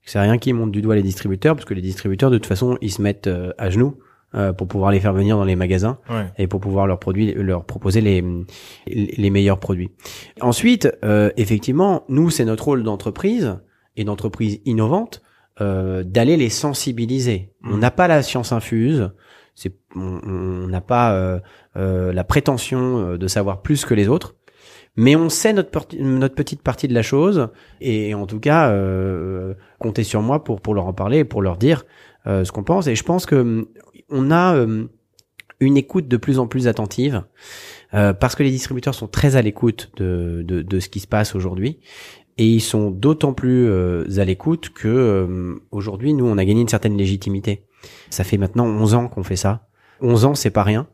que 0.06 0.12
C'est 0.12 0.20
rien 0.22 0.38
qui 0.38 0.54
monte 0.54 0.72
du 0.72 0.82
doigt 0.82 0.96
les 0.96 1.04
distributeurs, 1.04 1.56
parce 1.56 1.66
que 1.66 1.74
les 1.74 1.82
distributeurs 1.82 2.30
de 2.32 2.38
toute 2.38 2.46
façon 2.48 2.78
ils 2.82 2.92
se 2.92 3.02
mettent 3.02 3.30
à 3.58 3.70
genoux 3.70 3.98
euh, 4.36 4.54
pour 4.54 4.68
pouvoir 4.68 4.92
les 4.92 5.00
faire 5.00 5.14
venir 5.14 5.38
dans 5.38 5.46
les 5.46 5.56
magasins 5.56 5.98
Ouais. 6.10 6.26
et 6.38 6.48
pour 6.48 6.60
pouvoir 6.60 6.88
leur 6.88 7.00
produit 7.00 7.34
leur 7.34 7.66
proposer 7.66 8.02
les 8.02 8.24
les 8.88 9.30
meilleurs 9.30 9.60
produits. 9.60 9.92
Ensuite, 10.42 10.90
euh, 11.04 11.30
effectivement, 11.38 12.04
nous 12.10 12.30
c'est 12.30 12.46
notre 12.46 12.66
rôle 12.66 12.84
d'entreprise 12.84 13.58
et 13.96 14.04
d'entreprise 14.04 14.60
innovante 14.66 15.22
euh, 15.62 16.04
d'aller 16.04 16.36
les 16.38 16.50
sensibiliser. 16.50 17.52
On 17.64 17.78
Mm. 17.78 17.80
n'a 17.80 17.92
pas 17.92 18.08
la 18.08 18.22
science 18.22 18.52
infuse, 18.52 19.12
c'est 19.56 19.74
on 19.96 20.20
on 20.26 20.68
n'a 20.68 20.82
pas 20.82 21.14
euh, 21.14 21.40
euh, 21.78 22.12
la 22.12 22.24
prétention 22.26 23.00
euh, 23.00 23.18
de 23.18 23.28
savoir 23.28 23.62
plus 23.62 23.86
que 23.86 23.94
les 23.94 24.10
autres, 24.10 24.36
mais 24.98 25.16
on 25.16 25.30
sait 25.30 25.54
notre, 25.54 25.70
notre 25.98 26.36
petite 26.36 26.62
partie 26.62 26.88
de 26.90 26.94
la 26.94 27.02
chose 27.04 27.48
et 27.80 28.14
en 28.14 28.26
tout 28.26 28.40
cas 28.42 28.70
euh, 28.70 29.54
comptez 29.80 30.04
sur 30.04 30.22
moi 30.22 30.44
pour 30.44 30.60
pour 30.62 30.74
leur 30.74 30.88
en 30.88 30.94
parler 30.94 31.20
et 31.20 31.24
pour 31.26 31.42
leur 31.42 31.56
dire 31.58 31.86
euh, 32.28 32.44
ce 32.44 32.52
qu'on 32.52 32.64
pense. 32.64 32.88
Et 32.88 32.96
je 32.96 33.04
pense 33.04 33.26
que 33.26 33.68
on 34.16 34.32
a 34.32 34.56
euh, 34.56 34.86
une 35.60 35.78
écoute 35.78 36.08
de 36.08 36.18
plus 36.18 36.40
en 36.40 36.48
plus 36.48 36.68
attentive 36.68 37.24
euh, 37.94 38.14
parce 38.14 38.36
que 38.36 38.44
les 38.44 38.52
distributeurs 38.52 38.96
sont 38.96 39.08
très 39.08 39.36
à 39.36 39.42
l'écoute 39.42 39.92
de, 39.98 40.44
de, 40.46 40.62
de 40.62 40.80
ce 40.80 40.90
qui 40.90 41.00
se 41.00 41.08
passe 41.08 41.36
aujourd'hui. 41.36 41.80
Et 42.38 42.46
ils 42.46 42.62
sont 42.62 42.92
d'autant 42.92 43.34
plus 43.34 43.68
euh, 43.68 44.04
à 44.18 44.26
l'écoute 44.26 44.70
que 44.70 44.88
euh, 44.88 45.56
aujourd'hui, 45.72 46.14
nous, 46.14 46.26
on 46.26 46.38
a 46.38 46.44
gagné 46.44 46.62
une 46.62 46.68
certaine 46.68 46.98
légitimité. 46.98 47.66
Ça 48.10 48.24
fait 48.24 48.38
maintenant 48.38 48.66
11 48.66 48.94
ans 48.96 49.08
qu'on 49.08 49.24
fait 49.24 49.38
ça. 49.38 49.68
11 50.02 50.26
ans, 50.26 50.36
c'est 50.36 50.50
pas 50.50 50.64
rien. 50.64 50.88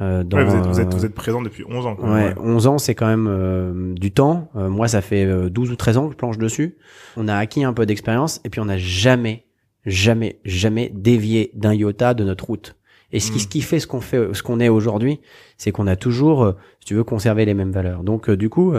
Euh, 0.00 0.22
dans, 0.22 0.38
Ouais, 0.38 0.44
vous, 0.44 0.56
êtes, 0.56 0.66
vous, 0.66 0.80
êtes, 0.80 0.94
vous 0.94 1.04
êtes 1.04 1.14
présent 1.14 1.42
depuis 1.42 1.64
11 1.68 1.86
ans. 1.86 1.96
Quoi. 1.96 2.12
Ouais, 2.12 2.34
11 2.38 2.66
ans, 2.66 2.78
c'est 2.78 2.94
quand 2.94 3.06
même 3.06 3.26
euh, 3.28 3.94
du 3.94 4.12
temps. 4.12 4.48
Euh, 4.56 4.68
moi, 4.68 4.88
ça 4.88 5.00
fait 5.00 5.24
euh, 5.24 5.48
12 5.50 5.70
ou 5.70 5.76
13 5.76 5.98
ans 5.98 6.06
que 6.06 6.12
je 6.12 6.16
planche 6.16 6.38
dessus. 6.38 6.76
On 7.16 7.28
a 7.28 7.36
acquis 7.36 7.64
un 7.64 7.72
peu 7.72 7.86
d'expérience 7.86 8.40
et 8.44 8.48
puis 8.48 8.60
on 8.60 8.66
n'a 8.66 8.78
jamais, 8.78 9.46
jamais, 9.88 10.38
jamais 10.44 10.90
dévié 10.94 11.50
d'un 11.54 11.74
iota 11.74 12.14
de 12.14 12.24
notre 12.24 12.44
route. 12.46 12.76
Et 13.10 13.20
ce 13.20 13.30
qui, 13.32 13.38
Mm. 13.38 13.40
ce 13.40 13.46
qui 13.48 13.62
fait 13.62 13.80
ce 13.80 13.86
qu'on 13.86 14.00
fait, 14.02 14.34
ce 14.34 14.42
qu'on 14.42 14.60
est 14.60 14.68
aujourd'hui, 14.68 15.20
c'est 15.56 15.72
qu'on 15.72 15.86
a 15.86 15.96
toujours, 15.96 16.42
euh, 16.44 16.52
si 16.80 16.86
tu 16.86 16.94
veux, 16.94 17.04
conservé 17.04 17.46
les 17.46 17.54
mêmes 17.54 17.72
valeurs. 17.72 18.04
Donc, 18.04 18.28
euh, 18.28 18.36
du 18.36 18.50
coup, 18.50 18.74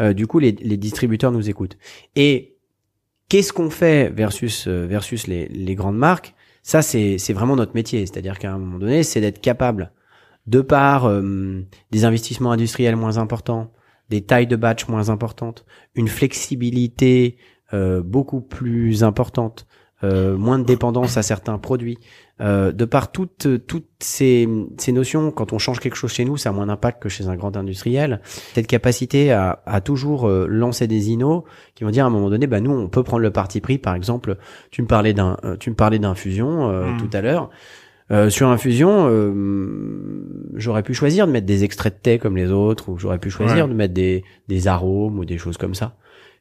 euh, 0.00 0.12
du 0.12 0.26
coup, 0.28 0.38
les, 0.38 0.52
les 0.52 0.76
distributeurs 0.76 1.32
nous 1.32 1.50
écoutent. 1.50 1.76
Et 2.14 2.56
qu'est-ce 3.28 3.52
qu'on 3.52 3.70
fait 3.70 4.08
versus 4.10 4.68
euh, 4.68 4.86
versus 4.86 5.26
les, 5.26 5.48
les 5.48 5.74
grandes 5.74 5.98
marques? 5.98 6.34
Ça, 6.62 6.80
c'est 6.80 7.18
c'est 7.18 7.32
vraiment 7.32 7.56
notre 7.56 7.74
métier. 7.74 8.06
C'est-à-dire 8.06 8.38
qu'à 8.38 8.52
un 8.52 8.58
moment 8.58 8.78
donné, 8.78 9.02
c'est 9.02 9.20
d'être 9.20 9.40
capable, 9.40 9.92
de 10.46 10.60
par 10.60 11.06
euh, 11.06 11.64
des 11.90 12.04
investissements 12.04 12.52
industriels 12.52 12.94
moins 12.96 13.18
importants, 13.18 13.72
des 14.10 14.20
tailles 14.20 14.46
de 14.46 14.56
batch 14.56 14.86
moins 14.86 15.08
importantes, 15.10 15.64
une 15.96 16.06
flexibilité 16.08 17.36
euh, 17.74 18.00
beaucoup 18.00 18.40
plus 18.40 19.02
importante, 19.02 19.66
euh, 20.04 20.36
moins 20.36 20.58
de 20.58 20.64
dépendance 20.64 21.16
à 21.16 21.22
certains 21.22 21.58
produits. 21.58 21.98
Euh, 22.42 22.70
de 22.70 22.84
par 22.84 23.12
toutes 23.12 23.48
toutes 23.66 23.88
ces, 23.98 24.46
ces 24.76 24.92
notions, 24.92 25.30
quand 25.30 25.54
on 25.54 25.58
change 25.58 25.80
quelque 25.80 25.96
chose 25.96 26.12
chez 26.12 26.26
nous, 26.26 26.36
ça 26.36 26.50
a 26.50 26.52
moins 26.52 26.66
d'impact 26.66 27.02
que 27.02 27.08
chez 27.08 27.28
un 27.28 27.34
grand 27.36 27.56
industriel. 27.56 28.20
Cette 28.54 28.66
capacité 28.66 29.32
à, 29.32 29.62
à 29.64 29.80
toujours 29.80 30.28
euh, 30.28 30.46
lancer 30.46 30.86
des 30.86 31.10
innos 31.10 31.44
qui 31.74 31.84
vont 31.84 31.90
dire 31.90 32.04
à 32.04 32.08
un 32.08 32.10
moment 32.10 32.28
donné, 32.28 32.46
bah 32.46 32.60
nous 32.60 32.72
on 32.72 32.88
peut 32.88 33.02
prendre 33.02 33.22
le 33.22 33.30
parti 33.30 33.62
pris. 33.62 33.78
Par 33.78 33.94
exemple, 33.94 34.36
tu 34.70 34.82
me 34.82 34.86
parlais 34.86 35.14
d'un 35.14 35.38
euh, 35.44 35.56
tu 35.56 35.70
me 35.70 35.74
parlais 35.76 35.98
d'infusion 35.98 36.68
euh, 36.70 36.92
Mm. 36.92 36.96
tout 36.98 37.10
à 37.16 37.22
l'heure. 37.22 37.48
Euh, 38.12 38.28
sur 38.30 38.48
infusion, 38.48 39.08
euh, 39.08 40.22
j'aurais 40.54 40.82
pu 40.82 40.94
choisir 40.94 41.26
de 41.26 41.32
mettre 41.32 41.46
des 41.46 41.64
extraits 41.64 41.94
de 41.96 42.00
thé 42.00 42.18
comme 42.18 42.36
les 42.36 42.50
autres, 42.52 42.88
ou 42.90 42.98
j'aurais 42.98 43.18
pu 43.18 43.30
choisir 43.30 43.64
Ouais. 43.64 43.70
de 43.70 43.74
mettre 43.74 43.94
des, 43.94 44.24
des 44.48 44.68
arômes 44.68 45.18
ou 45.18 45.24
des 45.24 45.38
choses 45.38 45.56
comme 45.56 45.74
ça. 45.74 45.96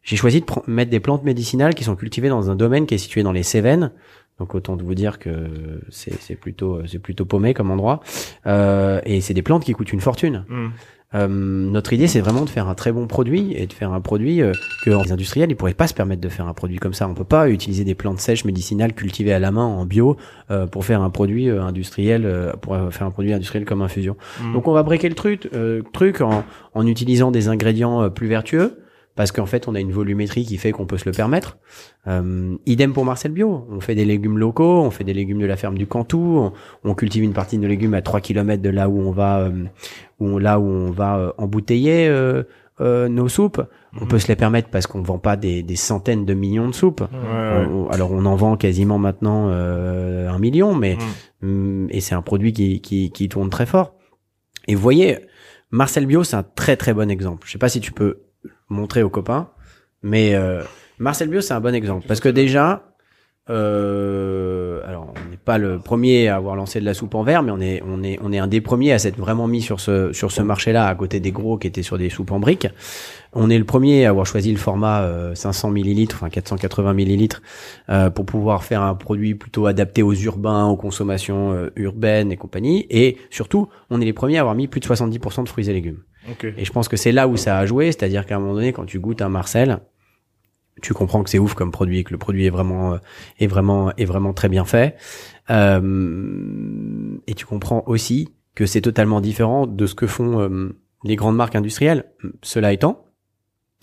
J'ai 0.06 0.16
choisi 0.16 0.40
de 0.40 0.46
mettre 0.68 0.92
des 0.92 1.00
plantes 1.00 1.24
médicinales 1.24 1.74
qui 1.74 1.84
sont 1.84 1.96
cultivées 1.96 2.30
dans 2.30 2.50
un 2.52 2.56
domaine 2.56 2.86
qui 2.86 2.94
est 2.94 3.00
situé 3.00 3.24
dans 3.24 3.32
les 3.32 3.44
Cévennes. 3.44 3.92
Donc 4.40 4.54
autant 4.54 4.76
de 4.76 4.84
vous 4.84 4.96
dire 4.96 5.18
que 5.18 5.82
c'est 5.90 6.36
plutôt 6.36 6.86
c'est 6.86 7.00
plutôt 7.00 7.26
paumé 7.26 7.54
comme 7.54 7.72
endroit. 7.72 8.02
Euh, 8.46 9.02
et 9.06 9.20
c'est 9.20 9.34
des 9.34 9.42
plantes 9.42 9.66
qui 9.66 9.74
coûtent 9.74 9.92
une 9.92 10.02
fortune. 10.02 10.46
Mm. 10.48 10.68
Euh, 11.14 11.28
notre 11.28 11.94
idée, 11.94 12.08
c'est 12.08 12.20
vraiment 12.20 12.44
de 12.44 12.50
faire 12.50 12.68
un 12.68 12.76
très 12.76 12.92
bon 12.92 13.08
produit 13.08 13.54
et 13.56 13.68
de 13.68 13.74
faire 13.74 13.94
un 13.94 14.02
produit 14.02 14.42
euh, 14.42 14.52
que 14.84 14.90
les 14.90 15.12
industriels 15.12 15.50
ils 15.50 15.56
pourraient 15.56 15.74
pas 15.74 15.88
se 15.88 15.94
permettre 15.94 16.22
de 16.22 16.30
faire 16.30 16.48
un 16.48 16.54
produit 16.54 16.78
comme 16.78 16.94
ça. 16.94 17.08
On 17.08 17.14
peut 17.14 17.24
pas 17.24 17.50
utiliser 17.50 17.84
des 17.84 17.96
plantes 17.96 18.20
sèches 18.20 18.46
médicinales 18.46 18.94
cultivées 18.94 19.34
à 19.34 19.40
la 19.40 19.52
main 19.52 19.64
en 19.64 19.86
bio 19.86 20.18
euh, 20.52 20.68
pour 20.68 20.86
faire 20.86 21.02
un 21.02 21.10
produit 21.10 21.50
euh, 21.50 21.64
industriel, 21.64 22.26
euh, 22.26 22.54
pour 22.54 22.74
euh, 22.74 22.92
faire 22.92 23.08
un 23.08 23.12
produit 23.12 23.34
industriel 23.34 23.66
comme 23.66 23.82
infusion. 23.82 24.18
Mm. 24.42 24.54
Donc 24.54 24.68
on 24.68 24.74
va 24.74 24.84
briquer 24.84 25.10
le 25.10 25.16
truc, 25.16 25.50
euh, 25.54 25.82
truc 25.94 26.22
en, 26.22 26.44
en 26.74 26.86
utilisant 26.86 27.32
des 27.32 27.48
ingrédients 27.48 28.04
euh, 28.04 28.10
plus 28.10 28.28
vertueux. 28.28 28.80
Parce 29.16 29.32
qu'en 29.32 29.46
fait, 29.46 29.68
on 29.70 29.76
a 29.76 29.80
une 29.80 29.92
volumétrie 29.94 30.44
qui 30.46 30.58
fait 30.58 30.72
qu'on 30.74 30.86
peut 30.86 30.98
se 30.98 31.06
le 31.06 31.14
permettre. 31.14 31.58
Euh, 32.08 32.56
idem 32.66 32.92
pour 32.94 33.06
Marcel 33.06 33.32
Bio. 33.32 33.66
On 33.72 33.80
fait 33.80 33.96
des 33.96 34.04
légumes 34.04 34.38
locaux, 34.38 34.82
on 34.82 34.92
fait 34.92 35.06
des 35.06 35.14
légumes 35.14 35.40
de 35.40 35.46
la 35.46 35.56
ferme 35.56 35.78
du 35.78 35.88
Cantou, 35.88 36.38
on, 36.38 36.54
on 36.84 36.94
cultive 36.96 37.24
une 37.24 37.32
partie 37.34 37.58
de 37.58 37.62
nos 37.64 37.70
légumes 37.70 37.94
à 37.94 38.02
3 38.02 38.20
km 38.20 38.62
de 38.62 38.70
là 38.70 38.90
où 38.90 39.00
on 39.00 39.12
va, 39.12 39.40
euh, 39.40 39.52
où 40.20 40.28
on- 40.28 40.38
là 40.38 40.60
où 40.60 40.66
on 40.66 40.92
va 40.92 41.18
euh, 41.18 41.32
embouteiller 41.38 42.08
euh, 42.10 42.44
euh, 42.82 43.08
nos 43.08 43.30
soupes. 43.30 43.62
On 43.98 44.02
Mhm. 44.04 44.08
peut 44.10 44.20
se 44.20 44.28
les 44.28 44.36
permettre 44.36 44.68
parce 44.70 44.86
qu'on 44.86 45.02
vend 45.02 45.18
pas 45.18 45.38
des, 45.38 45.64
des 45.64 45.78
centaines 45.78 46.26
de 46.26 46.34
millions 46.34 46.68
de 46.68 46.74
soupes. 46.76 47.00
Ouais. 47.00 47.66
On- 47.72 47.88
alors 47.92 48.12
on 48.12 48.26
en 48.26 48.36
vend 48.36 48.58
quasiment 48.58 48.98
maintenant 48.98 49.48
euh, 49.48 50.28
un 50.30 50.40
million, 50.40 50.76
mais 50.76 50.98
Mm. 51.42 51.48
Hum, 51.48 51.88
et 51.90 52.02
c'est 52.02 52.16
un 52.16 52.22
produit 52.22 52.52
qui, 52.52 52.82
qui, 52.82 53.12
qui 53.12 53.30
tourne 53.30 53.50
très 53.50 53.66
fort. 53.66 53.94
Et 54.68 54.76
vous 54.76 54.82
voyez, 54.82 55.20
Marcel 55.72 56.06
Bio, 56.06 56.24
c'est 56.26 56.36
un 56.36 56.44
très 56.44 56.76
très 56.76 56.94
bon 56.94 57.10
exemple. 57.10 57.44
Je 57.48 57.52
sais 57.54 57.58
pas 57.60 57.70
si 57.70 57.80
tu 57.80 57.92
peux 57.94 58.20
montrer 58.70 59.04
aux 59.04 59.10
copains, 59.10 59.50
mais 60.02 60.36
euh, 60.36 60.64
Marcel 61.00 61.30
Bio, 61.30 61.42
c'est 61.42 61.54
un 61.54 61.60
bon 61.60 61.76
exemple 61.76 62.06
parce 62.08 62.20
que 62.20 62.30
déjà, 62.30 62.84
euh, 63.50 64.82
alors 64.88 65.14
on 65.16 65.30
n'est 65.30 65.38
pas 65.38 65.58
le 65.58 65.78
premier 65.78 66.30
à 66.30 66.36
avoir 66.36 66.56
lancé 66.56 66.80
de 66.80 66.86
la 66.86 66.94
soupe 66.94 67.14
en 67.16 67.24
verre, 67.24 67.44
mais 67.44 67.52
on 67.52 67.60
est 67.60 67.84
on 67.86 68.04
est 68.04 68.18
on 68.24 68.32
est 68.32 68.40
un 68.40 68.48
des 68.48 68.62
premiers 68.62 68.92
à 68.92 69.00
s'être 69.00 69.18
vraiment 69.18 69.48
mis 69.48 69.62
sur 69.62 69.80
ce 69.80 70.14
sur 70.14 70.32
ce 70.32 70.42
marché-là 70.42 70.88
à 70.88 70.96
côté 70.96 71.20
des 71.20 71.32
gros 71.32 71.58
qui 71.58 71.68
étaient 71.68 71.84
sur 71.84 71.98
des 71.98 72.10
soupes 72.10 72.32
en 72.32 72.40
briques. 72.40 72.68
On 73.36 73.50
est 73.50 73.58
le 73.58 73.66
premier 73.66 74.06
à 74.06 74.10
avoir 74.10 74.26
choisi 74.26 74.52
le 74.52 74.58
format 74.58 75.04
euh, 75.04 75.36
500 75.36 75.70
millilitres, 75.70 76.16
enfin 76.16 76.30
480 76.30 76.94
millilitres, 76.94 77.42
euh, 77.90 78.10
pour 78.10 78.26
pouvoir 78.26 78.64
faire 78.64 78.82
un 78.82 78.96
produit 78.96 79.36
plutôt 79.36 79.68
adapté 79.68 80.02
aux 80.02 80.14
urbains, 80.14 80.66
aux 80.66 80.78
consommations 80.78 81.52
euh, 81.52 81.70
urbaines 81.76 82.32
et 82.32 82.38
compagnie. 82.38 82.88
Et 82.90 83.18
surtout, 83.30 83.68
on 83.90 84.02
est 84.02 84.06
les 84.06 84.14
premiers 84.14 84.38
à 84.38 84.42
avoir 84.42 84.56
mis 84.56 84.68
plus 84.68 84.80
de 84.80 84.86
70% 84.86 85.44
de 85.44 85.50
fruits 85.50 85.70
et 85.70 85.74
légumes. 85.74 86.00
Et 86.58 86.66
je 86.66 86.72
pense 86.72 86.88
que 86.88 86.98
c'est 86.98 87.12
là 87.12 87.28
où 87.28 87.38
ça 87.38 87.60
a 87.60 87.66
joué, 87.68 87.88
c'est-à-dire 87.88 88.26
qu'à 88.26 88.38
un 88.38 88.40
moment 88.40 88.56
donné, 88.56 88.74
quand 88.74 88.86
tu 88.86 89.00
goûtes 89.00 89.22
un 89.22 89.30
Marcel, 89.30 89.80
tu 90.82 90.94
comprends 90.94 91.24
que 91.24 91.30
c'est 91.30 91.40
ouf 91.40 91.54
comme 91.54 91.72
produit, 91.72 92.04
que 92.04 92.12
le 92.12 92.18
produit 92.18 92.46
est 92.46 92.50
vraiment 92.50 92.94
euh, 92.94 92.98
est 93.40 93.48
vraiment 93.48 93.92
est 93.96 94.06
vraiment 94.06 94.34
très 94.34 94.50
bien 94.50 94.66
fait. 94.66 94.96
Euh, 95.50 97.18
et 97.28 97.34
tu 97.34 97.46
comprends 97.46 97.84
aussi 97.88 98.30
que 98.56 98.66
c'est 98.66 98.82
totalement 98.82 99.22
différent 99.22 99.68
de 99.68 99.86
ce 99.86 99.96
que 99.96 100.08
font 100.08 100.40
euh, 100.40 100.76
les 101.04 101.16
grandes 101.16 101.36
marques 101.36 101.56
industrielles. 101.56 102.06
Cela 102.42 102.74
étant, 102.74 103.05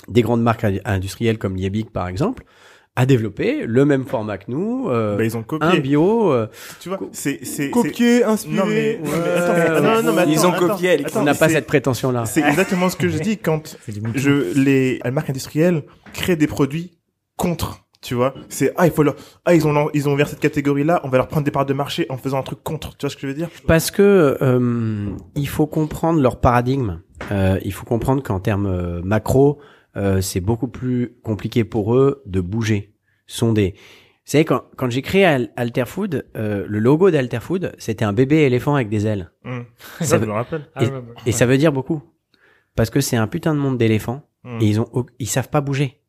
des 0.09 0.23
grandes 0.23 0.43
marques 0.43 0.65
in- 0.65 0.79
industrielles 0.85 1.39
comme 1.39 1.57
Liebig 1.57 1.91
par 1.91 2.09
exemple 2.09 2.45
a 2.95 3.07
développé 3.07 3.65
le 3.67 3.87
même 3.87 4.05
format 4.05 4.37
que 4.37 4.45
nous, 4.51 4.91
euh, 4.91 5.17
Bah, 5.17 5.25
ils 5.25 5.35
ont 5.35 5.43
copié. 5.43 5.67
un 5.67 5.79
bio. 5.79 6.31
euh, 6.31 6.47
Tu 6.79 6.91
vois, 6.91 7.01
c'est 7.13 7.43
c'est 7.43 7.71
Copier, 7.71 8.23
inspiré. 8.23 8.57
Non 8.57 8.67
mais, 8.67 9.01
non, 9.03 9.11
mais 9.11 9.31
attends, 9.31 9.53
Ouais, 9.55 9.81
mais- 9.81 9.81
non, 9.81 10.03
non, 10.03 10.13
mais 10.15 10.31
Ils 10.31 10.47
ont 10.47 10.53
attends, 10.53 10.69
copié, 10.69 10.91
attends, 11.07 11.21
on 11.21 11.25
n'a 11.25 11.33
pas 11.35 11.49
c'est- 11.49 11.55
cette 11.55 11.67
prétention-là. 11.67 12.27
C'est 12.27 12.43
exactement 12.43 12.91
ce 12.91 12.97
que 12.97 13.09
je 13.09 13.17
dis 13.19 13.39
quand 13.39 13.79
je 14.15 14.53
les 14.59 15.01
les 15.03 15.11
marques 15.11 15.31
industrielles 15.31 15.85
créent 16.13 16.37
des 16.37 16.47
produits 16.47 16.99
contre. 17.39 17.79
Tu 18.03 18.15
vois, 18.15 18.35
c'est 18.51 18.73
ah 18.77 18.87
il 18.87 18.93
faut 18.93 19.05
leur 19.05 19.15
ah 19.47 19.55
ils 19.55 19.67
ont 19.67 19.89
ils 19.95 20.09
ont 20.09 20.13
ouvert 20.13 20.29
cette 20.29 20.41
catégorie 20.41 20.83
là, 20.85 21.01
on 21.05 21.09
va 21.09 21.17
leur 21.19 21.29
prendre 21.29 21.45
des 21.45 21.53
parts 21.53 21.65
de 21.67 21.73
marché 21.73 22.05
en 22.11 22.19
faisant 22.19 22.39
un 22.41 22.43
truc 22.43 22.63
contre. 22.63 22.97
Tu 22.99 23.07
vois 23.07 23.11
ce 23.11 23.15
que 23.17 23.23
je 23.23 23.27
veux 23.29 23.35
dire? 23.35 23.49
Parce 23.69 23.91
que 23.93 24.37
euh, 24.43 25.07
il 25.37 25.49
faut 25.49 25.67
comprendre 25.69 26.21
leur 26.21 26.41
paradigme. 26.41 27.01
Euh, 27.31 27.59
il 27.65 27.73
faut 27.73 27.87
comprendre 27.87 28.21
qu'en 28.23 28.41
termes 28.41 28.67
euh, 28.67 29.01
macro, 29.05 29.61
euh, 29.97 30.21
c'est 30.21 30.41
beaucoup 30.41 30.69
plus 30.69 31.17
compliqué 31.23 31.65
pour 31.65 31.95
eux 31.95 32.23
de 32.27 32.41
bouger, 32.41 32.95
sonder. 33.27 33.75
Vous 34.25 34.31
savez, 34.31 34.45
quand, 34.45 34.63
quand 34.77 34.89
j'ai 34.89 35.03
créé 35.03 35.25
Al- 35.25 35.51
Alterfood, 35.57 36.27
euh, 36.37 36.65
le 36.69 36.79
logo 36.79 37.11
d'Alterfood, 37.11 37.73
c'était 37.79 38.05
un 38.05 38.13
bébé 38.13 38.37
éléphant 38.43 38.75
avec 38.77 38.89
des 38.89 39.07
ailes. 39.07 39.33
Hum. 39.45 39.65
Ça 40.01 40.19
je 40.21 40.25
me 40.25 40.31
rappelle. 40.33 40.69
Ah, 40.77 40.85
Et 41.27 41.33
ça 41.33 41.45
veut 41.47 41.59
dire 41.59 41.73
beaucoup. 41.73 42.03
Parce 42.77 42.89
que 42.89 43.01
c'est 43.01 43.17
un 43.17 43.27
putain 43.27 43.55
de 43.55 43.61
monde 43.61 43.79
d'éléphants 43.79 44.23
Hum. 44.45 44.59
et 44.61 44.67
ils 44.67 44.81
ont 44.81 44.89
ils 45.21 45.27
savent 45.29 45.51
pas 45.51 45.61
bouger. 45.61 46.01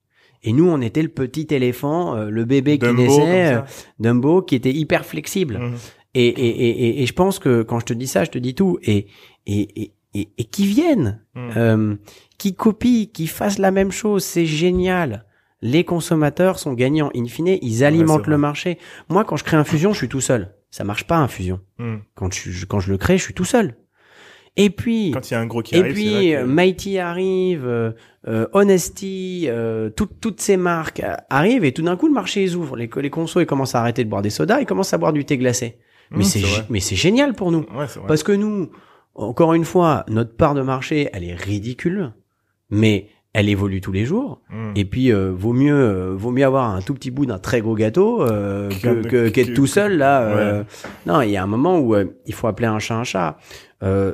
Et 0.44 0.54
nous, 0.54 0.68
on 0.68 0.82
était 0.82 1.02
le 1.04 1.08
petit 1.10 1.48
éléphant, 1.52 2.16
euh, 2.16 2.30
le 2.30 2.46
bébé 2.46 2.78
qui 2.80 2.92
naissait, 2.94 3.56
euh. 3.56 3.62
Dumbo, 4.00 4.42
qui 4.42 4.56
était 4.56 4.72
hyper 4.74 5.06
flexible. 5.06 5.56
Hum. 5.58 5.76
Et, 6.16 6.28
et, 6.28 6.48
et, 6.48 6.70
et, 6.70 7.04
et 7.04 7.06
je 7.06 7.14
pense 7.14 7.40
que 7.40 7.64
quand 7.64 7.80
je 7.80 7.86
te 7.86 7.94
dis 7.94 8.08
ça, 8.08 8.24
je 8.24 8.30
te 8.32 8.38
dis 8.38 8.54
tout. 8.54 8.78
Et, 8.84 9.08
et, 9.48 9.82
et, 9.84 9.94
et, 10.14 10.30
et 10.38 10.44
qui 10.46 10.66
viennent, 10.68 11.22
Hum. 11.36 11.50
euh, 11.58 11.96
qui 12.44 12.56
copient, 12.56 13.06
qui 13.14 13.28
fassent 13.28 13.58
la 13.60 13.72
même 13.72 13.92
chose, 13.92 14.24
c'est 14.24 14.46
génial. 14.46 15.26
Les 15.62 15.84
consommateurs 15.86 16.60
sont 16.60 16.74
gagnants. 16.74 17.10
In 17.16 17.26
fine, 17.26 17.58
ils 17.62 17.84
alimentent 17.86 18.28
le 18.28 18.38
marché. 18.38 18.78
Moi, 19.10 19.24
quand 19.24 19.38
je 19.38 19.46
crée 19.46 19.56
un 19.56 19.64
fusion, 19.64 19.94
je 19.94 19.98
suis 20.00 20.10
tout 20.10 20.20
seul. 20.22 20.54
Ça 20.72 20.84
marche 20.84 21.06
pas 21.08 21.18
un 21.18 21.30
fusion. 21.30 21.62
Hum. 21.80 22.02
Quand 22.16 22.34
je, 22.34 22.66
quand 22.66 22.82
je 22.82 22.92
le 22.92 22.98
crée, 22.98 23.18
je 23.18 23.24
suis 23.24 23.34
tout 23.34 23.46
seul. 23.46 23.76
Et 24.58 24.70
puis, 24.70 25.12
Quand 25.12 25.30
il 25.32 25.34
y 25.34 25.38
a 25.38 25.40
un 25.40 25.46
gros 25.48 25.62
qui 25.64 25.76
et 25.76 25.80
arrive, 25.80 25.94
puis 25.94 26.36
euh, 26.36 26.42
que- 26.42 26.48
Mighty 26.48 27.00
arrive, 27.00 27.66
euh, 27.66 27.92
euh, 28.28 28.46
Honesty, 28.52 29.46
euh, 29.48 29.90
toutes 29.90 30.20
toutes 30.20 30.42
ces 30.42 30.58
marques 30.58 31.00
euh, 31.02 31.16
arrivent 31.30 31.64
et 31.64 31.72
tout 31.72 31.82
d'un 31.82 31.96
coup 31.96 32.08
le 32.08 32.14
marché 32.14 32.44
ils 32.44 32.56
ouvrent. 32.56 32.76
Les, 32.76 32.90
les 33.02 33.10
consos 33.10 33.40
ils 33.42 33.46
commencent 33.48 33.74
à 33.76 33.80
arrêter 33.80 34.04
de 34.04 34.10
boire 34.10 34.22
des 34.22 34.30
sodas, 34.30 34.60
ils 34.60 34.66
commencent 34.68 34.94
à 34.94 34.98
boire 35.00 35.14
du 35.14 35.24
thé 35.26 35.38
glacé. 35.38 35.78
Mais 36.12 36.18
Hum, 36.18 36.24
c'est 36.24 36.42
mais 36.70 36.82
c'est 36.82 36.96
génial 36.98 37.34
pour 37.34 37.52
nous 37.52 37.66
Ouais, 37.76 37.86
parce 38.08 38.22
que 38.24 38.32
nous, 38.34 38.70
encore 39.16 39.54
une 39.56 39.66
fois, 39.66 40.04
notre 40.10 40.36
part 40.36 40.54
de 40.56 40.62
marché 40.62 41.10
elle 41.14 41.24
est 41.24 41.34
ridicule, 41.36 42.14
mais 42.74 43.08
elle 43.34 43.50
évolue 43.50 43.82
tous 43.82 43.92
les 43.92 44.06
jours. 44.06 44.42
Mm. 44.50 44.72
Et 44.76 44.86
puis 44.86 45.12
euh, 45.12 45.32
vaut 45.32 45.54
mieux 45.54 45.76
euh, 45.76 46.14
vaut 46.16 46.32
mieux 46.32 46.46
avoir 46.46 46.70
un 46.70 46.82
tout 46.82 46.94
petit 46.94 47.12
bout 47.12 47.26
d'un 47.26 47.40
très 47.40 47.62
gros 47.62 47.76
gâteau 47.76 48.22
euh, 48.22 48.70
que, 48.82 49.02
que 49.08 49.30
qu'être 49.30 49.54
tout 49.54 49.68
seul 49.68 49.98
là. 49.98 50.22
Euh. 50.22 50.64
Non, 51.06 51.22
il 51.22 51.32
y 51.32 51.38
a 51.38 51.44
un 51.44 51.48
moment 51.48 51.80
où 51.80 51.96
il 52.26 52.34
faut 52.34 52.48
appeler 52.48 52.68
un 52.68 52.80
chat 52.80 52.96
un 52.96 53.04
chat. 53.04 53.38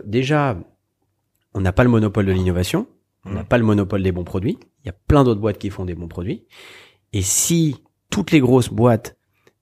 déjà, 0.06 0.58
on 1.54 1.62
n'a 1.62 1.74
pas 1.74 1.84
le 1.84 1.90
monopole 1.90 2.26
de 2.26 2.32
l'innovation, 2.32 2.88
on 3.26 3.32
n'a 3.32 3.44
mm. 3.44 3.46
pas 3.46 3.58
le 3.58 3.66
monopole 3.66 4.04
des 4.04 4.12
bons 4.12 4.24
produits. 4.24 4.58
Il 4.84 4.88
y 4.88 4.90
a 4.90 4.96
plein 5.08 5.24
d'autres 5.24 5.42
boîtes 5.42 5.58
qui 5.58 5.70
font 5.70 5.86
des 5.86 5.96
bons 5.96 6.08
produits. 6.08 6.46
Et 7.12 7.22
si 7.22 7.84
toutes 8.10 8.32
les 8.32 8.40
grosses 8.40 8.70
boîtes 8.70 9.18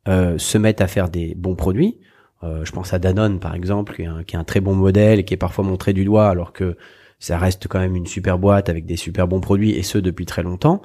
se 0.06 0.58
mettent 0.58 0.80
à 0.80 0.88
faire 0.88 1.10
des 1.10 1.36
bons 1.36 1.56
produits, 1.56 2.00
je 2.44 2.72
pense 2.72 2.94
à 2.94 3.00
Danone 3.00 3.40
par 3.40 3.56
exemple, 3.56 3.96
qui 3.96 4.04
est, 4.04 4.06
un, 4.06 4.24
qui 4.24 4.36
est 4.36 4.40
un 4.40 4.44
très 4.44 4.62
bon 4.62 4.76
modèle 4.76 5.20
et 5.20 5.26
qui 5.26 5.34
est 5.34 5.38
parfois 5.38 5.66
montré 5.66 5.94
du 5.94 6.06
doigt 6.06 6.30
alors 6.30 6.54
que 6.54 6.78
ça 7.20 7.38
reste 7.38 7.68
quand 7.68 7.80
même 7.80 7.96
une 7.96 8.08
super 8.08 8.38
boîte 8.38 8.70
avec 8.70 8.86
des 8.86 8.96
super 8.98 9.28
bons 9.28 9.42
produits 9.42 9.72
et 9.72 9.84
ce 9.84 9.98
depuis 9.98 10.26
très 10.26 10.44
longtemps. 10.44 10.82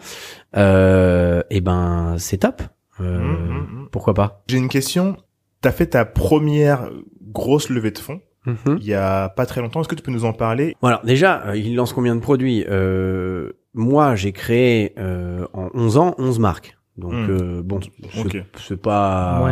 Euh, 0.56 1.42
et 1.50 1.60
ben 1.60 2.16
c'est 2.18 2.38
top. 2.38 2.62
Euh, 3.00 3.18
mmh, 3.18 3.24
mmh, 3.24 3.82
mmh. 3.82 3.88
Pourquoi 3.90 4.14
pas? 4.14 4.42
J'ai 4.48 4.58
une 4.58 4.68
question. 4.68 5.16
T'as 5.60 5.72
fait 5.72 5.86
ta 5.86 6.04
première 6.04 6.90
grosse 7.20 7.68
levée 7.70 7.90
de 7.90 7.98
fonds. 7.98 8.20
Il 8.46 8.84
y 8.84 8.94
a 8.94 9.28
pas 9.28 9.46
très 9.46 9.60
longtemps, 9.60 9.80
est-ce 9.80 9.88
que 9.88 9.94
tu 9.94 10.02
peux 10.02 10.10
nous 10.10 10.24
en 10.24 10.32
parler? 10.32 10.74
Alors 10.82 11.04
déjà, 11.04 11.44
euh, 11.46 11.56
il 11.56 11.76
lance 11.76 11.92
combien 11.92 12.16
de 12.16 12.20
produits? 12.20 12.64
Euh, 12.68 13.52
Moi, 13.72 14.16
j'ai 14.16 14.32
créé 14.32 14.94
euh, 14.98 15.46
en 15.52 15.68
11 15.74 15.96
ans 15.98 16.14
11 16.18 16.40
marques. 16.40 16.76
Donc 16.98 17.14
hmm. 17.14 17.30
euh, 17.30 17.62
bon, 17.64 17.80
c'est 18.56 18.76
pas, 18.76 19.42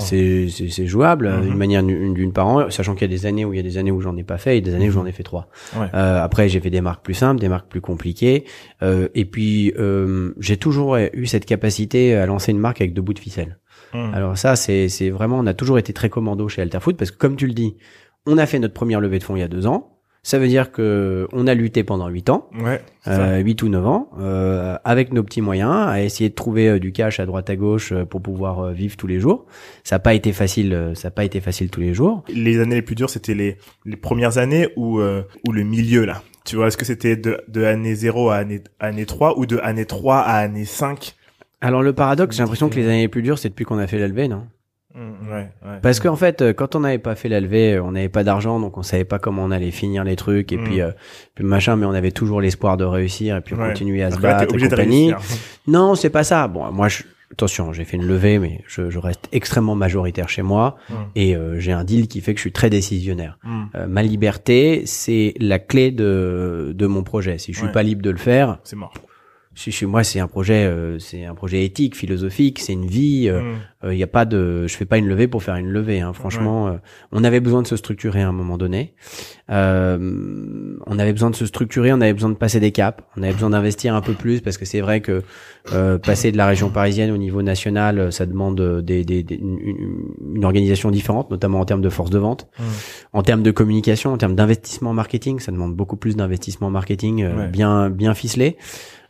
c'est 0.00 0.48
c'est 0.48 0.86
jouable 0.86 1.40
d'une 1.40 1.54
hmm. 1.54 1.56
manière 1.56 1.82
d'une 1.84 2.32
par 2.32 2.48
an, 2.48 2.68
sachant 2.70 2.94
qu'il 2.94 3.02
y 3.02 3.14
a 3.14 3.16
des 3.16 3.26
années 3.26 3.44
où 3.44 3.52
il 3.52 3.58
y 3.58 3.60
a 3.60 3.62
des 3.62 3.78
années 3.78 3.92
où 3.92 4.00
j'en 4.00 4.16
ai 4.16 4.24
pas 4.24 4.38
fait 4.38 4.58
et 4.58 4.60
des 4.60 4.74
années 4.74 4.88
où 4.88 4.92
j'en 4.92 5.06
ai 5.06 5.12
fait 5.12 5.22
trois. 5.22 5.48
Euh, 5.76 6.20
après 6.20 6.48
j'ai 6.48 6.58
fait 6.58 6.70
des 6.70 6.80
marques 6.80 7.04
plus 7.04 7.14
simples, 7.14 7.40
des 7.40 7.48
marques 7.48 7.68
plus 7.68 7.80
compliquées, 7.80 8.44
euh, 8.82 9.08
et 9.14 9.24
puis 9.24 9.72
euh, 9.78 10.34
j'ai 10.40 10.56
toujours 10.56 10.96
eu 10.96 11.26
cette 11.26 11.46
capacité 11.46 12.16
à 12.16 12.26
lancer 12.26 12.50
une 12.50 12.58
marque 12.58 12.80
avec 12.80 12.92
deux 12.92 13.02
bouts 13.02 13.14
de 13.14 13.20
ficelle. 13.20 13.60
Hmm. 13.94 14.12
Alors 14.12 14.36
ça 14.36 14.56
c'est 14.56 14.88
c'est 14.88 15.10
vraiment, 15.10 15.38
on 15.38 15.46
a 15.46 15.54
toujours 15.54 15.78
été 15.78 15.92
très 15.92 16.08
commando 16.08 16.48
chez 16.48 16.60
Alterfood 16.60 16.96
parce 16.96 17.12
que 17.12 17.18
comme 17.18 17.36
tu 17.36 17.46
le 17.46 17.52
dis, 17.52 17.76
on 18.26 18.36
a 18.36 18.46
fait 18.46 18.58
notre 18.58 18.74
première 18.74 19.00
levée 19.00 19.20
de 19.20 19.24
fonds 19.24 19.36
il 19.36 19.40
y 19.40 19.44
a 19.44 19.48
deux 19.48 19.68
ans. 19.68 19.99
Ça 20.22 20.38
veut 20.38 20.48
dire 20.48 20.70
que 20.70 21.26
on 21.32 21.46
a 21.46 21.54
lutté 21.54 21.82
pendant 21.82 22.08
8 22.08 22.28
ans, 22.28 22.48
ouais, 22.62 22.82
euh, 23.06 23.38
8 23.38 23.62
ou 23.62 23.68
9 23.70 23.86
ans, 23.86 24.10
euh, 24.18 24.76
avec 24.84 25.14
nos 25.14 25.22
petits 25.22 25.40
moyens, 25.40 25.72
à 25.88 26.02
essayer 26.02 26.28
de 26.28 26.34
trouver 26.34 26.68
euh, 26.68 26.78
du 26.78 26.92
cash 26.92 27.20
à 27.20 27.26
droite 27.26 27.48
à 27.48 27.56
gauche 27.56 27.92
euh, 27.92 28.04
pour 28.04 28.20
pouvoir 28.20 28.60
euh, 28.60 28.72
vivre 28.72 28.96
tous 28.98 29.06
les 29.06 29.18
jours. 29.18 29.46
Ça 29.82 29.94
n'a 29.96 30.00
pas 30.00 30.12
été 30.12 30.32
facile, 30.32 30.92
ça 30.94 31.08
n'a 31.08 31.12
pas 31.12 31.24
été 31.24 31.40
facile 31.40 31.70
tous 31.70 31.80
les 31.80 31.94
jours. 31.94 32.22
Les 32.28 32.60
années 32.60 32.74
les 32.74 32.82
plus 32.82 32.94
dures, 32.96 33.08
c'était 33.08 33.34
les, 33.34 33.56
les 33.86 33.96
premières 33.96 34.36
années 34.36 34.68
ou 34.76 35.00
ou 35.00 35.52
le 35.52 35.62
milieu 35.62 36.04
là. 36.04 36.22
Tu 36.44 36.56
vois, 36.56 36.68
est-ce 36.68 36.76
que 36.76 36.84
c'était 36.84 37.16
de, 37.16 37.40
de 37.48 37.64
année 37.64 37.94
0 37.94 38.30
à 38.30 38.36
année, 38.36 38.60
année 38.78 39.06
3 39.06 39.38
ou 39.38 39.46
de 39.46 39.58
année 39.62 39.86
3 39.86 40.18
à 40.18 40.34
année 40.36 40.64
5 40.64 41.14
Alors 41.60 41.82
le 41.82 41.92
paradoxe, 41.92 42.36
j'ai 42.36 42.42
l'impression 42.42 42.68
que 42.68 42.76
les 42.76 42.84
années 42.86 43.02
les 43.02 43.08
plus 43.08 43.22
dures, 43.22 43.38
c'est 43.38 43.48
depuis 43.50 43.64
qu'on 43.64 43.78
a 43.78 43.86
fait 43.86 43.98
l'LV, 43.98 44.28
non? 44.28 44.46
Mmh, 44.94 45.30
ouais, 45.30 45.48
ouais. 45.64 45.78
Parce 45.82 46.00
qu'en 46.00 46.16
fait, 46.16 46.42
euh, 46.42 46.52
quand 46.52 46.74
on 46.74 46.80
n'avait 46.80 46.98
pas 46.98 47.14
fait 47.14 47.28
la 47.28 47.40
levée, 47.40 47.74
euh, 47.74 47.82
on 47.82 47.92
n'avait 47.92 48.08
pas 48.08 48.24
d'argent, 48.24 48.58
donc 48.58 48.76
on 48.76 48.82
savait 48.82 49.04
pas 49.04 49.20
comment 49.20 49.44
on 49.44 49.52
allait 49.52 49.70
finir 49.70 50.02
les 50.02 50.16
trucs 50.16 50.52
et 50.52 50.58
puis, 50.58 50.78
mmh. 50.78 50.80
euh, 50.80 50.90
puis 51.36 51.44
machin, 51.44 51.76
mais 51.76 51.86
on 51.86 51.92
avait 51.92 52.10
toujours 52.10 52.40
l'espoir 52.40 52.76
de 52.76 52.84
réussir 52.84 53.36
et 53.36 53.40
puis 53.40 53.54
on 53.54 53.58
continuait 53.58 54.02
à 54.02 54.10
se 54.10 54.18
battre 54.18 54.54
et 54.54 54.58
compagnie. 54.58 55.12
Non, 55.66 55.94
c'est 55.94 56.10
pas 56.10 56.24
ça. 56.24 56.48
Bon, 56.48 56.72
moi, 56.72 56.88
je, 56.88 57.04
attention, 57.30 57.72
j'ai 57.72 57.84
fait 57.84 57.96
une 57.96 58.06
levée, 58.06 58.40
mais 58.40 58.64
je, 58.66 58.90
je, 58.90 58.98
reste 58.98 59.28
extrêmement 59.30 59.76
majoritaire 59.76 60.28
chez 60.28 60.42
moi 60.42 60.76
mmh. 60.88 60.94
et 61.14 61.36
j'ai 61.58 61.70
un 61.70 61.84
deal 61.84 62.08
qui 62.08 62.20
fait 62.20 62.32
que 62.32 62.38
je 62.38 62.42
suis 62.42 62.52
très 62.52 62.70
décisionnaire. 62.70 63.38
ma 63.86 64.02
liberté, 64.02 64.82
c'est 64.86 65.34
la 65.38 65.60
clé 65.60 65.92
de 65.92 66.72
de 66.74 66.86
mon 66.86 67.04
projet. 67.04 67.38
Si 67.38 67.52
je 67.52 67.58
suis 67.58 67.68
pas 67.68 67.84
libre 67.84 68.02
de 68.02 68.10
le 68.10 68.16
faire, 68.16 68.58
c'est 68.64 68.76
mort 68.76 68.94
chez 69.54 69.84
moi 69.84 70.04
c'est 70.04 70.20
un 70.20 70.28
projet 70.28 70.64
euh, 70.64 70.98
c'est 71.00 71.24
un 71.24 71.34
projet 71.34 71.64
éthique 71.64 71.96
philosophique 71.96 72.60
c'est 72.60 72.72
une 72.72 72.86
vie 72.86 73.22
il 73.24 73.30
euh, 73.30 73.40
mmh. 73.40 73.56
euh, 73.84 73.94
y 73.94 74.02
a 74.02 74.06
pas 74.06 74.24
de 74.24 74.66
je 74.68 74.76
fais 74.76 74.84
pas 74.84 74.96
une 74.96 75.08
levée 75.08 75.26
pour 75.26 75.42
faire 75.42 75.56
une 75.56 75.68
levée 75.68 76.00
hein, 76.00 76.12
franchement 76.12 76.78
on 77.10 77.24
avait 77.24 77.40
besoin 77.40 77.60
de 77.62 77.66
se 77.66 77.76
structurer 77.76 78.22
à 78.22 78.28
un 78.28 78.32
moment 78.32 78.58
donné. 78.58 78.94
On 79.48 80.98
avait 80.98 81.12
besoin 81.12 81.30
de 81.30 81.34
se 81.34 81.46
structurer 81.46 81.92
on 81.92 82.00
avait 82.00 82.12
besoin 82.12 82.30
de 82.30 82.36
passer 82.36 82.60
des 82.60 82.70
caps 82.70 83.02
on 83.16 83.22
avait 83.22 83.32
besoin 83.32 83.50
d'investir 83.50 83.94
un 83.94 84.00
peu 84.00 84.12
plus 84.12 84.40
parce 84.40 84.56
que 84.56 84.64
c'est 84.64 84.80
vrai 84.80 85.00
que 85.00 85.22
passer 85.98 86.30
de 86.30 86.36
la 86.36 86.46
région 86.46 86.70
parisienne 86.70 87.10
au 87.10 87.16
niveau 87.16 87.42
national 87.42 88.12
ça 88.12 88.26
demande 88.26 88.60
des, 88.82 89.04
des, 89.04 89.26
une, 89.30 90.44
organisation 90.44 90.90
différente 90.92 91.30
notamment 91.30 91.60
en 91.60 91.64
termes 91.64 91.82
de 91.82 91.90
force 91.90 92.10
de 92.10 92.18
vente. 92.18 92.46
Mmh. 92.58 92.62
en 93.12 93.22
termes 93.22 93.42
de 93.42 93.50
communication 93.50 94.12
en 94.12 94.16
termes 94.16 94.36
d'investissement 94.36 94.92
marketing 94.92 95.40
ça 95.40 95.50
demande 95.50 95.74
beaucoup 95.74 95.96
plus 95.96 96.14
d'investissement 96.14 96.70
marketing 96.70 97.26
bien 97.50 97.90
bien 97.90 98.14
ficelé 98.14 98.56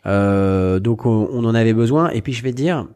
euh, 0.06 0.80
donc 0.80 1.06
on, 1.06 1.44
en 1.44 1.54
avait 1.54 1.72
besoin. 1.72 2.10
Et 2.10 2.22
puis 2.22 2.32
je 2.32 2.42
vais 2.42 2.52
dire, 2.52 2.86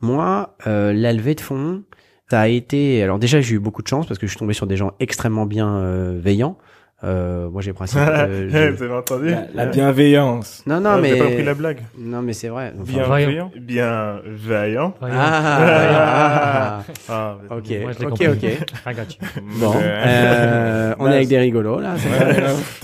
moi, 0.00 0.56
euh, 0.66 0.92
la 0.92 1.12
levée 1.12 1.34
de 1.34 1.40
fonds, 1.40 1.82
ça 2.30 2.40
a 2.40 2.48
été. 2.48 3.02
Alors 3.02 3.18
déjà, 3.18 3.40
j'ai 3.40 3.54
eu 3.54 3.58
beaucoup 3.58 3.82
de 3.82 3.88
chance 3.88 4.06
parce 4.06 4.18
que 4.18 4.26
je 4.26 4.32
suis 4.32 4.38
tombé 4.38 4.54
sur 4.54 4.66
des 4.66 4.76
gens 4.76 4.92
extrêmement 5.00 5.46
bienveillants. 5.46 6.56
Euh, 6.60 6.70
moi, 7.04 7.62
j'ai 7.62 7.70
le 7.70 7.74
principe. 7.74 7.98
Euh, 8.00 8.72
Vous 8.76 8.82
avez 8.82 8.94
entendu 8.94 9.30
la, 9.30 9.46
la, 9.54 9.66
bienveillance. 9.66 10.62
Non, 10.66 10.80
non, 10.80 10.98
mais. 11.00 11.16
pas 11.16 11.24
compris 11.26 11.44
la 11.44 11.54
blague. 11.54 11.78
Non, 11.98 12.22
mais 12.22 12.32
c'est 12.32 12.48
vrai. 12.48 12.72
Enfin, 12.80 12.92
bienveillant. 12.92 13.50
Bienveillant. 13.56 14.94
Ah, 15.00 15.08
ah, 15.10 16.84
ah, 17.08 17.38
ah, 17.48 17.56
ok, 17.56 17.80
moi, 17.82 17.90
ok, 17.92 18.08
compris. 18.08 18.28
ok. 18.28 19.18
bon, 19.60 19.72
euh, 19.76 20.94
on 20.98 21.06
est 21.08 21.14
avec 21.14 21.28
des 21.28 21.38
rigolos 21.38 21.80
là. 21.80 21.94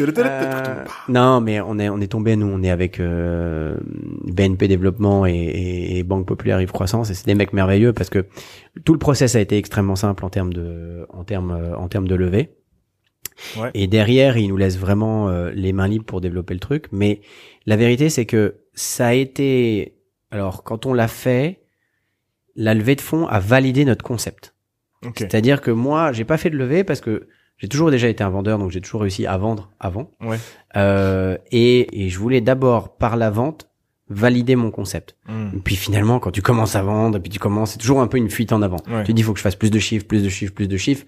euh, 0.00 0.84
non, 1.08 1.40
mais 1.40 1.60
on 1.60 1.78
est 1.78 1.88
on 1.88 2.00
est 2.00 2.06
tombé 2.06 2.36
nous, 2.36 2.46
on 2.46 2.62
est 2.62 2.70
avec 2.70 3.00
euh, 3.00 3.74
BNP 4.24 4.68
Développement 4.68 5.26
et, 5.26 5.32
et, 5.32 5.98
et, 5.98 6.02
Banque 6.02 6.26
Populaire 6.26 6.60
Yves 6.60 6.72
Croissance 6.72 7.10
et 7.10 7.14
c'est 7.14 7.26
des 7.26 7.34
mecs 7.34 7.52
merveilleux 7.52 7.92
parce 7.92 8.10
que 8.10 8.26
tout 8.84 8.92
le 8.92 8.98
process 8.98 9.34
a 9.36 9.40
été 9.40 9.56
extrêmement 9.56 9.96
simple 9.96 10.24
en 10.24 10.30
termes 10.30 10.52
de 10.52 11.06
en 11.10 11.24
termes 11.24 11.74
en 11.76 11.88
termes 11.88 12.08
de 12.08 12.14
levée. 12.14 12.50
Et 13.74 13.86
derrière, 13.86 14.36
il 14.36 14.48
nous 14.48 14.56
laisse 14.56 14.78
vraiment 14.78 15.28
euh, 15.28 15.50
les 15.54 15.72
mains 15.72 15.88
libres 15.88 16.04
pour 16.04 16.20
développer 16.20 16.54
le 16.54 16.60
truc. 16.60 16.86
Mais 16.92 17.20
la 17.66 17.76
vérité, 17.76 18.10
c'est 18.10 18.26
que 18.26 18.56
ça 18.74 19.08
a 19.08 19.12
été, 19.12 19.96
alors 20.30 20.62
quand 20.64 20.86
on 20.86 20.94
l'a 20.94 21.08
fait, 21.08 21.60
la 22.56 22.74
levée 22.74 22.96
de 22.96 23.00
fonds 23.00 23.26
a 23.26 23.40
validé 23.40 23.84
notre 23.84 24.04
concept. 24.04 24.54
C'est-à-dire 25.16 25.62
que 25.62 25.70
moi, 25.70 26.12
j'ai 26.12 26.26
pas 26.26 26.36
fait 26.36 26.50
de 26.50 26.58
levée 26.58 26.84
parce 26.84 27.00
que 27.00 27.28
j'ai 27.56 27.68
toujours 27.68 27.90
déjà 27.90 28.08
été 28.08 28.22
un 28.22 28.28
vendeur, 28.28 28.58
donc 28.58 28.70
j'ai 28.70 28.82
toujours 28.82 29.00
réussi 29.00 29.26
à 29.26 29.36
vendre 29.38 29.70
avant. 29.80 30.10
Ouais. 30.20 30.38
Euh, 30.76 31.38
et, 31.50 32.04
et, 32.04 32.10
je 32.10 32.18
voulais 32.18 32.42
d'abord 32.42 32.96
par 32.96 33.16
la 33.16 33.30
vente 33.30 33.70
valider 34.10 34.56
mon 34.56 34.70
concept. 34.70 35.16
Hmm. 35.26 35.56
Et 35.56 35.60
puis 35.60 35.76
finalement, 35.76 36.18
quand 36.18 36.32
tu 36.32 36.42
commences 36.42 36.76
à 36.76 36.82
vendre, 36.82 37.16
et 37.16 37.20
puis 37.20 37.30
tu 37.30 37.38
commences, 37.38 37.72
c'est 37.72 37.78
toujours 37.78 38.00
un 38.00 38.08
peu 38.08 38.18
une 38.18 38.28
fuite 38.28 38.52
en 38.52 38.60
avant. 38.60 38.78
Tu 39.06 39.14
dis, 39.14 39.22
il 39.22 39.24
faut 39.24 39.32
que 39.32 39.38
je 39.38 39.42
fasse 39.42 39.56
plus 39.56 39.70
de 39.70 39.78
chiffres, 39.78 40.06
plus 40.06 40.22
de 40.22 40.28
chiffres, 40.28 40.52
plus 40.52 40.68
de 40.68 40.76
chiffres 40.76 41.06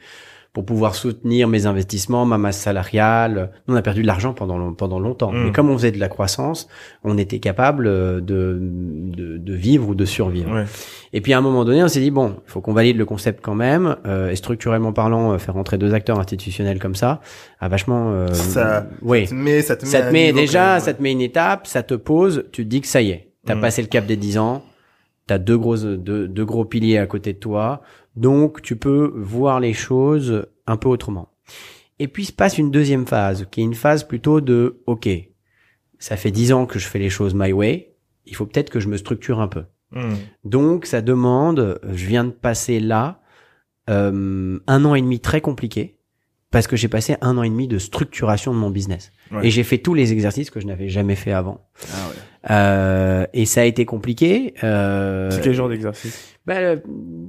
pour 0.53 0.67
pouvoir 0.67 0.95
soutenir 0.95 1.49
mes 1.49 1.65
investissements, 1.65 2.27
ma 2.27 2.37
masse 2.37 2.59
salariale. 2.59 3.53
On 3.69 3.75
a 3.75 3.81
perdu 3.81 4.03
de 4.03 4.07
l'argent 4.07 4.35
pendant 4.35 4.75
pendant 4.75 4.99
longtemps. 4.99 5.33
Mm. 5.33 5.45
Mais 5.45 5.53
comme 5.53 5.71
on 5.71 5.79
faisait 5.79 5.93
de 5.93 5.99
la 5.99 6.09
croissance, 6.09 6.69
on 7.05 7.17
était 7.17 7.39
capable 7.39 7.85
de 7.85 8.23
de, 8.23 9.39
de 9.39 9.55
vivre 9.55 9.89
ou 9.89 9.95
de 9.95 10.05
survivre. 10.05 10.65
Et 11.15 11.23
puis 11.23 11.33
à 11.33 11.39
un 11.39 11.41
moment 11.41 11.65
donné, 11.65 11.83
on 11.83 11.89
s'est 11.89 12.01
dit 12.01 12.11
bon, 12.11 12.37
il 12.47 12.51
faut 12.51 12.61
qu'on 12.61 12.75
valide 12.75 12.99
le 12.99 13.07
concept 13.07 13.41
quand 13.43 13.55
même. 13.55 13.97
Euh, 14.07 14.31
et 14.31 14.37
structurellement 14.37 14.93
parlant, 14.93 15.33
euh, 15.33 15.39
faire 15.39 15.55
rentrer 15.55 15.79
deux 15.79 15.95
acteurs 15.95 16.19
institutionnels 16.19 16.79
comme 16.79 16.95
ça, 16.95 17.23
a 17.61 17.69
vachement. 17.69 18.13
Euh, 18.13 18.29
ça, 18.33 18.87
oui. 19.01 19.27
Ça 19.27 19.35
te 19.35 19.35
met, 19.35 19.63
ça 19.63 19.77
te 19.77 19.85
met, 19.85 19.91
ça 19.91 20.03
te 20.03 20.13
met 20.13 20.33
déjà, 20.33 20.81
ça 20.81 20.93
te 20.93 21.03
met 21.03 21.13
une 21.13 21.23
étape, 21.23 21.67
ça 21.67 21.83
te 21.83 21.95
pose. 21.95 22.45
Tu 22.53 22.65
te 22.65 22.69
dis 22.69 22.83
que 22.83 22.87
ça 22.89 23.01
y 23.01 23.11
est, 23.11 23.29
t'as 23.47 23.55
mm. 23.55 23.61
passé 23.61 23.81
le 23.81 23.89
cap 23.89 24.05
des 24.05 24.17
dix 24.17 24.37
ans. 24.37 24.63
T'as 25.27 25.39
deux 25.39 25.59
gros 25.59 25.77
deux, 25.77 26.29
deux 26.29 26.45
gros 26.45 26.65
piliers 26.65 26.99
à 26.99 27.07
côté 27.07 27.33
de 27.33 27.39
toi. 27.39 27.83
Donc 28.17 28.63
tu 28.63 28.77
peux 28.77 29.13
voir 29.17 29.61
les 29.61 29.73
choses 29.73 30.47
un 30.67 30.77
peu 30.77 30.89
autrement. 30.89 31.33
Et 31.99 32.09
puis 32.09 32.25
se 32.25 32.33
passe 32.33 32.59
une 32.59 32.71
deuxième 32.71 33.07
phase, 33.07 33.47
qui 33.51 33.61
est 33.61 33.65
une 33.65 33.75
phase 33.75 34.05
plutôt 34.05 34.41
de 34.41 34.83
OK, 34.87 35.09
ça 35.99 36.17
fait 36.17 36.31
dix 36.31 36.53
ans 36.53 36.67
que 36.67 36.79
je 36.79 36.89
fais 36.89 36.99
les 36.99 37.11
choses 37.11 37.35
my 37.35 37.53
way, 37.53 37.95
il 38.27 38.35
faut 38.35 38.47
peut-être 38.47 38.71
que 38.71 38.81
je 38.81 38.89
me 38.89 38.97
structure 38.97 39.41
un 39.41 39.49
peu. 39.49 39.65
Hmm. 39.93 40.15
Donc 40.45 40.87
ça 40.87 41.01
demande, 41.01 41.81
je 41.93 42.07
viens 42.07 42.25
de 42.25 42.31
passer 42.31 42.81
là 42.81 43.21
euh, 43.89 44.59
un 44.67 44.85
an 44.85 44.95
et 44.95 45.03
demi 45.03 45.21
très 45.21 45.41
compliqué, 45.41 45.99
parce 46.51 46.67
que 46.67 46.77
j'ai 46.77 46.89
passé 46.89 47.17
un 47.21 47.39
an 47.39 47.43
et 47.43 47.49
demi 47.49 47.69
de 47.69 47.79
structuration 47.79 48.53
de 48.53 48.59
mon 48.59 48.71
business. 48.71 49.13
Et 49.43 49.51
j'ai 49.51 49.63
fait 49.63 49.79
tous 49.79 49.95
les 49.95 50.13
exercices 50.13 50.51
que 50.51 50.61
je 50.61 50.67
n'avais 50.67 50.91
jamais 50.91 51.17
fait 51.17 51.33
avant. 51.33 51.67
Ah 51.95 52.09
ouais. 52.11 52.17
Euh, 52.51 53.27
et 53.33 53.47
ça 53.47 53.63
a 53.63 53.65
été 53.65 53.85
compliqué. 53.85 54.55
Euh, 54.65 55.31
C'est 55.31 55.43
quel 55.43 55.55
genre 55.55 55.69
d'exercice 55.69 56.32
bah, 56.47 56.55
euh, 56.57 56.77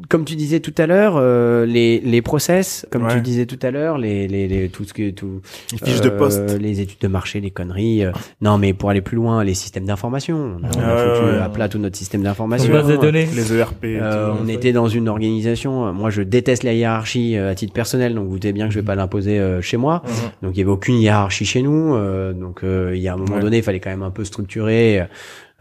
comme 0.09 0.25
tu 0.25 0.35
disais 0.35 0.59
tout 0.59 0.73
à 0.77 0.87
l'heure, 0.87 1.15
euh, 1.17 1.65
les 1.65 1.99
les 1.99 2.21
process, 2.21 2.85
comme 2.91 3.03
Ouais. 3.05 3.13
tu 3.15 3.21
disais 3.21 3.45
tout 3.45 3.59
à 3.61 3.69
l'heure, 3.71 3.97
les 3.97 4.27
les, 4.27 4.47
les 4.47 4.69
tout 4.69 4.83
ce 4.85 4.93
que 4.93 5.11
tout 5.11 5.41
Les 5.71 5.77
fiches 5.77 6.01
de 6.01 6.09
euh, 6.09 6.17
poste. 6.17 6.57
les 6.59 6.81
études 6.81 6.99
de 6.99 7.07
marché, 7.07 7.39
les 7.39 7.51
conneries. 7.51 8.03
euh, 8.05 8.11
non, 8.41 8.57
mais 8.57 8.73
pour 8.73 8.89
aller 8.89 9.01
plus 9.01 9.15
loin, 9.17 9.43
les 9.43 9.53
systèmes 9.53 9.85
d'information. 9.85 10.57
On 10.59 10.63
a, 10.63 10.69
on 10.75 10.79
a 10.79 10.95
Ouais, 10.95 11.15
foutu 11.15 11.25
ouais, 11.31 11.39
à 11.41 11.49
plat 11.49 11.69
tout 11.69 11.77
notre 11.79 11.95
système 11.97 12.23
d'information. 12.23 12.73
de 12.73 12.95
données. 12.97 13.27
Les 13.35 13.53
ERP. 13.53 13.83
et 13.85 13.99
Euh, 14.01 14.31
tout. 14.31 14.37
on 14.43 14.47
était 14.47 14.71
dans 14.73 14.87
une 14.87 15.07
organisation. 15.07 15.93
Moi, 15.93 16.09
je 16.09 16.21
déteste 16.23 16.63
la 16.63 16.73
hiérarchie 16.73 17.37
euh, 17.37 17.51
à 17.51 17.55
titre 17.55 17.73
personnel, 17.73 18.15
donc 18.15 18.25
vous 18.27 18.33
doutez 18.33 18.51
bien 18.53 18.67
que 18.67 18.73
je 18.73 18.79
vais 18.79 18.85
pas 18.85 18.95
l'imposer 18.95 19.39
euh, 19.39 19.61
chez 19.61 19.77
moi. 19.77 20.01
Mhm. 20.05 20.11
Donc 20.47 20.55
il 20.55 20.59
y 20.59 20.61
avait 20.63 20.71
aucune 20.71 20.95
hiérarchie 20.95 21.45
chez 21.45 21.61
nous. 21.61 21.93
euh, 21.95 22.33
donc 22.33 22.63
euh, 22.63 22.93
il 22.95 23.01
y 23.01 23.07
a 23.07 23.13
un 23.13 23.17
moment 23.17 23.35
Ouais. 23.35 23.41
donné, 23.41 23.57
il 23.57 23.63
fallait 23.63 23.79
quand 23.79 23.89
même 23.91 24.03
un 24.03 24.11
peu 24.11 24.23
structurer 24.25 25.03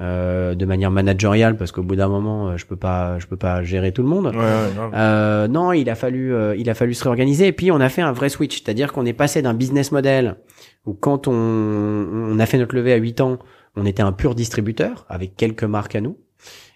euh, 0.03 0.55
de 0.55 0.65
manière 0.67 0.91
managériale 0.91 1.57
parce 1.57 1.71
qu'au 1.73 1.83
bout 1.83 1.97
d'un 1.97 2.09
moment, 2.09 2.49
euh, 2.49 2.57
je 2.57 2.67
peux 2.67 2.77
pas, 2.77 3.19
je 3.21 3.27
peux 3.27 3.37
pas 3.37 3.63
gérer 3.63 3.93
tout 3.93 4.03
le 4.03 4.09
monde. 4.09 4.27
Ouais, 4.27 4.33
ouais, 4.37 4.75
grave. 4.75 4.91
Euh, 4.95 5.49
non, 5.49 5.73
il 5.73 5.89
a 5.89 5.95
fallu, 5.95 6.35
euh, 6.35 6.57
il 6.57 6.69
a 6.69 6.75
fallu 6.75 6.93
se 6.95 7.05
réorganiser. 7.05 7.47
Et 7.47 7.53
puis 7.53 7.71
on 7.71 7.81
a 7.81 7.89
fait 7.89 8.03
un 8.03 8.13
vrai 8.13 8.29
switch, 8.29 8.63
c'est-à-dire 8.63 8.93
qu'on 8.93 9.07
est 9.07 9.13
passé 9.13 9.41
d'un 9.43 9.55
business 9.55 9.93
model 9.93 10.37
où 10.87 10.93
quand 10.95 11.29
on, 11.29 11.33
on 11.33 12.39
a 12.39 12.47
fait 12.47 12.59
notre 12.59 12.75
levée 12.75 12.93
à 12.93 12.97
8 12.97 13.21
ans, 13.21 13.39
on 13.77 13.87
était 13.87 14.03
un 14.03 14.13
pur 14.13 14.35
distributeur 14.35 15.07
avec 15.09 15.37
quelques 15.37 15.65
marques 15.65 15.95
à 15.95 16.01
nous. 16.01 16.19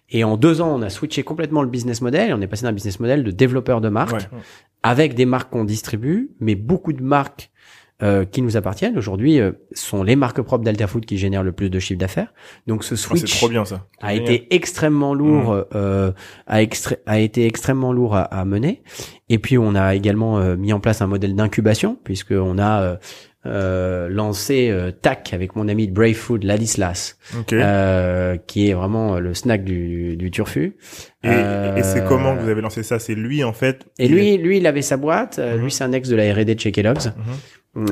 Et 0.08 0.22
en 0.22 0.36
deux 0.36 0.60
ans, 0.60 0.72
on 0.78 0.82
a 0.82 0.88
switché 0.88 1.24
complètement 1.24 1.62
le 1.62 1.68
business 1.68 2.00
model. 2.00 2.30
Et 2.30 2.32
on 2.32 2.40
est 2.40 2.46
passé 2.46 2.62
d'un 2.62 2.72
business 2.72 3.00
model 3.00 3.24
de 3.24 3.32
développeur 3.32 3.80
de 3.80 3.88
marques 3.88 4.12
Ouais. 4.32 4.38
avec 4.84 5.14
des 5.14 5.26
marques 5.26 5.50
qu'on 5.50 5.64
distribue, 5.64 6.30
mais 6.38 6.54
beaucoup 6.54 6.92
de 6.92 7.02
marques 7.02 7.50
euh, 8.02 8.24
qui 8.26 8.42
nous 8.42 8.56
appartiennent 8.58 8.98
aujourd'hui 8.98 9.40
euh, 9.40 9.52
sont 9.72 10.02
les 10.02 10.16
marques 10.16 10.42
propres 10.42 10.64
d'Alterfood 10.64 11.06
qui 11.06 11.16
génèrent 11.16 11.42
le 11.42 11.52
plus 11.52 11.70
de 11.70 11.78
chiffre 11.78 11.98
d'affaires. 11.98 12.32
Donc 12.66 12.84
ce 12.84 12.94
Oh, 12.94 12.96
c'est 12.96 13.18
switch 13.18 13.36
trop 13.38 13.48
bien 13.48 13.64
ça. 13.64 13.86
a 14.02 14.14
Génial. 14.14 14.32
été 14.34 14.54
extrêmement 14.54 15.14
lourd, 15.14 15.64
euh, 15.74 16.12
a, 16.46 16.62
extré- 16.62 16.98
a 17.06 17.18
été 17.20 17.46
extrêmement 17.46 17.92
lourd 17.92 18.14
à, 18.16 18.22
à 18.22 18.44
mener. 18.44 18.82
Et 19.30 19.38
puis 19.38 19.56
on 19.58 19.74
a 19.74 19.94
également 19.94 20.38
euh, 20.38 20.56
mis 20.56 20.72
en 20.74 20.80
place 20.80 21.00
un 21.00 21.06
modèle 21.06 21.34
d'incubation 21.34 21.98
puisque 22.04 22.32
on 22.32 22.58
a 22.58 22.82
euh, 22.82 22.96
euh, 23.46 24.08
lancé 24.08 24.70
euh, 24.70 24.90
TAC 24.90 25.32
avec 25.32 25.54
mon 25.54 25.68
ami 25.68 25.86
de 25.86 25.92
Brave 25.92 26.14
Food, 26.14 26.42
Ladislas, 26.42 27.16
Ok. 27.38 27.52
euh, 27.52 28.36
qui 28.46 28.68
est 28.68 28.74
vraiment 28.74 29.20
le 29.20 29.34
snack 29.34 29.62
du, 29.62 30.16
du 30.16 30.30
turfu. 30.32 30.76
et 31.22 31.28
Euh, 31.28 31.76
et 31.76 31.82
c'est 31.84 32.04
comment 32.06 32.34
que 32.36 32.42
vous 32.42 32.48
avez 32.48 32.60
lancé 32.60 32.82
ça? 32.82 32.98
C'est 32.98 33.14
lui 33.14 33.44
en 33.44 33.52
fait. 33.52 33.86
Et 34.00 34.08
lui, 34.08 34.36
lui, 34.36 34.56
il 34.58 34.66
avait 34.66 34.82
sa 34.82 34.96
boîte. 34.96 35.38
Euh, 35.38 35.56
Mhm. 35.56 35.62
Lui, 35.62 35.70
c'est 35.70 35.84
un 35.84 35.92
ex 35.92 36.08
de 36.08 36.16
la 36.16 36.34
R&D 36.34 36.54
de 36.56 36.60
chez 36.60 36.72
Kellogg's. 36.72 37.12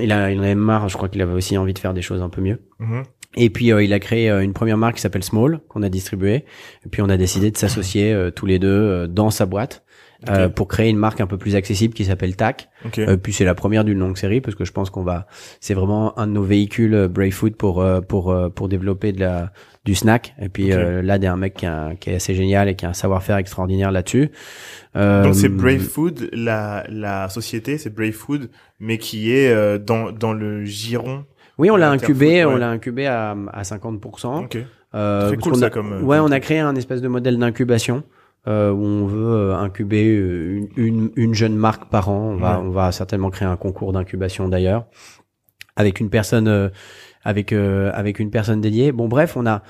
Il, 0.00 0.12
a, 0.12 0.30
il 0.30 0.40
en 0.40 0.42
avait 0.42 0.54
marre. 0.54 0.88
Je 0.88 0.96
crois 0.96 1.08
qu'il 1.08 1.20
avait 1.22 1.32
aussi 1.32 1.56
envie 1.58 1.74
de 1.74 1.78
faire 1.78 1.94
des 1.94 2.02
choses 2.02 2.22
un 2.22 2.28
peu 2.28 2.40
mieux. 2.40 2.60
Mhm. 2.78 3.02
Et 3.36 3.50
puis 3.50 3.72
euh, 3.72 3.82
il 3.82 3.92
a 3.92 4.00
créé 4.00 4.30
euh, 4.30 4.42
une 4.42 4.52
première 4.52 4.78
marque 4.78 4.96
qui 4.96 5.00
s'appelle 5.00 5.24
Small 5.24 5.60
qu'on 5.68 5.82
a 5.82 5.88
distribuée. 5.88 6.44
Et 6.84 6.88
puis 6.90 7.02
on 7.02 7.08
a 7.08 7.16
décidé 7.16 7.50
de 7.50 7.56
s'associer 7.56 8.12
euh, 8.12 8.30
tous 8.30 8.46
les 8.46 8.58
deux 8.58 9.06
dans 9.08 9.30
sa 9.30 9.46
boîte 9.46 9.83
euh, 10.28 10.48
pour 10.48 10.68
créer 10.68 10.90
une 10.90 10.96
marque 10.96 11.20
un 11.20 11.26
peu 11.26 11.38
plus 11.38 11.56
accessible 11.56 11.94
qui 11.94 12.04
s'appelle 12.04 12.36
TAC. 12.36 12.68
Ok. 12.84 12.98
Euh, 12.98 13.16
puis 13.16 13.32
c'est 13.32 13.44
la 13.44 13.54
première 13.54 13.84
d'une 13.84 13.98
longue 13.98 14.16
série 14.16 14.40
parce 14.40 14.54
que 14.54 14.64
je 14.64 14.72
pense 14.72 14.90
qu'on 14.90 15.02
va, 15.02 15.26
c'est 15.60 15.74
vraiment 15.74 16.18
un 16.18 16.26
de 16.26 16.32
nos 16.32 16.42
véhicules 16.42 16.94
euh, 16.94 17.08
Brave 17.08 17.30
Food 17.30 17.56
pour 17.56 17.80
euh, 17.82 18.00
pour 18.00 18.30
euh, 18.30 18.48
pour 18.48 18.68
développer 18.68 19.12
de 19.12 19.20
la 19.20 19.52
du 19.84 19.94
snack. 19.94 20.34
Et 20.40 20.48
puis 20.48 20.72
euh, 20.72 21.02
là, 21.02 21.16
il 21.16 21.22
y 21.22 21.26
a 21.26 21.32
un 21.32 21.36
mec 21.36 21.54
qui, 21.54 21.66
a- 21.66 21.92
qui 22.00 22.10
est 22.10 22.14
assez 22.14 22.34
génial 22.34 22.68
et 22.68 22.74
qui 22.74 22.86
a 22.86 22.90
un 22.90 22.94
savoir-faire 22.94 23.36
extraordinaire 23.36 23.92
là-dessus. 23.92 24.30
Euh, 24.96 25.24
Donc 25.24 25.34
c'est 25.34 25.48
Brave 25.48 25.78
Food, 25.80 26.28
la 26.32 26.84
la 26.88 27.28
société, 27.28 27.78
c'est 27.78 27.94
Brave 27.94 28.12
Food, 28.12 28.50
mais 28.80 28.98
qui 28.98 29.32
est 29.32 29.50
euh, 29.52 29.78
dans 29.78 30.10
dans 30.12 30.32
le 30.32 30.64
giron. 30.64 31.24
Oui, 31.58 31.70
on 31.70 31.76
l'a 31.76 31.90
incubé, 31.90 32.44
on 32.44 32.56
l'a 32.56 32.68
incubé 32.68 33.06
à 33.06 33.36
à 33.52 33.62
50%. 33.62 34.44
Ok. 34.44 34.58
Euh, 34.96 35.26
Très 35.28 35.36
parce 35.36 35.48
cool, 35.48 35.56
ça, 35.56 35.70
comme, 35.70 36.04
ouais, 36.04 36.18
on 36.20 36.30
a 36.30 36.38
créé 36.38 36.60
un 36.60 36.74
espèce 36.76 37.00
de 37.02 37.08
modèle 37.08 37.36
d'incubation 37.36 38.04
euh, 38.46 38.70
où 38.72 38.82
on 38.84 39.06
veut 39.06 39.32
euh, 39.34 39.56
incuber 39.56 40.14
euh, 40.16 40.68
une, 40.76 40.86
une, 40.86 41.10
une 41.16 41.34
jeune 41.34 41.56
marque 41.56 41.88
par 41.90 42.08
an. 42.10 42.32
On 42.32 42.36
va, 42.36 42.58
Ouais. 42.60 42.66
on 42.66 42.70
va 42.70 42.92
certainement 42.92 43.30
créer 43.30 43.48
un 43.48 43.56
concours 43.56 43.92
d'incubation 43.92 44.48
d'ailleurs 44.48 44.86
avec 45.76 45.98
une 46.00 46.10
personne, 46.10 46.46
euh, 46.48 46.68
avec 47.24 47.52
euh, 47.52 47.90
avec 47.94 48.18
une 48.18 48.30
personne 48.30 48.60
dédiée. 48.60 48.92
Bon, 48.92 49.08
bref, 49.08 49.36
on 49.36 49.46
a 49.46 49.62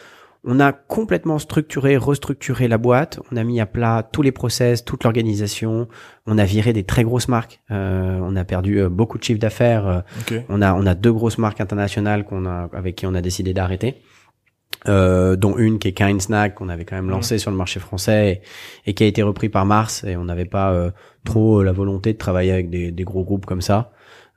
on 0.46 0.60
a 0.60 0.72
complètement 0.72 1.38
structuré, 1.38 1.96
restructuré 1.96 2.68
la 2.68 2.76
boîte. 2.76 3.18
On 3.32 3.36
a 3.38 3.44
mis 3.44 3.60
à 3.62 3.66
plat 3.66 4.06
tous 4.12 4.20
les 4.20 4.32
process, 4.32 4.84
toute 4.84 5.02
l'organisation. 5.05 5.88
On 6.26 6.36
a 6.36 6.44
viré 6.44 6.74
des 6.74 6.84
très 6.84 7.02
grosses 7.02 7.28
marques. 7.28 7.62
Euh, 7.70 8.18
on 8.22 8.36
a 8.36 8.44
perdu 8.44 8.78
euh, 8.80 8.90
beaucoup 8.90 9.16
de 9.16 9.24
chiffre 9.24 9.40
d'affaires. 9.40 10.02
on 10.51 10.60
a 10.60 10.74
on 10.74 10.84
a 10.84 10.94
deux 10.94 11.12
grosses 11.14 11.38
marques 11.38 11.62
internationales 11.62 12.24
qu'on 12.26 12.44
a 12.44 12.68
avec 12.74 12.96
qui 12.96 13.06
on 13.06 13.14
a 13.14 13.22
décidé 13.22 13.55
d'arrêter. 13.55 14.02
Euh, 14.86 15.35
dont 15.36 15.56
une 15.56 15.78
qui 15.78 15.89
est 15.89 15.93
Kind 15.93 16.20
Snack 16.20 16.56
qu'on 16.56 16.69
avait 16.69 16.85
quand 16.85 16.97
même 16.97 17.09
lancé 17.09 17.39
sur 17.39 17.51
le 17.51 17.56
marché 17.56 17.81
français 17.81 18.43
et, 18.85 18.90
et 18.90 18.93
qui 18.94 19.02
a 19.02 19.06
été 19.06 19.23
repris 19.23 19.48
par 19.48 19.65
Mars 19.65 20.05
et 20.05 20.15
on 20.15 20.24
n'avait 20.24 20.44
pas 20.44 20.73
euh, 20.74 20.90
trop 21.24 21.62
la 21.62 21.73
volonté 21.73 22.12
de 22.12 22.19
travailler 22.19 22.52
avec 22.52 22.69
des, 22.69 22.90
des 22.90 23.05
gros 23.05 23.24
groupes 23.24 23.47
comme 23.47 23.62
ça. 23.62 23.93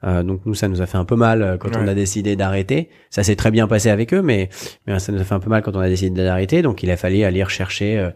Euh, 0.06 0.24
donc 0.24 0.41
nous 0.45 0.53
ça 0.53 0.68
nous 0.69 0.82
a 0.82 0.86
fait 0.86 0.98
un 0.98 1.03
peu 1.03 1.15
mal 1.18 1.41
euh, 1.41 1.57
quand 1.57 1.76
on 1.76 1.86
a 1.86 1.94
décidé 1.94 2.38
d'arrêter. 2.38 2.88
Ça 3.10 3.24
s'est 3.24 3.36
très 3.36 3.52
bien 3.52 3.68
passé 3.68 3.90
avec 3.90 4.14
eux 4.14 4.22
mais 4.22 4.48
mais 4.86 4.98
ça 4.99 5.11
nous 5.11 5.19
a 5.19 5.24
fait 5.26 5.34
un 5.36 5.41
peu 5.41 5.49
mal 5.49 5.64
quand 5.64 5.76
on 5.76 5.80
a 5.82 5.90
décidé 5.90 6.24
d'arrêter. 6.24 6.61
Donc 6.61 6.82
il 6.82 6.91
a 6.91 6.95
fallu 6.98 7.24
aller 7.24 7.44
rechercher 7.44 7.98
euh, 7.98 8.10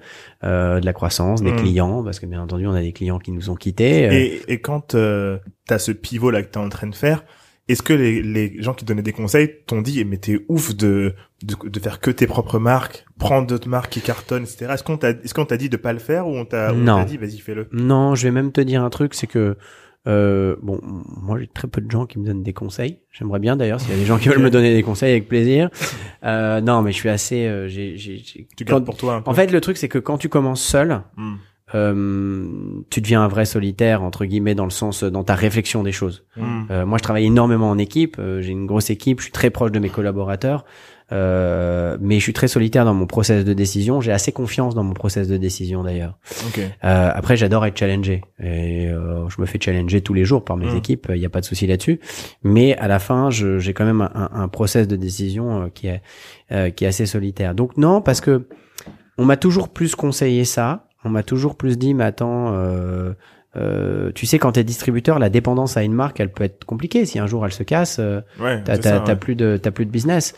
euh, 0.45 0.79
de 0.79 0.85
la 0.85 0.93
croissance, 0.93 1.41
des 1.41 1.51
Mm. 1.51 1.55
clients 1.57 2.01
parce 2.01 2.21
que 2.21 2.27
bien 2.27 2.41
entendu 2.41 2.65
on 2.65 2.73
a 2.73 2.81
des 2.81 2.93
clients 2.93 3.19
qui 3.19 3.33
nous 3.33 3.49
ont 3.49 3.55
quittés. 3.55 4.07
Euh, 4.07 4.13
Et, 4.13 4.41
et 4.47 4.61
quand 4.61 4.95
euh, 4.95 5.37
t'as 5.67 5.79
ce 5.79 5.91
pivot 5.91 6.31
là 6.31 6.43
que 6.43 6.47
t'es 6.51 6.59
en 6.59 6.69
train 6.69 6.87
de 6.87 6.95
faire, 6.95 7.25
est-ce 7.67 7.81
que 7.83 7.93
les, 7.93 8.21
les 8.21 8.61
gens 8.61 8.73
qui 8.73 8.85
donnaient 8.85 9.01
des 9.01 9.13
conseils 9.13 9.49
t'ont 9.67 9.81
dit, 9.81 10.03
mais 10.05 10.17
t'es 10.17 10.39
ouf 10.49 10.75
de, 10.75 11.13
de 11.43 11.55
de 11.69 11.79
faire 11.79 11.99
que 11.99 12.11
tes 12.11 12.27
propres 12.27 12.59
marques, 12.59 13.05
prendre 13.19 13.47
d'autres 13.47 13.69
marques 13.69 13.91
qui 13.91 14.01
cartonnent, 14.01 14.43
etc. 14.43 14.71
Est-ce 14.73 14.83
qu'on 14.83 14.97
t'a 14.97 15.11
est-ce 15.11 15.33
qu'on 15.33 15.45
t'a 15.45 15.57
dit 15.57 15.69
de 15.69 15.77
pas 15.77 15.93
le 15.93 15.99
faire 15.99 16.27
ou 16.27 16.35
on 16.35 16.45
t'a 16.45 16.73
dit 17.05 17.17
vas-y 17.17 17.37
fais-le? 17.39 17.67
Non, 17.71 18.15
je 18.15 18.23
vais 18.23 18.31
même 18.31 18.51
te 18.51 18.61
dire 18.61 18.83
un 18.83 18.89
truc, 18.89 19.13
c'est 19.13 19.27
que 19.27 19.55
euh, 20.07 20.55
bon, 20.63 20.79
moi 20.81 21.39
j'ai 21.39 21.45
très 21.47 21.67
peu 21.67 21.79
de 21.79 21.89
gens 21.91 22.07
qui 22.07 22.17
me 22.17 22.25
donnent 22.25 22.41
des 22.43 22.53
conseils. 22.53 22.99
J'aimerais 23.11 23.39
bien 23.39 23.55
d'ailleurs 23.55 23.79
s'il 23.79 23.91
y 23.91 23.93
a 23.93 23.97
des 23.97 24.05
gens 24.05 24.17
qui 24.17 24.29
veulent 24.29 24.39
me 24.39 24.49
donner 24.49 24.73
des 24.73 24.81
conseils 24.83 25.11
avec 25.11 25.27
plaisir. 25.27 25.69
Euh, 26.23 26.59
non, 26.61 26.81
mais 26.81 26.91
je 26.91 26.97
suis 26.97 27.09
assez. 27.09 27.45
euh, 27.45 27.67
j'ai, 27.67 27.97
j'ai, 27.97 28.19
Tu 28.57 28.65
quand- 28.65 28.71
gardes 28.73 28.85
pour 28.85 28.97
toi 28.97 29.13
un 29.15 29.21
peu. 29.21 29.29
En 29.29 29.33
fait, 29.35 29.51
le 29.51 29.61
truc 29.61 29.77
c'est 29.77 29.89
que 29.89 29.99
quand 29.99 30.17
tu 30.17 30.27
commences 30.29 30.63
seul, 30.63 31.01
Hmm. 31.15 31.35
Euh, 31.75 32.45
tu 32.89 33.01
deviens 33.01 33.21
un 33.23 33.27
vrai 33.27 33.45
solitaire 33.45 34.03
entre 34.03 34.25
guillemets 34.25 34.55
dans 34.55 34.65
le 34.65 34.71
sens 34.71 35.03
dans 35.03 35.23
ta 35.23 35.35
réflexion 35.35 35.83
des 35.83 35.91
choses. 35.91 36.23
Hmm. 36.37 36.63
Euh, 36.71 36.85
moi, 36.85 36.97
je 36.97 37.03
travaille 37.03 37.25
énormément 37.25 37.69
en 37.69 37.77
équipe. 37.77 38.17
euh, 38.19 38.41
j'ai 38.41 38.51
une 38.51 38.65
grosse 38.65 38.89
équipe. 38.89 39.19
Je 39.19 39.23
suis 39.25 39.31
très 39.31 39.49
proche 39.49 39.71
de 39.71 39.79
mes 39.79 39.89
collaborateurs. 39.89 40.65
Euh, 41.13 41.97
mais 41.99 42.15
je 42.19 42.23
suis 42.23 42.31
très 42.31 42.47
solitaire 42.47 42.85
dans 42.85 42.93
mon 42.93 43.05
process 43.05 43.43
de 43.43 43.51
décision. 43.53 43.99
J'ai 43.99 44.13
assez 44.13 44.31
confiance 44.31 44.75
dans 44.75 44.83
mon 44.83 44.93
process 44.93 45.27
de 45.27 45.35
décision 45.35 45.83
d'ailleurs. 45.83 46.17
Ok. 46.47 46.59
Euh, 46.59 47.11
après, 47.13 47.35
j'adore 47.35 47.65
être 47.65 47.77
challengé 47.77 48.21
et 48.41 48.87
euh, 48.87 49.27
je 49.27 49.41
me 49.41 49.45
fais 49.45 49.59
challenger 49.61 49.99
tous 49.99 50.13
les 50.13 50.23
jours 50.23 50.45
par 50.45 50.55
mes 50.55 50.67
Mm. 50.71 50.77
équipes. 50.77 51.07
Il 51.13 51.19
n'y 51.19 51.25
a 51.25 51.29
pas 51.29 51.41
de 51.41 51.45
souci 51.45 51.67
là-dessus. 51.67 51.99
Mais 52.43 52.77
à 52.77 52.87
la 52.87 52.99
fin, 52.99 53.29
je- 53.29 53.59
j'ai 53.59 53.73
quand 53.73 53.83
même 53.83 53.99
un, 54.01 54.11
un- 54.15 54.41
un 54.43 54.47
process 54.47 54.87
de 54.87 54.95
décision 54.95 55.63
euh, 55.63 55.67
qui 55.67 55.87
est 55.87 56.01
euh, 56.53 56.69
qui 56.69 56.85
est 56.85 56.87
assez 56.87 57.05
solitaire. 57.05 57.55
Donc 57.55 57.75
non, 57.77 58.01
parce 58.01 58.21
que 58.21 58.47
on 59.17 59.25
m'a 59.25 59.35
toujours 59.35 59.67
plus 59.67 59.95
conseillé 59.95 60.45
ça. 60.45 60.87
On 61.03 61.09
m'a 61.09 61.23
toujours 61.23 61.55
plus 61.55 61.77
dit, 61.77 61.93
mais 61.93 62.03
attends. 62.03 62.53
Euh, 62.53 63.13
euh, 63.57 64.11
tu 64.13 64.25
sais, 64.25 64.39
quand 64.39 64.53
t'es 64.53 64.63
distributeur, 64.63 65.19
la 65.19 65.29
dépendance 65.29 65.75
à 65.75 65.83
une 65.83 65.93
marque, 65.93 66.19
elle 66.19 66.31
peut 66.31 66.43
être 66.45 66.63
compliquée. 66.63 67.05
Si 67.05 67.19
un 67.19 67.27
jour 67.27 67.45
elle 67.45 67.51
se 67.51 67.63
casse, 67.63 67.97
euh, 67.99 68.21
Ouais. 68.39 68.63
t'as 68.63 69.03
ouais. 69.05 69.15
plus 69.17 69.35
de 69.35 69.57
t'as 69.61 69.71
plus 69.71 69.85
de 69.85 69.91
business. 69.91 70.33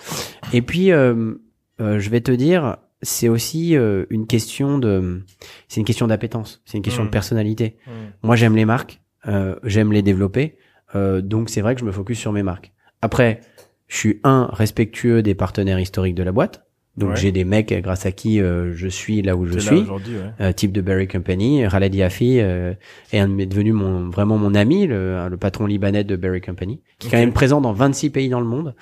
Et 0.52 0.62
puis 0.64 0.92
euh, 0.92 1.36
euh, 1.80 2.00
je 2.00 2.10
vais 2.10 2.22
te 2.22 2.32
dire, 2.32 2.78
c'est 3.04 3.30
aussi 3.30 3.76
euh, 3.78 4.06
une 4.10 4.26
question 4.26 4.80
de 4.80 5.22
c'est 5.68 5.80
une 5.80 5.86
question 5.86 6.08
d'appétence, 6.08 6.62
c'est 6.66 6.78
une 6.78 6.84
question 6.84 7.04
de 7.06 7.10
personnalité. 7.10 7.78
Hmm. 7.86 7.92
Moi 8.24 8.36
j'aime 8.36 8.56
les 8.56 8.66
marques, 8.66 9.02
euh, 9.28 9.56
j'aime 9.64 9.92
les 9.92 10.02
développer, 10.02 10.58
euh, 10.96 11.22
donc 11.22 11.50
c'est 11.52 11.62
vrai 11.62 11.76
que 11.76 11.82
je 11.82 11.86
me 11.86 11.92
focus 11.92 12.18
sur 12.18 12.32
mes 12.32 12.44
marques. 12.44 12.72
Après, 13.04 13.42
je 13.88 13.98
suis 13.98 14.22
un 14.24 14.50
respectueux 14.52 15.22
des 15.22 15.36
partenaires 15.36 15.80
historiques 15.80 16.16
de 16.16 16.24
la 16.24 16.32
boîte. 16.32 16.66
Donc 16.96 17.10
Ouais. 17.10 17.16
j'ai 17.16 17.32
des 17.32 17.44
mecs 17.44 17.74
grâce 17.82 18.06
à 18.06 18.12
qui 18.12 18.40
euh, 18.40 18.72
je 18.76 18.88
suis 18.88 19.24
là 19.24 19.36
où 19.36 19.48
je 19.48 19.58
suis 19.58 19.78
ouais. 19.82 20.22
euh, 20.42 20.52
type 20.52 20.72
de 20.72 20.80
Berry 20.82 21.08
Company. 21.08 21.62
Yafi 21.62 22.40
euh, 22.40 22.74
est, 23.12 23.18
un- 23.20 23.38
est 23.40 23.48
devenu 23.48 23.72
mon, 23.74 24.10
vraiment 24.10 24.38
mon 24.38 24.54
ami, 24.54 24.86
le, 24.86 25.28
le 25.28 25.38
patron 25.38 25.66
libanais 25.66 26.04
de 26.04 26.16
Berry 26.16 26.40
Company, 26.40 26.82
qui 27.00 27.08
est 27.08 27.10
quand 27.12 27.18
même 27.18 27.34
présent 27.34 27.62
dans 27.62 27.74
26 27.74 28.12
pays 28.12 28.30
dans 28.30 28.40
le 28.40 28.46
monde, 28.46 28.76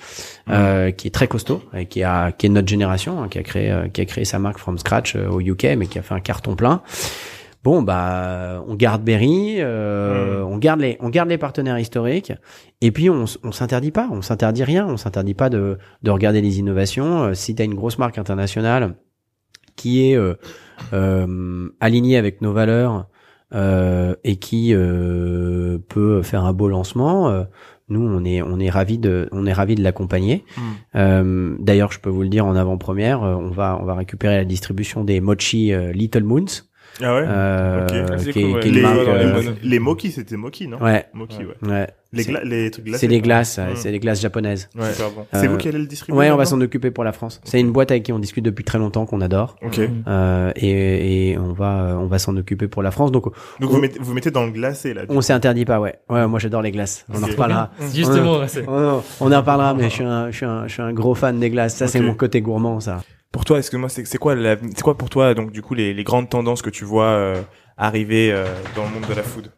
euh, 0.50 0.90
qui 0.90 1.08
est 1.08 1.10
très 1.10 1.26
costaud, 1.26 1.62
et 1.74 1.86
qui, 1.86 2.02
a, 2.02 2.32
qui 2.32 2.44
est 2.44 2.48
de 2.50 2.54
notre 2.54 2.68
génération, 2.68 3.22
hein, 3.22 3.28
qui, 3.28 3.38
a 3.38 3.42
créé, 3.42 3.70
euh, 3.70 3.88
qui 3.88 4.02
a 4.02 4.04
créé 4.04 4.26
sa 4.26 4.38
marque 4.38 4.58
from 4.58 4.76
scratch 4.76 5.16
euh, 5.16 5.28
au 5.30 5.40
UK, 5.40 5.68
mais 5.78 5.86
qui 5.86 5.98
a 5.98 6.02
fait 6.02 6.14
un 6.14 6.20
carton 6.20 6.54
plein. 6.54 6.82
Bon 7.64 7.80
bah 7.82 8.64
on 8.66 8.74
garde 8.74 9.04
Berry, 9.04 9.56
euh, 9.58 10.42
on 10.42 10.58
garde 10.58 10.80
les 10.80 10.96
on 10.98 11.10
garde 11.10 11.28
les 11.28 11.38
partenaires 11.38 11.78
historiques 11.78 12.32
et 12.80 12.90
puis 12.90 13.08
on 13.08 13.26
s'interdit 13.26 13.92
pas, 13.92 14.08
on 14.10 14.20
s'interdit 14.20 14.64
rien, 14.64 14.84
on 14.88 14.96
s'interdit 14.96 15.34
pas 15.34 15.48
de 15.48 15.78
de 16.02 16.10
regarder 16.10 16.40
les 16.40 16.58
innovations. 16.58 17.22
Euh, 17.22 17.34
si 17.34 17.54
tu 17.54 17.62
as 17.62 17.64
une 17.64 17.74
grosse 17.76 17.98
marque 17.98 18.18
internationale 18.18 18.96
qui 19.76 20.10
est 20.10 20.16
euh, 20.16 20.34
euh, 20.92 21.68
alignée 21.78 22.16
avec 22.16 22.42
nos 22.42 22.52
valeurs 22.52 23.06
euh, 23.54 24.16
et 24.24 24.36
qui 24.36 24.74
euh, 24.74 25.78
peut 25.88 26.22
faire 26.22 26.44
un 26.44 26.52
beau 26.52 26.68
lancement, 26.68 27.28
euh, 27.30 27.44
nous 27.88 28.02
on 28.04 28.24
est 28.24 28.42
on 28.42 28.58
est 28.58 28.70
ravi 28.70 28.98
de 28.98 29.28
on 29.30 29.46
est 29.46 29.52
ravi 29.52 29.76
de 29.76 29.84
l'accompagner. 29.84 30.44
Euh, 30.96 31.54
D'ailleurs, 31.60 31.92
je 31.92 32.00
peux 32.00 32.10
vous 32.10 32.22
le 32.22 32.28
dire 32.28 32.44
en 32.44 32.56
avant-première, 32.56 33.22
on 33.22 33.50
va 33.50 33.78
on 33.80 33.84
va 33.84 33.94
récupérer 33.94 34.36
la 34.36 34.44
distribution 34.44 35.04
des 35.04 35.20
mochi 35.20 35.72
euh, 35.72 35.92
Little 35.92 36.24
Moons. 36.24 36.64
Ah 37.00 37.14
ouais. 37.14 37.24
Euh, 37.26 38.18
qui, 38.18 38.32
cool, 38.32 38.52
ouais. 38.52 38.60
qui 38.60 38.68
une 38.68 38.74
les, 38.74 38.82
marque, 38.82 38.96
les 38.98 39.04
euh, 39.06 39.42
les 39.62 39.78
Moki, 39.78 40.10
c'était 40.10 40.36
Moki, 40.36 40.68
non 40.68 40.78
ouais, 40.82 41.06
Moki, 41.14 41.38
ouais. 41.38 41.68
ouais. 41.70 41.86
Les, 42.14 42.24
les 42.44 42.70
trucs 42.70 42.84
glacés. 42.84 42.98
C'est 43.00 43.08
des 43.08 43.22
glaces, 43.22 43.56
Mm. 43.56 43.62
ouais, 43.62 43.76
c'est 43.76 43.90
des 43.90 43.98
glaces 43.98 44.20
japonaises. 44.20 44.68
Ouais. 44.76 44.82
Bon. 45.16 45.24
C'est 45.32 45.46
Euh, 45.46 45.48
vous 45.48 45.56
qui 45.56 45.68
allez 45.68 45.78
le 45.78 45.86
distribuer 45.86 46.18
Ouais, 46.18 46.30
on 46.30 46.36
va 46.36 46.44
s'en 46.44 46.60
occuper 46.60 46.90
pour 46.90 47.04
la 47.04 47.12
France. 47.12 47.40
C'est 47.44 47.58
une 47.58 47.72
boîte 47.72 47.90
avec 47.90 48.02
qui 48.02 48.12
on 48.12 48.18
discute 48.18 48.44
depuis 48.44 48.64
très 48.64 48.76
longtemps, 48.78 49.06
qu'on 49.06 49.22
adore, 49.22 49.56
Ok. 49.62 49.80
euh, 50.06 50.52
et, 50.56 51.30
et 51.30 51.38
on 51.38 51.54
va, 51.54 51.96
on 51.98 52.06
va 52.06 52.18
s'en 52.18 52.36
occuper 52.36 52.68
pour 52.68 52.82
la 52.82 52.90
France. 52.90 53.10
Donc, 53.12 53.24
Donc 53.60 53.70
vous 53.70 53.80
mettez, 53.80 53.98
vous 53.98 54.12
mettez 54.12 54.30
dans 54.30 54.44
le 54.44 54.50
glacé 54.52 54.92
là. 54.92 55.02
on 55.08 55.22
s'interdit 55.22 55.64
pas, 55.64 55.80
ouais. 55.80 55.94
Ouais, 56.10 56.26
moi 56.26 56.38
j'adore 56.38 56.60
les 56.60 56.70
glaces. 56.72 57.06
On 57.12 57.22
en 57.22 57.26
reparlera. 57.26 57.70
Justement, 57.94 58.40
ouais, 58.40 58.48
c'est- 58.48 58.64
Oh 58.68 58.72
non, 58.78 59.02
on 59.22 59.32
en 59.32 59.38
reparlera, 59.38 59.72
mais 59.72 59.84
je 59.84 59.88
suis 59.94 60.04
un, 60.04 60.30
je 60.30 60.36
suis 60.36 60.46
un, 60.46 60.66
je 60.66 60.72
suis 60.74 60.82
un 60.82 60.92
gros 60.92 61.14
fan 61.14 61.40
des 61.40 61.48
glaces. 61.48 61.76
Ça, 61.76 61.86
c'est 61.88 62.00
mon 62.00 62.12
côté 62.14 62.42
gourmand, 62.42 62.78
ça. 62.80 63.00
Pour 63.32 63.44
toi, 63.46 63.58
est-ce 63.58 63.70
que 63.70 63.76
moi, 63.78 63.88
c'est 63.88 64.18
quoi, 64.18 64.34
la- 64.34 64.56
c'est 64.58 64.82
quoi 64.82 64.96
pour 64.96 65.08
toi, 65.10 65.34
donc 65.34 65.50
du 65.52 65.62
coup, 65.62 65.74
les, 65.74 65.94
les 65.94 66.04
grandes 66.04 66.28
tendances 66.28 66.60
que 66.62 66.70
tu 66.70 66.84
vois 66.84 67.06
euh, 67.06 67.40
arriver 67.78 68.30
euh, 68.30 68.44
dans 68.76 68.84
le 68.84 68.90
monde 68.90 69.08
de 69.08 69.14
la 69.14 69.22
food? 69.22 69.50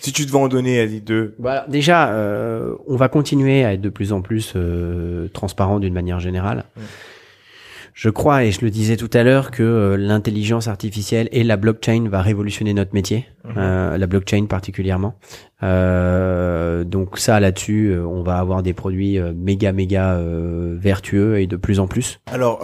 Si 0.00 0.12
tu 0.12 0.24
devais 0.24 0.38
en 0.38 0.48
donner, 0.48 0.84
vas-y 0.84 1.02
deux. 1.02 1.34
Voilà. 1.38 1.66
Déjà, 1.68 2.10
euh, 2.14 2.74
on 2.86 2.96
va 2.96 3.08
continuer 3.10 3.66
à 3.66 3.74
être 3.74 3.82
de 3.82 3.90
plus 3.90 4.14
en 4.14 4.22
plus 4.22 4.54
euh, 4.56 5.28
transparent 5.28 5.78
d'une 5.78 5.92
manière 5.92 6.18
générale. 6.20 6.64
Mm. 6.76 6.80
Je 7.92 8.08
crois, 8.08 8.44
et 8.44 8.52
je 8.52 8.60
le 8.62 8.70
disais 8.70 8.96
tout 8.96 9.10
à 9.12 9.22
l'heure, 9.22 9.50
que 9.50 9.62
euh, 9.62 9.96
l'intelligence 9.96 10.68
artificielle 10.68 11.28
et 11.32 11.44
la 11.44 11.56
blockchain 11.56 12.06
va 12.08 12.22
révolutionner 12.22 12.72
notre 12.72 12.94
métier, 12.94 13.26
Mhm. 13.44 13.52
euh, 13.56 13.98
la 13.98 14.06
blockchain 14.06 14.46
particulièrement. 14.46 15.14
Euh, 15.62 16.84
donc 16.84 17.18
ça, 17.18 17.40
là-dessus, 17.40 17.88
euh, 17.90 18.04
on 18.06 18.22
va 18.22 18.38
avoir 18.38 18.62
des 18.62 18.72
produits 18.72 19.18
euh, 19.18 19.32
méga, 19.34 19.72
méga 19.72 20.14
euh, 20.14 20.76
vertueux 20.78 21.40
et 21.40 21.46
de 21.46 21.56
plus 21.56 21.80
en 21.80 21.86
plus. 21.86 22.20
Alors, 22.32 22.60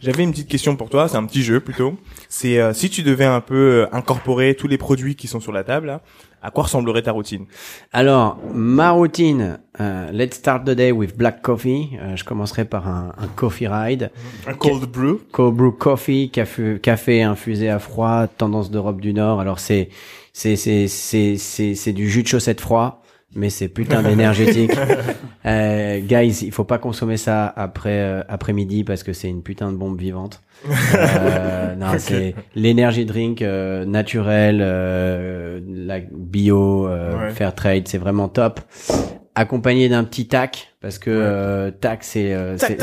j'avais 0.00 0.22
une 0.24 0.32
petite 0.32 0.48
question 0.48 0.76
pour 0.76 0.88
toi. 0.88 1.08
C'est 1.08 1.16
un 1.16 1.24
petit 1.26 1.42
jeu 1.42 1.60
plutôt. 1.60 1.94
C'est 2.28 2.58
si 2.74 2.90
tu 2.90 3.02
devais 3.02 3.24
un 3.24 3.40
peu 3.40 3.86
incorporer 3.92 4.54
tous 4.54 4.66
les 4.68 4.78
produits 4.78 5.14
qui 5.16 5.26
sont 5.28 5.40
sur 5.40 5.52
la 5.52 5.62
table, 5.64 5.86
là, 5.86 6.00
à 6.42 6.50
quoi 6.50 6.64
ressemblerait 6.64 7.02
ta 7.02 7.12
routine? 7.12 7.46
Alors, 7.92 8.38
ma 8.52 8.90
routine, 8.90 9.58
euh, 9.80 10.10
let's 10.12 10.36
start 10.36 10.64
the 10.64 10.70
day 10.70 10.90
with 10.92 11.16
black 11.16 11.40
coffee. 11.42 11.90
Euh, 12.00 12.16
je 12.16 12.24
commencerai 12.24 12.64
par 12.64 12.88
un, 12.88 13.12
un 13.16 13.28
coffee 13.28 13.68
ride. 13.68 14.10
Un 14.46 14.54
cold 14.54 14.90
brew. 14.90 15.20
Cold 15.30 15.54
brew 15.54 15.72
coffee, 15.72 16.30
café, 16.30 16.78
café 16.80 17.22
infusé 17.22 17.68
à 17.68 17.78
froid, 17.78 18.26
tendance 18.26 18.70
d'Europe 18.70 19.00
du 19.00 19.12
Nord. 19.12 19.40
Alors 19.40 19.60
c'est 19.60 19.88
c'est 20.32 20.56
c'est 20.56 20.88
c'est 20.88 21.36
c'est 21.36 21.74
c'est 21.74 21.92
du 21.92 22.10
jus 22.10 22.22
de 22.22 22.28
chaussette 22.28 22.60
froid, 22.60 23.01
mais 23.34 23.50
c'est 23.50 23.68
putain 23.68 24.02
d'énergétique. 24.02 24.72
euh, 25.46 26.00
guys, 26.00 26.42
il 26.42 26.52
faut 26.52 26.64
pas 26.64 26.78
consommer 26.78 27.16
ça 27.16 27.46
après 27.56 27.98
euh, 28.00 28.22
après 28.28 28.52
midi 28.52 28.84
parce 28.84 29.02
que 29.02 29.12
c'est 29.12 29.28
une 29.28 29.42
putain 29.42 29.72
de 29.72 29.76
bombe 29.76 29.98
vivante. 29.98 30.42
Euh, 30.94 31.74
non, 31.74 31.86
c'est 31.98 32.34
l'énergie 32.54 33.04
drink 33.04 33.42
euh, 33.42 33.84
naturel, 33.84 34.58
euh, 34.62 35.60
la 35.66 35.98
bio, 36.12 36.86
euh, 36.86 37.12
Ouais. 37.12 37.30
fair 37.30 37.54
trade, 37.54 37.88
c'est 37.88 37.98
vraiment 37.98 38.28
top. 38.28 38.60
Accompagné 39.34 39.88
d'un 39.88 40.04
petit 40.04 40.28
tac 40.28 40.74
parce 40.80 40.98
que 40.98 41.10
euh, 41.10 41.70
tac 41.70 42.04
c'est 42.04 42.32
euh, 42.34 42.56
c'est- 42.58 42.78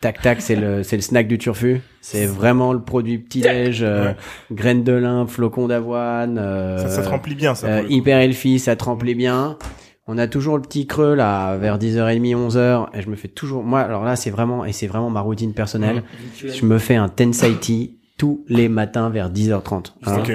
Tac 0.00 0.20
tac, 0.20 0.42
c'est 0.42 0.56
le 0.56 0.82
c'est 0.82 0.96
le 0.96 1.02
snack 1.02 1.26
du 1.26 1.38
turfu. 1.38 1.80
C'est 2.02 2.26
vraiment 2.26 2.74
le 2.74 2.80
produit 2.82 3.16
petit 3.16 3.40
déj, 3.40 3.82
euh, 3.82 4.08
Ouais. 4.08 4.16
graines 4.52 4.84
de 4.84 4.92
lin, 4.92 5.26
flocons 5.26 5.66
d'avoine. 5.66 6.36
euh, 6.38 6.76
Ça, 6.76 6.88
ça 6.90 7.02
te 7.02 7.08
remplit 7.08 7.34
bien, 7.34 7.54
ça. 7.54 7.66
euh, 7.68 7.82
hyper 7.88 8.18
healthy, 8.18 8.58
ça 8.58 8.76
te 8.76 8.84
remplit 8.84 9.14
bien. 9.14 9.56
On 10.06 10.18
a 10.18 10.26
toujours 10.26 10.56
le 10.56 10.62
petit 10.62 10.86
creux 10.86 11.14
là 11.14 11.56
vers 11.56 11.78
10h30, 11.78 12.34
11h 12.36 12.88
et 12.94 13.00
je 13.02 13.08
me 13.08 13.16
fais 13.16 13.28
toujours 13.28 13.62
moi 13.62 13.80
alors 13.80 14.04
là 14.04 14.16
c'est 14.16 14.30
vraiment 14.30 14.64
et 14.66 14.72
c'est 14.72 14.86
vraiment 14.86 15.08
ma 15.10 15.20
routine 15.20 15.54
personnelle. 15.54 16.02
Je 16.46 16.66
me 16.66 16.78
fais 16.78 16.94
un 16.96 17.08
Tensai 17.08 17.54
Tea 17.58 17.96
tous 18.16 18.44
les 18.48 18.68
matins 18.68 19.08
vers 19.10 19.28
10h30. 19.30 19.92
hein. 20.06 20.18
Ok. 20.20 20.30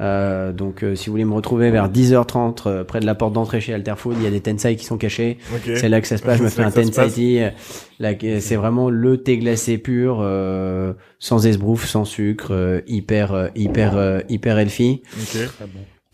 Euh, 0.00 0.52
donc 0.52 0.84
euh, 0.84 0.94
si 0.94 1.06
vous 1.06 1.12
voulez 1.14 1.24
me 1.24 1.32
retrouver 1.34 1.70
vers 1.72 1.90
10h30 1.90 2.68
euh, 2.68 2.84
près 2.84 3.00
de 3.00 3.06
la 3.06 3.14
porte 3.16 3.32
d'entrée 3.32 3.60
chez 3.60 3.74
Alterfood, 3.74 4.14
il 4.18 4.22
y 4.22 4.26
a 4.26 4.30
des 4.30 4.40
Tensai 4.42 4.76
qui 4.76 4.84
sont 4.84 4.96
cachés. 4.98 5.38
C'est 5.76 5.88
là 5.88 6.00
que 6.00 6.06
ça 6.06 6.18
se 6.18 6.22
passe. 6.22 6.38
Je 6.38 6.44
me 6.44 6.48
C'est 6.50 6.56
fais 6.56 6.62
un 6.62 6.70
que 6.70 6.74
ça 6.74 6.82
se 6.82 6.86
Tensai 6.88 7.00
passe. 7.02 7.14
tea. 7.14 7.42
euh, 7.42 7.50
là, 7.98 8.14
que- 8.14 8.38
C'est 8.38 8.54
vraiment 8.56 8.90
le 8.90 9.16
thé 9.22 9.38
glacé 9.38 9.76
pur, 9.78 10.18
euh, 10.20 10.92
sans 11.18 11.46
esbrouf, 11.46 11.86
sans 11.86 12.04
sucre, 12.04 12.48
euh, 12.52 12.80
hyper, 12.86 13.32
euh, 13.32 13.48
hyper, 13.56 13.96
euh, 13.96 14.20
hyper 14.28 14.58
healthy. 14.60 15.02
Ok. 15.20 15.66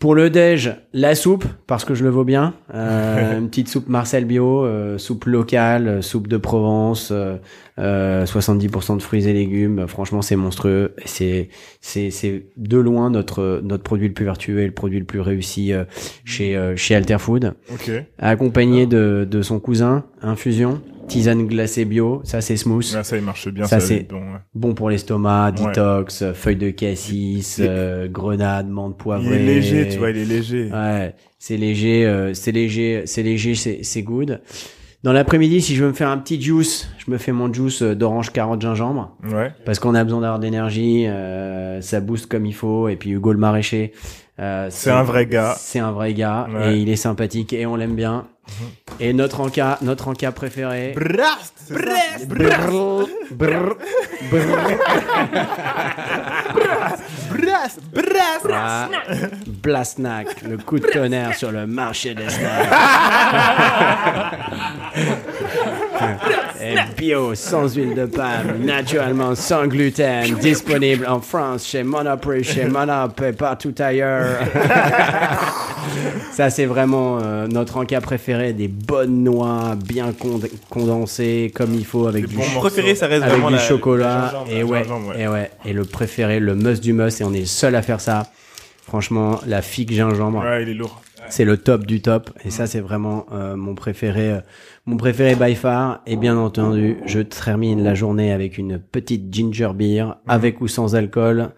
Pour 0.03 0.15
le 0.15 0.29
déj, 0.29 0.75
la 0.91 1.15
soupe 1.15 1.45
parce 1.65 1.85
que 1.85 1.95
je 1.95 2.03
le 2.03 2.09
vaux 2.09 2.25
bien. 2.25 2.55
Euh, 2.75 3.39
une 3.39 3.47
petite 3.47 3.69
soupe 3.69 3.87
Marcel 3.87 4.25
bio, 4.25 4.65
euh, 4.65 4.97
soupe 4.97 5.23
locale, 5.23 5.87
euh, 5.87 6.01
soupe 6.01 6.27
de 6.27 6.35
Provence, 6.35 7.07
euh, 7.13 7.37
euh, 7.79 8.25
70% 8.25 8.97
de 8.97 9.01
fruits 9.01 9.29
et 9.29 9.31
légumes. 9.31 9.87
Franchement, 9.87 10.21
c'est 10.21 10.35
monstrueux. 10.35 10.93
C'est 11.05 11.47
c'est 11.79 12.11
c'est 12.11 12.47
de 12.57 12.77
loin 12.77 13.11
notre 13.11 13.61
notre 13.63 13.83
produit 13.83 14.09
le 14.09 14.13
plus 14.13 14.25
vertueux 14.25 14.59
et 14.59 14.65
le 14.65 14.73
produit 14.73 14.99
le 14.99 15.05
plus 15.05 15.21
réussi 15.21 15.71
euh, 15.71 15.85
chez 16.25 16.57
euh, 16.57 16.75
chez 16.75 16.95
Alterfood 16.95 17.53
Ok. 17.71 17.89
accompagné 18.19 18.85
de, 18.85 19.25
de 19.31 19.41
son 19.41 19.61
cousin, 19.61 20.03
infusion, 20.21 20.81
tisane 21.07 21.47
glacée 21.47 21.85
bio, 21.85 22.21
ça 22.23 22.41
c'est 22.41 22.57
smooth, 22.57 22.85
Ouais, 22.95 23.03
ça, 23.03 23.17
il 23.17 23.23
marche 23.23 23.47
bien. 23.49 23.65
Ça, 23.65 23.79
Ça, 23.79 23.85
c'est- 23.87 24.09
bon. 24.09 24.17
ouais. 24.19 24.39
bon 24.55 24.73
pour 24.73 24.89
l'estomac, 24.89 25.53
Ouais. 25.59 25.67
detox, 25.67 26.21
euh, 26.21 26.33
feuilles 26.33 26.55
de 26.55 26.69
cassis, 26.69 27.57
Il- 27.59 27.65
euh, 27.69 28.07
grenade, 28.07 28.67
menthe 28.69 28.95
Il 28.97 29.03
poivrée. 29.03 29.35
est 29.35 29.45
léger, 29.45 29.87
tu 29.89 29.97
vois, 29.97 30.09
il 30.11 30.17
est 30.17 30.25
léger. 30.25 30.69
Ouais, 30.71 31.15
c'est 31.39 31.57
léger, 31.57 32.05
euh, 32.05 32.33
c'est 32.33 32.51
léger, 32.51 33.03
c'est 33.05 33.23
léger, 33.23 33.55
c'est 33.55 34.01
good. 34.03 34.41
Dans 35.03 35.11
l'après-midi, 35.11 35.61
si 35.61 35.75
je 35.75 35.83
veux 35.83 35.89
me 35.89 35.93
faire 35.93 36.07
un 36.07 36.17
petit 36.17 36.41
juice, 36.41 36.87
je 36.97 37.11
me 37.11 37.17
fais 37.17 37.33
mon 37.33 37.51
juice 37.51 37.81
euh, 37.81 37.93
d'orange, 37.93 38.31
carotte, 38.31 38.61
gingembre, 38.61 39.17
Ouais. 39.29 39.51
parce 39.65 39.77
qu'on 39.79 39.95
a 39.95 40.03
besoin 40.05 40.21
d'avoir 40.21 40.39
d'énergie, 40.39 41.05
euh, 41.07 41.81
ça 41.81 41.99
booste 41.99 42.27
comme 42.27 42.45
il 42.45 42.53
faut, 42.55 42.87
et 42.87 42.95
puis 42.95 43.09
Hugo 43.11 43.33
le 43.33 43.37
maraîcher, 43.39 43.91
euh, 44.39 44.67
C'est 44.69 44.89
un 44.91 45.03
vrai 45.03 45.25
gars. 45.25 45.55
C'est 45.57 45.79
un 45.79 45.91
vrai 45.91 46.13
gars, 46.13 46.47
Ouais. 46.53 46.75
Et 46.75 46.79
il 46.79 46.89
est 46.89 46.95
sympathique, 46.95 47.51
et 47.51 47.65
on 47.65 47.75
l'aime 47.75 47.95
bien. 47.95 48.27
Et 48.99 49.13
notre 49.13 49.39
encas, 49.41 49.77
notre 49.81 50.07
encas 50.09 50.31
préféré. 50.31 50.93
Brast 50.95 51.71
brrr. 52.27 53.07
Brast 57.31 57.79
Brast 57.93 58.47
Ah, 58.51 58.89
Blasnack, 59.47 60.41
le 60.43 60.57
coup 60.57 60.79
de 60.79 60.87
tonnerre 60.87 61.35
sur 61.35 61.51
le 61.51 61.65
marché 61.65 62.13
des 62.13 62.29
snacks. 62.29 62.69
Et 66.61 66.75
bio, 66.97 67.35
sans 67.35 67.75
huile 67.75 67.93
de 67.93 68.05
palme, 68.05 68.63
naturellement 68.63 69.35
sans 69.35 69.67
gluten, 69.67 70.35
disponible 70.35 71.05
en 71.07 71.19
France 71.19 71.67
chez 71.67 71.83
Monoprix, 71.83 72.43
chez 72.45 72.65
Monop 72.65 73.21
et 73.21 73.33
partout 73.33 73.73
ailleurs. 73.79 74.37
Ça, 76.31 76.49
c'est 76.49 76.65
vraiment 76.65 77.19
euh, 77.21 77.47
notre 77.47 77.77
encas 77.77 78.01
préféré, 78.01 78.53
des 78.53 78.67
bonnes 78.67 79.23
noix 79.23 79.75
bien 79.75 80.13
cond- 80.13 80.39
condensées 80.69 81.51
comme 81.53 81.73
il 81.75 81.85
faut 81.85 82.07
avec 82.07 82.27
du. 82.27 82.35
Préféré, 82.37 82.95
ça 82.95 83.07
reste 83.07 83.23
avec 83.23 83.33
vraiment 83.35 83.49
du 83.49 83.55
la- 83.55 83.59
chocolat 83.61 84.31
gingembre, 84.31 84.51
et 84.51 84.63
ouais. 84.63 84.83
et 85.19 85.27
ouais 85.27 85.51
et 85.65 85.73
le 85.73 85.83
préféré 85.85 86.39
le 86.39 86.55
must 86.55 86.81
du 86.81 86.93
must 86.93 87.21
et 87.21 87.23
on 87.23 87.33
est 87.33 87.41
le 87.41 87.45
seul 87.45 87.75
à 87.75 87.81
faire 87.81 88.01
ça 88.01 88.23
franchement 88.87 89.39
la 89.45 89.61
figue 89.61 89.91
gingembre 89.91 90.39
Ouais, 90.43 90.63
il 90.63 90.69
est 90.69 90.73
lourd. 90.73 91.01
C'est 91.29 91.45
le 91.45 91.57
top 91.57 91.85
du 91.85 92.01
top. 92.01 92.29
Et 92.43 92.51
ça 92.51 92.67
c'est 92.67 92.79
vraiment 92.79 93.25
euh, 93.31 93.55
mon 93.55 93.75
préféré 93.75 94.31
euh, 94.31 94.41
mon 94.85 94.97
préféré 94.97 95.35
by 95.35 95.55
far. 95.55 96.01
Et 96.05 96.15
bien 96.15 96.37
entendu 96.37 96.97
je 97.05 97.19
termine 97.19 97.83
la 97.83 97.93
journée 97.93 98.31
avec 98.31 98.57
une 98.57 98.79
petite 98.79 99.33
ginger 99.33 99.71
beer 99.73 100.15
avec 100.27 100.61
ou 100.61 100.67
sans 100.67 100.95
alcool 100.95 101.51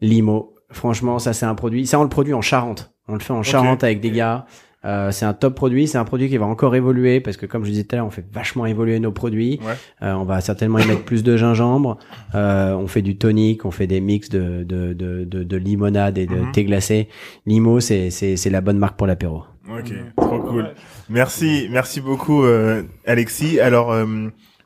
limo. 0.00 0.54
Franchement 0.70 1.18
ça 1.18 1.32
c'est 1.32 1.46
un 1.46 1.54
produit 1.54 1.86
ça 1.86 1.98
on 1.98 2.02
le 2.02 2.08
produit 2.08 2.34
en 2.34 2.42
Charente. 2.42 2.92
On 3.08 3.14
le 3.14 3.20
fait 3.20 3.32
en 3.32 3.42
Charente 3.42 3.84
avec 3.84 4.00
des 4.00 4.10
gars 4.10 4.46
Euh, 4.84 5.10
c'est 5.10 5.24
un 5.24 5.32
top 5.34 5.54
produit, 5.56 5.88
c'est 5.88 5.98
un 5.98 6.04
produit 6.04 6.28
qui 6.28 6.36
va 6.36 6.46
encore 6.46 6.76
évoluer 6.76 7.20
parce 7.20 7.36
que 7.36 7.46
comme 7.46 7.64
je 7.64 7.70
disais 7.70 7.82
tout 7.84 7.96
à 7.96 7.98
l'heure, 7.98 8.06
on 8.06 8.10
fait 8.10 8.24
vachement 8.32 8.64
évoluer 8.64 9.00
nos 9.00 9.10
produits. 9.10 9.58
Ouais. 9.62 9.74
Euh, 10.02 10.12
on 10.14 10.24
va 10.24 10.40
certainement 10.40 10.78
y 10.78 10.86
mettre 10.86 11.04
plus 11.04 11.24
de 11.24 11.36
gingembre. 11.36 11.98
Euh, 12.36 12.74
on 12.74 12.86
fait 12.86 13.02
du 13.02 13.16
tonic, 13.18 13.64
on 13.64 13.72
fait 13.72 13.88
des 13.88 14.00
mix 14.00 14.28
de 14.28 14.62
de 14.62 14.92
de 14.92 15.24
de, 15.24 15.42
de 15.42 15.56
limonade 15.56 16.16
et 16.16 16.26
de 16.26 16.36
Mhm. 16.36 16.52
thé 16.52 16.64
glacé. 16.64 17.08
Limo, 17.44 17.80
c'est 17.80 18.10
c'est 18.10 18.36
c'est 18.36 18.50
la 18.50 18.60
bonne 18.60 18.78
marque 18.78 18.96
pour 18.96 19.06
l'apéro. 19.08 19.42
Ok, 19.68 19.92
trop 20.16 20.38
cool. 20.40 20.70
Merci, 21.10 21.68
merci 21.70 22.00
beaucoup, 22.00 22.42
euh, 22.44 22.82
Alexis. 23.06 23.60
Alors, 23.60 23.92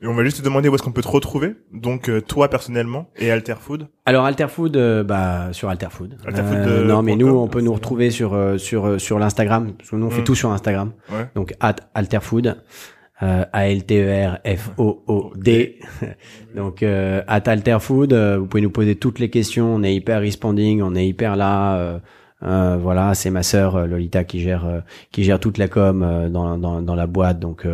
euh, 0.02 0.08
on 0.08 0.14
va 0.14 0.24
juste 0.24 0.38
te 0.38 0.42
demander 0.44 0.68
où 0.68 0.74
est-ce 0.74 0.82
qu'on 0.82 0.92
peut 0.92 1.02
te 1.02 1.08
retrouver. 1.08 1.54
Donc, 1.72 2.08
euh, 2.08 2.20
toi 2.20 2.48
personnellement 2.48 3.08
et 3.16 3.30
Alterfood. 3.30 3.88
Alors 4.06 4.24
Alterfood, 4.24 4.76
euh, 4.76 5.04
bah 5.04 5.48
sur 5.52 5.68
Alterfood. 5.68 6.16
Alterfood, 6.26 6.56
Euh, 6.58 6.84
non, 6.84 7.02
mais 7.02 7.16
nous, 7.16 7.28
on 7.28 7.48
peut 7.48 7.60
nous 7.60 7.72
retrouver 7.74 8.10
sur 8.10 8.36
sur 8.58 9.00
sur 9.00 9.18
l'Instagram. 9.18 9.72
Parce 9.78 9.90
que 9.90 9.96
nous, 9.96 10.06
on 10.06 10.10
fait 10.10 10.22
Mm. 10.22 10.24
tout 10.24 10.34
sur 10.34 10.50
Instagram. 10.52 10.92
Ouais. 11.10 11.28
Donc 11.34 11.54
at 11.60 11.76
Alterfood. 11.94 12.56
Euh, 13.22 13.44
A 13.52 13.68
L 13.68 13.84
T 13.84 14.02
E 14.02 14.26
R 14.30 14.38
F 14.44 14.70
O 14.78 15.04
O 15.06 15.32
D. 15.36 15.78
Donc 16.56 16.82
euh, 16.82 17.22
at 17.28 17.42
Alterfood, 17.48 18.12
euh, 18.12 18.38
vous 18.38 18.46
pouvez 18.46 18.62
nous 18.62 18.70
poser 18.70 18.96
toutes 18.96 19.20
les 19.20 19.30
questions. 19.30 19.72
On 19.74 19.82
est 19.84 19.94
hyper 19.94 20.20
responding, 20.20 20.82
on 20.82 20.94
est 20.96 21.06
hyper 21.06 21.36
là. 21.36 22.00
euh, 22.42 22.76
voilà, 22.80 23.14
c'est 23.14 23.30
ma 23.30 23.44
sœur 23.44 23.86
Lolita 23.86 24.24
qui 24.24 24.40
gère 24.40 24.66
euh, 24.66 24.80
qui 25.12 25.22
gère 25.22 25.38
toute 25.38 25.58
la 25.58 25.68
com 25.68 26.02
euh, 26.02 26.28
dans, 26.28 26.58
dans, 26.58 26.82
dans 26.82 26.96
la 26.96 27.06
boîte. 27.06 27.38
Donc 27.38 27.64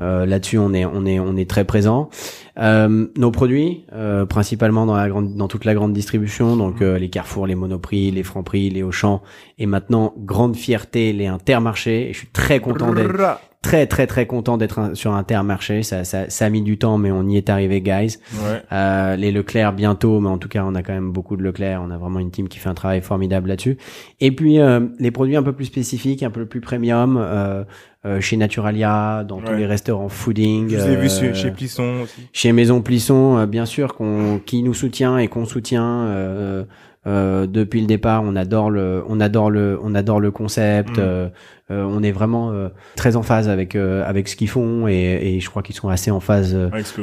là-dessus, 0.00 0.58
on 0.58 0.72
est 0.74 0.84
on 0.84 1.04
est 1.06 1.18
on 1.18 1.36
est 1.36 1.48
très 1.48 1.64
présent. 1.64 2.10
nos 2.56 3.30
produits, 3.30 3.84
principalement 4.28 4.86
dans 4.86 4.96
la 4.96 5.08
grande 5.08 5.34
dans 5.34 5.48
toute 5.48 5.64
la 5.64 5.74
grande 5.74 5.92
distribution, 5.92 6.56
donc 6.56 6.80
mmh. 6.80 6.94
les 6.94 7.10
Carrefour, 7.10 7.46
les 7.46 7.54
Monoprix, 7.54 8.10
les 8.10 8.22
Franprix, 8.22 8.70
les 8.70 8.82
Auchan, 8.82 9.22
et 9.58 9.66
maintenant 9.66 10.14
grande 10.18 10.56
fierté 10.56 11.12
les 11.12 11.26
Intermarchés. 11.26 12.10
Et 12.10 12.12
je 12.12 12.18
suis 12.18 12.28
très 12.28 12.60
content 12.60 12.92
d'être 12.92 13.38
très 13.62 13.86
très 13.86 14.06
très 14.06 14.26
content 14.26 14.56
d'être 14.56 14.92
sur 14.94 15.12
Intermarché. 15.14 15.82
Ça, 15.82 16.04
ça, 16.04 16.30
ça 16.30 16.46
a 16.46 16.48
mis 16.48 16.62
du 16.62 16.78
temps, 16.78 16.98
mais 16.98 17.10
on 17.10 17.26
y 17.28 17.36
est 17.36 17.50
arrivé, 17.50 17.80
guys. 17.80 18.18
Ouais. 18.34 18.62
Euh, 18.72 19.16
les 19.16 19.32
Leclerc 19.32 19.72
bientôt, 19.72 20.20
mais 20.20 20.28
en 20.28 20.38
tout 20.38 20.48
cas, 20.48 20.62
on 20.64 20.74
a 20.74 20.82
quand 20.82 20.92
même 20.92 21.12
beaucoup 21.12 21.36
de 21.36 21.42
Leclerc. 21.42 21.80
On 21.82 21.90
a 21.90 21.98
vraiment 21.98 22.20
une 22.20 22.30
team 22.30 22.48
qui 22.48 22.58
fait 22.58 22.68
un 22.68 22.74
travail 22.74 23.00
formidable 23.00 23.48
là-dessus. 23.48 23.78
Et 24.20 24.32
puis 24.32 24.58
euh, 24.58 24.80
les 24.98 25.10
produits 25.10 25.36
un 25.36 25.42
peu 25.42 25.52
plus 25.52 25.66
spécifiques, 25.66 26.22
un 26.22 26.30
peu 26.30 26.46
plus 26.46 26.60
premium. 26.60 27.18
Euh, 27.20 27.64
euh, 28.06 28.20
chez 28.20 28.36
Naturalia, 28.36 29.24
dans 29.24 29.40
tous 29.40 29.54
les 29.54 29.66
restaurants 29.66 30.08
fooding. 30.08 30.68
Je 30.70 30.76
vous 30.76 30.86
ai 30.86 30.96
vu 30.96 31.08
chez, 31.08 31.34
chez 31.34 31.50
Plisson 31.50 32.02
aussi. 32.04 32.28
Chez 32.32 32.52
Maison 32.52 32.80
Plisson, 32.80 33.44
bien 33.46 33.66
sûr, 33.66 33.96
qu'on 33.96 34.40
qui 34.46 34.62
nous 34.62 34.72
soutient 34.72 35.18
et 35.18 35.26
qu'on 35.26 35.44
soutient. 35.44 36.02
Euh, 36.06 36.64
euh, 37.08 37.46
depuis 37.46 37.80
le 37.80 37.86
départ, 37.86 38.22
on 38.24 38.36
adore 38.36 38.70
le, 38.70 39.02
on 39.08 39.18
adore 39.20 39.50
le, 39.50 39.78
on 39.82 39.94
adore 39.94 40.20
le 40.20 40.30
concept. 40.30 40.98
Mm. 40.98 41.30
Euh, 41.70 41.74
euh, 41.78 41.84
on 41.84 42.02
est 42.02 42.12
vraiment 42.12 42.52
très 42.96 43.16
en 43.16 43.22
phase 43.22 43.48
avec 43.48 43.76
avec 43.76 44.28
ce 44.28 44.36
qu'ils 44.36 44.48
font 44.48 44.88
et, 44.88 44.94
et 44.94 45.40
je 45.40 45.50
crois 45.50 45.62
qu'ils 45.62 45.74
sont 45.74 45.88
assez 45.88 46.10
en 46.10 46.20
phase 46.20 46.56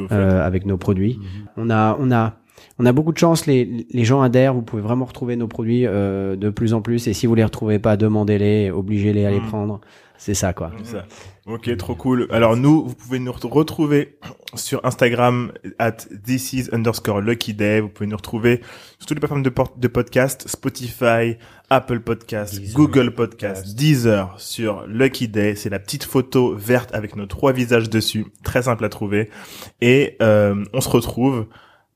avec 0.10 0.66
nos 0.66 0.78
produits. 0.78 1.20
Mm-hmm. 1.20 1.50
On 1.58 1.70
a, 1.70 1.98
on 2.00 2.12
a, 2.12 2.34
on 2.80 2.86
a 2.86 2.92
beaucoup 2.92 3.12
de 3.12 3.18
chance. 3.18 3.46
Les, 3.46 3.86
les 3.90 4.04
gens 4.04 4.22
adhèrent. 4.22 4.54
Vous 4.54 4.64
pouvez 4.64 4.82
vraiment 4.82 5.06
retrouver 5.06 5.36
nos 5.36 5.48
produits 5.48 5.84
de 5.84 6.50
plus 6.50 6.74
en 6.74 6.82
plus. 6.82 7.08
Et 7.08 7.14
si 7.14 7.28
vous 7.28 7.36
les 7.36 7.44
retrouvez 7.44 7.80
pas, 7.80 7.96
demandez-les, 7.98 8.72
obligez-les 8.72 9.26
à 9.26 9.32
les 9.32 9.40
mm. 9.40 9.48
prendre. 9.48 9.82
C'est 10.18 10.34
ça, 10.34 10.54
quoi. 10.54 10.72
Ça. 10.84 11.06
Ok, 11.48 11.78
trop 11.78 11.94
cool. 11.94 12.28
Alors 12.32 12.58
nous, 12.58 12.88
vous 12.88 12.96
pouvez 12.96 13.20
nous 13.20 13.32
retrouver 13.32 14.18
sur 14.56 14.84
Instagram 14.84 15.52
at 15.78 15.98
this 16.26 16.54
is 16.54 16.70
underscore 16.72 17.22
lucky 17.22 17.54
day. 17.54 17.82
Vous 17.82 17.90
pouvez 17.90 18.08
nous 18.08 18.18
retrouver 18.18 18.62
sur 18.98 19.06
toutes 19.06 19.18
les 19.18 19.20
plateformes 19.20 19.44
de, 19.44 19.54
de 19.78 19.88
podcast, 19.88 20.48
Spotify, 20.48 21.38
Apple 21.70 22.00
Podcast, 22.00 22.60
Google 22.74 23.12
Podcast, 23.12 23.76
Deezer 23.76 24.34
sur 24.40 24.88
Lucky 24.88 25.28
Day. 25.28 25.54
C'est 25.56 25.70
la 25.70 25.78
petite 25.78 26.06
photo 26.06 26.56
verte 26.56 26.96
avec 26.96 27.16
nos 27.16 27.28
trois 27.28 27.52
visages 27.52 27.92
dessus. 27.92 28.26
Très 28.44 28.64
simple 28.64 28.84
à 28.84 28.90
trouver. 28.90 29.30
Et 29.82 30.18
euh, 30.24 30.66
on 30.74 30.82
se 30.82 30.90
retrouve 30.90 31.46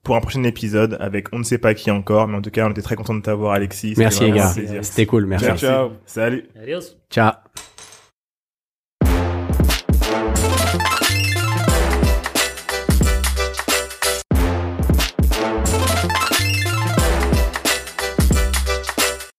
pour 0.03 0.15
un 0.15 0.21
prochain 0.21 0.43
épisode 0.43 0.95
avec 0.99 1.27
on 1.33 1.39
ne 1.39 1.43
sait 1.43 1.57
pas 1.57 1.73
qui 1.73 1.89
encore, 1.89 2.27
mais 2.27 2.37
en 2.37 2.41
tout 2.41 2.51
cas, 2.51 2.67
on 2.67 2.71
était 2.71 2.83
très 2.83 2.95
content 2.95 3.15
de 3.15 3.21
t'avoir, 3.21 3.53
Alexis. 3.53 3.95
Merci 3.97 4.25
les 4.25 4.31
gars. 4.31 4.53
C'était 4.83 5.07
cool, 5.07 5.25
merci. 5.25 5.45
Ciao, 5.45 5.57
ciao. 5.57 5.91
Salut. 6.05 6.47
Adios. 6.55 6.97
Ciao. 7.09 7.48